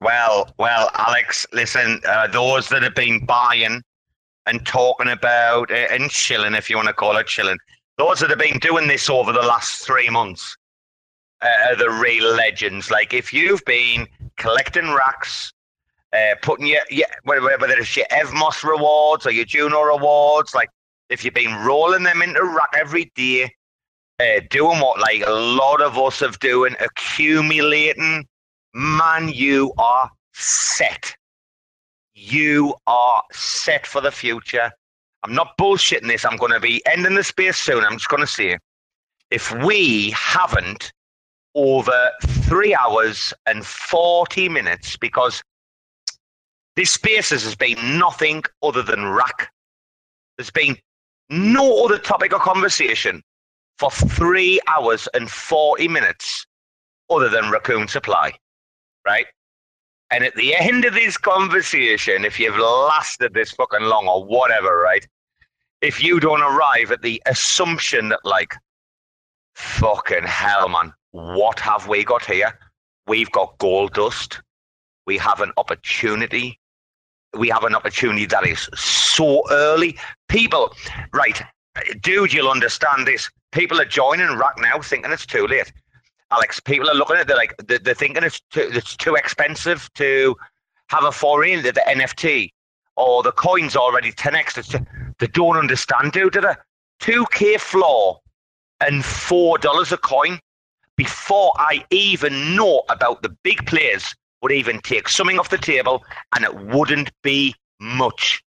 Well, 0.00 0.52
well, 0.58 0.90
Alex, 0.94 1.46
listen, 1.52 2.00
uh, 2.06 2.26
those 2.28 2.68
that 2.68 2.82
have 2.82 2.94
been 2.94 3.24
buying 3.24 3.82
and 4.46 4.66
talking 4.66 5.08
about 5.08 5.70
uh, 5.70 5.74
and 5.90 6.10
chilling, 6.10 6.54
if 6.54 6.68
you 6.68 6.76
want 6.76 6.88
to 6.88 6.94
call 6.94 7.16
it 7.16 7.26
chilling, 7.26 7.58
those 7.98 8.20
that 8.20 8.30
have 8.30 8.38
been 8.38 8.58
doing 8.58 8.88
this 8.88 9.08
over 9.08 9.32
the 9.32 9.42
last 9.42 9.86
three 9.86 10.10
months 10.10 10.56
uh, 11.42 11.48
are 11.68 11.76
the 11.76 11.90
real 11.90 12.34
legends. 12.34 12.90
Like, 12.90 13.14
if 13.14 13.32
you've 13.32 13.64
been 13.64 14.08
collecting 14.36 14.84
RACs, 14.84 15.52
uh, 16.12 16.34
putting 16.42 16.66
your, 16.66 16.82
your 16.90 17.06
whether 17.24 17.72
it's 17.72 17.96
your 17.96 18.06
Evmos 18.06 18.62
rewards 18.62 19.26
or 19.26 19.30
your 19.30 19.44
Juno 19.44 19.82
rewards, 19.82 20.54
like 20.54 20.70
if 21.10 21.24
you've 21.24 21.34
been 21.34 21.54
rolling 21.64 22.02
them 22.04 22.22
into 22.22 22.42
RAC 22.44 22.68
every 22.76 23.10
day, 23.16 23.52
uh, 24.20 24.40
doing 24.50 24.78
what 24.80 25.00
like 25.00 25.22
a 25.26 25.30
lot 25.30 25.80
of 25.82 25.98
us 25.98 26.20
have 26.20 26.38
doing, 26.38 26.76
accumulating, 26.80 28.26
man, 28.74 29.28
you 29.28 29.72
are 29.78 30.10
set. 30.32 31.16
You 32.14 32.74
are 32.86 33.22
set 33.32 33.86
for 33.86 34.00
the 34.00 34.12
future. 34.12 34.70
I'm 35.24 35.34
not 35.34 35.56
bullshitting 35.56 36.06
this. 36.06 36.24
I'm 36.24 36.36
going 36.36 36.52
to 36.52 36.60
be 36.60 36.82
ending 36.86 37.14
the 37.14 37.24
space 37.24 37.56
soon. 37.56 37.82
I'm 37.82 37.94
just 37.94 38.08
going 38.08 38.20
to 38.20 38.26
say, 38.26 38.58
if 39.30 39.52
we 39.64 40.10
haven't 40.10 40.92
over 41.54 42.10
three 42.22 42.74
hours 42.74 43.32
and 43.46 43.64
40 43.64 44.50
minutes, 44.50 44.96
because 44.98 45.42
this 46.76 46.90
spaces 46.90 47.42
has 47.44 47.54
been 47.54 47.98
nothing 47.98 48.42
other 48.62 48.82
than 48.82 49.06
RAC. 49.06 49.50
There's 50.36 50.50
been 50.50 50.76
no 51.30 51.84
other 51.84 51.98
topic 51.98 52.34
of 52.34 52.40
conversation 52.40 53.22
for 53.78 53.90
three 53.90 54.60
hours 54.66 55.08
and 55.14 55.30
40 55.30 55.88
minutes 55.88 56.46
other 57.08 57.28
than 57.28 57.50
raccoon 57.50 57.88
supply, 57.88 58.32
right? 59.06 59.26
And 60.14 60.22
at 60.22 60.36
the 60.36 60.54
end 60.54 60.84
of 60.84 60.94
this 60.94 61.16
conversation, 61.16 62.24
if 62.24 62.38
you've 62.38 62.56
lasted 62.56 63.34
this 63.34 63.50
fucking 63.50 63.82
long 63.82 64.06
or 64.06 64.24
whatever, 64.24 64.78
right? 64.78 65.04
If 65.80 66.04
you 66.04 66.20
don't 66.20 66.40
arrive 66.40 66.92
at 66.92 67.02
the 67.02 67.20
assumption 67.26 68.10
that, 68.10 68.20
like, 68.22 68.54
fucking 69.56 70.22
hell, 70.22 70.68
man, 70.68 70.92
what 71.10 71.58
have 71.58 71.88
we 71.88 72.04
got 72.04 72.24
here? 72.24 72.56
We've 73.08 73.32
got 73.32 73.58
gold 73.58 73.94
dust. 73.94 74.40
We 75.04 75.18
have 75.18 75.40
an 75.40 75.50
opportunity. 75.56 76.60
We 77.36 77.48
have 77.48 77.64
an 77.64 77.74
opportunity 77.74 78.26
that 78.26 78.46
is 78.46 78.68
so 78.76 79.42
early. 79.50 79.98
People, 80.28 80.72
right, 81.12 81.42
dude, 82.02 82.32
you'll 82.32 82.52
understand 82.52 83.08
this. 83.08 83.28
People 83.50 83.80
are 83.80 83.84
joining 83.84 84.28
right 84.36 84.58
now 84.58 84.78
thinking 84.78 85.10
it's 85.10 85.26
too 85.26 85.48
late. 85.48 85.72
Alex, 86.34 86.58
people 86.58 86.90
are 86.90 86.94
looking 86.94 87.16
at 87.16 87.22
it, 87.22 87.28
they're 87.28 87.36
like, 87.36 87.54
they're, 87.66 87.78
they're 87.78 87.94
thinking 87.94 88.24
it's 88.24 88.40
too, 88.50 88.68
it's 88.72 88.96
too 88.96 89.14
expensive 89.14 89.88
to 89.94 90.34
have 90.88 91.04
a 91.04 91.12
foray 91.12 91.52
into 91.52 91.70
the 91.70 91.84
NFT 91.86 92.50
or 92.96 93.22
the 93.22 93.32
coin's 93.32 93.76
already 93.76 94.10
10x. 94.10 94.70
Too, 94.70 94.84
they 95.18 95.28
don't 95.28 95.56
understand, 95.56 96.12
dude, 96.12 96.32
do 96.32 96.40
they? 96.40 96.54
2K 97.00 97.60
floor 97.60 98.20
and 98.80 99.02
$4 99.02 99.92
a 99.92 99.96
coin 99.98 100.40
before 100.96 101.52
I 101.56 101.84
even 101.90 102.56
know 102.56 102.82
about 102.88 103.22
the 103.22 103.36
big 103.44 103.64
players 103.66 104.14
would 104.42 104.52
even 104.52 104.80
take 104.80 105.08
something 105.08 105.38
off 105.38 105.50
the 105.50 105.58
table 105.58 106.04
and 106.34 106.44
it 106.44 106.54
wouldn't 106.54 107.10
be 107.22 107.54
much. 107.80 108.42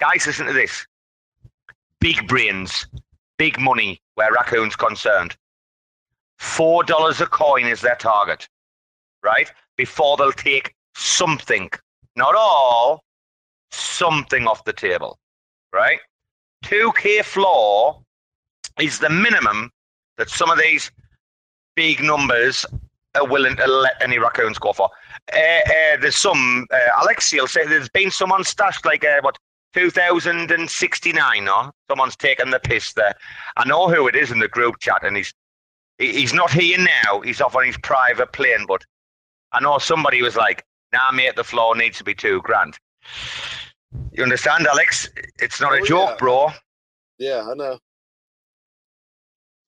Guys, 0.00 0.26
listen 0.26 0.46
to 0.46 0.52
this. 0.52 0.86
Big 2.00 2.26
brains, 2.28 2.86
big 3.36 3.58
money 3.60 4.00
where 4.14 4.32
Raccoon's 4.32 4.76
concerned. 4.76 5.36
Four 6.42 6.82
dollars 6.82 7.20
a 7.20 7.26
coin 7.26 7.66
is 7.66 7.80
their 7.80 7.94
target, 7.94 8.48
right? 9.22 9.50
Before 9.76 10.16
they'll 10.16 10.32
take 10.32 10.74
something, 10.94 11.70
not 12.16 12.34
all, 12.34 13.04
something 13.70 14.48
off 14.48 14.64
the 14.64 14.72
table, 14.72 15.18
right? 15.72 16.00
2K 16.64 17.24
floor 17.24 18.02
is 18.80 18.98
the 18.98 19.08
minimum 19.08 19.70
that 20.18 20.28
some 20.28 20.50
of 20.50 20.58
these 20.58 20.90
big 21.76 22.02
numbers 22.02 22.66
are 23.14 23.26
willing 23.26 23.56
to 23.56 23.66
let 23.66 24.02
any 24.02 24.18
raccoons 24.18 24.58
go 24.58 24.72
for. 24.72 24.90
Uh, 25.32 25.38
uh, 25.38 25.96
there's 26.00 26.16
some, 26.16 26.66
uh, 26.72 26.78
Alex, 26.98 27.32
you'll 27.32 27.46
say 27.46 27.64
there's 27.64 27.88
been 27.90 28.10
someone 28.10 28.42
stashed 28.42 28.84
like, 28.84 29.04
uh, 29.04 29.20
what, 29.20 29.38
2069 29.74 31.48
or 31.48 31.72
someone's 31.88 32.16
taken 32.16 32.50
the 32.50 32.58
piss 32.58 32.92
there. 32.94 33.14
I 33.56 33.66
know 33.66 33.88
who 33.88 34.08
it 34.08 34.16
is 34.16 34.32
in 34.32 34.40
the 34.40 34.48
group 34.48 34.80
chat 34.80 35.04
and 35.04 35.16
he's 35.16 35.28
he- 35.28 35.32
he's 36.10 36.34
not 36.34 36.50
here 36.50 36.78
now. 36.78 37.20
He's 37.20 37.40
off 37.40 37.56
on 37.56 37.64
his 37.64 37.78
private 37.78 38.32
plane, 38.32 38.66
but 38.66 38.84
I 39.52 39.60
know 39.60 39.78
somebody 39.78 40.22
was 40.22 40.36
like, 40.36 40.64
nah 40.92 41.10
mate, 41.12 41.36
the 41.36 41.44
floor 41.44 41.76
needs 41.76 41.98
to 41.98 42.04
be 42.04 42.14
two 42.14 42.40
grand. 42.42 42.78
You 44.12 44.22
understand, 44.22 44.66
Alex? 44.66 45.08
It's 45.38 45.60
not 45.60 45.74
a 45.74 45.80
Oh, 45.80 45.84
joke, 45.84 46.10
yeah. 46.10 46.16
bro. 46.18 46.48
Yeah, 47.18 47.48
I 47.50 47.54
know. 47.54 47.78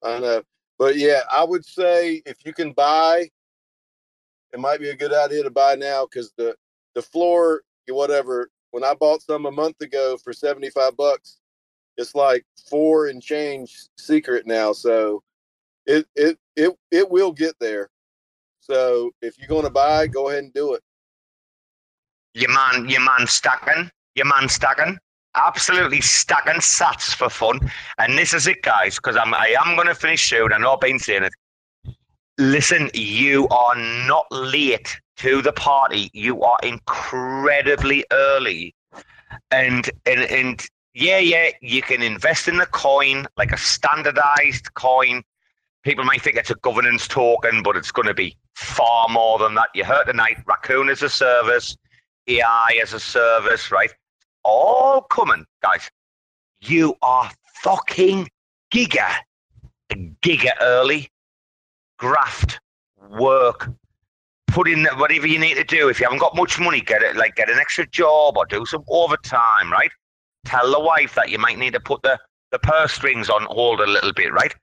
I 0.02 0.18
know. 0.18 0.42
But 0.78 0.96
yeah, 0.96 1.20
I 1.30 1.44
would 1.44 1.64
say 1.64 2.22
if 2.26 2.44
you 2.44 2.52
can 2.52 2.72
buy, 2.72 3.30
it 4.52 4.60
might 4.60 4.80
be 4.80 4.90
a 4.90 4.96
good 4.96 5.12
idea 5.12 5.42
to 5.42 5.50
buy 5.50 5.74
now 5.74 6.06
because 6.06 6.32
the 6.36 6.56
the 6.94 7.02
floor, 7.02 7.62
whatever. 7.88 8.50
When 8.70 8.84
I 8.84 8.94
bought 8.94 9.22
some 9.22 9.46
a 9.46 9.52
month 9.52 9.80
ago 9.80 10.16
for 10.16 10.32
seventy 10.32 10.70
five 10.70 10.96
bucks, 10.96 11.38
it's 11.96 12.14
like 12.14 12.44
four 12.68 13.06
and 13.06 13.22
change 13.22 13.86
secret 13.98 14.46
now. 14.46 14.72
So 14.72 15.22
it 15.86 16.06
it 16.14 16.38
it 16.56 16.76
it 16.90 17.10
will 17.10 17.32
get 17.32 17.54
there. 17.60 17.90
So 18.60 19.10
if 19.20 19.38
you're 19.38 19.48
going 19.48 19.64
to 19.64 19.70
buy, 19.70 20.06
go 20.06 20.30
ahead 20.30 20.44
and 20.44 20.52
do 20.52 20.74
it. 20.74 20.82
Your 22.34 22.50
man, 22.52 22.88
your 22.88 23.02
man 23.02 23.26
stacking, 23.26 23.90
your 24.14 24.26
man 24.26 24.48
stacking, 24.48 24.98
absolutely 25.34 26.00
stacking 26.00 26.60
sats 26.60 27.14
for 27.14 27.28
fun. 27.28 27.60
And 27.98 28.16
this 28.16 28.32
is 28.32 28.46
it, 28.46 28.62
guys, 28.62 28.96
because 28.96 29.16
I'm 29.16 29.34
I 29.34 29.54
am 29.64 29.76
going 29.76 29.88
to 29.88 29.94
finish 29.94 30.28
soon. 30.28 30.52
I 30.52 30.58
know 30.58 30.72
I've 30.72 30.80
been 30.80 30.98
saying 30.98 31.24
it. 31.24 31.32
Listen, 32.38 32.90
you 32.94 33.46
are 33.48 33.76
not 34.06 34.26
late 34.32 34.98
to 35.18 35.42
the 35.42 35.52
party. 35.52 36.10
You 36.12 36.42
are 36.42 36.58
incredibly 36.62 38.04
early, 38.10 38.74
and 39.50 39.88
and 40.06 40.20
and 40.22 40.66
yeah, 40.94 41.18
yeah, 41.18 41.50
you 41.60 41.82
can 41.82 42.02
invest 42.02 42.48
in 42.48 42.56
the 42.56 42.66
coin 42.66 43.26
like 43.36 43.52
a 43.52 43.56
standardized 43.56 44.72
coin. 44.74 45.22
People 45.84 46.04
might 46.04 46.22
think 46.22 46.36
it's 46.36 46.50
a 46.50 46.54
governance 46.56 47.06
token, 47.06 47.62
but 47.62 47.76
it's 47.76 47.92
going 47.92 48.08
to 48.08 48.14
be 48.14 48.36
far 48.54 49.06
more 49.10 49.38
than 49.38 49.54
that. 49.54 49.68
You 49.74 49.84
heard 49.84 50.06
tonight, 50.06 50.38
Raccoon 50.46 50.88
as 50.88 51.02
a 51.02 51.10
service, 51.10 51.76
AI 52.26 52.78
as 52.82 52.94
a 52.94 53.00
service, 53.00 53.70
right? 53.70 53.92
All 54.44 55.02
coming, 55.02 55.44
guys. 55.62 55.90
You 56.60 56.94
are 57.02 57.30
fucking 57.62 58.28
giga, 58.72 59.14
giga 60.22 60.50
early. 60.62 61.10
Graft, 61.98 62.60
work, 63.10 63.70
put 64.48 64.68
in 64.68 64.86
whatever 64.96 65.26
you 65.26 65.38
need 65.38 65.54
to 65.54 65.64
do. 65.64 65.88
If 65.88 66.00
you 66.00 66.06
haven't 66.06 66.18
got 66.18 66.34
much 66.34 66.58
money, 66.58 66.80
get 66.80 67.02
it 67.02 67.16
like 67.16 67.36
get 67.36 67.50
an 67.50 67.58
extra 67.58 67.86
job 67.86 68.36
or 68.36 68.46
do 68.46 68.64
some 68.64 68.84
overtime, 68.88 69.70
right? 69.70 69.90
Tell 70.44 70.70
the 70.70 70.80
wife 70.80 71.14
that 71.14 71.30
you 71.30 71.38
might 71.38 71.58
need 71.58 71.72
to 71.74 71.80
put 71.80 72.02
the, 72.02 72.18
the 72.52 72.58
purse 72.58 72.92
strings 72.92 73.28
on 73.30 73.42
hold 73.44 73.80
a 73.80 73.86
little 73.86 74.12
bit, 74.12 74.32
right? 74.32 74.54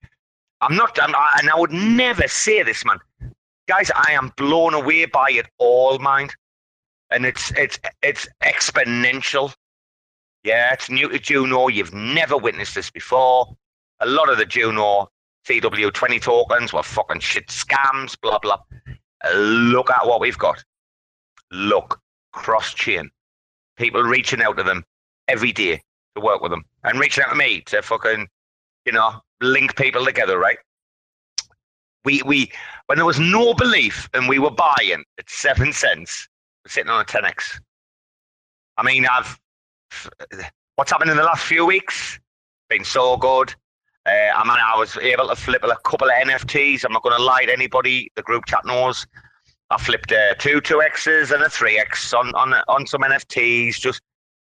I'm 0.62 0.76
not, 0.76 0.98
I'm, 1.02 1.14
and 1.40 1.50
I 1.50 1.60
would 1.60 1.72
never 1.72 2.28
say 2.28 2.64
this, 2.64 2.86
man. 2.86 3.00
Guys, 3.68 3.92
I 3.96 4.12
am 4.12 4.32
blown 4.38 4.74
away 4.74 5.06
by 5.06 5.32
it 5.32 5.48
all, 5.58 5.98
mind. 6.00 6.36
And 7.10 7.26
it's 7.26 7.52
it's 7.58 7.80
it's 8.02 8.28
exponential. 8.44 9.54
Yeah, 10.44 10.74
it's 10.74 10.90
new 10.90 11.10
to 11.10 11.20
Juno. 11.20 11.68
You've 11.68 11.94
never 11.94 12.38
witnessed 12.38 12.76
this 12.76 12.90
before. 12.90 13.48
A 14.00 14.06
lot 14.06 14.30
of 14.30 14.38
the 14.38 14.46
Juno 14.46 15.10
CW20 15.48 16.22
tokens 16.22 16.74
were 16.74 16.84
fucking 16.84 17.20
shit 17.20 17.48
scams, 17.48 18.20
blah, 18.20 18.40
blah. 18.40 18.58
Look 19.36 19.90
at 19.90 20.08
what 20.08 20.20
we've 20.20 20.38
got. 20.38 20.64
Look, 21.52 22.00
cross 22.32 22.74
chain. 22.74 23.10
People 23.78 24.04
reaching 24.04 24.42
out 24.42 24.58
to 24.58 24.64
them 24.64 24.84
every 25.28 25.52
day 25.52 25.82
to 26.16 26.22
work 26.22 26.42
with 26.42 26.52
them 26.52 26.64
and 26.84 27.00
reaching 27.00 27.24
out 27.24 27.32
to 27.32 27.36
me 27.36 27.62
to 27.62 27.82
fucking, 27.82 28.28
you 28.86 28.92
know, 28.92 29.22
link 29.42 29.76
people 29.76 30.06
together, 30.06 30.38
right? 30.38 30.58
We, 32.04 32.22
we, 32.24 32.52
when 32.88 32.98
there 32.98 33.06
was 33.06 33.20
no 33.20 33.54
belief 33.54 34.10
and 34.14 34.28
we 34.28 34.40
were 34.40 34.52
buying 34.52 35.04
at 35.20 35.30
seven 35.30 35.72
cents, 35.72 36.28
we're 36.66 36.72
sitting 36.72 36.90
on 36.90 37.02
a 37.02 37.06
10x. 37.06 37.60
I 38.78 38.84
mean, 38.84 39.06
I've, 39.06 39.40
what's 40.76 40.92
happened 40.92 41.12
in 41.12 41.18
the 41.18 41.24
last 41.24 41.46
few 41.46 41.66
weeks? 41.66 42.20
Been 42.70 42.84
so 42.84 43.18
good. 43.18 43.54
Uh, 44.06 44.10
I 44.36 44.44
mean, 44.44 44.58
I 44.58 44.78
was 44.78 44.98
able 44.98 45.28
to 45.28 45.36
flip 45.36 45.64
a 45.64 45.76
couple 45.84 46.08
of 46.08 46.14
NFTs. 46.14 46.84
I'm 46.84 46.94
not 46.94 47.04
going 47.04 47.16
to 47.16 47.24
lie 47.24 47.46
to 47.46 47.54
anybody. 47.54 48.12
The 48.16 48.24
group 48.24 48.46
chat 48.46 48.66
knows. 48.66 49.06
I 49.70 49.78
flipped 49.78 50.12
uh, 50.12 50.34
two 50.36 50.60
two 50.60 50.82
X's 50.82 51.32
and 51.32 51.44
a 51.44 51.50
three 51.50 51.80
X 51.80 52.14
on 52.14 52.34
on 52.36 52.54
on 52.68 52.86
some 52.86 53.02
NFTs 53.02 53.80
just 53.80 54.02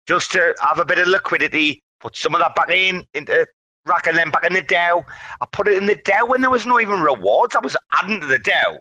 just 0.07 0.31
to 0.33 0.55
have 0.61 0.79
a 0.79 0.85
bit 0.85 0.99
of 0.99 1.09
liquidity. 1.09 1.83
Put 2.01 2.17
some 2.17 2.35
of 2.35 2.41
that 2.41 2.55
back 2.55 2.71
in 2.71 3.05
into 3.15 3.47
RAC 3.87 4.05
them 4.05 4.31
back 4.31 4.45
in 4.45 4.53
the 4.53 4.63
DAO. 4.63 5.05
I 5.41 5.47
put 5.53 5.69
it 5.69 5.79
in 5.79 5.87
the 5.87 5.97
DAO 5.97 6.29
when 6.29 6.41
there 6.41 6.51
was 6.51 6.67
no 6.67 6.81
even 6.81 7.01
rewards. 7.01 7.55
I 7.55 7.61
was 7.61 7.77
adding 7.93 8.21
to 8.21 8.27
the 8.27 8.39
DAO 8.39 8.79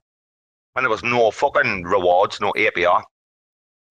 when 0.73 0.84
there 0.84 0.90
was 0.90 1.03
no 1.03 1.32
fucking 1.32 1.84
rewards, 1.84 2.41
no 2.41 2.52
APR. 2.53 3.03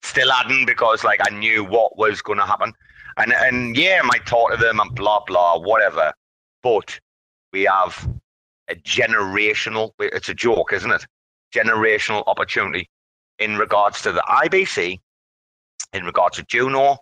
Still 0.03 0.31
adding 0.33 0.67
because 0.67 1.05
like 1.05 1.21
I 1.25 1.35
knew 1.35 1.65
what 1.65 1.97
was 1.97 2.21
going 2.21 2.39
to 2.39 2.45
happen, 2.45 2.75
and 3.17 3.33
and 3.33 3.77
yeah, 3.77 4.03
I 4.05 4.19
talk 4.19 4.51
to 4.51 4.57
them 4.59 4.79
and 4.81 4.95
blah 4.95 5.21
blah 5.27 5.59
whatever. 5.59 6.13
But 6.63 7.01
we 7.53 7.63
have 7.63 8.07
a 8.69 8.75
generational. 8.75 9.93
It's 9.99 10.29
a 10.29 10.35
joke, 10.35 10.75
isn't 10.75 10.91
it? 10.91 11.07
Generational 11.55 12.23
opportunity 12.27 12.91
in 13.39 13.57
regards 13.57 14.03
to 14.03 14.13
the 14.13 14.23
IBC, 14.29 15.01
in 15.95 16.05
regards 16.05 16.37
to 16.37 16.43
Juno, 16.45 16.99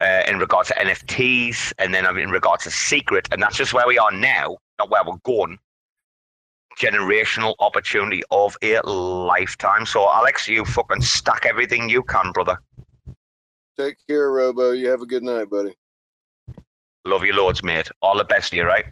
uh, 0.00 0.22
in 0.28 0.38
regards 0.38 0.68
to 0.68 0.74
NFTs, 0.74 1.72
and 1.78 1.94
then 1.94 2.04
in 2.18 2.30
regards 2.30 2.64
to 2.64 2.70
Secret, 2.70 3.28
and 3.32 3.42
that's 3.42 3.56
just 3.56 3.72
where 3.72 3.86
we 3.86 3.98
are 3.98 4.10
now, 4.12 4.58
not 4.78 4.90
where 4.90 5.02
we're 5.04 5.16
going. 5.24 5.58
Generational 6.78 7.54
opportunity 7.60 8.22
of 8.30 8.56
a 8.62 8.80
lifetime. 8.80 9.86
So, 9.86 10.10
Alex, 10.12 10.46
you 10.46 10.64
fucking 10.64 11.00
stack 11.00 11.46
everything 11.46 11.88
you 11.88 12.02
can, 12.02 12.32
brother. 12.32 12.58
Take 13.78 13.96
care, 14.06 14.30
Robo. 14.30 14.72
You 14.72 14.88
have 14.88 15.00
a 15.00 15.06
good 15.06 15.22
night, 15.22 15.48
buddy. 15.48 15.74
Love 17.06 17.24
you 17.24 17.32
loads, 17.32 17.62
mate. 17.62 17.88
All 18.02 18.18
the 18.18 18.24
best 18.24 18.50
to 18.50 18.56
you, 18.56 18.64
right? 18.64 18.84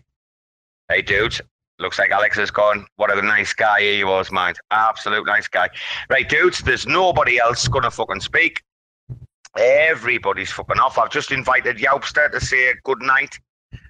Hey, 0.88 1.02
dudes. 1.02 1.40
Looks 1.80 1.98
like 1.98 2.12
Alex 2.12 2.38
is 2.38 2.50
gone. 2.50 2.86
What 2.96 3.16
a 3.16 3.20
nice 3.20 3.52
guy 3.52 3.80
he 3.80 4.04
was, 4.04 4.30
mate. 4.30 4.56
Absolute 4.70 5.26
nice 5.26 5.48
guy. 5.48 5.68
Right, 6.08 6.28
dudes, 6.28 6.60
there's 6.60 6.86
nobody 6.86 7.38
else 7.38 7.66
going 7.66 7.82
to 7.82 7.90
fucking 7.90 8.20
speak. 8.20 8.62
Everybody's 9.56 10.50
fucking 10.50 10.78
off. 10.78 10.98
I've 10.98 11.10
just 11.10 11.30
invited 11.30 11.76
Yaupster 11.76 12.30
to 12.30 12.40
say 12.40 12.74
good 12.84 13.00
night 13.00 13.38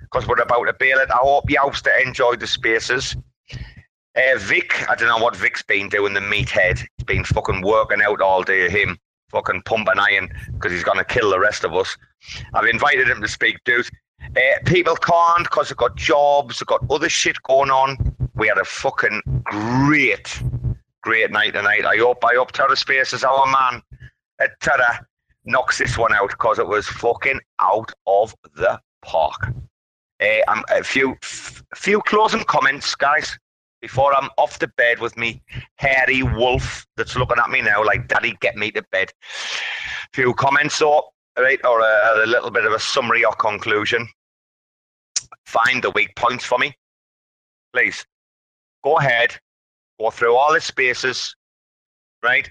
because 0.02 0.28
we're 0.28 0.40
about 0.40 0.64
to 0.64 0.74
bail 0.78 0.98
it. 0.98 1.10
I 1.10 1.18
hope 1.18 1.48
Yaupster 1.48 2.04
enjoyed 2.04 2.40
the 2.40 2.46
spaces. 2.46 3.16
Uh, 4.16 4.38
Vic, 4.38 4.88
I 4.88 4.94
don't 4.94 5.08
know 5.08 5.22
what 5.22 5.34
Vic's 5.34 5.62
been 5.62 5.88
doing, 5.88 6.14
the 6.14 6.20
meathead. 6.20 6.78
He's 6.78 7.04
been 7.04 7.24
fucking 7.24 7.62
working 7.62 8.02
out 8.02 8.20
all 8.20 8.42
day, 8.42 8.68
him. 8.68 8.98
Fucking 9.30 9.62
pumping 9.62 9.98
iron 9.98 10.30
because 10.52 10.70
he's 10.70 10.84
going 10.84 10.98
to 10.98 11.04
kill 11.04 11.30
the 11.30 11.40
rest 11.40 11.64
of 11.64 11.74
us. 11.74 11.96
I've 12.52 12.66
invited 12.66 13.08
him 13.08 13.20
to 13.22 13.26
speak, 13.26 13.56
dude. 13.64 13.88
Uh, 14.22 14.58
people 14.64 14.94
can't 14.94 15.44
because 15.44 15.68
they've 15.68 15.76
got 15.76 15.96
jobs, 15.96 16.58
they've 16.58 16.66
got 16.66 16.88
other 16.90 17.08
shit 17.08 17.42
going 17.42 17.70
on. 17.70 17.96
We 18.34 18.46
had 18.46 18.58
a 18.58 18.64
fucking 18.64 19.22
great, 19.42 20.40
great 21.02 21.32
night 21.32 21.54
tonight. 21.54 21.84
I 21.84 21.96
hope, 21.96 22.24
I 22.24 22.34
hope 22.36 22.52
TerraSpaces, 22.52 23.24
our 23.24 23.46
man 23.46 23.82
at 24.40 24.60
Terra, 24.60 25.04
knocks 25.44 25.78
this 25.78 25.98
one 25.98 26.12
out 26.12 26.30
because 26.30 26.58
it 26.58 26.66
was 26.66 26.86
fucking 26.86 27.40
out 27.60 27.90
of 28.06 28.34
the 28.54 28.80
park. 29.02 29.52
Uh, 30.20 30.40
um, 30.48 30.64
a 30.70 30.82
few, 30.82 31.12
f- 31.22 31.62
few 31.74 32.00
closing 32.02 32.44
comments, 32.44 32.94
guys, 32.94 33.38
before 33.82 34.14
I'm 34.16 34.30
off 34.38 34.58
to 34.60 34.68
bed 34.76 35.00
with 35.00 35.16
me 35.16 35.42
hairy 35.76 36.22
wolf 36.22 36.86
that's 36.96 37.16
looking 37.16 37.36
at 37.38 37.50
me 37.50 37.60
now 37.60 37.84
like, 37.84 38.08
"Daddy, 38.08 38.36
get 38.40 38.56
me 38.56 38.70
to 38.70 38.82
bed." 38.90 39.12
Few 40.14 40.32
comments, 40.34 40.76
so 40.76 41.08
right, 41.38 41.60
or 41.64 41.80
a, 41.80 42.24
a 42.24 42.26
little 42.26 42.50
bit 42.50 42.64
of 42.64 42.72
a 42.72 42.78
summary 42.78 43.24
or 43.24 43.34
conclusion. 43.34 44.08
Find 45.44 45.82
the 45.82 45.90
weak 45.90 46.14
points 46.16 46.44
for 46.44 46.58
me, 46.58 46.74
please. 47.74 48.06
Go 48.82 48.96
ahead, 48.98 49.38
go 50.00 50.10
through 50.10 50.34
all 50.34 50.52
the 50.52 50.60
spaces, 50.60 51.34
right? 52.22 52.48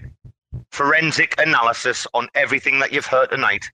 Forensic 0.70 1.34
analysis 1.38 2.06
on 2.14 2.28
everything 2.34 2.78
that 2.80 2.92
you've 2.92 3.06
heard 3.06 3.30
tonight, 3.30 3.64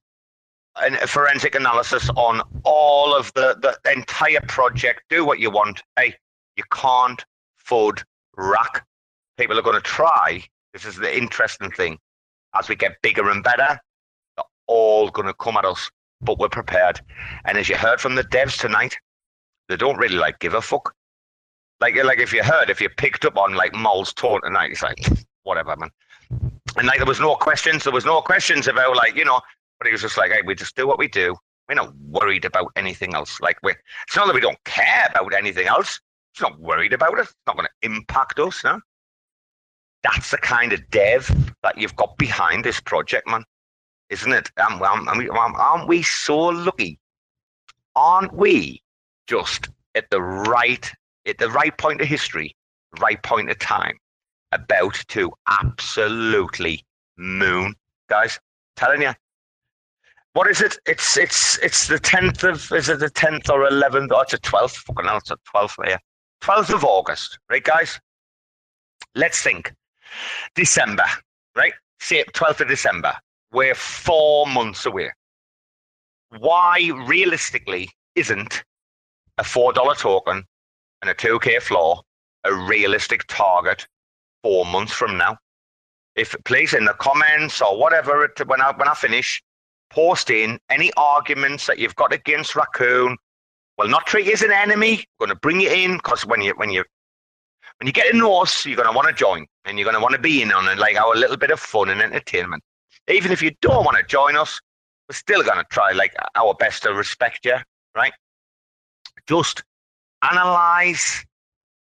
and 0.83 0.97
a 0.97 1.07
forensic 1.07 1.55
analysis 1.55 2.09
on 2.17 2.43
all 2.65 3.15
of 3.15 3.33
the 3.35 3.57
the 3.61 3.93
entire 3.93 4.41
project. 4.43 5.03
Do 5.09 5.25
what 5.25 5.39
you 5.39 5.51
want. 5.51 5.83
Hey, 5.97 6.15
you 6.57 6.65
can't 6.73 7.25
fud 7.65 8.03
RAC. 8.37 8.87
People 9.39 9.59
are 9.59 9.63
going 9.63 9.77
to 9.77 9.83
try. 9.83 10.43
This 10.73 10.85
is 10.85 10.97
the 10.97 11.17
interesting 11.17 11.71
thing. 11.71 11.99
As 12.55 12.69
we 12.69 12.77
get 12.77 13.01
bigger 13.03 13.31
and 13.31 13.43
better, 13.43 13.81
they're 14.37 14.45
all 14.67 15.11
going 15.11 15.27
to 15.27 15.35
come 15.35 15.57
at 15.57 15.65
us, 15.65 15.91
but 16.21 16.39
we're 16.39 16.49
prepared. 16.49 17.01
And 17.45 17.57
as 17.57 17.69
you 17.69 17.77
heard 17.77 18.01
from 18.01 18.15
the 18.15 18.25
devs 18.25 18.59
tonight, 18.61 18.97
they 19.69 19.77
don't 19.77 19.99
really 19.99 20.17
like 20.17 20.39
give 20.41 20.55
a 20.55 20.61
fuck. 20.61 20.95
Like, 21.81 21.95
like 22.05 22.19
if 22.19 22.33
you 22.33 22.43
heard, 22.43 22.71
if 22.71 22.81
you 22.81 22.89
picked 22.89 23.25
up 23.25 23.37
on 23.39 23.55
like 23.55 23.75
Mole's 23.75 24.13
taunt 24.13 24.45
tonight, 24.45 24.73
it's 24.73 24.83
like 24.83 24.99
whatever, 25.45 25.77
man. 25.77 25.91
And 26.77 26.87
like 26.87 26.99
there 26.99 27.07
was 27.07 27.21
no 27.21 27.35
questions. 27.37 27.85
There 27.85 27.93
was 27.93 28.05
no 28.05 28.21
questions 28.21 28.69
about 28.69 28.97
like 28.97 29.17
you 29.17 29.25
know 29.25 29.41
But 29.79 29.87
he 29.87 29.93
was 29.93 30.03
just 30.03 30.17
like, 30.19 30.31
hey, 30.31 30.43
we 30.45 30.55
just 30.55 30.77
do 30.77 30.87
what 30.87 30.99
we 30.99 31.09
do. 31.09 31.37
We're 31.69 31.75
not 31.77 31.95
worried 31.97 32.45
about 32.45 32.73
anything 32.77 33.15
else. 33.15 33.41
Like 33.41 33.59
we 33.63 33.73
it's 34.07 34.17
not 34.17 34.27
that 34.27 34.35
we 34.35 34.41
don't 34.41 34.63
care 34.65 35.09
about 35.11 35.35
anything 35.35 35.67
else. 35.67 36.01
It's 36.33 36.43
not 36.43 36.61
worried 36.61 36.93
about 36.93 37.19
it. 37.19 37.23
It's 37.23 37.35
not 37.47 37.57
going 37.57 37.67
to 37.69 37.87
impact 37.87 38.39
us, 38.39 38.63
no. 38.63 38.81
That's 40.03 40.31
the 40.31 40.39
kind 40.39 40.73
of 40.73 40.89
dev 40.91 41.31
that 41.63 41.77
you've 41.77 41.97
got 41.97 42.17
behind 42.17 42.65
this 42.65 42.81
project, 42.81 43.29
man, 43.29 43.45
isn't 44.09 44.33
it? 44.33 44.51
Um, 44.57 44.83
um, 44.83 45.09
um, 45.09 45.55
aren't 45.57 45.89
we 45.89 46.03
so 46.03 46.39
lucky? 46.39 46.99
Aren't 47.97 48.33
we 48.33 48.83
just 49.27 49.69
at 49.95 50.09
the 50.11 50.23
right 50.23 50.91
at 51.27 51.39
the 51.39 51.51
right 51.51 51.77
point 51.77 52.01
of 52.01 52.07
history, 52.07 52.57
right 53.01 53.23
point 53.23 53.51
of 53.51 53.59
time, 53.59 53.99
about 54.53 54.95
to 55.09 55.33
absolutely 55.49 56.85
moon, 57.17 57.75
guys? 58.09 58.39
Telling 58.77 59.03
you, 59.03 59.13
what 60.33 60.49
is 60.49 60.61
it? 60.61 60.79
It's 60.87 61.17
it's 61.17 61.59
it's 61.59 61.89
the 61.89 61.99
tenth 61.99 62.45
of 62.45 62.71
is 62.73 62.89
it 62.89 63.01
the 63.01 63.11
tenth 63.11 63.51
or 63.51 63.67
eleventh? 63.67 64.13
Oh, 64.15 64.21
it's 64.21 64.33
the 64.33 64.39
twelfth. 64.39 64.77
Fucking 64.77 65.05
hell, 65.05 65.19
it's 65.19 65.29
the 65.29 65.37
twelfth. 65.51 65.77
Yeah, 65.87 65.99
twelfth 66.41 66.73
of 66.73 66.85
August, 66.85 67.39
right, 67.51 67.65
guys? 67.65 68.01
Let's 69.15 69.43
think. 69.43 69.73
December, 70.55 71.05
right? 71.57 71.73
Say 72.01 72.25
twelfth 72.33 72.61
of 72.61 72.69
December. 72.69 73.15
We're 73.53 73.75
four 73.75 74.47
months 74.47 74.87
away. 74.87 75.11
Why, 76.39 76.91
realistically, 77.07 77.91
isn't 78.15 78.65
a 79.39 79.45
four 79.45 79.73
dollar 79.73 79.95
token 79.95 80.45
and 81.03 81.11
a 81.11 81.15
two 81.15 81.39
k 81.41 81.59
floor 81.59 82.03
a 82.45 82.55
realistic 82.55 83.25
target 83.29 83.87
four 84.43 84.65
months 84.67 84.93
from 84.93 85.17
now? 85.17 85.37
If 86.17 86.35
please 86.45 86.75
in 86.75 86.85
the 86.85 86.95
comments 86.95 87.63
or 87.63 87.79
whatever 87.79 88.29
when 88.47 88.61
I 88.61 88.73
when 88.77 88.89
I 88.89 88.95
finish, 88.95 89.43
post 89.91 90.31
in 90.31 90.59
any 90.71 90.91
arguments 90.97 91.67
that 91.67 91.79
you've 91.79 91.97
got 91.97 92.13
against 92.13 92.57
Raccoon. 92.57 93.17
Well, 93.77 93.89
not 93.89 94.07
treat 94.07 94.27
you 94.27 94.33
as 94.33 94.43
an 94.43 94.53
enemy. 94.53 95.05
We're 95.19 95.27
going 95.27 95.37
to 95.37 95.41
bring 95.41 95.61
you 95.61 95.71
in 95.71 95.97
because 95.97 96.27
when 96.27 96.41
you 96.41 96.53
when 96.57 96.71
you 96.71 96.85
when 97.79 97.87
you 97.87 97.93
get 97.93 98.13
in 98.13 98.23
us, 98.23 98.67
you're 98.67 98.77
going 98.77 98.89
to 98.89 98.95
want 98.95 99.09
to 99.09 99.15
join 99.15 99.47
and 99.65 99.79
you're 99.79 99.85
going 99.85 99.97
to 99.97 100.03
want 100.03 100.15
to 100.15 100.21
be 100.21 100.43
in 100.43 100.53
on 100.53 100.69
it, 100.69 100.79
like 100.79 100.97
our 100.97 101.15
little 101.15 101.37
bit 101.37 101.51
of 101.51 101.59
fun 101.59 101.89
and 101.89 102.01
entertainment. 102.01 102.63
Even 103.09 103.33
if 103.33 103.43
you 103.43 103.53
don't 103.63 103.85
want 103.85 103.97
to 103.97 104.03
join 104.05 104.37
us, 104.37 104.61
we're 105.09 105.15
still 105.15 105.43
going 105.43 105.59
to 105.59 105.65
try 105.71 105.93
like 105.93 106.15
our 106.37 106.55
best 106.55 106.83
to 106.83 106.93
respect 106.93 107.45
you, 107.45 107.57
right? 107.97 108.13
Just 109.27 109.63
analyze 110.23 111.25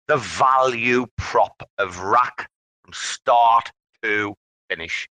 the 0.08 0.16
value 0.16 1.06
prop 1.16 1.62
of 1.78 2.00
RAC 2.00 2.48
from 2.82 2.92
start 2.92 3.70
to 4.02 4.34
finish. 4.68 5.06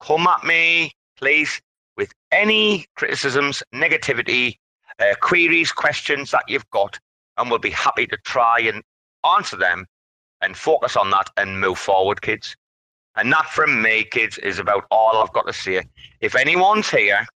Come 0.00 0.26
at 0.26 0.42
me, 0.42 0.92
please, 1.18 1.60
with 1.96 2.12
any 2.32 2.86
criticisms, 2.96 3.62
negativity, 3.74 4.56
uh, 4.98 5.14
queries, 5.20 5.70
questions 5.70 6.30
that 6.30 6.44
you've 6.48 6.68
got, 6.70 6.98
and 7.36 7.50
we'll 7.50 7.58
be 7.58 7.70
happy 7.70 8.06
to 8.06 8.16
try 8.24 8.58
and 8.60 8.82
answer 9.36 9.56
them 9.56 9.86
and 10.40 10.56
focus 10.56 10.96
on 10.96 11.10
that 11.10 11.30
and 11.36 11.60
move 11.60 11.78
forward, 11.78 12.22
kids. 12.22 12.56
And 13.16 13.30
that 13.32 13.46
from 13.50 13.82
me, 13.82 14.04
kids, 14.04 14.38
is 14.38 14.58
about 14.58 14.84
all 14.90 15.22
I've 15.22 15.32
got 15.32 15.46
to 15.46 15.52
say. 15.52 15.82
If 16.20 16.34
anyone's 16.34 16.90
here, 16.90 17.26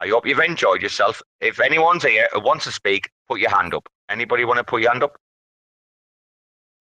I 0.00 0.08
hope 0.08 0.26
you've 0.26 0.38
enjoyed 0.38 0.82
yourself. 0.82 1.20
If 1.40 1.60
anyone's 1.60 2.04
here 2.04 2.28
who 2.32 2.40
wants 2.40 2.64
to 2.64 2.72
speak, 2.72 3.10
put 3.28 3.40
your 3.40 3.50
hand 3.50 3.74
up. 3.74 3.88
Anybody 4.08 4.44
want 4.44 4.58
to 4.58 4.64
put 4.64 4.82
your 4.82 4.92
hand 4.92 5.02
up? 5.02 5.16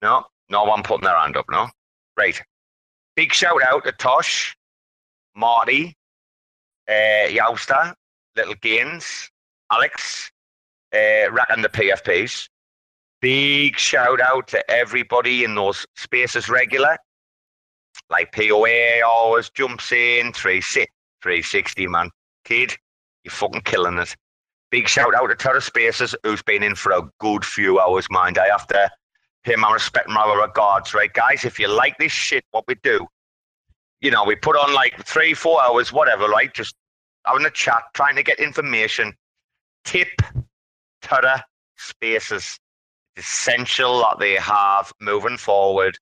No? 0.06 0.23
No 0.49 0.65
one 0.65 0.84
putting 0.84 1.06
their 1.06 1.18
hand 1.18 1.36
up, 1.36 1.48
no? 1.49 1.68
Right. 2.15 2.40
Big 3.15 3.34
shout 3.34 3.64
out 3.64 3.86
to 3.86 3.91
Tosh, 3.91 4.56
Marty, 5.36 5.95
uh, 6.88 7.27
LiLGainzz, 8.38 9.30
Alex, 9.72 10.32
uh, 10.94 11.44
and 11.49 11.64
the 11.64 11.69
PFPs. 11.69 12.48
Big 13.19 13.80
shout 13.80 14.22
out 14.22 14.48
to 14.49 14.72
everybody 14.72 15.44
in 15.44 15.56
those 15.56 15.88
spaces 15.95 16.49
regular. 16.49 16.95
Like 18.11 18.32
POA 18.32 19.02
always 19.03 19.49
jumps 19.49 19.91
in, 19.91 20.34
360, 20.34 21.88
man. 21.88 22.11
Kid, 22.44 22.76
you're 23.23 23.32
fucking 23.32 23.61
killing 23.61 23.98
it. 23.98 24.15
Big 24.69 24.88
shout 24.88 25.15
out 25.15 25.30
to 25.30 25.36
TerraSpaces, 25.36 26.14
who's 26.22 26.44
been 26.44 26.61
in 26.61 26.76
for 26.76 26.91
a 26.91 27.10
good 27.19 27.44
few 27.44 27.80
hours, 27.80 28.06
mind. 28.11 28.38
I 28.38 28.49
have 28.49 28.68
to 28.68 28.91
pay 29.46 29.56
my 29.56 29.72
respect 29.72 30.08
and 30.08 30.16
my 30.16 30.34
regards, 30.34 30.94
right, 30.94 31.14
guys? 31.14 31.46
If 31.46 31.60
you 31.60 31.68
like 31.68 31.98
this 31.98 32.12
shit, 32.12 32.44
what 32.52 32.66
we 32.68 32.76
do, 32.76 33.08
you 34.02 34.12
know, 34.12 34.24
we 34.24 34.36
put 34.36 34.58
on 34.58 34.74
like 34.74 35.06
three, 35.06 35.34
four 35.34 35.62
hours, 35.62 35.94
whatever, 35.94 36.28
right? 36.28 36.54
Just 36.54 36.76
having 37.26 37.46
a 37.46 37.52
chat, 37.52 37.84
trying 37.94 38.16
to 38.16 38.24
get 38.24 38.40
information. 38.40 39.14
Tip 39.84 40.10
Twitter 41.02 41.42
spaces. 41.78 42.60
It's 43.16 43.28
essential 43.28 44.00
that 44.00 44.18
they 44.20 44.34
have 44.34 44.92
moving 45.00 45.38
forward, 45.38 45.98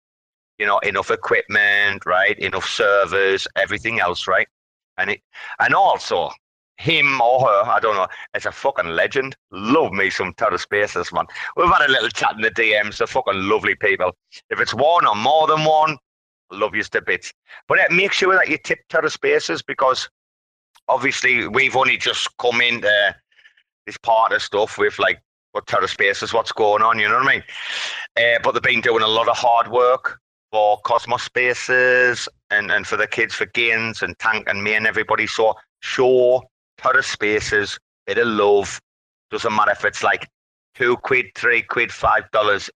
you 0.58 0.66
know, 0.66 0.80
enough 0.80 1.12
equipment, 1.12 2.06
right? 2.06 2.38
Enough 2.40 2.66
servers, 2.66 3.48
everything 3.56 4.00
else, 4.00 4.28
right? 4.28 4.48
And 4.98 5.12
it 5.12 5.22
and 5.60 5.76
also 5.76 6.32
him 6.84 7.22
or 7.22 7.40
her, 7.40 7.64
I 7.64 7.80
don't 7.80 7.96
know, 7.96 8.08
is 8.36 8.46
a 8.46 8.52
fucking 8.52 8.90
legend. 8.90 9.38
Love 9.52 9.94
me 9.94 10.10
some 10.10 10.34
TerraSpaces, 10.34 11.14
man. 11.14 11.26
We've 11.56 11.70
had 11.70 11.90
a 11.90 11.92
little 11.92 12.10
chat 12.10 12.36
in 12.36 12.42
the 12.42 12.52
DMs, 12.52 12.98
they're 12.98 13.08
fucking 13.08 13.48
lovely 13.50 13.76
people. 13.76 14.12
If 14.50 14.60
it's 14.60 14.74
one 14.74 15.08
or 15.08 15.16
more 15.16 15.48
than 15.48 15.64
one, 15.64 15.98
love 16.52 16.76
you 16.76 16.84
to 16.84 17.02
bits. 17.02 17.32
But 17.70 17.80
uh, 17.80 17.84
make 17.90 18.12
sure 18.12 18.36
that 18.36 18.50
you 18.50 18.58
tip 18.58 18.80
TerraSpaces 18.90 19.64
because 19.66 20.10
obviously 20.90 21.48
we've 21.48 21.78
only 21.78 21.98
just 21.98 22.28
come 22.38 22.60
into 22.60 23.16
this 23.86 23.98
part 23.98 24.34
of 24.34 24.42
stuff 24.42 24.78
with 24.78 25.00
like 25.00 25.22
what 25.54 25.66
TerraSpaces, 25.68 26.34
what's 26.34 26.52
going 26.52 26.84
on, 26.84 27.00
you 27.00 27.08
know 27.08 27.16
what 27.16 27.28
I 27.28 27.34
mean? 27.36 27.44
Uh, 28.18 28.40
but 28.44 28.52
they've 28.52 28.62
been 28.62 28.82
doing 28.82 29.04
a 29.04 29.08
lot 29.08 29.30
of 29.30 29.38
hard 29.38 29.70
work 29.72 30.20
for 30.52 30.80
Cosmos 30.84 31.24
Spaces 31.24 32.28
and, 32.52 32.72
and 32.72 32.86
for 32.86 32.98
the 32.98 33.08
kids 33.08 33.34
for 33.34 33.46
Gains 33.46 34.02
and 34.02 34.20
Tank 34.20 34.50
and 34.50 34.62
me 34.62 34.74
and 34.76 34.86
everybody. 34.86 35.28
So 35.28 35.56
show 36.84 36.92
TerraSpaces, 36.92 37.80
bit 38.06 38.18
of 38.18 38.28
love. 38.28 38.80
Doesn't 39.32 39.56
matter 39.56 39.72
if 39.72 39.86
it's 39.86 40.04
like 40.04 40.30
two 40.76 40.98
quid, 40.98 41.26
three 41.36 41.62
quid, 41.62 41.92
five 41.92 42.30
dollars. 42.32 42.70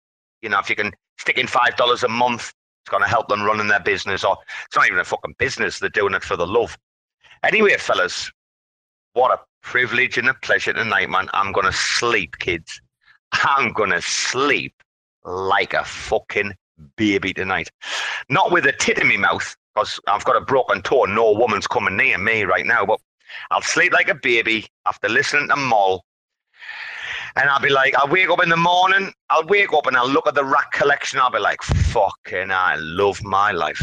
You 0.42 0.48
know, 0.50 0.58
if 0.58 0.70
you 0.70 0.76
can 0.76 0.92
stick 1.18 1.38
in 1.38 1.46
five 1.46 1.76
dollars 1.76 2.02
a 2.02 2.08
month, 2.08 2.52
it's 2.82 2.90
going 2.90 3.02
to 3.02 3.08
help 3.08 3.28
them 3.28 3.42
running 3.42 3.68
their 3.68 3.80
business. 3.80 4.24
Or 4.24 4.36
it's 4.66 4.76
not 4.76 4.86
even 4.86 4.98
a 4.98 5.04
fucking 5.04 5.34
business; 5.38 5.78
they're 5.78 5.88
doing 5.88 6.14
it 6.14 6.22
for 6.22 6.36
the 6.36 6.46
love. 6.46 6.76
Anyway, 7.42 7.76
fellas, 7.78 8.30
what 9.14 9.32
a 9.32 9.40
privilege 9.62 10.18
and 10.18 10.28
a 10.28 10.34
pleasure 10.34 10.72
tonight, 10.72 11.10
man. 11.10 11.28
I'm 11.32 11.52
going 11.52 11.66
to 11.66 11.72
sleep, 11.72 12.38
kids. 12.38 12.80
I'm 13.32 13.72
going 13.72 13.90
to 13.90 14.00
sleep 14.02 14.74
like 15.24 15.74
a 15.74 15.84
fucking 15.84 16.54
baby 16.96 17.32
tonight. 17.32 17.70
Not 18.28 18.52
with 18.52 18.66
a 18.66 18.72
tit 18.72 18.98
in 18.98 19.08
my 19.08 19.16
mouth, 19.16 19.56
because 19.74 19.98
I've 20.06 20.24
got 20.24 20.36
a 20.36 20.40
broken 20.40 20.82
toe. 20.82 21.04
No 21.04 21.32
woman's 21.32 21.66
coming 21.66 21.96
near 21.96 22.18
me 22.18 22.44
right 22.44 22.66
now, 22.66 22.86
but 22.86 23.00
I'll 23.50 23.62
sleep 23.62 23.92
like 23.92 24.08
a 24.08 24.14
baby 24.14 24.66
after 24.86 25.08
listening 25.08 25.48
to 25.48 25.56
Moll. 25.56 26.04
And 27.36 27.48
I'll 27.50 27.60
be 27.60 27.70
like, 27.70 27.96
I'll 27.96 28.08
wake 28.08 28.28
up 28.28 28.42
in 28.42 28.48
the 28.48 28.56
morning, 28.56 29.12
I'll 29.28 29.46
wake 29.46 29.72
up 29.72 29.86
and 29.86 29.96
I'll 29.96 30.08
look 30.08 30.28
at 30.28 30.34
the 30.34 30.44
RAC 30.44 30.70
collection. 30.72 31.18
I'll 31.18 31.30
be 31.30 31.40
like, 31.40 31.62
fucking, 31.62 32.52
I 32.52 32.76
love 32.76 33.22
my 33.24 33.50
life. 33.50 33.82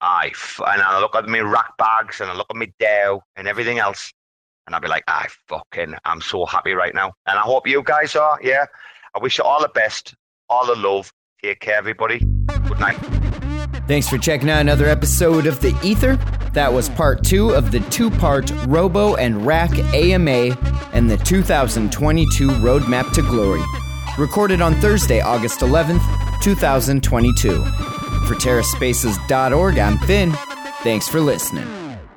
I 0.00 0.32
and 0.66 0.82
I'll 0.82 1.00
look 1.00 1.16
at 1.16 1.26
my 1.26 1.40
RAC 1.40 1.76
bags 1.76 2.20
and 2.20 2.30
I'll 2.30 2.36
look 2.36 2.46
at 2.50 2.56
my 2.56 2.70
DAO 2.80 3.20
and 3.36 3.48
everything 3.48 3.78
else, 3.78 4.12
and 4.66 4.74
I'll 4.74 4.80
be 4.80 4.88
like, 4.88 5.04
I 5.08 5.26
fucking, 5.48 5.94
I'm 6.04 6.20
so 6.20 6.46
happy 6.46 6.72
right 6.72 6.94
now, 6.94 7.12
and 7.26 7.38
I 7.38 7.42
hope 7.42 7.66
you 7.66 7.82
guys 7.82 8.14
are. 8.16 8.38
Yeah, 8.42 8.66
I 9.14 9.18
wish 9.18 9.38
you 9.38 9.44
all 9.44 9.60
the 9.60 9.68
best, 9.68 10.14
all 10.48 10.66
the 10.66 10.76
love. 10.76 11.12
Take 11.42 11.60
care, 11.60 11.76
everybody. 11.76 12.18
Good 12.18 12.80
night. 12.80 13.17
Thanks 13.88 14.06
for 14.06 14.18
checking 14.18 14.50
out 14.50 14.60
another 14.60 14.84
episode 14.84 15.46
of 15.46 15.62
The 15.62 15.74
Ether. 15.82 16.16
That 16.52 16.70
was 16.70 16.90
part 16.90 17.24
two 17.24 17.54
of 17.54 17.70
the 17.70 17.80
two 17.88 18.10
part 18.10 18.52
Robo 18.66 19.16
and 19.16 19.46
RAC 19.46 19.70
AMA 19.94 20.58
and 20.92 21.10
the 21.10 21.16
2022 21.16 22.48
Roadmap 22.48 23.10
to 23.14 23.22
Glory. 23.22 23.62
Recorded 24.18 24.60
on 24.60 24.74
Thursday, 24.74 25.20
August 25.20 25.60
11th, 25.60 26.02
2022. 26.42 27.64
For 28.26 28.34
TerraSpaces.org, 28.34 29.78
I'm 29.78 29.96
Finn. 30.00 30.32
Thanks 30.82 31.08
for 31.08 31.20
listening. 31.20 31.87